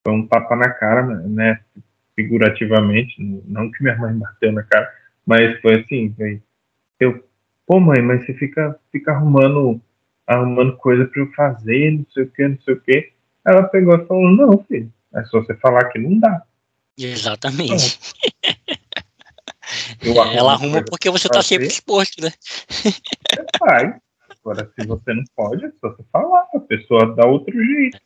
foi 0.04 0.14
um 0.14 0.28
tapa 0.28 0.56
na 0.56 0.70
cara, 0.70 1.04
né? 1.06 1.60
Figurativamente, 2.16 3.22
não 3.46 3.70
que 3.72 3.84
minha 3.84 3.96
mãe 3.98 4.14
bateu 4.18 4.52
na 4.52 4.64
cara, 4.64 4.92
mas 5.26 5.60
foi 5.62 5.82
assim, 5.82 6.14
foi, 6.18 6.42
eu, 7.00 7.24
pô 7.68 7.80
mãe, 7.80 8.02
mas 8.02 8.26
você 8.26 8.34
fica, 8.34 8.80
fica 8.92 9.12
arrumando, 9.12 9.80
arrumando 10.26 10.78
coisa 10.78 11.06
para 11.06 11.22
eu 11.22 11.32
fazer, 11.34 11.92
não 11.92 12.06
sei 12.12 12.24
o 12.24 12.32
que, 12.32 12.48
não 12.48 12.60
sei 12.62 12.74
o 12.74 12.82
que. 12.82 13.12
Ela 13.46 13.64
pegou 13.64 13.96
e 13.96 14.06
falou, 14.08 14.32
não, 14.32 14.64
filho, 14.64 14.92
é 15.14 15.24
só 15.26 15.40
você 15.40 15.54
falar 15.56 15.90
que 15.90 16.00
não 16.00 16.18
dá. 16.18 16.42
Exatamente. 16.98 18.00
Ela 20.10 20.54
arruma 20.54 20.84
porque 20.84 21.10
você 21.10 21.28
está 21.28 21.42
sempre 21.42 21.68
exposto, 21.68 22.22
né? 22.22 22.32
Você 22.70 23.46
faz. 23.60 23.96
Agora, 24.46 24.72
se 24.80 24.88
você 24.88 25.14
não 25.14 25.24
pode, 25.36 25.66
é 25.66 25.72
só 25.82 25.90
você 25.90 26.04
falar. 26.12 26.48
A 26.54 26.60
pessoa 26.60 27.16
dá 27.16 27.26
outro 27.26 27.52
jeito. 27.52 28.00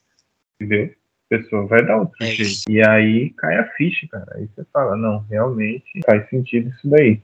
Entendeu? 0.55 0.95
A 1.31 1.37
pessoa 1.37 1.67
vai 1.67 1.85
dar 1.85 1.97
outro 1.97 2.15
é 2.21 2.27
jeito. 2.27 2.61
E 2.69 2.81
aí 2.87 3.29
cai 3.31 3.57
a 3.57 3.67
ficha, 3.73 4.07
cara. 4.07 4.35
Aí 4.35 4.47
você 4.47 4.65
fala, 4.71 4.95
não, 4.95 5.19
realmente 5.29 5.99
faz 6.05 6.29
sentido 6.29 6.69
isso 6.69 6.89
daí. 6.89 7.21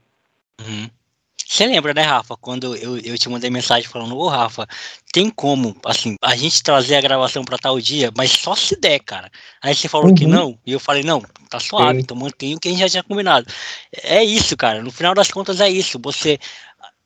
Uhum. 0.62 0.90
Você 1.48 1.68
lembra, 1.68 1.94
né, 1.94 2.02
Rafa, 2.02 2.36
quando 2.36 2.76
eu, 2.76 2.98
eu 2.98 3.18
te 3.18 3.30
mandei 3.30 3.52
mensagem 3.52 3.88
falando, 3.88 4.18
ô 4.18 4.28
Rafa, 4.28 4.68
tem 5.14 5.30
como, 5.30 5.76
assim, 5.86 6.16
a 6.22 6.36
gente 6.36 6.64
trazer 6.64 6.96
a 6.96 7.02
gravação 7.02 7.46
para 7.46 7.58
tal 7.58 7.80
dia, 7.80 8.12
mas 8.18 8.32
só 8.32 8.56
se 8.56 8.76
der, 8.80 9.00
cara. 9.00 9.32
Aí 9.62 9.76
você 9.76 9.88
falou 9.88 10.08
uhum. 10.08 10.16
que 10.16 10.26
não, 10.26 10.58
e 10.66 10.72
eu 10.72 10.80
falei, 10.80 11.04
não, 11.04 11.22
tá 11.50 11.60
suave, 11.60 11.98
Sim. 11.98 12.02
então 12.02 12.18
mantém 12.18 12.56
o 12.56 12.60
que 12.60 12.68
a 12.68 12.72
gente 12.72 12.80
já 12.80 12.90
tinha 12.90 13.04
combinado. 13.04 13.48
É 14.04 14.24
isso, 14.24 14.58
cara, 14.58 14.82
no 14.82 14.92
final 14.92 15.14
das 15.14 15.30
contas 15.30 15.60
é 15.60 15.70
isso, 15.70 16.00
você, 16.02 16.40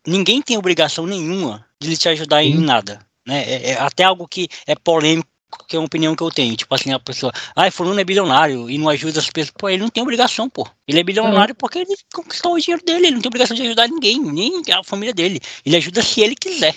ninguém 0.07 0.41
tem 0.41 0.57
obrigação 0.57 1.05
nenhuma 1.05 1.65
de 1.79 1.97
te 1.97 2.07
ajudar 2.07 2.41
em 2.41 2.57
nada, 2.57 3.05
né, 3.27 3.43
é, 3.43 3.71
é 3.71 3.79
até 3.79 4.05
algo 4.05 4.25
que 4.25 4.47
é 4.65 4.73
polêmico 4.73 5.29
que 5.67 5.75
é 5.75 5.79
uma 5.79 5.85
opinião 5.85 6.15
que 6.15 6.23
eu 6.23 6.31
tenho. 6.31 6.55
Tipo 6.55 6.73
assim, 6.75 6.91
a 6.91 6.99
pessoa, 6.99 7.31
ai, 7.55 7.71
fulano 7.71 7.99
é 7.99 8.03
bilionário 8.03 8.69
e 8.69 8.77
não 8.77 8.89
ajuda 8.89 9.19
as 9.19 9.29
pessoas. 9.29 9.53
Pô, 9.57 9.69
ele 9.69 9.81
não 9.81 9.89
tem 9.89 10.03
obrigação, 10.03 10.49
pô. 10.49 10.67
Ele 10.87 10.99
é 10.99 11.03
bilionário 11.03 11.53
uhum. 11.53 11.57
porque 11.57 11.79
ele 11.79 11.95
conquistou 12.13 12.53
o 12.53 12.59
dinheiro 12.59 12.83
dele. 12.83 13.07
Ele 13.07 13.15
não 13.15 13.21
tem 13.21 13.29
obrigação 13.29 13.55
de 13.55 13.63
ajudar 13.63 13.87
ninguém, 13.87 14.19
nem 14.19 14.61
a 14.71 14.83
família 14.83 15.13
dele. 15.13 15.39
Ele 15.65 15.77
ajuda 15.77 16.01
se 16.01 16.21
ele 16.21 16.35
quiser. 16.35 16.75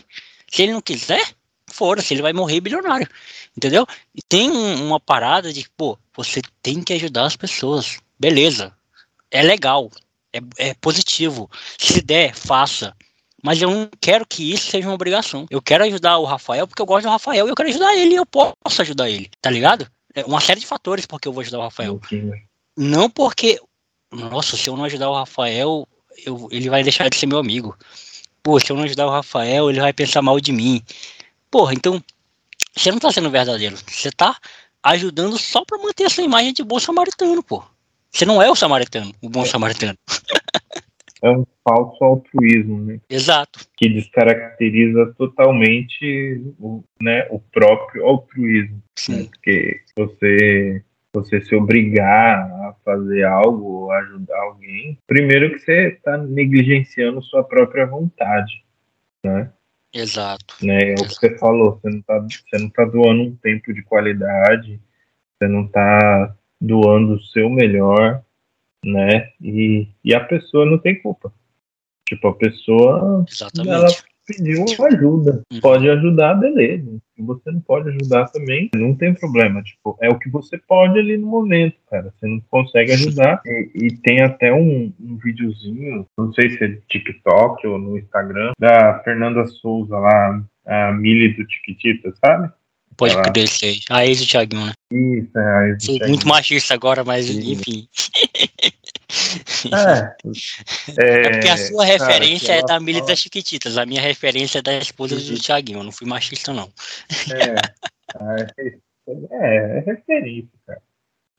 Se 0.51 0.63
ele 0.63 0.73
não 0.73 0.81
quiser, 0.81 1.35
fora, 1.67 2.03
se 2.03 2.15
ele 2.15 2.23
vai 2.23 2.33
morrer 2.33 2.61
bilionário. 2.61 3.09
Entendeu? 3.57 3.87
E 4.15 4.23
tem 4.23 4.51
uma 4.51 5.01
parada 5.01 5.53
de, 5.53 5.67
pô, 5.77 5.99
você 6.15 6.41
tem 6.63 6.83
que 6.83 6.93
ajudar 6.93 7.27
as 7.27 7.37
pessoas. 7.37 7.99
Beleza. 8.19 8.73
É 9.31 9.43
legal. 9.43 9.91
É, 10.33 10.69
é 10.71 10.75
positivo. 10.75 11.51
Se 11.79 12.01
der, 12.01 12.35
faça. 12.35 12.95
Mas 13.43 13.61
eu 13.61 13.71
não 13.71 13.91
quero 14.01 14.25
que 14.25 14.53
isso 14.53 14.71
seja 14.71 14.87
uma 14.87 14.95
obrigação. 14.95 15.47
Eu 15.51 15.61
quero 15.61 15.83
ajudar 15.85 16.19
o 16.19 16.25
Rafael 16.25 16.67
porque 16.67 16.81
eu 16.81 16.87
gosto 16.87 17.07
do 17.07 17.11
Rafael 17.11 17.47
e 17.47 17.51
eu 17.51 17.55
quero 17.55 17.69
ajudar 17.69 17.97
ele 17.97 18.15
e 18.15 18.17
eu 18.17 18.25
posso 18.25 18.81
ajudar 18.81 19.11
ele, 19.11 19.29
tá 19.41 19.51
ligado? 19.51 19.91
É 20.15 20.25
uma 20.25 20.41
série 20.41 20.61
de 20.61 20.67
fatores 20.67 21.07
porque 21.07 21.27
eu 21.27 21.33
vou 21.33 21.41
ajudar 21.41 21.59
o 21.59 21.63
Rafael. 21.63 22.01
Não 22.77 23.11
porque, 23.11 23.61
nossa, 24.13 24.57
se 24.57 24.69
eu 24.69 24.77
não 24.77 24.85
ajudar 24.85 25.11
o 25.11 25.15
Rafael, 25.15 25.89
eu, 26.25 26.49
ele 26.53 26.71
vai 26.71 26.85
deixar 26.85 27.09
de 27.11 27.17
ser 27.17 27.27
meu 27.27 27.39
amigo. 27.39 27.77
Pô, 28.43 28.61
se 28.61 28.71
eu 28.71 28.77
não 28.77 28.85
ajudar 28.85 29.07
o 29.07 29.11
Rafael, 29.11 29.71
ele 29.71 29.81
vai 29.81 29.93
pensar 29.93 30.23
mal 30.23 30.39
de 30.39 30.53
mim. 30.53 30.83
Porra, 31.51 31.75
então, 31.75 32.03
você 32.77 32.91
não 32.91 32.99
tá 32.99 33.11
sendo 33.11 33.31
verdadeiro. 33.31 33.77
Você 33.89 34.11
tá 34.11 34.37
ajudando 34.83 35.39
só 35.39 35.65
pra 35.65 35.79
manter 35.79 36.05
essa 36.05 36.23
imagem 36.23 36.53
de 36.53 36.63
bom 36.63 36.79
samaritano, 36.79 37.43
pô. 37.43 37.63
Você 38.11 38.25
não 38.25 38.43
é 38.43 38.51
o 38.51 38.57
samaritano, 38.57 39.13
o 39.21 39.29
bom 39.29 39.45
samaritano. 39.45 39.99
é 41.23 41.31
um 41.31 41.47
falso 41.67 42.03
altruísmo, 42.03 42.85
né? 42.85 43.01
Exato. 43.09 43.61
Que 43.77 43.89
descaracteriza 43.89 45.15
totalmente 45.17 46.43
o, 46.59 46.83
né, 47.01 47.27
o 47.31 47.39
próprio 47.39 48.05
altruísmo. 48.05 48.83
Sim. 48.99 49.23
Né? 49.23 49.29
Porque 49.31 49.81
você 49.97 50.85
você 51.15 51.43
se 51.43 51.55
obrigar 51.55 52.51
a 52.51 52.75
fazer 52.83 53.25
algo 53.25 53.65
ou 53.65 53.93
ajudar 53.93 54.39
alguém, 54.45 54.99
primeiro 55.07 55.53
que 55.53 55.59
você 55.59 55.89
está 55.89 56.17
negligenciando 56.17 57.23
sua 57.23 57.45
própria 57.45 57.85
vontade, 57.85 58.65
né? 59.23 59.53
Exato. 59.93 60.57
Né? 60.63 60.93
É 60.93 60.95
o 60.95 61.07
que 61.07 61.15
você 61.15 61.37
falou, 61.37 61.79
você 61.79 61.91
não 61.91 61.99
está 61.99 62.19
você 62.19 62.59
não 62.59 62.71
tá 62.71 62.85
doando 62.87 63.23
um 63.25 63.37
tempo 63.37 63.75
de 63.75 63.83
qualidade, 63.83 64.81
você 65.37 65.49
não 65.49 65.67
está 65.67 66.35
doando 66.59 67.15
o 67.17 67.23
seu 67.25 67.51
melhor, 67.51 68.25
né? 68.85 69.31
E, 69.41 69.89
e 70.05 70.15
a 70.15 70.21
pessoa 70.21 70.67
não 70.67 70.79
tem 70.79 71.01
culpa. 71.01 71.33
Tipo, 72.07 72.29
a 72.29 72.35
pessoa 72.35 73.25
Exatamente. 73.29 73.75
ela 73.75 73.89
pediu 74.27 74.65
ajuda. 74.87 75.43
Uhum. 75.53 75.61
Pode 75.61 75.89
ajudar, 75.89 76.35
beleza. 76.35 76.99
Se 77.15 77.23
você 77.23 77.51
não 77.51 77.61
pode 77.61 77.89
ajudar 77.89 78.27
também, 78.27 78.71
não 78.75 78.95
tem 78.95 79.15
problema. 79.15 79.63
Tipo, 79.63 79.97
é 80.01 80.09
o 80.09 80.19
que 80.19 80.29
você 80.29 80.59
pode 80.59 80.99
ali 80.99 81.17
no 81.17 81.27
momento, 81.27 81.77
cara. 81.91 82.13
Você 82.19 82.27
não 82.27 82.41
consegue 82.51 82.93
ajudar. 82.93 83.41
E, 83.47 83.71
e 83.75 83.97
tem 83.99 84.23
até 84.23 84.53
um, 84.53 84.93
um 85.01 85.17
videozinho, 85.17 86.07
não 86.19 86.33
sei 86.33 86.51
se 86.51 86.65
é 86.65 86.79
TikTok 86.89 87.67
ou 87.67 87.79
no 87.79 87.99
Instagram, 87.99 88.53
da 88.59 89.01
Fernanda 89.05 89.47
Souza 89.47 89.97
lá, 89.97 90.43
a 90.67 90.93
Mili 90.93 91.35
do 91.35 91.47
Tiquitita, 91.47 92.13
sabe? 92.25 92.51
Pode 92.97 93.15
ela... 93.15 93.23
crer, 93.23 93.49
sei. 93.49 93.81
A 93.91 94.07
ex 94.07 94.21
do 94.21 94.27
Thiaguinho, 94.27 94.67
né? 94.67 94.73
Isso, 94.93 95.39
é 95.39 95.59
a 95.59 95.69
ex 95.69 95.85
Sou 95.85 95.99
muito 96.09 96.29
machista 96.29 96.75
agora, 96.75 97.03
mas 97.03 97.27
Sim. 97.27 97.53
enfim. 97.53 97.89
É, 99.73 100.17
é, 100.99 101.27
é, 101.27 101.31
porque 101.31 101.49
a 101.49 101.57
sua 101.57 101.85
referência 101.85 102.53
é 102.53 102.63
da 102.63 102.81
Mili 102.81 102.99
fala... 102.99 103.11
das 103.11 103.19
Chiquititas, 103.21 103.79
a 103.79 103.87
minha 103.87 104.01
referência 104.01 104.59
é 104.59 104.63
da 104.63 104.77
esposa 104.79 105.17
do 105.17 105.41
Thiaguinho, 105.41 105.81
eu 105.81 105.85
não 105.85 105.93
fui 105.93 106.07
machista, 106.07 106.53
não. 106.53 106.71
É, 107.31 108.53
é, 108.61 109.77
é 109.77 109.81
referência, 109.81 110.51
cara. 110.67 110.83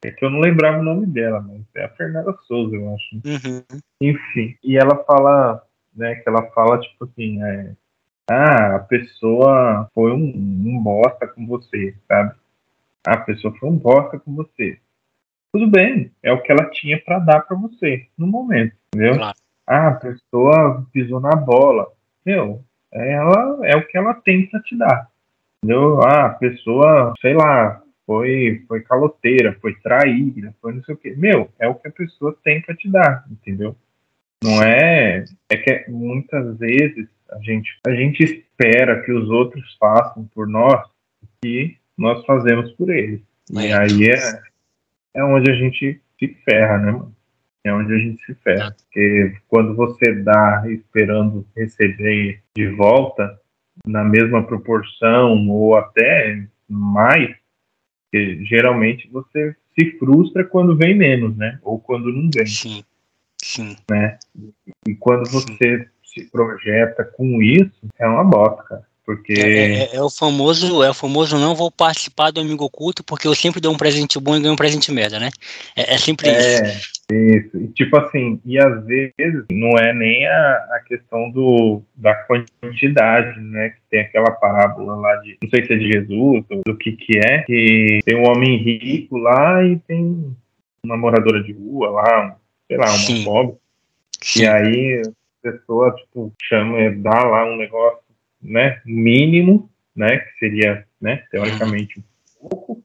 É 0.03 0.11
que 0.11 0.25
eu 0.25 0.29
não 0.29 0.39
lembrava 0.39 0.79
o 0.79 0.83
nome 0.83 1.05
dela, 1.05 1.39
mas 1.39 1.61
é 1.75 1.85
a 1.85 1.89
Fernanda 1.89 2.35
Souza, 2.45 2.75
eu 2.75 2.93
acho. 2.93 3.15
Uhum. 3.15 3.63
Enfim, 4.01 4.57
e 4.61 4.77
ela 4.77 5.01
fala, 5.05 5.65
né, 5.95 6.15
que 6.15 6.27
ela 6.27 6.43
fala, 6.51 6.79
tipo 6.79 7.05
assim, 7.05 7.41
é, 7.41 7.71
ah, 8.29 8.75
a 8.75 8.79
pessoa 8.79 9.89
foi 9.93 10.11
um, 10.11 10.25
um 10.25 10.81
bosta 10.81 11.27
com 11.27 11.45
você, 11.47 11.95
sabe? 12.07 12.35
Ah, 13.05 13.13
a 13.13 13.17
pessoa 13.17 13.53
foi 13.57 13.69
um 13.69 13.77
bosta 13.77 14.19
com 14.19 14.35
você. 14.35 14.79
Tudo 15.53 15.69
bem, 15.69 16.11
é 16.23 16.33
o 16.33 16.41
que 16.41 16.51
ela 16.51 16.67
tinha 16.71 16.99
para 16.99 17.19
dar 17.19 17.41
para 17.41 17.55
você 17.55 18.07
no 18.17 18.25
momento, 18.25 18.75
entendeu? 18.87 19.15
Claro. 19.15 19.37
Ah, 19.67 19.87
a 19.89 19.93
pessoa 19.93 20.87
pisou 20.91 21.19
na 21.19 21.35
bola. 21.35 21.87
Meu, 22.25 22.63
ela 22.91 23.59
é 23.63 23.75
o 23.75 23.85
que 23.85 23.95
ela 23.95 24.15
tem 24.15 24.47
para 24.47 24.59
te 24.61 24.75
dar. 24.75 25.07
Entendeu? 25.63 26.01
Ah, 26.01 26.25
a 26.25 26.29
pessoa, 26.29 27.13
sei 27.21 27.35
lá, 27.35 27.83
foi, 28.03 28.63
foi 28.67 28.81
caloteira, 28.81 29.55
foi 29.61 29.75
traída, 29.75 30.55
foi 30.59 30.73
não 30.73 30.83
sei 30.83 30.95
o 30.95 30.97
quê. 30.97 31.13
Meu, 31.15 31.47
é 31.59 31.67
o 31.67 31.75
que 31.75 31.87
a 31.87 31.91
pessoa 31.91 32.35
tem 32.43 32.59
para 32.61 32.75
te 32.75 32.89
dar, 32.89 33.23
entendeu? 33.29 33.75
Não 34.43 34.61
é. 34.63 35.23
É 35.49 35.57
que 35.57 35.85
muitas 35.87 36.57
vezes 36.57 37.07
a 37.31 37.39
gente, 37.43 37.79
a 37.85 37.91
gente 37.91 38.23
espera 38.23 39.03
que 39.03 39.11
os 39.11 39.29
outros 39.29 39.77
façam 39.79 40.25
por 40.33 40.47
nós 40.47 40.83
o 41.21 41.27
que 41.43 41.77
nós 41.95 42.25
fazemos 42.25 42.71
por 42.73 42.89
eles. 42.89 43.21
E 43.51 43.67
é. 43.67 43.73
aí 43.73 44.09
é, 44.09 44.41
é 45.13 45.23
onde 45.23 45.51
a 45.51 45.53
gente 45.53 46.01
se 46.19 46.27
ferra, 46.45 46.77
né, 46.77 46.91
mano? 46.91 47.15
É 47.63 47.73
onde 47.73 47.93
a 47.93 47.97
gente 47.97 48.25
se 48.25 48.35
ferra. 48.35 48.75
Porque 48.75 49.37
quando 49.47 49.75
você 49.75 50.13
dá 50.13 50.63
esperando 50.67 51.47
receber 51.55 52.41
de 52.55 52.67
volta, 52.67 53.39
na 53.85 54.03
mesma 54.03 54.45
proporção 54.45 55.49
ou 55.49 55.75
até 55.75 56.45
mais, 56.67 57.35
geralmente 58.41 59.09
você 59.09 59.55
se 59.79 59.97
frustra 59.97 60.43
quando 60.43 60.75
vem 60.75 60.95
menos, 60.95 61.35
né? 61.37 61.59
Ou 61.63 61.79
quando 61.79 62.11
não 62.11 62.29
vem. 62.33 62.45
Sim. 62.45 62.83
Sim. 63.41 63.75
Né? 63.89 64.17
E 64.87 64.95
quando 64.95 65.29
você 65.29 65.87
se 66.03 66.29
projeta 66.29 67.03
com 67.03 67.41
isso, 67.41 67.87
é 67.97 68.07
uma 68.07 68.23
bosta, 68.23 68.63
cara. 68.63 68.92
Porque... 69.05 69.33
É, 69.33 69.83
é, 69.83 69.95
é, 69.95 70.01
o 70.01 70.09
famoso, 70.09 70.81
é 70.81 70.89
o 70.89 70.93
famoso 70.93 71.37
não 71.37 71.55
vou 71.55 71.69
participar 71.69 72.31
do 72.31 72.39
amigo 72.39 72.63
oculto 72.63 73.03
porque 73.03 73.27
eu 73.27 73.35
sempre 73.35 73.59
dou 73.59 73.73
um 73.73 73.77
presente 73.77 74.17
bom 74.17 74.35
e 74.35 74.39
ganho 74.39 74.53
um 74.53 74.57
presente 74.57 74.91
merda, 74.93 75.19
né? 75.19 75.29
É, 75.75 75.95
é 75.95 75.97
sempre 75.97 76.29
é, 76.29 76.67
isso. 76.67 76.91
Isso. 77.11 77.57
E 77.57 77.67
tipo 77.69 77.97
assim, 77.97 78.39
e 78.45 78.57
às 78.57 78.85
vezes 78.85 79.45
não 79.51 79.77
é 79.77 79.93
nem 79.93 80.25
a, 80.25 80.53
a 80.71 80.79
questão 80.87 81.29
do, 81.31 81.81
da 81.95 82.15
quantidade, 82.15 83.39
né? 83.41 83.71
Que 83.71 83.77
tem 83.89 83.99
aquela 84.01 84.31
parábola 84.31 84.95
lá 84.95 85.15
de, 85.17 85.37
não 85.43 85.49
sei 85.49 85.65
se 85.65 85.73
é 85.73 85.77
de 85.77 85.91
Jesus 85.91 86.45
ou 86.49 86.61
do 86.65 86.77
que 86.77 86.93
que 86.93 87.19
é, 87.19 87.39
que 87.39 87.99
tem 88.05 88.15
um 88.15 88.27
homem 88.27 88.57
rico 88.57 89.17
lá 89.17 89.63
e 89.65 89.77
tem 89.79 90.33
uma 90.81 90.95
moradora 90.95 91.43
de 91.43 91.51
rua 91.51 91.89
lá, 91.89 92.37
sei 92.67 92.77
lá, 92.77 92.85
uma 92.85 92.97
Sim. 92.97 93.23
pobre. 93.25 93.55
Sim. 94.21 94.43
E 94.43 94.47
aí 94.47 95.01
pessoa, 95.43 95.93
tipo, 95.95 96.33
chama, 96.41 96.77
dá 96.95 97.23
lá 97.23 97.45
um 97.45 97.57
negócio, 97.57 97.99
né, 98.43 98.81
mínimo, 98.85 99.69
né, 99.95 100.17
que 100.17 100.37
seria, 100.37 100.85
né, 100.99 101.23
teoricamente 101.31 101.99
um 101.99 102.49
pouco, 102.49 102.83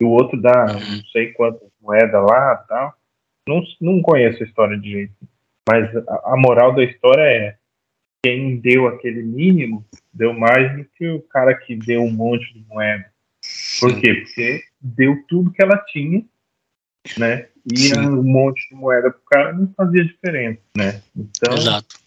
e 0.00 0.04
o 0.04 0.10
outro 0.10 0.40
dá 0.40 0.66
não 0.66 1.04
sei 1.12 1.32
quantas 1.32 1.68
moedas 1.80 2.22
lá 2.22 2.56
tal. 2.68 2.94
Não, 3.48 3.62
não 3.80 4.02
conheço 4.02 4.42
a 4.42 4.46
história 4.46 4.78
de 4.78 4.90
jeito. 4.90 5.14
Mas 5.68 5.94
a, 5.96 6.32
a 6.32 6.36
moral 6.36 6.74
da 6.74 6.84
história 6.84 7.22
é 7.22 7.56
quem 8.22 8.58
deu 8.58 8.86
aquele 8.86 9.22
mínimo 9.22 9.84
deu 10.12 10.32
mais 10.32 10.76
do 10.76 10.84
que 10.84 11.08
o 11.08 11.22
cara 11.22 11.54
que 11.54 11.74
deu 11.74 12.02
um 12.02 12.10
monte 12.10 12.52
de 12.52 12.64
moeda. 12.68 13.06
Por 13.80 14.00
quê? 14.00 14.14
Porque 14.14 14.62
deu 14.80 15.24
tudo 15.28 15.52
que 15.52 15.62
ela 15.62 15.78
tinha, 15.78 16.24
né? 17.16 17.48
E 17.70 17.78
Sim. 17.78 18.00
um 18.00 18.22
monte 18.22 18.68
de 18.68 18.74
moeda 18.74 19.10
pro 19.10 19.20
cara 19.26 19.52
não 19.52 19.72
fazia 19.76 20.04
diferença, 20.04 20.60
né? 20.76 21.02
Então, 21.16 21.54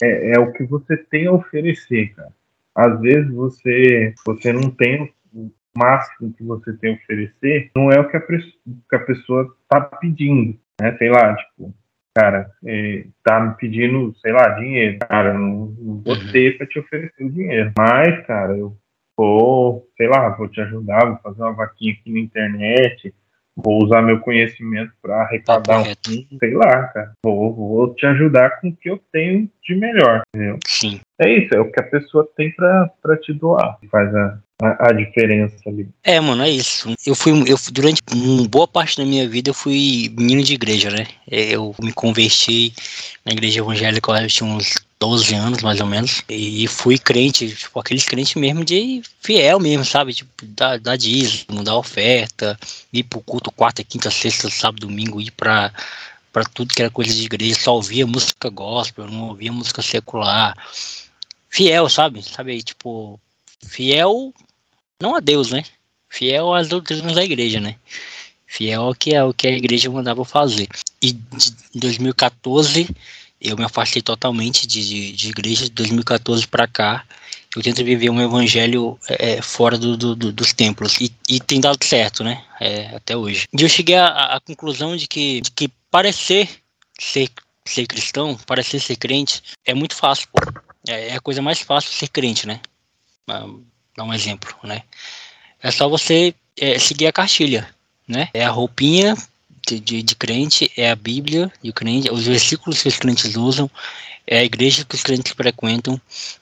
é, 0.02 0.32
é, 0.32 0.40
o 0.40 0.52
que 0.54 0.64
você 0.64 0.98
tem 0.98 1.28
a 1.28 1.32
oferecer, 1.32 2.14
cara. 2.16 2.34
Às 2.76 3.00
vezes 3.02 3.32
você, 3.32 4.14
você 4.26 4.54
não 4.54 4.70
tem 4.70 5.14
o 5.34 5.52
máximo 5.78 6.34
que 6.34 6.44
você 6.44 6.74
tem 6.78 6.94
a 6.94 6.96
oferecer, 6.96 7.72
não 7.76 7.92
é 7.92 8.00
o 8.00 8.10
que 8.10 8.18
a, 8.18 8.22
que 8.22 8.96
a 8.96 9.00
pessoa 9.00 9.56
tá 9.70 9.82
pedindo, 9.82 10.58
né? 10.80 10.96
Sei 10.98 11.10
lá, 11.10 11.36
tipo, 11.36 11.74
cara, 12.16 12.52
é, 12.66 13.06
tá 13.24 13.40
me 13.40 13.56
pedindo, 13.56 14.14
sei 14.18 14.32
lá, 14.32 14.50
dinheiro. 14.50 15.00
Cara, 15.00 15.34
não, 15.34 15.76
não 15.78 16.02
vou 16.02 16.16
uhum. 16.16 16.32
ter 16.32 16.58
pra 16.58 16.68
te 16.68 16.80
oferecer 16.80 17.24
o 17.24 17.32
dinheiro. 17.32 17.72
Mas, 17.78 18.26
cara, 18.26 18.58
eu 18.58 18.76
vou, 19.18 19.88
sei 19.98 20.08
lá, 20.08 20.30
vou 20.30 20.48
te 20.48 20.60
ajudar, 20.62 21.06
vou 21.06 21.18
fazer 21.18 21.42
uma 21.42 21.54
vaquinha 21.54 21.94
aqui 21.94 22.12
na 22.12 22.20
internet, 22.20 23.14
vou 23.56 23.84
usar 23.84 24.02
meu 24.02 24.20
conhecimento 24.20 24.92
para 25.02 25.22
arrecadar 25.22 25.82
um 25.82 25.86
sei 26.40 26.54
lá, 26.54 26.88
cara. 26.88 27.12
Vou, 27.24 27.54
vou 27.54 27.94
te 27.94 28.06
ajudar 28.06 28.62
com 28.62 28.70
o 28.70 28.76
que 28.76 28.90
eu 28.90 29.00
tenho 29.12 29.50
de 29.64 29.76
melhor, 29.76 30.22
entendeu? 30.36 30.58
Sim. 30.66 31.00
É 31.20 31.30
isso, 31.30 31.54
é 31.54 31.60
o 31.60 31.72
que 31.72 31.80
a 31.80 31.84
pessoa 31.84 32.28
tem 32.36 32.52
para 32.56 33.18
te 33.22 33.34
doar. 33.34 33.78
Faz 33.92 34.14
a, 34.16 34.40
a, 34.62 34.90
a, 34.90 34.92
diferença 34.92 35.58
ali. 35.68 35.88
É, 36.04 36.20
mano, 36.20 36.44
é 36.44 36.50
isso. 36.50 36.94
Eu 37.06 37.14
fui, 37.14 37.32
eu 37.48 37.58
durante 37.72 38.02
uma 38.12 38.48
boa 38.48 38.68
parte 38.68 38.98
da 38.98 39.06
minha 39.06 39.28
vida 39.28 39.50
eu 39.50 39.54
fui 39.54 40.14
menino 40.18 40.44
de 40.44 40.56
igreja, 40.56 40.90
né? 40.90 41.06
Eu 41.30 41.76
me 41.82 41.94
converti 41.94 42.74
na 43.26 43.34
igreja 43.34 43.60
evangélica, 43.60 44.12
eu 44.22 44.28
tinha 44.28 44.50
uns 44.50 44.74
12 45.02 45.34
anos, 45.34 45.64
mais 45.64 45.82
ou 45.82 45.88
menos. 45.88 46.24
E 46.30 46.68
fui 46.68 46.96
crente, 46.96 47.56
tipo, 47.56 47.80
aqueles 47.80 48.06
crentes 48.06 48.36
mesmo 48.36 48.64
de 48.64 49.02
fiel 49.20 49.60
mesmo, 49.60 49.84
sabe? 49.84 50.14
Tipo, 50.14 50.32
da, 50.44 50.78
da 50.78 50.96
dízimo, 50.96 51.64
da 51.64 51.76
oferta, 51.76 52.58
ir 52.94 53.04
pro 53.04 53.20
culto 53.20 53.52
quarta, 53.52 53.84
quinta, 53.84 54.12
sexta, 54.12 54.48
sábado, 54.52 54.82
domingo, 54.82 55.20
ir 55.20 55.32
pra, 55.32 55.74
pra 56.32 56.44
tudo 56.44 56.76
que 56.76 56.84
era 56.84 56.92
coisa 56.92 57.12
de 57.12 57.26
igreja, 57.26 57.60
só 57.60 57.74
ouvia 57.74 58.06
música 58.06 58.48
gospel, 58.50 59.08
não 59.08 59.30
ouvia 59.30 59.52
música 59.52 59.82
secular. 59.82 60.56
Fiel, 61.50 61.90
sabe? 61.90 62.22
Sabe 62.22 62.62
tipo, 62.62 63.20
fiel 63.66 64.32
não 65.02 65.16
a 65.16 65.20
Deus, 65.20 65.50
né? 65.50 65.64
Fiel 66.10 66.54
às 66.54 66.68
doutrinas 66.68 67.16
da 67.16 67.24
igreja, 67.24 67.60
né? 67.60 67.76
Fiel 68.46 68.84
ao 68.84 68.94
que 68.94 69.16
é 69.16 69.24
o 69.24 69.34
que 69.34 69.48
a 69.48 69.52
igreja 69.52 69.90
mandava 69.90 70.24
fazer. 70.24 70.68
E 71.02 71.10
em 71.10 71.80
2014 71.80 72.88
eu 73.42 73.58
me 73.58 73.64
afastei 73.64 74.02
totalmente 74.02 74.68
de, 74.68 74.88
de, 74.88 75.12
de 75.14 75.30
igreja, 75.30 75.64
de 75.64 75.72
2014 75.72 76.48
para 76.48 76.68
cá. 76.68 77.04
Eu 77.56 77.62
tento 77.62 77.84
viver 77.84 78.10
um 78.10 78.22
evangelho 78.22 78.98
é, 79.10 79.34
é, 79.34 79.42
fora 79.42 79.78
do, 79.78 79.98
do, 79.98 80.16
do, 80.16 80.32
dos 80.32 80.54
templos. 80.54 80.96
E, 81.02 81.12
e, 81.28 81.40
tem 81.40 81.60
dado 81.60 81.84
certo, 81.84 82.24
né? 82.24 82.44
É, 82.60 82.96
até 82.96 83.18
hoje. 83.18 83.48
E 83.52 83.62
eu 83.62 83.68
cheguei 83.68 83.96
à, 83.96 84.36
à 84.36 84.40
conclusão 84.40 84.96
de 84.96 85.08
que, 85.08 85.42
de 85.42 85.52
que 85.52 85.68
parecer 85.90 86.48
ser, 87.00 87.30
ser 87.66 87.88
cristão, 87.88 88.38
parecer 88.46 88.80
ser 88.80 88.96
crente, 88.96 89.42
é 89.66 89.74
muito 89.74 89.96
fácil, 89.96 90.28
pô. 90.32 90.40
É, 90.88 91.10
é 91.10 91.16
a 91.16 91.20
coisa 91.20 91.42
mais 91.42 91.60
fácil 91.60 91.92
ser 91.92 92.08
crente, 92.08 92.48
né? 92.48 92.62
Dá 93.98 94.04
um 94.04 94.14
exemplo, 94.14 94.56
né? 94.64 94.84
É 95.62 95.72
só 95.72 95.90
você 95.90 96.34
é, 96.58 96.80
seguir 96.80 97.08
a 97.08 97.14
cartilha, 97.14 97.68
né? 98.08 98.30
É 98.34 98.46
a 98.46 98.50
roupinha 98.50 99.16
de, 99.66 99.80
de, 99.80 100.04
de, 100.04 100.16
crente, 100.16 100.72
é 100.76 100.90
a 100.90 100.96
Bíblia 100.96 101.52
de 101.64 101.72
crente, 101.72 102.12
os 102.12 102.26
versículos 102.26 102.82
que 102.82 102.88
os 102.88 102.98
crentes 102.98 103.36
usam, 103.36 103.70
é 104.26 104.40
a 104.40 104.44
igreja 104.44 104.86
que 104.86 104.96
os 104.96 105.04
crentes 105.04 105.34
frequentam, 105.34 106.00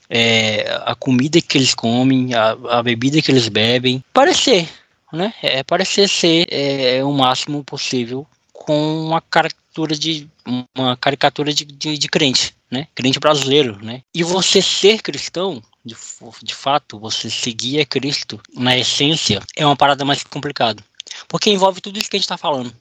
é 0.09 0.65
a 0.85 0.95
comida 0.95 1.41
que 1.41 1.57
eles 1.57 1.73
comem, 1.73 2.33
a, 2.33 2.51
a 2.69 2.83
bebida 2.83 3.21
que 3.21 3.31
eles 3.31 3.47
bebem. 3.47 4.03
Parecer, 4.13 4.69
né? 5.11 5.33
É 5.41 5.63
parecer 5.63 6.07
ser 6.07 6.47
é, 6.51 7.03
o 7.03 7.11
máximo 7.11 7.63
possível 7.63 8.27
com 8.53 9.05
uma 9.05 9.21
caricatura 9.21 9.95
de 9.95 10.27
uma 10.75 10.97
caricatura 10.97 11.53
de, 11.53 11.65
de, 11.65 11.97
de, 11.97 12.09
crente, 12.09 12.53
né? 12.69 12.87
Crente 12.93 13.19
brasileiro, 13.19 13.83
né? 13.83 14.01
E 14.13 14.23
você 14.23 14.61
ser 14.61 15.01
cristão, 15.01 15.61
de, 15.83 15.95
de 16.43 16.53
fato, 16.53 16.99
você 16.99 17.29
seguir 17.29 17.79
a 17.79 17.85
Cristo 17.85 18.39
na 18.53 18.77
essência, 18.77 19.41
é 19.55 19.65
uma 19.65 19.75
parada 19.75 20.03
mais 20.03 20.23
complicada. 20.23 20.83
Porque 21.27 21.49
envolve 21.49 21.81
tudo 21.81 21.97
isso 21.97 22.09
que 22.09 22.17
a 22.17 22.19
gente 22.19 22.25
está 22.25 22.37
falando 22.37 22.73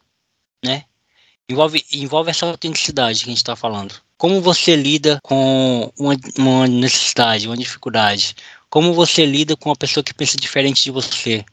né? 0.65 0.85
Envolve, 1.49 1.85
envolve 1.93 2.31
essa 2.31 2.47
autenticidade 2.47 3.21
que 3.21 3.27
a 3.27 3.33
gente 3.33 3.39
está 3.39 3.57
falando. 3.57 3.95
Como 4.17 4.41
você 4.41 4.77
lida 4.77 5.19
com 5.23 5.91
uma, 5.99 6.17
uma 6.37 6.67
necessidade, 6.67 7.47
uma 7.47 7.57
dificuldade? 7.57 8.37
Como 8.69 8.93
você 8.93 9.25
lida 9.25 9.57
com 9.57 9.71
uma 9.71 9.77
pessoa 9.77 10.05
que 10.05 10.13
pensa 10.13 10.37
diferente 10.37 10.83
de 10.83 10.91
você? 10.91 11.45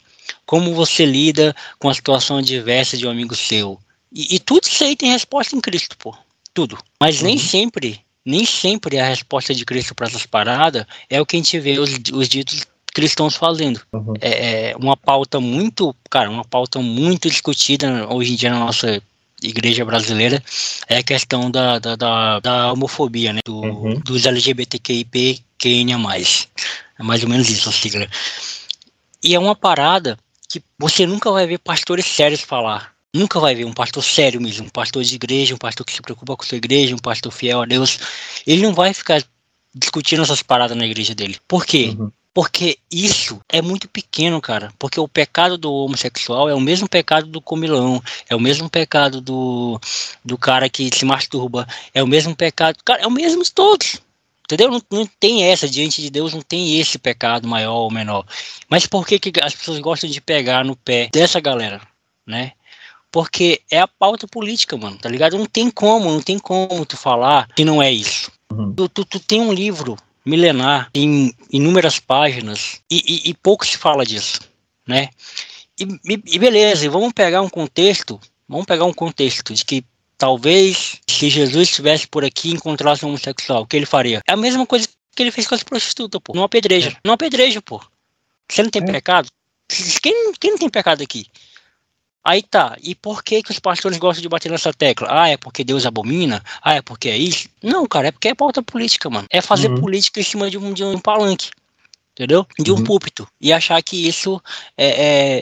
Como 0.45 0.73
você 0.73 1.06
lida 1.06 1.56
com 1.80 1.90
a 1.90 1.94
situação 1.94 2.38
adversa 2.38 2.98
de 2.98 3.07
um 3.07 3.11
amigo 3.11 3.36
seu? 3.36 3.80
E, 4.11 4.36
e 4.36 4.40
tudo 4.40 4.65
isso 4.65 4.84
aí 4.84 4.95
tem 4.95 5.11
resposta 5.11 5.56
em 5.56 5.61
Cristo, 5.61 5.95
pô. 5.98 6.15
Tudo. 6.53 6.77
Mas 6.99 7.19
uhum. 7.19 7.27
nem 7.27 7.38
sempre, 7.38 8.02
nem 8.26 8.45
sempre 8.45 8.99
a 8.99 9.07
resposta 9.07 9.53
de 9.53 9.64
Cristo 9.64 9.94
para 9.94 10.07
essas 10.07 10.26
paradas 10.26 10.86
é 11.10 11.22
o 11.22 11.26
que 11.26 11.36
a 11.36 11.40
gente 11.40 11.60
vê 11.60 11.80
os, 11.80 11.91
os 12.11 12.27
ditos 12.27 12.65
cristãos 12.95 13.35
fazendo. 13.35 13.81
Uhum. 13.91 14.13
É, 14.22 14.69
é 14.72 14.76
uma 14.77 14.95
pauta 14.95 15.39
muito, 15.41 15.93
cara, 16.09 16.30
uma 16.30 16.45
pauta 16.45 16.80
muito 16.80 17.30
discutida 17.30 18.07
hoje 18.09 18.34
em 18.34 18.35
dia 18.38 18.49
na 18.49 18.59
nossa 18.59 19.01
igreja 19.43 19.84
brasileira 19.84 20.41
é 20.88 20.97
a 20.97 21.03
questão 21.03 21.51
da, 21.51 21.77
da, 21.77 21.95
da, 21.97 22.39
da 22.39 22.72
homofobia, 22.72 23.34
né? 23.34 23.41
Do, 23.45 23.59
uhum. 23.59 23.99
Dos 23.99 24.26
LGBTQIP. 24.26 25.43
É 26.97 27.03
mais 27.03 27.23
ou 27.23 27.30
menos 27.30 27.49
isso 27.49 27.67
a 27.67 27.72
sigla. 27.72 28.07
E 29.23 29.34
é 29.34 29.39
uma 29.39 29.55
parada 29.55 30.17
que 30.47 30.61
você 30.77 31.05
nunca 31.05 31.31
vai 31.31 31.47
ver 31.47 31.57
pastores 31.57 32.05
sérios 32.05 32.41
falar. 32.41 32.93
Nunca 33.13 33.39
vai 33.39 33.55
ver 33.55 33.65
um 33.65 33.73
pastor 33.73 34.03
sério 34.03 34.39
mesmo, 34.39 34.67
um 34.67 34.69
pastor 34.69 35.03
de 35.03 35.15
igreja, 35.15 35.55
um 35.55 35.57
pastor 35.57 35.85
que 35.85 35.93
se 35.93 36.01
preocupa 36.01 36.38
com 36.38 36.43
sua 36.43 36.57
igreja, 36.57 36.93
um 36.93 36.99
pastor 36.99 37.31
fiel 37.31 37.61
a 37.61 37.65
Deus. 37.65 37.97
Ele 38.45 38.61
não 38.61 38.73
vai 38.73 38.93
ficar 38.93 39.23
discutindo 39.73 40.22
essas 40.22 40.43
paradas 40.43 40.77
na 40.77 40.85
igreja 40.85 41.15
dele. 41.15 41.38
Por 41.47 41.65
quê? 41.65 41.95
Uhum. 41.97 42.11
Porque 42.35 42.77
isso 42.91 43.39
é 43.47 43.61
muito 43.61 43.87
pequeno, 43.87 44.41
cara. 44.41 44.73
Porque 44.77 44.99
o 44.99 45.07
pecado 45.07 45.57
do 45.57 45.71
homossexual 45.71 46.49
é 46.49 46.53
o 46.53 46.59
mesmo 46.59 46.85
pecado 46.85 47.27
do 47.27 47.39
comilão, 47.39 48.03
é 48.29 48.35
o 48.35 48.39
mesmo 48.41 48.69
pecado 48.69 49.21
do, 49.21 49.79
do 50.23 50.37
cara 50.37 50.69
que 50.69 50.89
se 50.93 51.05
masturba, 51.05 51.65
é 51.93 52.03
o 52.03 52.07
mesmo 52.07 52.35
pecado. 52.35 52.77
Cara, 52.83 53.03
é 53.03 53.07
o 53.07 53.11
mesmo 53.11 53.41
de 53.41 53.53
todos. 53.53 54.01
Entendeu? 54.43 54.69
Não, 54.69 54.81
não 54.91 55.07
tem 55.17 55.45
essa, 55.45 55.65
diante 55.65 56.01
de 56.01 56.09
Deus 56.09 56.33
não 56.33 56.41
tem 56.41 56.77
esse 56.77 56.99
pecado 56.99 57.47
maior 57.47 57.75
ou 57.75 57.89
menor. 57.89 58.25
Mas 58.69 58.85
por 58.85 59.07
que, 59.07 59.17
que 59.17 59.31
as 59.41 59.55
pessoas 59.55 59.79
gostam 59.79 60.09
de 60.09 60.19
pegar 60.19 60.65
no 60.65 60.75
pé 60.75 61.07
dessa 61.13 61.39
galera, 61.39 61.81
né? 62.27 62.51
Porque 63.09 63.61
é 63.71 63.79
a 63.79 63.87
pauta 63.87 64.27
política, 64.27 64.75
mano, 64.75 64.97
tá 64.97 65.07
ligado? 65.07 65.37
Não 65.37 65.45
tem 65.45 65.71
como, 65.71 66.11
não 66.11 66.21
tem 66.21 66.37
como 66.37 66.85
tu 66.85 66.97
falar 66.97 67.47
que 67.55 67.63
não 67.63 67.81
é 67.81 67.89
isso. 67.89 68.29
Uhum. 68.51 68.73
Tu, 68.73 68.89
tu, 68.89 69.05
tu, 69.05 69.19
tem 69.21 69.39
um 69.39 69.53
livro 69.53 69.95
milenar, 70.26 70.89
em 70.93 71.34
inúmeras 71.52 71.99
páginas, 71.99 72.81
e, 72.89 73.03
e, 73.06 73.30
e 73.30 73.34
pouco 73.34 73.65
se 73.65 73.77
fala 73.77 74.06
disso, 74.06 74.39
né? 74.88 75.10
E, 75.80 75.85
e, 76.26 76.39
beleza, 76.39 76.89
vamos 76.89 77.14
pegar 77.14 77.41
um 77.41 77.49
contexto, 77.49 78.19
vamos 78.47 78.65
pegar 78.65 78.85
um 78.85 78.93
contexto 78.93 79.53
de 79.53 79.64
que 79.64 79.85
talvez 80.18 80.99
se 81.07 81.30
Jesus 81.30 81.69
estivesse 81.69 82.07
por 82.07 82.23
aqui 82.23 82.49
e 82.49 82.53
encontrasse 82.53 83.06
um 83.06 83.10
homossexual, 83.10 83.64
o 83.64 83.68
que 83.68 83.76
ele 83.76 83.85
faria? 83.85 84.22
É 84.27 84.34
a 84.34 84.38
mesma 84.38 84.65
coisa 84.65 84.88
que 85.15 85.23
ele 85.23 85.31
fez 85.31 85.47
com 85.47 85.56
as 85.56 85.64
prostitutas, 85.64 86.22
pô. 86.23 86.34
Não 86.34 86.43
apedreja. 86.43 86.89
É. 86.89 86.97
Não 87.06 87.14
apedreja, 87.14 87.61
pô. 87.61 87.81
Você 88.49 88.64
não 88.64 88.69
tem 88.69 88.81
é. 88.84 88.85
pecado? 88.85 89.30
Quem, 90.02 90.34
quem 90.39 90.52
não 90.52 90.57
tem 90.57 90.69
pecado 90.69 91.02
aqui? 91.02 91.26
Aí 92.26 92.41
tá, 92.41 92.76
e 92.81 92.95
por 92.95 93.23
que, 93.23 93.43
que 93.43 93.52
os 93.52 93.60
pastores 93.60 93.99
gostam 93.99 94.23
de 94.23 94.27
bater 94.27 94.52
nessa 94.52 94.73
tecla? 94.73 95.07
Ah, 95.11 95.30
é 95.30 95.38
porque 95.38 95.64
Deus 95.64 95.85
abomina? 95.85 96.43
Ah, 96.60 96.73
é 96.73 96.81
porque 96.81 97.07
é 97.07 97.15
isso? 97.15 97.47
Não, 97.61 97.85
cara, 97.85 98.07
é 98.07 98.11
porque 98.11 98.30
é 98.30 98.34
pauta 98.34 98.64
política, 98.64 99.11
mano. 99.11 99.27
É 99.30 99.41
fazer 99.41 99.69
uhum. 99.69 99.80
política 99.80 100.19
em 100.19 100.23
cima 100.23 100.49
de 100.49 100.57
um, 100.57 100.73
de 100.73 100.84
um 100.84 100.97
palanque, 100.97 101.52
entendeu? 102.14 102.47
De 102.57 102.72
um 102.72 102.77
uhum. 102.77 102.84
púlpito. 102.84 103.27
E 103.39 103.53
achar 103.53 103.80
que 103.84 104.07
isso 104.07 104.41
é, 104.76 104.88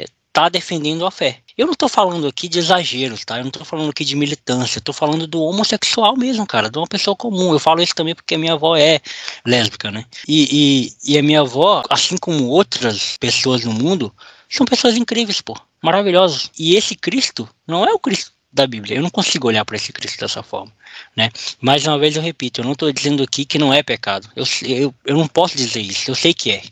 é, 0.02 0.06
tá 0.34 0.50
defendendo 0.50 1.06
a 1.06 1.12
fé. 1.12 1.40
Eu 1.58 1.68
não 1.68 1.74
tô 1.74 1.88
falando 1.88 2.28
aqui 2.28 2.50
de 2.50 2.60
exageros, 2.60 3.24
tá? 3.24 3.38
Eu 3.38 3.46
não 3.46 3.52
tô 3.52 3.64
falando 3.64 3.90
aqui 3.90 4.04
de 4.04 4.18
militância, 4.18 4.80
eu 4.80 4.84
tô 4.84 4.92
falando 4.92 5.26
do 5.26 5.42
homossexual 5.42 6.18
mesmo, 6.18 6.46
cara, 6.46 6.70
de 6.70 6.78
uma 6.78 6.88
pessoa 6.88 7.16
comum. 7.16 7.54
Eu 7.54 7.60
falo 7.60 7.82
isso 7.82 7.96
também 7.96 8.14
porque 8.14 8.36
a 8.36 8.38
minha 8.38 8.54
avó 8.54 8.76
é 8.76 9.00
lésbica, 9.46 9.90
né? 9.90 10.04
E, 10.28 10.92
e, 11.06 11.14
e 11.14 11.18
a 11.18 11.24
minha 11.24 11.40
avó, 11.40 11.82
assim 11.90 12.18
como 12.18 12.50
outras 12.50 13.16
pessoas 13.18 13.64
no 13.64 13.72
mundo, 13.72 14.14
são 14.50 14.66
pessoas 14.66 14.98
incríveis, 14.98 15.40
pô 15.40 15.56
maravilhosos. 15.84 16.50
E 16.58 16.76
esse 16.76 16.96
Cristo 16.96 17.48
não 17.68 17.86
é 17.86 17.94
o 17.94 18.00
Cristo 18.00 18.32
da 18.52 18.66
Bíblia. 18.66 18.98
Eu 18.98 19.04
não 19.04 19.10
consigo 19.10 19.48
olhar 19.48 19.66
para 19.66 19.76
esse 19.76 19.92
Cristo 19.92 20.20
dessa 20.20 20.42
forma, 20.42 20.72
né? 21.16 21.30
Mais 21.60 21.86
uma 21.86 22.00
vez 22.00 22.16
eu 22.16 22.22
repito, 22.22 22.62
eu 22.62 22.66
não 22.66 22.72
estou 22.72 22.92
dizendo 22.92 23.22
aqui 23.22 23.46
que 23.46 23.60
não 23.60 23.74
é 23.74 23.84
pecado. 23.84 24.30
Eu, 24.36 24.46
eu, 24.64 24.96
eu 25.06 25.18
não 25.18 25.28
posso 25.28 25.58
dizer 25.58 25.82
isso. 25.82 26.10
Eu 26.10 26.16
sei 26.16 26.34
que 26.34 26.52
é. 26.52 26.64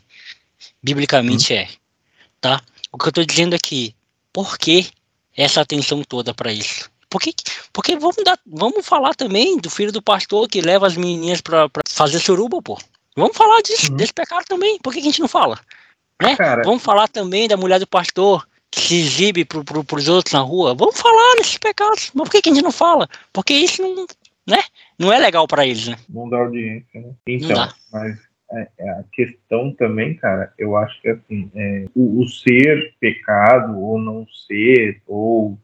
Biblicamente 0.82 1.52
hum. 1.52 1.56
é, 1.56 1.68
tá? 2.40 2.60
O 2.90 2.98
que 2.98 3.04
eu 3.04 3.10
estou 3.10 3.24
dizendo 3.24 3.54
aqui, 3.54 3.94
por 4.32 4.58
que 4.58 4.90
essa 5.36 5.60
atenção 5.60 6.02
toda 6.02 6.34
para 6.34 6.52
isso? 6.52 6.90
Porque, 7.08 7.34
porque 7.72 7.96
vamos, 7.96 8.16
dar, 8.24 8.38
vamos 8.46 8.86
falar 8.86 9.14
também 9.14 9.58
do 9.58 9.68
filho 9.68 9.92
do 9.92 10.00
pastor 10.00 10.48
que 10.48 10.62
leva 10.62 10.86
as 10.86 10.96
menininhas 10.96 11.40
para 11.40 11.68
fazer 11.88 12.18
suruba, 12.18 12.60
pô. 12.62 12.78
Vamos 13.14 13.36
falar 13.36 13.60
disso, 13.60 13.90
uhum. 13.90 13.96
desse 13.96 14.14
pecado 14.14 14.44
também. 14.46 14.78
Por 14.78 14.92
que, 14.92 15.00
que 15.00 15.08
a 15.08 15.10
gente 15.10 15.20
não 15.20 15.28
fala? 15.28 15.60
Né? 16.20 16.36
Vamos 16.64 16.82
falar 16.82 17.08
também 17.08 17.46
da 17.46 17.56
mulher 17.56 17.78
do 17.78 17.86
pastor 17.86 18.46
se 18.72 19.00
exibe 19.00 19.44
para 19.44 19.62
pro, 19.62 19.84
os 19.96 20.08
outros 20.08 20.32
na 20.32 20.40
rua, 20.40 20.74
vamos 20.74 21.00
falar 21.00 21.36
nesses 21.36 21.58
pecados. 21.58 22.10
Mas 22.14 22.28
por 22.28 22.30
que, 22.30 22.42
que 22.42 22.50
a 22.50 22.54
gente 22.54 22.64
não 22.64 22.72
fala? 22.72 23.08
Porque 23.32 23.52
isso 23.52 23.82
não, 23.82 24.06
né? 24.46 24.62
não 24.98 25.12
é 25.12 25.18
legal 25.18 25.46
para 25.46 25.66
eles, 25.66 25.88
né? 25.88 25.96
Não 26.08 26.28
dá 26.28 26.38
audiência, 26.38 27.00
né? 27.00 27.12
Então, 27.26 27.68
mas 27.92 28.18
é, 28.52 28.68
é, 28.78 28.90
a 28.90 29.04
questão 29.12 29.74
também, 29.74 30.14
cara, 30.14 30.52
eu 30.58 30.76
acho 30.76 31.00
que 31.00 31.08
assim, 31.08 31.50
é, 31.54 31.86
o, 31.94 32.20
o, 32.20 32.28
ser 32.28 32.94
pecado 33.00 33.78
ou 33.78 33.98
não 33.98 34.26
ser, 34.46 35.02
ou 35.06 35.58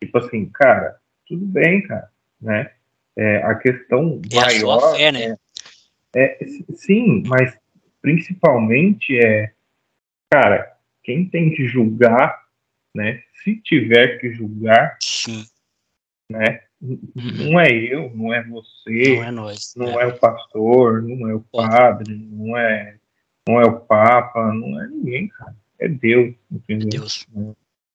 tipo 0.00 0.18
assim, 0.18 0.46
cara, 0.46 0.96
tudo 1.26 1.46
bem, 1.46 1.82
cara, 1.82 2.08
né? 2.40 2.70
É, 3.16 3.36
a 3.44 3.54
questão 3.54 4.20
é 4.30 4.36
maior. 4.36 4.94
A 4.94 4.96
fé, 4.96 5.12
né? 5.12 5.36
É, 6.14 6.44
é, 6.44 6.46
sim, 6.74 7.22
mas 7.26 7.56
principalmente 8.00 9.18
é, 9.18 9.52
cara, 10.30 10.72
quem 11.04 11.28
tem 11.28 11.50
que 11.50 11.66
julgar 11.66 12.41
né? 12.94 13.22
Se 13.42 13.56
tiver 13.56 14.18
que 14.18 14.32
julgar, 14.32 14.96
Sim. 15.00 15.44
né? 16.30 16.60
Uhum. 16.80 17.00
Não 17.14 17.60
é 17.60 17.70
eu, 17.70 18.10
não 18.14 18.34
é 18.34 18.42
você, 18.42 19.16
não 19.16 19.24
é 19.24 19.30
nós, 19.30 19.74
não 19.76 20.00
é. 20.00 20.02
é 20.02 20.06
o 20.08 20.18
pastor, 20.18 21.02
não 21.02 21.28
é 21.28 21.34
o 21.34 21.40
padre, 21.40 22.12
não 22.12 22.56
é, 22.56 22.96
não 23.48 23.60
é 23.60 23.64
o 23.64 23.80
papa, 23.80 24.52
não 24.52 24.82
é 24.82 24.88
ninguém, 24.88 25.28
cara. 25.28 25.56
É 25.78 25.88
Deus, 25.88 26.34
entendeu? 26.50 26.88
É 26.88 26.98
Deus. 26.98 27.26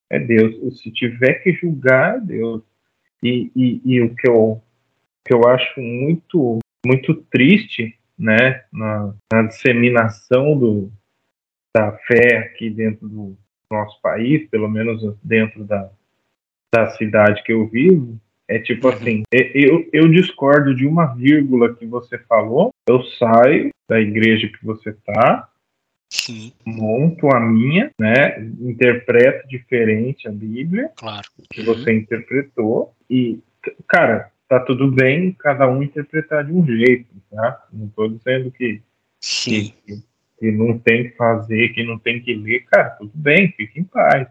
É 0.09 0.19
Deus. 0.19 0.79
Se 0.81 0.91
tiver 0.91 1.35
que 1.35 1.51
julgar, 1.53 2.15
é 2.15 2.19
Deus. 2.21 2.63
E, 3.21 3.51
e, 3.55 3.81
e 3.83 4.01
o 4.01 4.15
que 4.15 4.29
eu, 4.29 4.61
que 5.25 5.33
eu 5.33 5.45
acho 5.47 5.81
muito, 5.81 6.59
muito 6.85 7.13
triste, 7.13 7.97
né, 8.17 8.63
na, 8.71 9.13
na 9.31 9.43
disseminação 9.43 10.57
do, 10.57 10.91
da 11.75 11.91
fé 11.99 12.37
aqui 12.37 12.69
dentro 12.69 13.07
do, 13.07 13.37
nosso 13.71 13.99
país, 14.01 14.49
pelo 14.49 14.67
menos 14.67 15.01
dentro 15.23 15.63
da, 15.63 15.89
da 16.73 16.89
cidade 16.91 17.43
que 17.43 17.53
eu 17.53 17.67
vivo, 17.67 18.19
é 18.47 18.59
tipo 18.59 18.87
uhum. 18.87 18.93
assim, 18.93 19.23
eu, 19.31 19.87
eu 19.91 20.07
discordo 20.09 20.73
de 20.73 20.87
uma 20.87 21.13
vírgula 21.13 21.75
que 21.75 21.85
você 21.85 22.17
falou, 22.17 22.71
eu 22.87 23.03
saio 23.03 23.69
da 23.89 23.99
igreja 23.99 24.47
que 24.47 24.65
você 24.65 24.93
tá, 25.05 25.49
Sim. 26.09 26.53
monto 26.65 27.27
a 27.27 27.39
minha, 27.39 27.91
né, 27.99 28.39
interpreto 28.61 29.47
diferente 29.47 30.27
a 30.27 30.31
Bíblia, 30.31 30.89
claro. 30.95 31.27
que 31.51 31.61
uhum. 31.61 31.65
você 31.65 31.93
interpretou, 31.93 32.93
e, 33.09 33.39
cara, 33.87 34.31
tá 34.47 34.59
tudo 34.61 34.89
bem 34.89 35.33
cada 35.33 35.67
um 35.69 35.83
interpretar 35.83 36.45
de 36.45 36.53
um 36.53 36.65
jeito, 36.65 37.07
tá? 37.29 37.65
Não 37.71 37.89
tô 37.89 38.07
dizendo 38.07 38.49
que, 38.51 38.81
Sim. 39.21 39.73
que, 39.85 40.01
que 40.39 40.51
não 40.51 40.77
tem 40.77 41.09
que 41.09 41.15
fazer, 41.15 41.69
que 41.69 41.83
não 41.83 41.97
tem 41.97 42.21
que 42.21 42.33
ler, 42.33 42.65
cara, 42.65 42.91
tudo 42.91 43.11
bem, 43.13 43.51
fique 43.53 43.79
em 43.79 43.83
paz. 43.83 44.27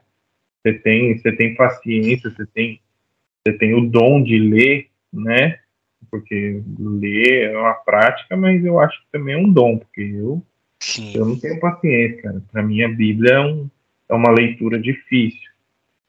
Você 0.63 0.75
tem, 0.75 1.17
você 1.17 1.33
tem 1.33 1.55
paciência, 1.55 2.31
você 2.31 2.47
tem, 2.47 2.81
você 3.47 3.57
tem 3.57 3.75
o 3.75 3.89
dom 3.89 4.23
de 4.23 4.39
ler, 4.39 4.89
né? 5.13 5.59
Porque 6.11 6.63
ler 6.79 7.51
é 7.53 7.59
uma 7.59 7.75
prática, 7.75 8.37
mas 8.37 8.65
eu 8.65 8.79
acho 8.79 9.01
que 9.01 9.11
também 9.11 9.35
é 9.35 9.39
um 9.39 9.53
dom, 9.53 9.79
porque 9.79 10.01
eu, 10.01 10.43
eu 11.15 11.27
não 11.27 11.39
tenho 11.39 11.61
paciência, 11.61 12.23
cara. 12.23 12.43
Para 12.51 12.63
mim 12.63 12.83
a 12.83 12.89
Bíblia 12.89 13.35
é, 13.35 13.41
um, 13.41 13.71
é 14.09 14.15
uma 14.15 14.31
leitura 14.31 14.79
difícil. 14.79 15.51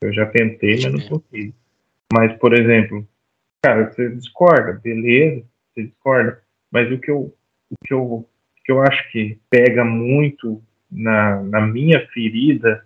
Eu 0.02 0.14
já 0.14 0.26
tentei, 0.28 0.76
mas 0.84 0.94
não 0.94 1.19
consigo. 1.19 1.53
Mas, 2.14 2.38
por 2.38 2.53
exemplo, 2.53 3.07
cara, 3.61 3.91
você 3.91 4.10
discorda, 4.15 4.80
beleza, 4.82 5.44
você 5.74 5.84
discorda, 5.84 6.41
mas 6.72 6.91
o 6.91 6.99
que 6.99 7.11
eu, 7.11 7.34
o 7.69 7.76
que 7.86 7.94
eu 7.94 8.28
que 8.68 8.72
eu 8.73 8.81
acho 8.81 9.10
que 9.14 9.39
pega 9.49 9.85
muito 9.85 10.61
na, 10.91 11.41
na 11.41 11.61
minha 11.61 12.06
ferida 12.07 12.85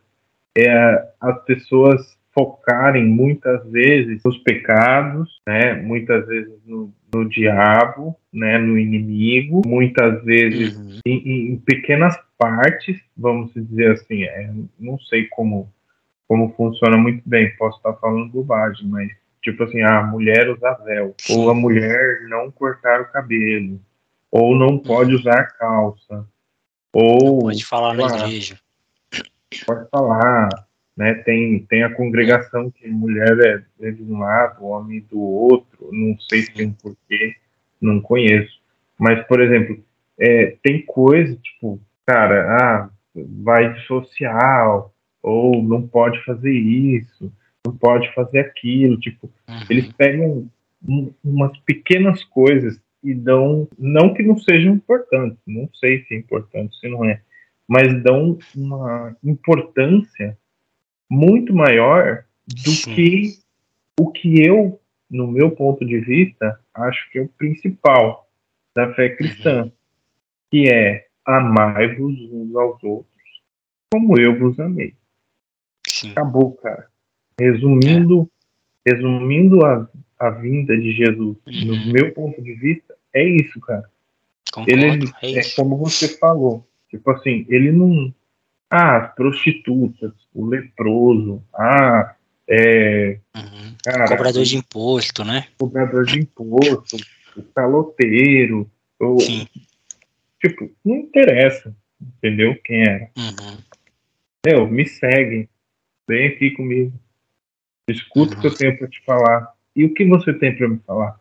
é 0.55 1.07
as 1.19 1.43
pessoas 1.43 2.15
focarem 2.33 3.03
muitas 3.03 3.65
vezes 3.69 4.21
nos 4.23 4.37
pecados, 4.37 5.41
né? 5.45 5.73
Muitas 5.73 6.25
vezes 6.27 6.53
no, 6.65 6.93
no 7.11 7.27
diabo, 7.27 8.15
né? 8.31 8.59
No 8.59 8.77
inimigo, 8.77 9.63
muitas 9.65 10.23
vezes 10.23 10.77
uhum. 10.77 10.99
em, 11.03 11.51
em, 11.53 11.57
pequenas 11.57 12.15
partes, 12.37 13.01
vamos 13.17 13.51
dizer 13.53 13.93
assim. 13.93 14.23
É, 14.23 14.51
não 14.79 14.99
sei 14.99 15.25
como 15.27 15.67
como 16.27 16.53
funciona 16.55 16.95
muito 16.95 17.21
bem, 17.27 17.53
posso 17.57 17.75
estar 17.75 17.91
falando 17.93 18.31
bobagem, 18.31 18.87
mas 18.87 19.11
tipo 19.41 19.63
assim, 19.63 19.81
a 19.81 20.01
mulher 20.03 20.49
usar 20.49 20.75
véu, 20.75 21.13
ou 21.29 21.49
a 21.49 21.53
mulher 21.53 22.21
não 22.29 22.49
cortar 22.49 23.01
o 23.01 23.11
cabelo, 23.11 23.77
ou 24.31 24.55
não 24.55 24.79
pode 24.79 25.13
usar 25.13 25.45
calça, 25.57 26.25
ou... 26.93 27.35
Não 27.35 27.39
pode 27.39 27.65
falar 27.65 27.93
na 27.93 28.05
igreja. 28.05 28.57
Pode 29.65 29.89
falar, 29.89 30.49
né? 30.95 31.13
Tem, 31.15 31.65
tem 31.65 31.83
a 31.83 31.93
congregação 31.93 32.71
que 32.71 32.87
mulher 32.87 33.65
é, 33.81 33.87
é 33.87 33.91
de 33.91 34.01
um 34.01 34.19
lado, 34.19 34.65
homem 34.65 35.01
do 35.11 35.19
outro, 35.19 35.89
não 35.91 36.17
sei 36.19 36.43
se 36.43 36.53
tem 36.53 36.67
um 36.67 36.73
porquê, 36.73 37.35
não 37.81 37.99
conheço. 37.99 38.61
Mas, 38.97 39.25
por 39.27 39.41
exemplo, 39.41 39.83
é, 40.17 40.55
tem 40.63 40.85
coisa, 40.85 41.35
tipo, 41.35 41.81
cara, 42.05 42.55
ah, 42.55 42.89
vai 43.15 43.73
de 43.73 43.85
social, 43.87 44.93
ou 45.21 45.61
não 45.61 45.85
pode 45.85 46.23
fazer 46.23 46.53
isso, 46.53 47.31
não 47.65 47.75
pode 47.75 48.13
fazer 48.13 48.39
aquilo, 48.39 48.99
tipo, 48.99 49.29
uhum. 49.47 49.59
eles 49.69 49.91
pegam 49.93 50.49
um, 50.87 51.13
umas 51.23 51.57
pequenas 51.59 52.23
coisas 52.23 52.79
e 53.03 53.13
dão, 53.13 53.67
não 53.77 54.13
que 54.13 54.23
não 54.23 54.37
sejam 54.37 54.73
importantes, 54.73 55.39
não 55.47 55.69
sei 55.73 56.03
se 56.03 56.13
é 56.13 56.17
importante, 56.17 56.77
se 56.79 56.87
não 56.87 57.03
é, 57.05 57.21
mas 57.67 58.01
dão 58.03 58.37
uma 58.55 59.15
importância 59.23 60.37
muito 61.09 61.53
maior 61.53 62.23
do 62.47 62.71
Sim. 62.71 62.93
que 62.93 63.39
o 63.99 64.11
que 64.11 64.43
eu, 64.43 64.79
no 65.09 65.27
meu 65.27 65.51
ponto 65.51 65.85
de 65.85 65.99
vista, 65.99 66.59
acho 66.73 67.09
que 67.11 67.19
é 67.19 67.21
o 67.21 67.27
principal 67.27 68.27
da 68.75 68.93
fé 68.93 69.09
cristã, 69.09 69.63
uhum. 69.63 69.71
que 70.49 70.69
é 70.69 71.07
amai-vos 71.25 72.19
uns 72.31 72.55
aos 72.55 72.83
outros 72.83 73.11
como 73.91 74.17
eu 74.17 74.39
vos 74.39 74.57
amei. 74.59 74.95
Sim. 75.85 76.11
Acabou, 76.11 76.53
cara. 76.53 76.87
Resumindo. 77.39 78.29
Resumindo 78.85 79.65
a, 79.65 79.87
a 80.19 80.29
vinda 80.29 80.77
de 80.77 80.91
Jesus, 80.91 81.37
uhum. 81.45 81.65
no 81.65 81.93
meu 81.93 82.13
ponto 82.13 82.41
de 82.41 82.53
vista, 82.53 82.95
é 83.13 83.23
isso, 83.23 83.59
cara. 83.61 83.89
Concordo, 84.51 84.71
ele 84.71 85.11
é, 85.21 85.39
é 85.39 85.41
como 85.55 85.77
você 85.77 86.17
falou. 86.17 86.67
Tipo 86.89 87.11
assim, 87.11 87.45
ele 87.49 87.71
não. 87.71 88.13
Ah, 88.69 88.97
as 88.97 89.15
prostitutas, 89.15 90.13
o 90.33 90.45
leproso, 90.45 91.43
ah, 91.53 92.15
é. 92.47 93.19
Uhum. 93.35 93.75
Cara, 93.83 94.07
cobrador 94.07 94.43
de 94.43 94.57
imposto, 94.57 95.23
né? 95.23 95.47
Cobrador 95.57 96.05
de 96.05 96.19
imposto, 96.19 96.97
o 97.35 97.43
caloteiro, 97.43 98.69
o, 98.99 99.17
tipo, 100.39 100.71
não 100.83 100.97
interessa, 100.97 101.75
entendeu? 101.99 102.57
Quem 102.63 102.81
era. 102.81 103.09
Uhum. 103.17 103.57
Meu, 104.45 104.67
me 104.67 104.85
segue. 104.85 105.49
Vem 106.07 106.27
aqui 106.27 106.51
comigo. 106.51 106.93
Escuta 107.87 108.35
o 108.35 108.39
que 108.39 108.47
eu 108.47 108.55
tenho 108.55 108.77
para 108.77 108.87
te 108.87 109.03
falar. 109.05 109.53
E 109.75 109.85
o 109.85 109.93
que 109.93 110.05
você 110.05 110.33
tem 110.33 110.55
para 110.55 110.67
me 110.67 110.79
falar? 110.79 111.19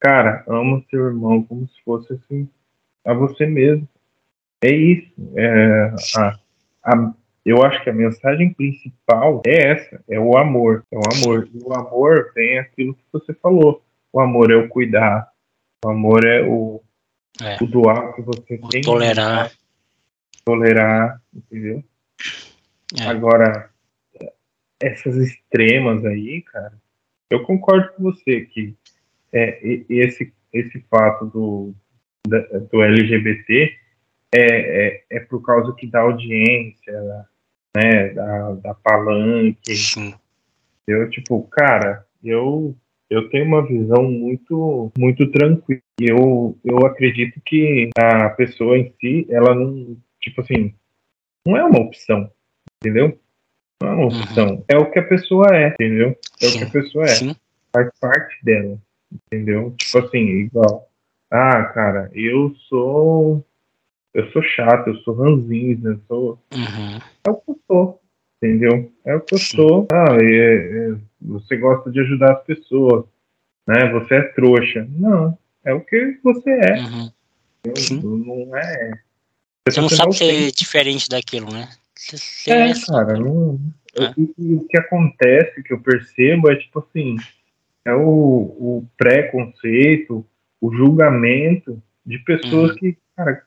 Cara, 0.00 0.44
ama 0.48 0.82
seu 0.90 1.06
irmão 1.06 1.42
como 1.42 1.66
se 1.68 1.82
fosse 1.84 2.12
assim 2.12 2.48
a 3.04 3.14
você 3.14 3.46
mesmo. 3.46 3.88
É 4.62 4.70
isso. 4.70 5.12
É, 5.36 5.94
a, 6.16 6.38
a, 6.84 7.14
eu 7.44 7.62
acho 7.64 7.82
que 7.82 7.90
a 7.90 7.94
mensagem 7.94 8.52
principal 8.52 9.42
é 9.46 9.72
essa: 9.72 10.02
é 10.08 10.18
o 10.18 10.36
amor. 10.36 10.84
É 10.90 10.96
o 10.96 11.02
amor. 11.14 11.48
E 11.52 11.58
o 11.62 11.72
amor 11.72 12.32
vem 12.34 12.58
aquilo 12.58 12.94
que 12.94 13.04
você 13.12 13.34
falou. 13.34 13.82
O 14.12 14.20
amor 14.20 14.50
é 14.50 14.56
o 14.56 14.68
cuidar. 14.68 15.28
O 15.84 15.90
amor 15.90 16.24
é 16.24 16.42
o, 16.42 16.80
é. 17.40 17.56
o 17.62 17.66
doar 17.66 18.14
que 18.14 18.22
você 18.22 18.60
o 18.62 18.68
tem. 18.68 18.82
Tolerar. 18.82 19.50
Tolerar, 20.44 21.20
entendeu? 21.34 21.82
É. 23.00 23.04
Agora, 23.06 23.71
essas 24.82 25.16
extremas 25.16 26.04
aí, 26.04 26.42
cara, 26.42 26.72
eu 27.30 27.42
concordo 27.44 27.92
com 27.94 28.02
você 28.02 28.42
que 28.42 28.74
é, 29.32 29.58
esse, 29.88 30.32
esse 30.52 30.80
fato 30.90 31.26
do, 31.26 31.74
do 32.70 32.82
LGBT 32.82 33.74
é, 34.34 34.40
é, 34.40 35.04
é, 35.10 35.20
por 35.20 35.42
causa 35.42 35.74
que 35.74 35.86
dá 35.86 36.00
audiência, 36.00 36.92
né, 37.74 38.10
da, 38.10 38.52
da 38.52 38.74
palanque. 38.74 39.74
Sim. 39.74 40.14
Eu, 40.86 41.08
tipo, 41.08 41.42
cara, 41.44 42.04
eu, 42.22 42.76
eu 43.08 43.28
tenho 43.30 43.46
uma 43.46 43.66
visão 43.66 44.02
muito, 44.02 44.92
muito 44.98 45.30
tranquila. 45.30 45.80
Eu, 46.00 46.58
eu 46.64 46.78
acredito 46.86 47.40
que 47.44 47.90
a 47.96 48.28
pessoa 48.30 48.76
em 48.76 48.92
si, 49.00 49.26
ela 49.30 49.54
não, 49.54 49.96
tipo 50.20 50.40
assim, 50.40 50.74
não 51.46 51.56
é 51.56 51.64
uma 51.64 51.80
opção 51.80 52.30
entendeu? 52.82 53.18
Não 53.82 53.88
é 53.88 53.94
uma 53.94 54.06
opção. 54.06 54.48
Uhum. 54.48 54.64
É 54.68 54.76
o 54.78 54.90
que 54.90 54.98
a 55.00 55.02
pessoa 55.02 55.46
é, 55.50 55.68
entendeu? 55.68 56.16
É 56.40 56.46
Sim. 56.46 56.56
o 56.56 56.58
que 56.58 56.64
a 56.64 56.82
pessoa 56.82 57.04
é. 57.04 57.08
Sim. 57.08 57.36
Faz 57.72 57.90
parte 58.00 58.36
dela, 58.44 58.78
entendeu? 59.12 59.74
Tipo 59.76 59.98
assim, 59.98 60.18
igual. 60.18 60.88
Ah, 61.30 61.64
cara, 61.64 62.10
eu 62.14 62.54
sou. 62.68 63.44
Eu 64.14 64.30
sou 64.30 64.42
chato, 64.42 64.88
eu 64.88 64.96
sou 64.96 65.14
ranzinho, 65.14 65.80
eu 65.84 66.00
sou. 66.06 66.38
Uhum. 66.52 66.98
É 67.24 67.30
o 67.30 67.34
que 67.34 67.50
eu 67.50 67.58
sou, 67.66 68.00
entendeu? 68.36 68.92
É 69.04 69.16
o 69.16 69.20
que 69.20 69.34
eu 69.34 69.38
Sim. 69.38 69.56
sou. 69.56 69.88
Ah, 69.90 70.16
é, 70.20 70.90
é, 70.90 70.94
você 71.20 71.56
gosta 71.56 71.90
de 71.90 71.98
ajudar 72.00 72.34
as 72.34 72.44
pessoas, 72.44 73.06
né? 73.66 73.90
Você 73.90 74.14
é 74.14 74.22
trouxa. 74.22 74.86
Não, 74.90 75.36
é 75.64 75.72
o 75.72 75.80
que 75.80 76.18
você 76.22 76.50
é. 76.50 76.74
Uhum. 76.78 77.12
Não 78.02 78.56
é. 78.56 78.90
Você, 79.66 79.74
você 79.76 79.80
não 79.80 79.88
sabe 79.88 80.14
ser 80.14 80.52
diferente 80.52 81.08
daquilo, 81.08 81.50
né? 81.50 81.68
É, 82.48 82.72
cara, 82.86 83.18
não, 83.18 83.58
é. 83.98 84.12
E, 84.38 84.54
o 84.54 84.66
que 84.66 84.78
acontece, 84.78 85.62
que 85.62 85.72
eu 85.72 85.80
percebo, 85.80 86.50
é 86.50 86.56
tipo 86.56 86.78
assim, 86.78 87.16
é 87.84 87.94
o, 87.94 88.06
o 88.08 88.86
preconceito, 88.96 90.24
o 90.60 90.72
julgamento 90.72 91.82
de 92.04 92.18
pessoas 92.20 92.72
uhum. 92.72 92.76
que, 92.76 92.98
cara, 93.16 93.42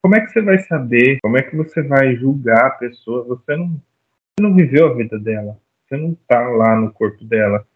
como 0.00 0.14
é 0.14 0.20
que 0.20 0.32
você 0.32 0.40
vai 0.40 0.58
saber? 0.60 1.18
Como 1.20 1.36
é 1.36 1.42
que 1.42 1.56
você 1.56 1.82
vai 1.82 2.14
julgar 2.16 2.66
a 2.66 2.70
pessoa? 2.70 3.24
Você 3.24 3.56
não, 3.56 3.68
você 3.68 4.42
não 4.42 4.54
viveu 4.54 4.86
a 4.86 4.94
vida 4.94 5.18
dela. 5.18 5.58
Você 5.86 5.96
não 5.96 6.16
tá 6.26 6.40
lá 6.48 6.76
no 6.76 6.92
corpo 6.92 7.24
dela. 7.24 7.66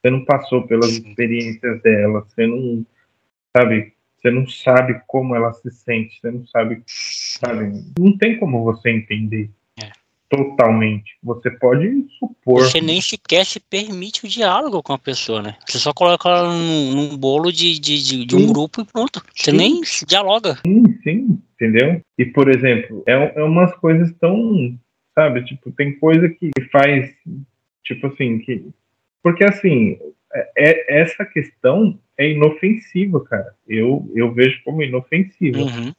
Você 0.00 0.10
não 0.10 0.24
passou 0.24 0.66
pelas 0.66 0.90
experiências 0.90 1.80
dela. 1.82 2.26
Você 2.28 2.46
não, 2.46 2.84
sabe? 3.56 3.94
Você 4.16 4.30
não 4.30 4.48
sabe 4.48 5.00
como 5.06 5.36
ela 5.36 5.52
se 5.52 5.70
sente. 5.70 6.20
Você 6.20 6.30
não 6.30 6.44
sabe, 6.46 6.82
sabe? 6.86 7.84
Não 7.98 8.16
tem 8.18 8.38
como 8.38 8.64
você 8.64 8.90
entender 8.90 9.50
totalmente. 10.28 11.16
Você 11.22 11.50
pode 11.50 12.06
supor. 12.18 12.62
Você 12.62 12.80
nem 12.80 13.00
sequer 13.00 13.44
se 13.44 13.58
permite 13.58 14.24
o 14.24 14.28
diálogo 14.28 14.82
com 14.82 14.92
a 14.92 14.98
pessoa, 14.98 15.42
né? 15.42 15.56
Você 15.66 15.78
só 15.78 15.92
coloca 15.92 16.28
ela 16.28 16.52
num, 16.52 16.94
num 16.94 17.16
bolo 17.16 17.52
de, 17.52 17.78
de, 17.78 18.24
de, 18.24 18.36
um 18.36 18.46
grupo 18.46 18.82
e 18.82 18.84
pronto. 18.84 19.22
Você 19.34 19.50
sim. 19.50 19.56
nem 19.56 19.80
dialoga. 20.06 20.58
Sim, 20.66 20.82
sim, 21.02 21.42
entendeu? 21.54 22.00
E, 22.18 22.26
por 22.26 22.48
exemplo, 22.48 23.02
é, 23.06 23.40
é 23.40 23.42
umas 23.42 23.74
coisas 23.76 24.12
tão. 24.20 24.78
Sabe? 25.14 25.44
Tipo, 25.44 25.72
tem 25.72 25.98
coisa 25.98 26.28
que 26.28 26.50
faz. 26.70 27.10
Tipo 27.84 28.08
assim, 28.08 28.38
que. 28.38 28.66
Porque 29.22 29.44
assim, 29.44 29.98
é, 30.32 30.50
é 30.56 31.00
essa 31.00 31.24
questão 31.24 31.98
é 32.16 32.30
inofensiva, 32.30 33.24
cara. 33.24 33.54
Eu, 33.66 34.10
eu 34.14 34.32
vejo 34.32 34.60
como 34.64 34.82
inofensiva. 34.82 35.58
Uhum. 35.58 35.92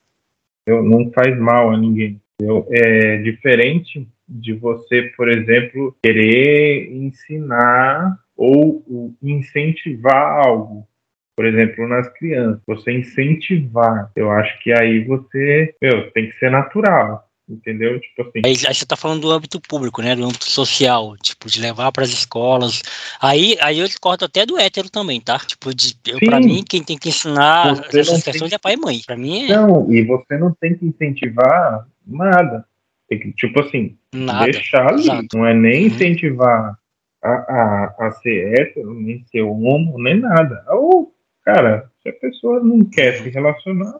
Eu, 0.65 0.83
não 0.83 1.11
faz 1.11 1.37
mal 1.39 1.71
a 1.71 1.77
ninguém. 1.77 2.21
Eu, 2.41 2.65
é 2.71 3.17
diferente 3.17 4.07
de 4.27 4.53
você, 4.53 5.11
por 5.17 5.29
exemplo, 5.29 5.95
querer 6.01 6.89
ensinar 6.91 8.17
ou 8.35 9.13
incentivar 9.21 10.45
algo. 10.45 10.87
Por 11.35 11.45
exemplo, 11.45 11.87
nas 11.87 12.07
crianças, 12.09 12.61
você 12.65 12.91
incentivar. 12.91 14.11
Eu 14.15 14.31
acho 14.31 14.61
que 14.61 14.71
aí 14.71 15.03
você, 15.05 15.73
meu, 15.81 16.11
tem 16.11 16.29
que 16.29 16.37
ser 16.37 16.49
natural 16.49 17.28
entendeu? 17.49 17.99
Tipo 17.99 18.21
assim. 18.21 18.41
Aí, 18.45 18.55
aí, 18.67 18.75
você 18.75 18.85
tá 18.85 18.95
falando 18.95 19.21
do 19.21 19.31
âmbito 19.31 19.59
público, 19.59 20.01
né? 20.01 20.15
Do 20.15 20.25
âmbito 20.25 20.45
social, 20.45 21.15
tipo, 21.17 21.49
de 21.49 21.59
levar 21.59 21.91
para 21.91 22.03
as 22.03 22.11
escolas. 22.11 22.81
Aí, 23.21 23.57
aí 23.61 23.79
eu 23.79 23.87
discordo 23.87 24.25
até 24.25 24.45
do 24.45 24.57
hétero 24.57 24.89
também, 24.89 25.19
tá? 25.19 25.39
Tipo, 25.39 25.73
de, 25.73 25.95
eu, 26.07 26.19
pra 26.19 26.39
mim, 26.39 26.63
quem 26.63 26.83
tem 26.83 26.97
que 26.97 27.09
ensinar 27.09 27.75
você 27.75 27.99
essas 28.01 28.23
questões 28.23 28.51
é 28.51 28.57
pai 28.57 28.73
e 28.73 28.77
mãe. 28.77 29.01
Pra 29.05 29.17
mim 29.17 29.45
é. 29.45 29.55
Não, 29.55 29.91
e 29.91 30.03
você 30.03 30.37
não 30.37 30.53
tem 30.59 30.75
que 30.75 30.85
incentivar 30.85 31.87
nada. 32.05 32.65
Tem 33.07 33.19
que, 33.19 33.33
tipo 33.33 33.59
assim, 33.61 33.97
Nada. 34.13 34.45
deixar 34.45 34.87
ali. 34.87 35.01
Exato. 35.01 35.27
Não 35.33 35.45
é 35.45 35.53
nem 35.53 35.81
uhum. 35.81 35.87
incentivar 35.87 36.77
a, 37.23 37.29
a, 37.29 37.95
a 38.07 38.11
ser 38.11 38.59
hétero, 38.59 38.93
nem 38.93 39.23
ser 39.25 39.41
homo, 39.41 40.01
nem 40.01 40.19
nada. 40.19 40.63
Ou, 40.69 41.13
cara, 41.43 41.89
se 42.01 42.09
a 42.09 42.13
pessoa 42.13 42.63
não 42.63 42.85
quer 42.85 43.17
se 43.17 43.29
relacionar, 43.29 43.97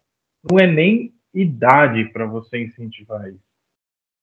não 0.49 0.59
é 0.59 0.67
nem 0.67 1.11
idade 1.33 2.05
para 2.05 2.25
você 2.25 2.63
incentivar 2.63 3.27
isso. 3.29 3.39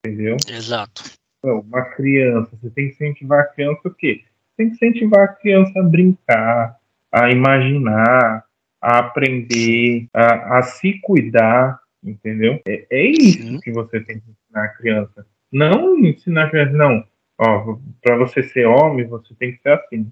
Entendeu? 0.04 0.36
Exato. 0.48 1.04
Então, 1.38 1.60
uma 1.60 1.82
criança, 1.82 2.56
você 2.60 2.70
tem 2.70 2.88
que 2.88 2.94
incentivar 2.94 3.40
a 3.40 3.46
criança 3.46 3.80
o 3.84 3.94
quê? 3.94 4.24
Tem 4.56 4.68
que 4.68 4.74
incentivar 4.74 5.24
a 5.24 5.28
criança 5.28 5.78
a 5.78 5.82
brincar, 5.82 6.76
a 7.12 7.30
imaginar, 7.30 8.44
a 8.80 8.98
aprender, 8.98 10.08
a, 10.12 10.58
a 10.58 10.62
se 10.62 11.00
cuidar, 11.00 11.80
entendeu? 12.02 12.60
É, 12.66 12.86
é 12.90 13.06
isso 13.06 13.42
Sim. 13.42 13.60
que 13.60 13.72
você 13.72 14.00
tem 14.00 14.20
que 14.20 14.30
ensinar 14.30 14.64
a 14.64 14.68
criança. 14.68 15.26
Não 15.52 15.98
ensinar 15.98 16.44
a 16.44 16.50
criança, 16.50 16.72
não. 16.72 17.04
Ó, 17.38 17.78
para 18.02 18.16
você 18.16 18.42
ser 18.42 18.66
homem, 18.66 19.06
você 19.06 19.34
tem 19.34 19.52
que 19.52 19.62
ser 19.62 19.70
assim. 19.70 20.10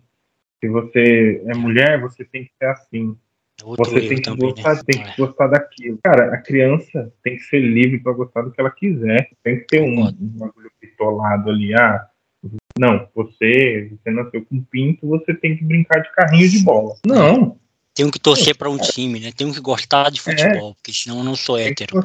Se 0.60 0.68
você 0.68 1.42
é 1.46 1.54
mulher, 1.54 2.00
você 2.00 2.24
tem 2.24 2.44
que 2.44 2.52
ser 2.58 2.66
assim. 2.66 3.16
Você 3.62 4.00
tem 4.00 4.16
que, 4.16 4.22
também, 4.22 4.50
gostar, 4.50 4.74
né? 4.74 4.82
tem 4.86 5.02
que 5.02 5.08
é. 5.08 5.14
gostar 5.16 5.46
daquilo. 5.46 5.98
Cara, 6.02 6.34
a 6.34 6.38
criança 6.38 7.12
tem 7.22 7.36
que 7.36 7.42
ser 7.42 7.60
livre 7.60 7.98
para 8.00 8.12
gostar 8.12 8.42
do 8.42 8.50
que 8.50 8.60
ela 8.60 8.70
quiser. 8.70 9.30
Tem 9.42 9.60
que 9.60 9.66
ter 9.66 9.80
um, 9.80 10.06
um 10.06 10.12
bagulho 10.12 10.70
pitolado 10.80 11.50
ali. 11.50 11.72
Ah, 11.74 12.06
não, 12.78 13.08
você, 13.14 13.90
você 13.90 14.10
nasceu 14.10 14.44
com 14.44 14.62
pinto, 14.64 15.06
você 15.06 15.32
tem 15.34 15.56
que 15.56 15.64
brincar 15.64 16.00
de 16.00 16.12
carrinho 16.12 16.48
de 16.48 16.62
bola. 16.62 16.96
Não. 17.06 17.58
Tem 17.94 18.10
que 18.10 18.18
torcer 18.18 18.56
para 18.56 18.68
um 18.68 18.76
time, 18.76 19.20
né? 19.20 19.30
Tem 19.30 19.52
que 19.52 19.60
gostar 19.60 20.10
de 20.10 20.20
futebol, 20.20 20.72
é. 20.72 20.74
porque 20.74 20.92
senão 20.92 21.18
eu 21.18 21.24
não 21.24 21.36
sou 21.36 21.56
hétero. 21.56 22.02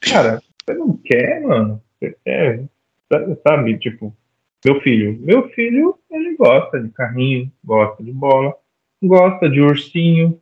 Cara, 0.00 0.42
você 0.64 0.74
não 0.74 0.96
quer, 1.04 1.42
mano. 1.42 1.82
Você 2.00 2.16
quer, 2.24 2.64
sabe? 3.46 3.78
Tipo, 3.78 4.16
meu 4.64 4.80
filho. 4.80 5.18
Meu 5.20 5.48
filho, 5.50 5.98
ele 6.10 6.34
gosta 6.36 6.80
de 6.80 6.88
carrinho, 6.88 7.52
gosta 7.62 8.02
de 8.02 8.10
bola, 8.10 8.54
gosta 9.02 9.50
de 9.50 9.60
ursinho. 9.60 10.40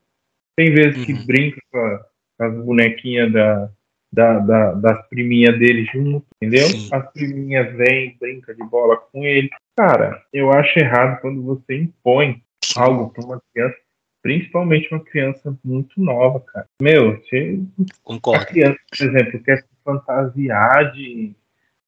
Tem 0.57 0.73
vezes 0.73 0.99
uhum. 0.99 1.05
que 1.05 1.27
brinca 1.27 1.61
com, 1.71 1.79
a, 1.79 1.99
com 2.39 2.45
as 2.45 2.65
bonequinhas 2.65 3.33
da, 3.33 3.71
da, 4.13 4.39
da, 4.39 4.73
das 4.75 5.09
priminhas 5.09 5.59
dele 5.59 5.85
junto, 5.93 6.25
entendeu? 6.37 6.69
Sim. 6.69 6.89
As 6.93 7.13
priminhas 7.13 7.75
vêm, 7.77 8.17
brinca 8.21 8.55
de 8.55 8.63
bola 8.65 8.97
com 8.97 9.25
ele. 9.25 9.51
Cara, 9.77 10.23
eu 10.33 10.53
acho 10.53 10.79
errado 10.79 11.21
quando 11.21 11.43
você 11.43 11.77
impõe 11.77 12.43
algo 12.77 13.13
para 13.13 13.25
uma 13.25 13.43
criança, 13.53 13.77
principalmente 14.23 14.89
uma 14.93 15.05
criança 15.05 15.59
muito 15.65 16.01
nova, 16.01 16.41
cara. 16.41 16.67
Meu, 16.81 17.21
se 17.25 17.61
Concordo. 18.03 18.43
a 18.43 18.47
criança, 18.47 18.79
por 18.97 19.07
exemplo, 19.07 19.43
quer 19.43 19.59
se 19.59 19.69
fantasiar 19.85 20.93
de, 20.93 21.35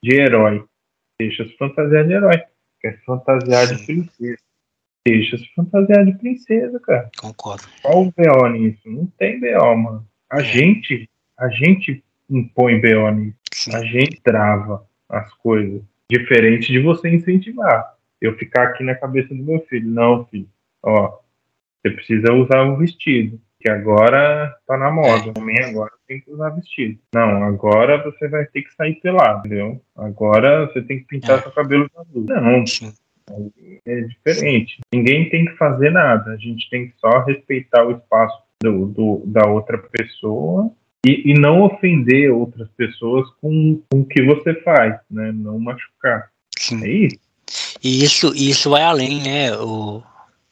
de 0.03 0.15
herói, 0.15 0.65
deixa 1.19 1.47
se 1.47 1.57
fantasiar 1.57 2.05
de 2.07 2.13
herói. 2.13 2.43
Quer 2.81 2.99
se 2.99 3.05
fantasiar 3.05 3.67
Sim. 3.69 3.77
de 3.77 3.87
princesa, 3.87 4.43
deixa 5.07 5.39
se 5.39 5.47
fantasiar 5.55 6.05
de 6.05 6.13
princesa, 6.19 6.81
cara. 6.81 7.09
Concordo. 7.17 7.63
Qual 7.81 8.03
o 8.03 8.13
BO 8.13 8.49
nisso? 8.49 8.81
Não 8.87 9.07
tem 9.19 9.39
BO, 9.39 9.77
mano. 9.77 10.07
A 10.29 10.41
é. 10.41 10.45
gente, 10.45 11.09
a 11.39 11.49
gente 11.49 12.05
impõe 12.29 12.81
BO 12.81 13.11
nisso. 13.13 13.37
Sim. 13.55 13.77
A 13.77 13.85
gente 13.85 14.21
trava 14.21 14.85
as 15.09 15.33
coisas. 15.35 15.81
Diferente 16.11 16.73
de 16.73 16.81
você 16.81 17.09
incentivar. 17.09 17.95
Eu 18.21 18.37
ficar 18.37 18.65
aqui 18.65 18.83
na 18.83 18.97
cabeça 18.97 19.29
do 19.29 19.43
meu 19.43 19.61
filho. 19.69 19.89
Não, 19.89 20.27
filho. 20.27 20.49
Ó, 20.83 21.19
você 21.81 21.91
precisa 21.91 22.33
usar 22.33 22.65
um 22.65 22.77
vestido. 22.77 23.41
Que 23.61 23.71
agora 23.71 24.55
tá 24.67 24.77
na 24.77 24.91
moda. 24.91 25.33
O 25.37 25.41
homem 25.41 25.57
agora 25.65 25.93
tem 26.07 26.21
que 26.21 26.31
usar 26.31 26.51
vestido. 26.51 26.99
Não, 27.15 27.43
agora 27.45 28.03
você 28.03 28.29
vai 28.29 28.45
ter 28.47 28.63
que 28.63 28.75
sair 28.75 28.97
pelado, 28.97 29.47
entendeu? 29.47 29.81
Agora 29.97 30.67
você 30.67 30.83
tem 30.83 30.99
que 30.99 31.07
pintar 31.07 31.39
é. 31.39 31.43
seu 31.43 31.51
cabelo 31.53 31.91
azul. 31.97 32.27
Não, 32.29 32.65
é 33.85 34.01
diferente. 34.03 34.79
Ninguém 34.93 35.29
tem 35.29 35.45
que 35.47 35.57
fazer 35.57 35.91
nada. 35.91 36.33
A 36.33 36.37
gente 36.37 36.69
tem 36.71 36.89
que 36.89 36.95
só 36.99 37.25
respeitar 37.25 37.87
o 37.87 37.93
espaço 37.93 38.39
do, 38.63 38.87
do 38.87 39.23
da 39.27 39.47
outra 39.49 39.79
pessoa 39.79 40.71
e, 41.05 41.33
e, 41.33 41.35
não 41.35 41.63
ofender 41.63 42.33
outras 42.33 42.69
pessoas 42.77 43.29
com, 43.41 43.81
com 43.91 44.01
o 44.01 44.05
que 44.05 44.23
você 44.23 44.55
faz, 44.63 44.99
né? 45.11 45.31
Não 45.33 45.59
machucar. 45.59 46.31
Sim. 46.59 46.85
É 46.85 46.89
isso. 46.89 47.27
E 47.83 48.05
isso, 48.05 48.35
isso 48.35 48.71
vai 48.71 48.83
além, 48.83 49.23
né, 49.23 49.57
o, 49.57 50.03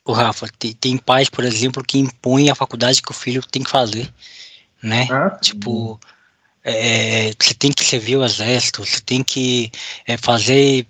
o 0.04 0.12
Rafa? 0.12 0.46
Tem, 0.56 0.72
tem 0.72 0.96
pais, 0.96 1.28
por 1.28 1.44
exemplo, 1.44 1.82
que 1.82 1.98
impõem 1.98 2.50
a 2.50 2.54
faculdade 2.54 3.02
que 3.02 3.10
o 3.10 3.14
filho 3.14 3.42
tem 3.42 3.64
que 3.64 3.70
fazer, 3.70 4.08
né? 4.80 5.08
Ah, 5.10 5.30
tipo, 5.30 5.98
é, 6.62 7.32
você 7.38 7.52
tem 7.54 7.72
que 7.72 7.84
servir 7.84 8.16
o 8.16 8.24
exército, 8.24 8.84
você 8.84 9.00
tem 9.00 9.24
que 9.24 9.72
é, 10.06 10.16
fazer 10.16 10.86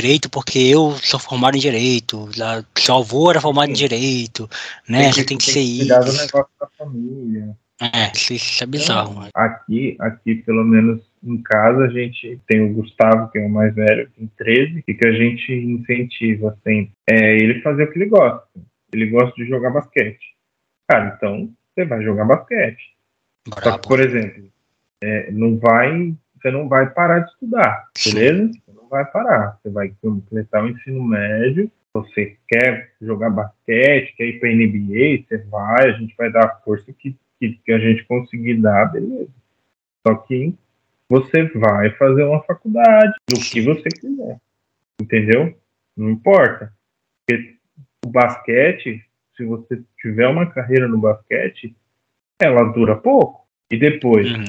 direito 0.00 0.30
porque 0.30 0.58
eu 0.58 0.92
sou 1.02 1.20
formado 1.20 1.56
em 1.56 1.60
direito, 1.60 2.28
seu 2.76 2.96
avô 2.96 3.30
era 3.30 3.40
formado 3.40 3.66
Sim. 3.66 3.72
em 3.72 3.76
direito, 3.76 4.48
né? 4.88 5.02
Tem 5.02 5.10
que, 5.10 5.14
você 5.14 5.24
tem 5.24 5.38
que, 5.38 5.44
tem 5.44 5.54
ser 5.54 5.60
que 5.60 5.82
isso. 5.82 6.00
do 6.00 6.22
negócio 6.22 6.52
da 6.60 6.68
família. 6.78 7.56
É, 7.80 8.12
isso 8.14 8.62
é 8.62 8.66
bizarro. 8.66 9.12
Então, 9.12 9.30
aqui, 9.34 9.96
aqui, 9.98 10.36
pelo 10.36 10.64
menos 10.64 11.02
em 11.22 11.42
casa, 11.42 11.84
a 11.84 11.88
gente 11.88 12.40
tem 12.46 12.62
o 12.62 12.74
Gustavo, 12.74 13.30
que 13.30 13.38
é 13.38 13.46
o 13.46 13.50
mais 13.50 13.74
velho, 13.74 14.08
tem 14.16 14.30
13, 14.38 14.84
e 14.86 14.94
que 14.94 15.06
a 15.06 15.12
gente 15.12 15.52
incentiva 15.52 16.56
sempre. 16.62 16.92
É 17.08 17.36
ele 17.36 17.60
fazer 17.62 17.84
o 17.84 17.92
que 17.92 17.98
ele 17.98 18.08
gosta. 18.08 18.46
Ele 18.92 19.06
gosta 19.06 19.34
de 19.34 19.48
jogar 19.48 19.70
basquete. 19.70 20.34
Cara, 20.86 21.14
então 21.16 21.50
você 21.74 21.84
vai 21.84 22.02
jogar 22.02 22.24
basquete. 22.24 22.94
Bravo. 23.48 23.64
Só 23.64 23.78
que, 23.78 23.88
por 23.88 24.00
exemplo, 24.00 24.44
é, 25.02 25.30
não 25.32 25.58
vai, 25.58 26.14
você 26.40 26.50
não 26.50 26.68
vai 26.68 26.88
parar 26.90 27.20
de 27.20 27.30
estudar, 27.30 27.88
beleza? 28.04 28.44
Não 28.44 28.63
vai 28.94 29.10
parar. 29.10 29.58
Você 29.62 29.70
vai 29.70 29.92
completar 30.00 30.64
o 30.64 30.68
ensino 30.68 31.02
médio, 31.02 31.70
você 31.92 32.36
quer 32.48 32.92
jogar 33.00 33.30
basquete, 33.30 34.14
quer 34.16 34.26
ir 34.26 34.40
para 34.40 34.50
NBA, 34.50 35.26
você 35.26 35.38
vai, 35.48 35.90
a 35.90 35.92
gente 35.92 36.14
vai 36.16 36.30
dar 36.30 36.44
a 36.44 36.56
força 36.56 36.92
que 36.92 37.16
que, 37.38 37.60
que 37.64 37.72
a 37.72 37.78
gente 37.78 38.04
conseguir 38.04 38.60
dar, 38.60 38.86
beleza. 38.86 39.30
Só 40.06 40.14
que 40.14 40.54
você 41.08 41.44
vai 41.54 41.90
fazer 41.96 42.24
uma 42.24 42.42
faculdade 42.42 43.14
do 43.28 43.38
que 43.38 43.60
você 43.60 43.88
quiser. 43.88 44.40
Entendeu? 45.00 45.56
Não 45.96 46.10
importa. 46.10 46.72
Porque 47.26 47.56
o 48.04 48.08
basquete, 48.08 49.04
se 49.36 49.44
você 49.44 49.82
tiver 50.00 50.28
uma 50.28 50.50
carreira 50.50 50.88
no 50.88 50.98
basquete, 50.98 51.74
ela 52.40 52.64
dura 52.72 52.96
pouco. 52.96 53.46
E 53.70 53.78
depois, 53.78 54.30
uhum. 54.30 54.44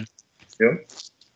entendeu? 0.53 0.85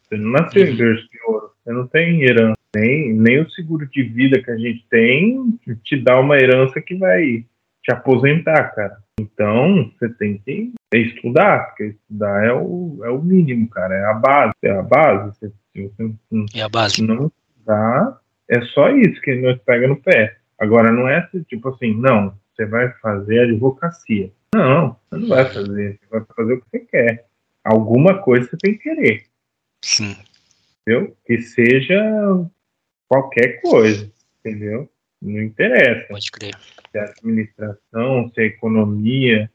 Você 0.03 0.18
não 0.18 0.31
nasceu 0.31 0.64
uhum. 0.64 0.69
em 0.69 0.76
berço 0.76 1.10
de 1.10 1.19
ouro, 1.27 1.52
você 1.64 1.72
não 1.72 1.88
tem 1.88 2.23
herança. 2.23 2.59
Nem, 2.76 3.14
nem 3.14 3.41
o 3.41 3.50
seguro 3.50 3.88
de 3.88 4.04
vida 4.04 4.41
que 4.41 4.52
a 4.52 4.58
gente 4.58 4.86
tem 4.90 5.60
te 5.84 5.98
dá 5.98 6.20
uma 6.20 6.38
herança 6.38 6.80
que 6.80 6.96
vai 6.96 7.46
te 7.82 7.91
aposentar, 7.91 8.76
cara. 8.76 8.98
Então, 9.20 9.91
você 9.98 10.10
tem 10.10 10.38
que 10.38 10.74
estudar, 10.94 11.68
porque 11.68 11.84
estudar 11.86 12.46
é 12.46 12.54
o, 12.54 13.00
é 13.04 13.10
o 13.10 13.22
mínimo, 13.22 13.68
cara, 13.70 13.96
é 13.96 14.06
a 14.06 14.14
base, 14.14 14.54
é 14.62 14.72
a 14.72 14.82
base. 14.82 15.38
Se, 15.40 15.54
você 15.76 16.14
não, 16.32 16.46
é 16.56 16.62
a 16.62 16.70
base. 16.70 17.02
não 17.02 17.32
estudar, 17.56 18.22
é 18.48 18.62
só 18.62 18.90
isso 18.91 19.20
que 19.22 19.36
nós 19.36 19.60
pega 19.64 19.88
no 19.88 19.98
pé. 19.98 20.38
Agora, 20.58 20.91
não 20.91 21.08
é 21.08 21.28
tipo 21.48 21.70
assim, 21.70 21.96
não, 21.96 22.34
você 22.54 22.66
vai 22.66 22.91
fazer 23.02 23.40
advocacia. 23.40 24.32
Não, 24.54 24.96
você 25.10 25.20
não 25.20 25.28
vai 25.28 25.46
fazer, 25.46 26.00
você 26.00 26.08
vai 26.10 26.22
fazer 26.36 26.54
o 26.54 26.62
que 26.62 26.70
você 26.70 26.80
quer. 26.80 27.26
Alguma 27.64 28.22
coisa 28.22 28.50
você 28.50 28.58
tem 28.58 28.74
que 28.74 28.84
querer. 28.84 29.26
Sim. 29.84 30.16
Entendeu? 30.82 31.16
Que 31.26 31.41
seja 31.41 32.50
qualquer 33.10 33.60
coisa, 33.61 34.10
entendeu? 34.40 34.90
Não 35.22 35.41
interessa. 35.41 36.07
Pode 36.07 36.31
crer 36.31 36.56
se 36.91 36.98
é 36.98 37.02
administração, 37.02 38.31
se 38.34 38.41
é 38.41 38.45
economia, 38.45 39.49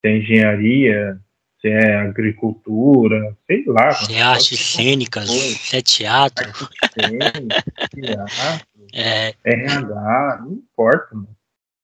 se 0.00 0.08
é 0.08 0.16
engenharia, 0.16 1.20
se 1.60 1.68
é 1.68 1.96
agricultura, 1.96 3.36
sei 3.46 3.64
lá. 3.66 3.92
Se 3.92 4.14
é 4.14 4.22
artes 4.22 4.60
cênicas, 4.60 5.28
se 5.30 5.76
é 5.76 5.82
teatro. 5.82 6.50
Cênica, 6.94 7.64
teatro, 7.94 8.66
é. 8.94 9.34
RH, 9.44 10.38
não 10.42 10.52
importa, 10.52 11.14
mano. 11.14 11.36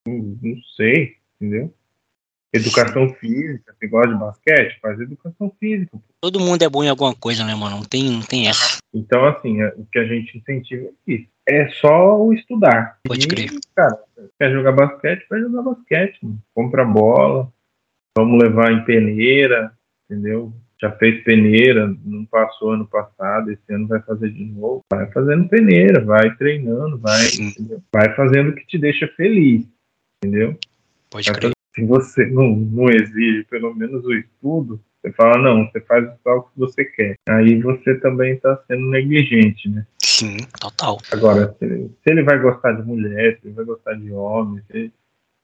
Não, 0.06 0.38
não 0.42 0.62
sei, 0.76 1.16
entendeu? 1.40 1.74
Educação 2.55 3.12
física, 3.14 3.74
você 3.76 3.89
gosta 3.89 4.12
de 4.12 4.20
basquete? 4.20 4.78
Faz 4.81 5.01
educação 5.01 5.52
física. 5.59 5.98
Todo 6.20 6.39
mundo 6.39 6.62
é 6.62 6.68
bom 6.68 6.85
em 6.85 6.89
alguma 6.89 7.12
coisa, 7.12 7.44
né, 7.44 7.52
mano? 7.52 7.78
Não 7.78 7.85
tem, 7.85 8.05
não 8.05 8.20
tem 8.20 8.48
essa. 8.48 8.78
Então, 8.94 9.24
assim, 9.26 9.60
é, 9.60 9.74
o 9.76 9.85
que 9.85 9.98
a 9.98 10.05
gente 10.06 10.39
incentiva 10.39 10.85
é 10.86 11.12
isso. 11.12 11.26
É 11.48 11.68
só 11.70 12.16
o 12.16 12.32
estudar. 12.32 13.01
Pode 13.05 13.26
crer. 13.26 13.51
cara, 13.74 13.98
quer 14.39 14.52
jogar 14.52 14.70
basquete, 14.70 15.26
vai 15.28 15.40
jogar 15.40 15.62
basquete. 15.62 16.18
Mano. 16.22 16.40
Compra 16.55 16.85
bola, 16.85 17.52
vamos 18.16 18.40
levar 18.40 18.72
em 18.72 18.85
peneira, 18.85 19.72
entendeu? 20.09 20.52
Já 20.81 20.93
fez 20.93 21.24
peneira, 21.24 21.93
não 22.05 22.24
passou 22.24 22.72
ano 22.72 22.86
passado, 22.86 23.51
esse 23.51 23.72
ano 23.72 23.89
vai 23.89 24.01
fazer 24.02 24.31
de 24.31 24.44
novo. 24.44 24.81
Vai 24.93 25.10
fazendo 25.10 25.48
peneira, 25.48 26.05
vai 26.05 26.32
treinando, 26.36 26.98
vai, 26.98 27.26
vai 27.93 28.14
fazendo 28.14 28.51
o 28.51 28.55
que 28.55 28.64
te 28.64 28.78
deixa 28.78 29.09
feliz, 29.16 29.66
entendeu? 30.22 30.56
Pode 31.10 31.32
crer 31.32 31.53
se 31.74 31.84
você 31.84 32.26
não, 32.26 32.55
não 32.55 32.88
exige 32.88 33.44
pelo 33.51 33.74
menos 33.74 34.05
o 34.05 34.12
estudo, 34.12 34.80
você 35.02 35.12
fala, 35.12 35.36
não, 35.38 35.66
você 35.66 35.80
faz 35.80 36.06
o 36.24 36.42
que 36.42 36.59
você 36.59 36.84
quer. 36.84 37.16
Aí 37.28 37.60
você 37.60 37.96
também 37.96 38.34
está 38.34 38.56
sendo 38.66 38.88
negligente, 38.88 39.68
né? 39.68 39.84
Sim, 39.98 40.38
total. 40.59 40.98
Agora, 41.12 41.55
se 41.59 41.64
ele, 41.64 41.90
se 42.02 42.10
ele, 42.10 42.22
vai 42.22 42.38
gostar 42.38 42.72
de 42.72 42.86
mulher, 42.86 43.38
se 43.38 43.48
ele 43.48 43.55
vai 43.55 43.64
gostar 43.64 43.94
de 43.94 44.12
homem, 44.12 44.62
se 44.66 44.76
ele, 44.76 44.88
se 44.88 44.92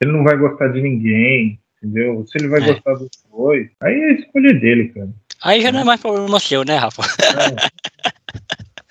ele 0.01 0.13
não 0.13 0.23
vai 0.23 0.37
gostar 0.37 0.69
de 0.69 0.81
ninguém, 0.81 1.59
entendeu? 1.77 2.25
Se 2.25 2.37
ele 2.39 2.47
vai 2.47 2.61
é. 2.61 2.73
gostar 2.73 2.93
dos 2.93 3.09
dois, 3.29 3.69
aí 3.81 3.93
é 3.93 4.05
a 4.05 4.13
escolha 4.13 4.53
dele, 4.53 4.89
cara. 4.89 5.09
Aí 5.43 5.61
já 5.61 5.71
não 5.71 5.81
é 5.81 5.83
mais 5.83 6.01
problema 6.01 6.39
seu, 6.39 6.63
né, 6.63 6.77
Rafa? 6.77 7.01
É. 7.01 8.11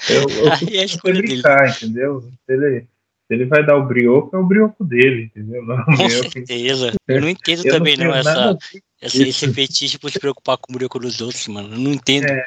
Eu, 0.08 0.22
eu 0.30 0.52
aí 0.52 0.78
é 0.78 0.80
a 0.80 0.84
escolha 0.84 1.20
brincar, 1.20 1.58
dele. 1.58 1.76
entendeu? 1.76 2.22
Se 2.22 2.52
ele, 2.52 2.86
se 3.30 3.34
ele 3.34 3.44
vai 3.44 3.64
dar 3.64 3.76
o 3.76 3.86
brioco, 3.86 4.34
é 4.34 4.40
o 4.40 4.44
brioco 4.44 4.84
dele, 4.84 5.26
entendeu? 5.26 5.64
Não, 5.64 5.84
com 5.84 5.92
meu, 5.92 6.10
certeza. 6.10 6.92
Eu 7.06 7.20
não 7.20 7.28
entendo 7.28 7.64
eu 7.64 7.72
também, 7.72 7.96
não, 7.96 8.06
não 8.06 8.14
essa, 8.16 8.58
essa, 9.00 9.22
esse 9.22 9.54
fetiche 9.54 10.00
por 10.00 10.10
se 10.10 10.18
preocupar 10.18 10.58
com 10.58 10.72
o 10.72 10.74
brioco 10.74 10.98
dos 10.98 11.20
outros, 11.20 11.46
mano. 11.46 11.72
Eu 11.72 11.78
não 11.78 11.92
entendo. 11.92 12.26
É, 12.26 12.44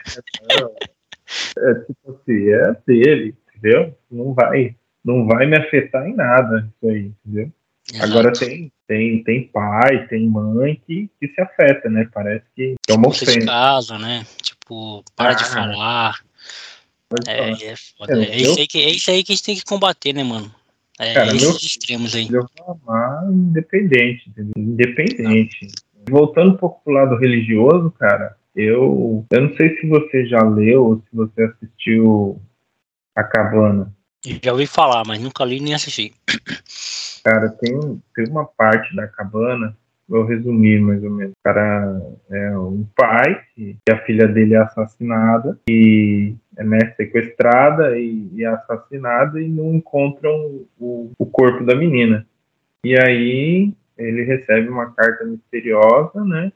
não. 0.59 0.71
é 1.69 1.73
tipo 1.85 2.11
assim, 2.11 2.49
é 2.49 2.75
dele, 2.85 3.33
entendeu? 3.55 3.97
Não 4.11 4.33
vai, 4.33 4.75
não 5.05 5.25
vai 5.25 5.45
me 5.45 5.55
afetar 5.55 6.05
em 6.05 6.13
nada 6.13 6.67
isso 6.67 6.91
aí, 6.91 7.13
entendeu? 7.25 7.49
Exato. 7.89 8.11
Agora 8.11 8.33
tem, 8.33 8.71
tem, 8.85 9.23
tem 9.23 9.47
pai, 9.47 10.05
tem 10.09 10.27
mãe 10.27 10.81
que, 10.85 11.09
que 11.17 11.29
se 11.29 11.39
afeta, 11.39 11.89
né? 11.89 12.09
Parece 12.13 12.43
que 12.53 12.75
é 12.89 12.93
uma 12.93 13.07
ofensa. 13.07 13.39
de 13.39 13.45
casa, 13.45 13.97
né? 13.97 14.25
Tipo, 14.41 15.01
para 15.15 15.31
ah, 15.31 15.33
de 15.33 15.45
falar. 15.45 16.19
É, 17.25 17.51
é, 17.51 17.75
foda. 17.97 18.21
É, 18.21 18.31
é, 18.31 18.35
isso 18.35 18.59
aí 18.59 18.67
que, 18.67 18.81
é 18.81 18.89
isso 18.89 19.09
aí 19.09 19.23
que 19.23 19.31
a 19.31 19.35
gente 19.35 19.45
tem 19.45 19.55
que 19.55 19.63
combater, 19.63 20.11
né, 20.11 20.25
mano? 20.25 20.53
É 20.99 21.13
Cara, 21.13 21.27
esses 21.27 21.41
meu, 21.41 21.51
extremos 21.55 22.15
aí. 22.15 22.27
Eu 22.31 22.47
vou 22.57 22.79
amar 22.85 23.31
independente, 23.31 24.29
entendeu? 24.29 24.53
Independente. 24.57 25.67
Voltando 26.09 26.53
um 26.53 26.57
pouco 26.57 26.83
pro 26.83 26.93
lado 26.93 27.15
religioso, 27.17 27.89
cara, 27.91 28.35
eu, 28.55 29.25
eu 29.29 29.41
não 29.41 29.55
sei 29.55 29.75
se 29.77 29.87
você 29.87 30.25
já 30.27 30.41
leu 30.43 30.85
ou 30.85 30.97
se 30.97 31.15
você 31.15 31.43
assistiu 31.43 32.39
A 33.15 33.23
Cabana. 33.23 33.93
Já 34.43 34.51
ouvi 34.51 34.67
falar, 34.67 35.03
mas 35.05 35.19
nunca 35.19 35.43
li 35.43 35.59
nem 35.59 35.73
assisti. 35.73 36.13
Cara, 37.23 37.49
tem, 37.49 37.73
tem 38.15 38.27
uma 38.29 38.45
parte 38.45 38.95
da 38.95 39.07
cabana, 39.07 39.75
vou 40.07 40.23
resumir 40.23 40.81
mais 40.81 41.03
ou 41.03 41.09
menos. 41.09 41.33
O 41.33 41.43
cara 41.43 42.01
é 42.29 42.57
um 42.57 42.85
pai, 42.95 43.41
que 43.55 43.77
a 43.89 43.97
filha 43.99 44.27
dele 44.27 44.55
é 44.55 44.57
assassinada, 44.57 45.57
e 45.69 46.35
é 46.57 46.63
né, 46.63 46.79
sequestrada 46.95 47.97
e, 47.97 48.29
e 48.33 48.45
assassinada, 48.45 49.41
e 49.41 49.47
não 49.47 49.73
encontram 49.75 50.65
o, 50.79 51.11
o 51.17 51.25
corpo 51.25 51.63
da 51.63 51.75
menina. 51.75 52.25
E 52.85 52.95
aí 52.99 53.73
ele 53.97 54.23
recebe 54.23 54.69
uma 54.69 54.91
carta 54.91 55.23
misteriosa, 55.25 56.23
né? 56.25 56.51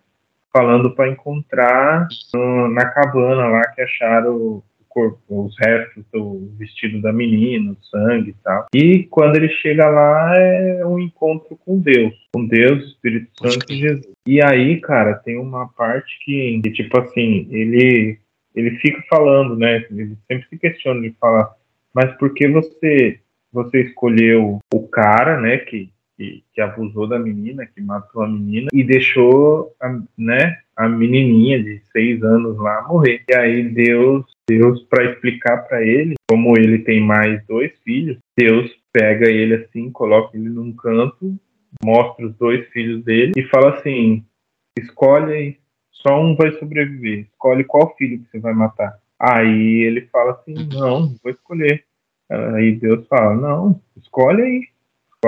Falando 0.51 0.93
para 0.95 1.09
encontrar 1.09 2.07
no, 2.33 2.67
na 2.69 2.85
cabana 2.89 3.47
lá 3.47 3.61
que 3.73 3.81
acharam 3.81 4.63
corpo, 4.97 5.45
os 5.45 5.55
restos 5.59 6.03
do 6.11 6.49
vestido 6.57 6.99
da 7.01 7.13
menina, 7.13 7.71
o 7.71 7.85
sangue 7.85 8.31
e 8.31 8.35
tal. 8.43 8.65
E 8.73 9.03
quando 9.03 9.35
ele 9.35 9.49
chega 9.49 9.87
lá 9.87 10.33
é 10.35 10.83
um 10.83 10.97
encontro 10.97 11.55
com 11.63 11.79
Deus, 11.79 12.15
com 12.33 12.47
Deus, 12.47 12.83
Espírito 12.83 13.29
Santo 13.39 13.71
e 13.71 13.75
Jesus. 13.75 14.11
E 14.27 14.43
aí, 14.43 14.81
cara, 14.81 15.13
tem 15.13 15.37
uma 15.37 15.67
parte 15.67 16.17
que, 16.25 16.59
que 16.63 16.71
tipo 16.71 16.99
assim, 16.99 17.47
ele 17.51 18.17
ele 18.55 18.71
fica 18.79 19.03
falando, 19.07 19.55
né? 19.55 19.85
Ele 19.91 20.17
sempre 20.27 20.47
se 20.49 20.57
questiona 20.57 20.99
de 21.01 21.15
falar, 21.19 21.53
mas 21.93 22.11
por 22.17 22.33
que 22.33 22.47
você 22.47 23.19
você 23.53 23.81
escolheu 23.81 24.59
o 24.73 24.87
cara, 24.87 25.39
né, 25.39 25.57
que, 25.57 25.89
que, 26.17 26.43
que 26.53 26.59
abusou 26.59 27.07
da 27.07 27.19
menina, 27.19 27.65
que 27.65 27.79
matou 27.79 28.23
a 28.23 28.27
menina 28.27 28.67
e 28.73 28.83
deixou, 28.83 29.73
a, 29.79 29.99
né, 30.17 30.57
a 30.75 30.89
menininha 30.89 31.63
de 31.63 31.79
seis 31.91 32.21
anos 32.23 32.57
lá 32.57 32.85
morrer. 32.87 33.23
E 33.29 33.35
aí 33.35 33.69
Deus 33.69 34.25
Deus, 34.49 34.81
para 34.83 35.11
explicar 35.11 35.67
para 35.67 35.83
ele, 35.83 36.15
como 36.29 36.57
ele 36.57 36.79
tem 36.79 37.01
mais 37.01 37.45
dois 37.45 37.73
filhos, 37.83 38.17
Deus 38.37 38.71
pega 38.93 39.29
ele 39.29 39.55
assim, 39.55 39.91
coloca 39.91 40.37
ele 40.37 40.47
num 40.47 40.71
canto, 40.71 41.37
mostra 41.83 42.25
os 42.25 42.33
dois 42.35 42.65
filhos 42.69 43.03
dele 43.03 43.33
e 43.35 43.43
fala 43.43 43.75
assim: 43.75 44.25
escolhe, 44.79 45.59
só 45.91 46.21
um 46.21 46.35
vai 46.37 46.53
sobreviver, 46.53 47.25
escolhe 47.25 47.65
qual 47.65 47.93
filho 47.97 48.19
que 48.19 48.31
você 48.31 48.39
vai 48.39 48.53
matar. 48.53 48.97
Aí 49.19 49.83
ele 49.83 50.07
fala 50.07 50.31
assim: 50.31 50.53
não, 50.73 51.01
não 51.01 51.15
vou 51.21 51.31
escolher. 51.31 51.83
Aí 52.29 52.71
Deus 52.71 53.05
fala: 53.07 53.35
não, 53.35 53.81
escolhe 53.97 54.41
aí, 54.41 54.67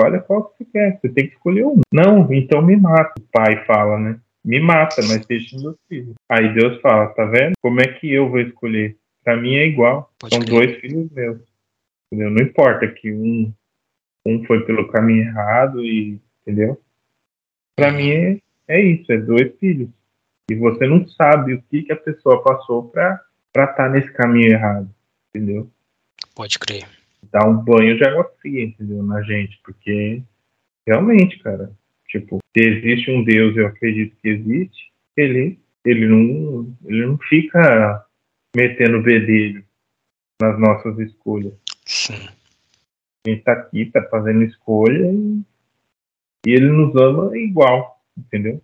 escolhe 0.00 0.20
qual 0.20 0.44
que 0.44 0.64
você 0.64 0.70
quer, 0.70 0.98
você 1.00 1.08
tem 1.08 1.26
que 1.28 1.34
escolher 1.34 1.66
um. 1.66 1.80
Não, 1.92 2.32
então 2.32 2.62
me 2.62 2.76
mata. 2.76 3.12
O 3.18 3.24
pai 3.32 3.64
fala, 3.64 3.98
né? 3.98 4.20
Me 4.44 4.58
mata, 4.58 5.02
mas 5.02 5.24
deixa 5.26 5.58
meus 5.58 5.76
filhos. 5.88 6.14
Aí 6.28 6.52
Deus 6.54 6.80
fala: 6.80 7.08
tá 7.08 7.24
vendo? 7.26 7.52
Como 7.60 7.80
é 7.80 7.86
que 7.86 8.10
eu 8.10 8.28
vou 8.28 8.40
escolher? 8.40 8.96
Para 9.22 9.36
mim 9.36 9.54
é 9.54 9.66
igual. 9.66 10.10
Pode 10.18 10.34
São 10.34 10.42
crer. 10.42 10.54
dois 10.54 10.80
filhos 10.80 11.10
meus. 11.10 11.40
Entendeu? 12.10 12.30
Não 12.30 12.42
importa 12.42 12.88
que 12.88 13.12
um, 13.12 13.52
um 14.26 14.44
foi 14.44 14.64
pelo 14.64 14.88
caminho 14.88 15.24
errado 15.24 15.84
e. 15.84 16.18
Entendeu? 16.42 16.80
Para 17.76 17.92
mim 17.92 18.10
é, 18.10 18.38
é 18.68 18.80
isso, 18.80 19.12
é 19.12 19.18
dois 19.18 19.54
filhos. 19.58 19.90
E 20.50 20.54
você 20.54 20.86
não 20.86 21.06
sabe 21.06 21.54
o 21.54 21.62
que, 21.62 21.82
que 21.82 21.92
a 21.92 21.96
pessoa 21.96 22.42
passou 22.42 22.88
para 22.88 23.22
estar 23.48 23.74
tá 23.74 23.88
nesse 23.88 24.12
caminho 24.12 24.52
errado. 24.52 24.90
Entendeu? 25.28 25.70
Pode 26.34 26.58
crer. 26.58 26.99
Dá 27.32 27.46
um 27.46 27.56
banho 27.56 27.96
de 27.96 28.04
água 28.04 28.30
fria, 28.40 28.64
entendeu? 28.64 29.02
Na 29.02 29.22
gente, 29.22 29.60
porque 29.64 30.22
realmente, 30.86 31.38
cara, 31.38 31.72
tipo, 32.08 32.38
se 32.56 32.64
existe 32.64 33.10
um 33.10 33.22
Deus, 33.22 33.56
eu 33.56 33.66
acredito 33.66 34.16
que 34.20 34.28
existe, 34.28 34.92
ele, 35.16 35.60
ele 35.84 36.08
não, 36.08 36.76
ele 36.84 37.06
não 37.06 37.18
fica 37.18 38.04
metendo 38.54 39.02
bedelho 39.02 39.64
nas 40.40 40.58
nossas 40.58 40.98
escolhas. 40.98 41.54
Sim. 41.86 42.28
A 43.26 43.30
gente 43.30 43.42
tá 43.42 43.52
aqui, 43.52 43.86
tá 43.86 44.02
fazendo 44.10 44.42
escolha 44.42 45.12
e, 45.12 45.42
e 46.46 46.50
ele 46.52 46.68
nos 46.68 46.96
ama 46.96 47.36
igual, 47.36 48.02
entendeu? 48.16 48.62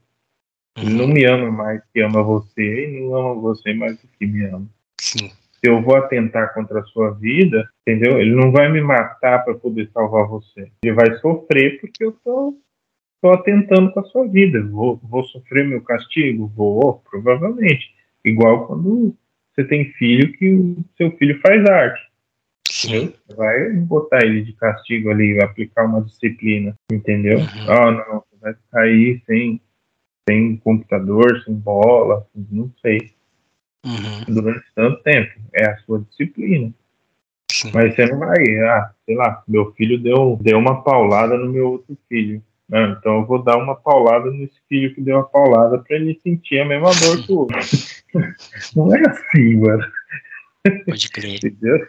Ele 0.77 0.95
não 0.95 1.09
me 1.09 1.25
ama 1.25 1.51
mais 1.51 1.83
que 1.93 2.01
ama 2.01 2.23
você 2.23 2.89
e 2.89 3.01
não 3.01 3.17
ama 3.17 3.41
você 3.41 3.73
mais 3.73 3.99
do 3.99 4.09
que 4.09 4.27
me 4.27 4.45
ama. 4.47 4.69
Sim. 5.01 5.31
Se 5.67 5.71
eu 5.71 5.83
vou 5.83 5.97
atentar 5.97 6.55
contra 6.55 6.79
a 6.79 6.85
sua 6.85 7.11
vida, 7.11 7.69
entendeu? 7.83 8.21
Ele 8.21 8.33
não 8.33 8.53
vai 8.53 8.71
me 8.71 8.81
matar 8.81 9.45
para 9.45 9.55
poder 9.55 9.91
salvar 9.93 10.25
você. 10.29 10.71
Ele 10.81 10.95
vai 10.95 11.13
sofrer 11.17 11.81
porque 11.81 12.05
eu 12.05 12.13
tô, 12.13 12.57
tô 13.21 13.31
atentando 13.31 13.91
com 13.93 13.99
a 13.99 14.05
sua 14.05 14.29
vida. 14.29 14.63
Vou, 14.63 15.01
vou 15.03 15.25
sofrer 15.25 15.67
meu 15.67 15.83
castigo? 15.83 16.47
Vou, 16.55 17.03
provavelmente. 17.11 17.93
Igual 18.25 18.69
quando 18.69 19.17
você 19.53 19.65
tem 19.65 19.87
filho 19.95 20.33
que 20.35 20.55
o 20.55 20.85
seu 20.97 21.11
filho 21.17 21.41
faz 21.41 21.69
arte. 21.69 22.01
Sim. 22.71 23.13
Vai 23.37 23.71
botar 23.73 24.25
ele 24.25 24.43
de 24.43 24.53
castigo 24.53 25.11
ali, 25.11 25.35
vai 25.35 25.47
aplicar 25.47 25.85
uma 25.85 26.03
disciplina, 26.03 26.77
entendeu? 26.93 27.39
Uhum. 27.39 27.71
Ah, 27.71 27.91
não, 27.91 28.23
você 28.31 28.37
vai 28.41 28.55
ficar 28.55 28.83
aí 28.83 29.21
sem, 29.27 29.61
sem 30.29 30.59
computador, 30.59 31.43
sem 31.45 31.55
bola, 31.57 32.25
não 32.37 32.73
sei. 32.81 33.16
Uhum. 33.87 34.35
Durante 34.35 34.65
tanto 34.75 35.03
tempo. 35.03 35.33
É 35.55 35.71
a 35.71 35.77
sua 35.79 36.01
disciplina. 36.01 36.73
Sim. 37.51 37.71
Mas 37.73 37.95
você 37.95 38.07
não 38.07 38.19
vai, 38.19 38.59
ah, 38.59 38.91
sei 39.07 39.15
lá, 39.15 39.43
meu 39.47 39.73
filho 39.73 39.99
deu, 39.99 40.37
deu 40.43 40.59
uma 40.59 40.83
paulada 40.83 41.39
no 41.39 41.51
meu 41.51 41.73
outro 41.73 41.97
filho. 42.09 42.43
Ah, 42.73 42.97
então 42.99 43.21
eu 43.21 43.27
vou 43.27 43.43
dar 43.43 43.57
uma 43.57 43.77
paulada 43.77 44.31
nesse 44.31 44.61
filho 44.69 44.93
que 44.93 45.01
deu 45.01 45.19
a 45.19 45.25
paulada 45.25 45.79
para 45.79 45.97
ele 45.97 46.19
sentir 46.23 46.59
a 46.59 46.65
mesma 46.65 46.91
dor 46.91 47.25
que 47.25 47.33
o 47.33 47.39
outro. 47.39 47.57
Não 48.75 48.95
é 48.95 49.01
assim, 49.09 49.57
mano. 49.57 49.85
Pode 50.85 51.09
crer. 51.11 51.37
Entendeu? 51.37 51.87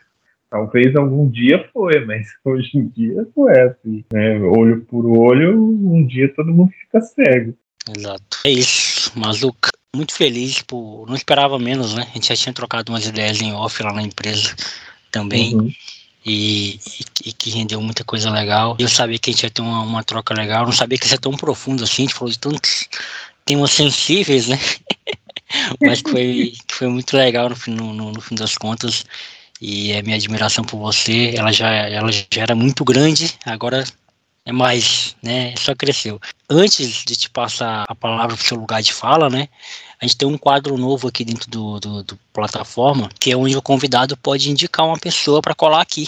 Talvez 0.50 0.96
algum 0.96 1.28
dia 1.30 1.68
foi, 1.74 2.06
mas 2.06 2.28
hoje 2.46 2.78
em 2.78 2.88
dia 2.88 3.28
não 3.36 3.50
é 3.50 3.64
assim. 3.64 4.06
Né? 4.14 4.40
Olho 4.40 4.82
por 4.86 5.06
olho, 5.06 5.60
um 5.62 6.06
dia 6.06 6.34
todo 6.34 6.54
mundo 6.54 6.72
fica 6.72 7.02
cego. 7.02 7.54
Exato. 7.96 8.38
É 8.46 8.50
isso, 8.52 9.18
Mazuca. 9.20 9.70
Muito 9.98 10.14
feliz 10.14 10.62
por. 10.62 11.06
Não 11.08 11.16
esperava 11.16 11.58
menos, 11.58 11.94
né? 11.94 12.08
A 12.10 12.14
gente 12.14 12.28
já 12.28 12.36
tinha 12.36 12.54
trocado 12.54 12.92
umas 12.92 13.06
ideias 13.06 13.42
em 13.42 13.52
off 13.54 13.82
lá 13.82 13.92
na 13.92 14.04
empresa 14.04 14.56
também. 15.12 15.56
Uhum 15.56 15.74
e, 16.28 16.78
e, 17.26 17.32
que 17.32 17.50
rendeu 17.50 17.82
muita 17.82 18.04
coisa 18.04 18.30
legal. 18.30 18.76
Eu 18.78 18.90
sabia 18.90 19.18
que 19.18 19.30
a 19.30 19.34
gente 19.34 19.44
ia 19.44 19.50
ter 19.50 19.62
uma, 19.62 19.82
uma 19.82 20.04
troca 20.04 20.34
legal, 20.34 20.66
não 20.66 20.74
sabia 20.74 20.98
que 20.98 21.06
ia 21.06 21.10
ser 21.10 21.20
tão 21.20 21.32
profundo 21.32 21.86
assim, 21.86 22.04
a 22.04 22.06
gente 22.06 22.14
falou 22.14 22.32
de 22.32 22.38
tantos 22.38 22.90
temas 23.46 23.72
sensíveis, 23.72 24.48
né? 24.48 24.60
Mas 25.82 26.02
que 26.02 26.12
foi, 26.12 26.54
que 26.68 26.76
foi 26.76 26.88
muito 26.90 27.16
legal 27.16 27.50
no, 27.68 27.94
no, 27.94 28.12
no 28.12 28.22
fim 28.22 28.36
das 28.36 28.58
contas. 28.58 29.06
E 29.62 29.94
a 29.94 30.04
minha 30.04 30.18
admiração 30.18 30.64
por 30.64 30.78
você, 30.78 31.34
ela 31.36 31.52
já, 31.52 31.70
ela 31.70 32.12
já 32.12 32.26
era 32.36 32.54
muito 32.54 32.84
grande, 32.84 33.34
agora 33.46 33.86
é 34.46 34.52
mais, 34.52 35.16
né? 35.24 35.56
Só 35.58 35.74
cresceu. 35.74 36.20
Antes 36.50 37.06
de 37.06 37.16
te 37.16 37.30
passar 37.30 37.86
a 37.88 37.96
palavra 37.96 38.36
para 38.36 38.44
o 38.44 38.48
seu 38.48 38.58
lugar 38.58 38.82
de 38.84 38.94
fala, 38.94 39.30
né? 39.30 39.48
A 40.00 40.06
gente 40.06 40.18
tem 40.18 40.28
um 40.28 40.38
quadro 40.38 40.78
novo 40.78 41.08
aqui 41.08 41.26
dentro 41.26 41.50
do, 41.50 41.80
do, 41.80 42.04
do 42.04 42.20
plataforma, 42.32 43.10
que 43.20 43.32
é 43.32 43.38
onde 43.38 43.58
o 43.58 43.62
convidado 43.62 44.16
pode 44.16 44.50
indicar 44.50 44.86
uma 44.86 44.98
pessoa 44.98 45.42
para 45.42 45.56
colar 45.56 45.82
aqui. 45.82 46.08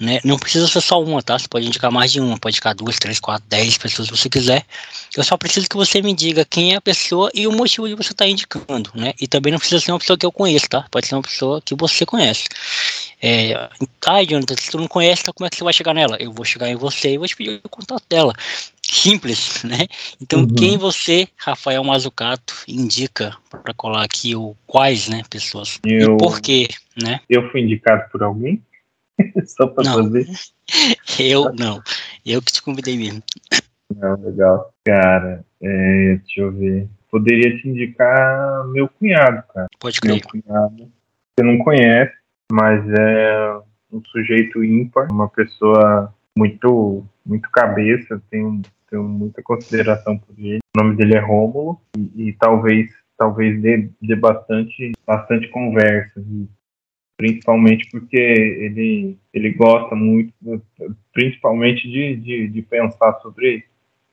Né? 0.00 0.18
Não 0.24 0.36
precisa 0.36 0.66
ser 0.66 0.80
só 0.80 1.00
uma, 1.00 1.22
tá? 1.22 1.38
Você 1.38 1.46
pode 1.46 1.64
indicar 1.64 1.92
mais 1.92 2.10
de 2.10 2.18
uma, 2.18 2.36
pode 2.36 2.54
indicar 2.54 2.74
duas, 2.74 2.98
três, 2.98 3.20
quatro, 3.20 3.46
dez 3.48 3.78
pessoas 3.78 4.08
se 4.08 4.16
você 4.16 4.28
quiser. 4.28 4.66
Eu 5.16 5.22
só 5.22 5.36
preciso 5.36 5.68
que 5.68 5.76
você 5.76 6.02
me 6.02 6.12
diga 6.12 6.44
quem 6.44 6.72
é 6.72 6.76
a 6.76 6.80
pessoa 6.80 7.30
e 7.32 7.46
o 7.46 7.52
motivo 7.52 7.86
de 7.86 7.94
você 7.94 8.10
estar 8.10 8.24
tá 8.24 8.28
indicando, 8.28 8.90
né? 8.96 9.12
E 9.20 9.28
também 9.28 9.52
não 9.52 9.60
precisa 9.60 9.80
ser 9.80 9.92
uma 9.92 10.00
pessoa 10.00 10.18
que 10.18 10.26
eu 10.26 10.32
conheço, 10.32 10.68
tá? 10.68 10.86
Pode 10.90 11.06
ser 11.06 11.14
uma 11.14 11.22
pessoa 11.22 11.62
que 11.62 11.74
você 11.76 12.04
conhece. 12.04 12.48
É, 13.20 13.54
ah, 14.06 14.24
Jonathan, 14.24 14.56
se 14.56 14.72
tu 14.72 14.78
não 14.78 14.88
conhece, 14.88 15.22
então 15.22 15.34
como 15.34 15.46
é 15.46 15.50
que 15.50 15.56
você 15.56 15.62
vai 15.62 15.72
chegar 15.72 15.94
nela? 15.94 16.16
Eu 16.18 16.32
vou 16.32 16.44
chegar 16.44 16.68
em 16.68 16.74
você 16.74 17.12
e 17.12 17.18
vou 17.18 17.28
te 17.28 17.36
pedir 17.36 17.60
o 17.62 17.68
contato 17.68 18.02
dela. 18.08 18.34
Simples, 18.92 19.62
né? 19.64 19.86
Então, 20.20 20.40
uhum. 20.40 20.54
quem 20.54 20.76
você, 20.76 21.26
Rafael 21.36 21.82
Mazucato, 21.82 22.54
indica 22.68 23.34
para 23.50 23.72
colar 23.72 24.04
aqui, 24.04 24.36
ou 24.36 24.54
quais, 24.66 25.08
né, 25.08 25.22
pessoas? 25.30 25.80
Eu, 25.82 26.14
e 26.14 26.16
por 26.18 26.40
quê, 26.42 26.68
né? 27.02 27.20
Eu 27.28 27.50
fui 27.50 27.62
indicado 27.62 28.04
por 28.12 28.22
alguém? 28.22 28.62
Só 29.46 29.66
para 29.66 29.84
saber. 29.84 30.26
Eu 31.18 31.52
não. 31.58 31.82
Eu 32.24 32.40
que 32.42 32.52
te 32.52 32.62
convidei 32.62 32.96
mesmo. 32.96 33.22
Não, 33.94 34.14
legal. 34.22 34.72
Cara, 34.84 35.44
é, 35.60 36.16
deixa 36.16 36.40
eu 36.40 36.52
ver. 36.52 36.88
Poderia 37.10 37.58
te 37.58 37.68
indicar 37.68 38.66
meu 38.68 38.88
cunhado, 38.88 39.42
cara. 39.52 39.66
Pode 39.78 40.00
crer. 40.00 40.14
Meu 40.14 40.42
cunhado. 40.42 40.90
Você 41.34 41.44
não 41.44 41.58
conhece, 41.58 42.14
mas 42.50 42.82
é 42.88 43.58
um 43.92 44.02
sujeito 44.04 44.64
ímpar, 44.64 45.08
uma 45.12 45.28
pessoa 45.28 46.14
muito, 46.36 47.04
muito 47.24 47.50
cabeça, 47.50 48.22
tenho, 48.30 48.62
tenho 48.92 49.04
muita 49.04 49.42
consideração 49.42 50.18
por 50.18 50.38
ele. 50.38 50.58
O 50.76 50.82
nome 50.82 50.96
dele 50.96 51.16
é 51.16 51.18
Rômulo 51.18 51.80
e, 51.96 52.28
e 52.28 52.32
talvez 52.34 52.90
talvez 53.16 53.60
dê, 53.62 53.88
dê 54.00 54.16
bastante, 54.16 54.92
bastante 55.06 55.48
conversa. 55.48 56.22
Principalmente 57.16 57.88
porque 57.90 58.16
ele, 58.16 59.16
ele 59.32 59.52
gosta 59.52 59.94
muito, 59.94 60.32
principalmente 61.12 61.88
de, 61.88 62.16
de, 62.16 62.48
de, 62.48 62.62
pensar 62.62 63.20
sobre, 63.20 63.64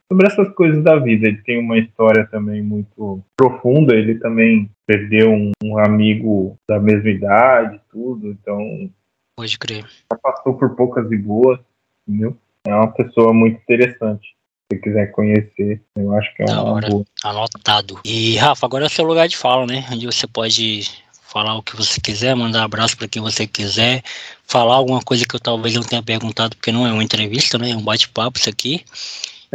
sobre 0.07 0.27
essas 0.27 0.49
coisas 0.49 0.83
da 0.83 0.97
vida. 0.97 1.27
Ele 1.27 1.41
tem 1.41 1.59
uma 1.59 1.79
história 1.79 2.27
também 2.27 2.61
muito 2.61 3.23
profunda, 3.35 3.95
ele 3.95 4.19
também 4.19 4.69
perdeu 4.85 5.31
um, 5.31 5.51
um 5.63 5.79
amigo 5.79 6.55
da 6.67 6.79
mesma 6.79 7.09
idade, 7.09 7.81
tudo, 7.91 8.27
então... 8.27 8.91
Pode 9.35 9.57
crer. 9.57 9.85
Passou 10.21 10.53
por 10.55 10.75
poucas 10.75 11.11
e 11.11 11.17
boas, 11.17 11.59
entendeu? 12.07 12.37
É 12.67 12.75
uma 12.75 12.91
pessoa 12.91 13.33
muito 13.33 13.59
interessante 13.59 14.38
você 14.71 14.79
quiser 14.79 15.11
conhecer, 15.11 15.81
eu 15.95 16.13
acho 16.13 16.35
que 16.35 16.43
é 16.43 16.45
uma 16.45 16.63
hora. 16.63 16.89
boa. 16.89 17.05
Anotado. 17.23 17.99
E 18.05 18.37
Rafa, 18.37 18.65
agora 18.65 18.85
é 18.85 18.87
o 18.87 18.89
seu 18.89 19.03
lugar 19.03 19.27
de 19.27 19.35
fala, 19.35 19.65
né? 19.65 19.85
Onde 19.91 20.05
você 20.05 20.27
pode 20.27 20.87
falar 21.27 21.55
o 21.55 21.63
que 21.63 21.75
você 21.75 21.99
quiser, 21.99 22.35
mandar 22.35 22.63
abraço 22.63 22.95
para 22.95 23.07
quem 23.07 23.21
você 23.21 23.45
quiser, 23.45 24.03
falar 24.45 24.75
alguma 24.75 25.01
coisa 25.01 25.25
que 25.25 25.35
eu 25.35 25.39
talvez 25.39 25.75
não 25.75 25.83
tenha 25.83 26.01
perguntado, 26.01 26.55
porque 26.55 26.71
não 26.71 26.85
é 26.85 26.93
uma 26.93 27.03
entrevista, 27.03 27.57
né? 27.57 27.71
É 27.71 27.75
um 27.75 27.81
bate-papo 27.81 28.37
isso 28.37 28.49
aqui. 28.49 28.83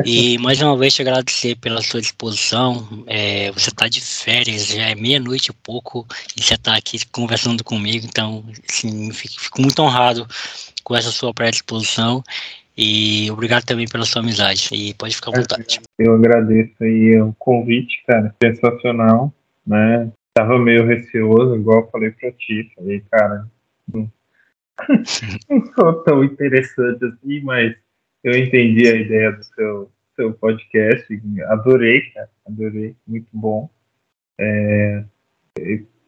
E 0.05 0.36
mais 0.39 0.61
uma 0.61 0.77
vez 0.77 0.93
te 0.93 1.03
agradecer 1.03 1.55
pela 1.55 1.81
sua 1.81 2.01
disposição. 2.01 3.05
É, 3.07 3.53
você 3.53 3.70
está 3.70 3.86
de 3.86 4.01
férias, 4.01 4.66
já 4.66 4.89
é 4.89 4.95
meia-noite 4.97 5.53
e 5.53 5.55
pouco, 5.55 6.05
e 6.36 6.43
você 6.43 6.55
está 6.55 6.74
aqui 6.74 6.99
conversando 7.12 7.62
comigo, 7.62 8.05
então 8.05 8.45
assim, 8.69 9.12
fico, 9.12 9.41
fico 9.41 9.62
muito 9.62 9.81
honrado 9.81 10.27
com 10.82 10.97
essa 10.97 11.12
sua 11.12 11.32
predisposição. 11.32 12.24
E 12.77 13.31
obrigado 13.31 13.65
também 13.65 13.87
pela 13.87 14.05
sua 14.05 14.21
amizade. 14.21 14.69
E 14.73 14.95
pode 14.95 15.15
ficar 15.15 15.31
à 15.31 15.41
vontade. 15.41 15.81
Eu 15.99 16.15
agradeço 16.15 16.75
aí 16.83 17.21
o 17.21 17.33
convite, 17.39 18.03
cara. 18.07 18.35
Sensacional, 18.43 19.33
né? 19.67 20.11
Tava 20.35 20.59
meio 20.59 20.85
receoso, 20.85 21.55
igual 21.55 21.83
eu 21.83 21.91
falei 21.91 22.11
pra 22.11 22.33
ti. 22.33 22.73
Falei, 22.75 23.03
cara, 23.11 23.47
não, 23.93 24.11
sou 25.75 26.03
tão 26.03 26.25
interessante 26.25 27.05
assim, 27.05 27.41
mas 27.43 27.77
eu 28.25 28.37
entendi 28.37 28.89
a 28.89 28.97
ideia 28.97 29.31
do 29.31 29.45
seu, 29.45 29.93
seu 30.17 30.33
podcast. 30.33 31.23
Adorei, 31.47 32.01
cara. 32.11 32.31
Adorei. 32.47 32.97
Muito 33.07 33.29
bom. 33.33 33.71
É, 34.41 35.05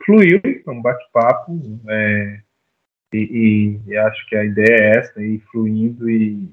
fluiu, 0.05 0.41
um 0.67 0.83
bate-papo. 0.83 1.81
É, 1.89 2.41
e, 3.13 3.81
e, 3.87 3.97
acho 3.97 4.27
que 4.29 4.37
a 4.37 4.45
ideia 4.45 4.77
é 4.77 4.99
essa, 4.99 5.23
ir 5.23 5.41
fluindo 5.51 6.09
e, 6.11 6.49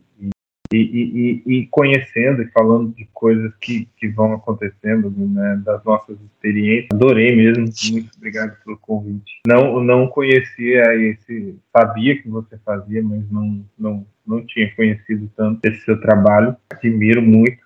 e, 0.73 0.77
e, 0.77 1.43
e, 1.45 1.67
conhecendo 1.67 2.41
e 2.41 2.49
falando 2.49 2.93
de 2.95 3.07
coisas 3.13 3.53
que, 3.61 3.88
que 3.97 4.07
vão 4.07 4.34
acontecendo, 4.34 5.13
né, 5.15 5.61
das 5.63 5.84
nossas 5.84 6.17
experiências. 6.19 6.89
Adorei 6.91 7.35
mesmo, 7.35 7.65
muito 7.91 8.09
obrigado 8.17 8.57
pelo 8.63 8.77
convite. 8.77 9.39
Não, 9.47 9.84
não 9.84 10.07
conhecia 10.07 10.95
esse, 10.95 11.55
sabia 11.75 12.19
que 12.21 12.27
você 12.27 12.57
fazia, 12.65 13.03
mas 13.03 13.30
não, 13.30 13.63
não, 13.77 14.05
não 14.25 14.45
tinha 14.45 14.73
conhecido 14.75 15.30
tanto 15.35 15.63
esse 15.65 15.81
seu 15.81 15.99
trabalho. 16.01 16.55
Admiro 16.71 17.21
muito, 17.21 17.63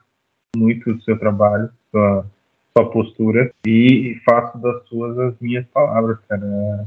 muito 0.55 0.91
o 0.91 1.01
seu 1.01 1.17
trabalho, 1.17 1.69
sua, 1.91 2.25
sua 2.75 2.89
postura 2.89 3.51
e 3.65 4.19
faço 4.25 4.57
das 4.57 4.85
suas 4.87 5.17
as 5.17 5.39
minhas 5.39 5.65
palavras, 5.67 6.17
cara. 6.27 6.85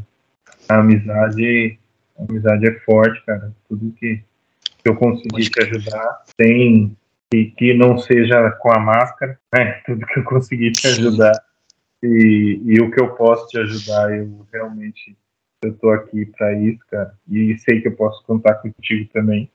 A 0.68 0.78
amizade, 0.78 1.80
a 2.20 2.30
amizade 2.30 2.68
é 2.68 2.78
forte, 2.80 3.24
cara. 3.24 3.52
Tudo 3.68 3.92
que 3.92 4.22
que 4.82 4.88
eu 4.88 4.97
consegui 4.97 5.42
te 5.42 5.62
ajudar, 5.62 6.22
sem 6.40 6.97
que, 7.30 7.44
que 7.56 7.74
não 7.74 7.98
seja 7.98 8.51
com 8.52 8.72
a 8.72 8.78
máscara, 8.78 9.38
né? 9.55 9.80
Tudo 9.86 10.06
que 10.06 10.18
eu 10.18 10.24
consegui 10.24 10.70
te 10.72 10.86
ajudar 10.86 11.32
e, 12.02 12.60
e 12.64 12.80
o 12.80 12.90
que 12.90 13.01
eu 13.01 13.10
posso 13.14 13.47
te 13.48 13.59
ajudar, 13.59 14.16
eu 14.16 14.47
realmente 14.52 15.16
eu 15.62 15.74
tô 15.74 15.90
aqui 15.90 16.24
para 16.24 16.59
isso, 16.59 16.80
cara. 16.90 17.12
E 17.28 17.56
sei 17.59 17.82
que 17.82 17.88
eu 17.88 17.97
posso 17.97 18.24
contar 18.24 18.55
contigo 18.55 19.09
também. 19.12 19.51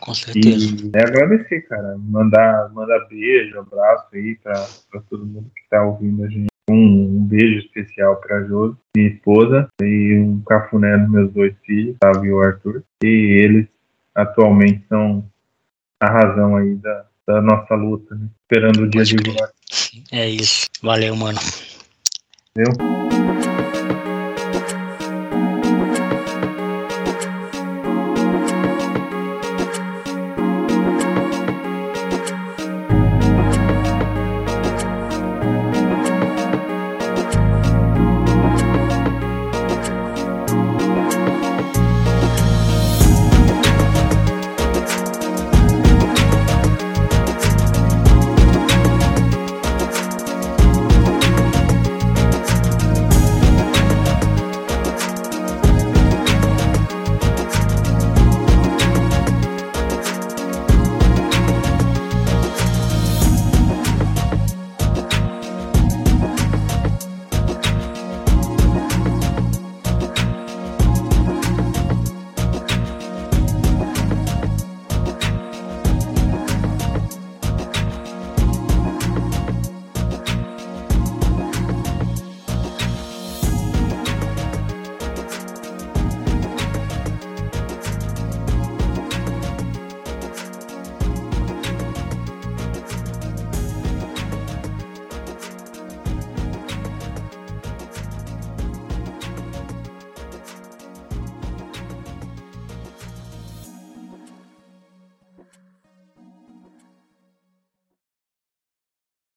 Com 0.00 0.12
certeza. 0.12 0.74
E 0.84 0.90
é 0.92 1.02
agradecer, 1.02 1.60
cara. 1.62 1.96
Mandar, 1.96 2.72
mandar 2.72 3.06
beijo, 3.08 3.60
abraço 3.60 4.08
aí 4.12 4.36
para 4.42 5.00
todo 5.08 5.24
mundo 5.24 5.48
que 5.54 5.62
tá 5.70 5.84
ouvindo 5.84 6.24
a 6.24 6.28
gente. 6.28 6.48
Um 6.68 7.03
beijo 7.34 7.58
especial 7.58 8.16
para 8.16 8.44
Josi, 8.44 8.76
minha 8.96 9.08
esposa, 9.08 9.68
e 9.82 10.18
um 10.18 10.40
cafuné 10.42 10.96
dos 10.98 11.10
meus 11.10 11.32
dois 11.32 11.54
filhos, 11.64 11.96
Otávio 11.96 12.24
e 12.24 12.32
o 12.32 12.40
Arthur. 12.40 12.82
E 13.02 13.06
eles 13.06 13.66
atualmente 14.14 14.84
são 14.88 15.24
a 16.00 16.06
razão 16.06 16.56
aí 16.56 16.76
da, 16.76 17.06
da 17.26 17.42
nossa 17.42 17.74
luta, 17.74 18.14
né? 18.14 18.28
esperando 18.42 18.82
o 18.82 18.88
dia 18.88 19.00
Pode 19.00 19.16
de 19.16 19.22
glória. 19.22 19.54
É 20.12 20.28
isso. 20.28 20.66
Valeu, 20.80 21.16
mano. 21.16 21.38
Valeu. 22.56 23.43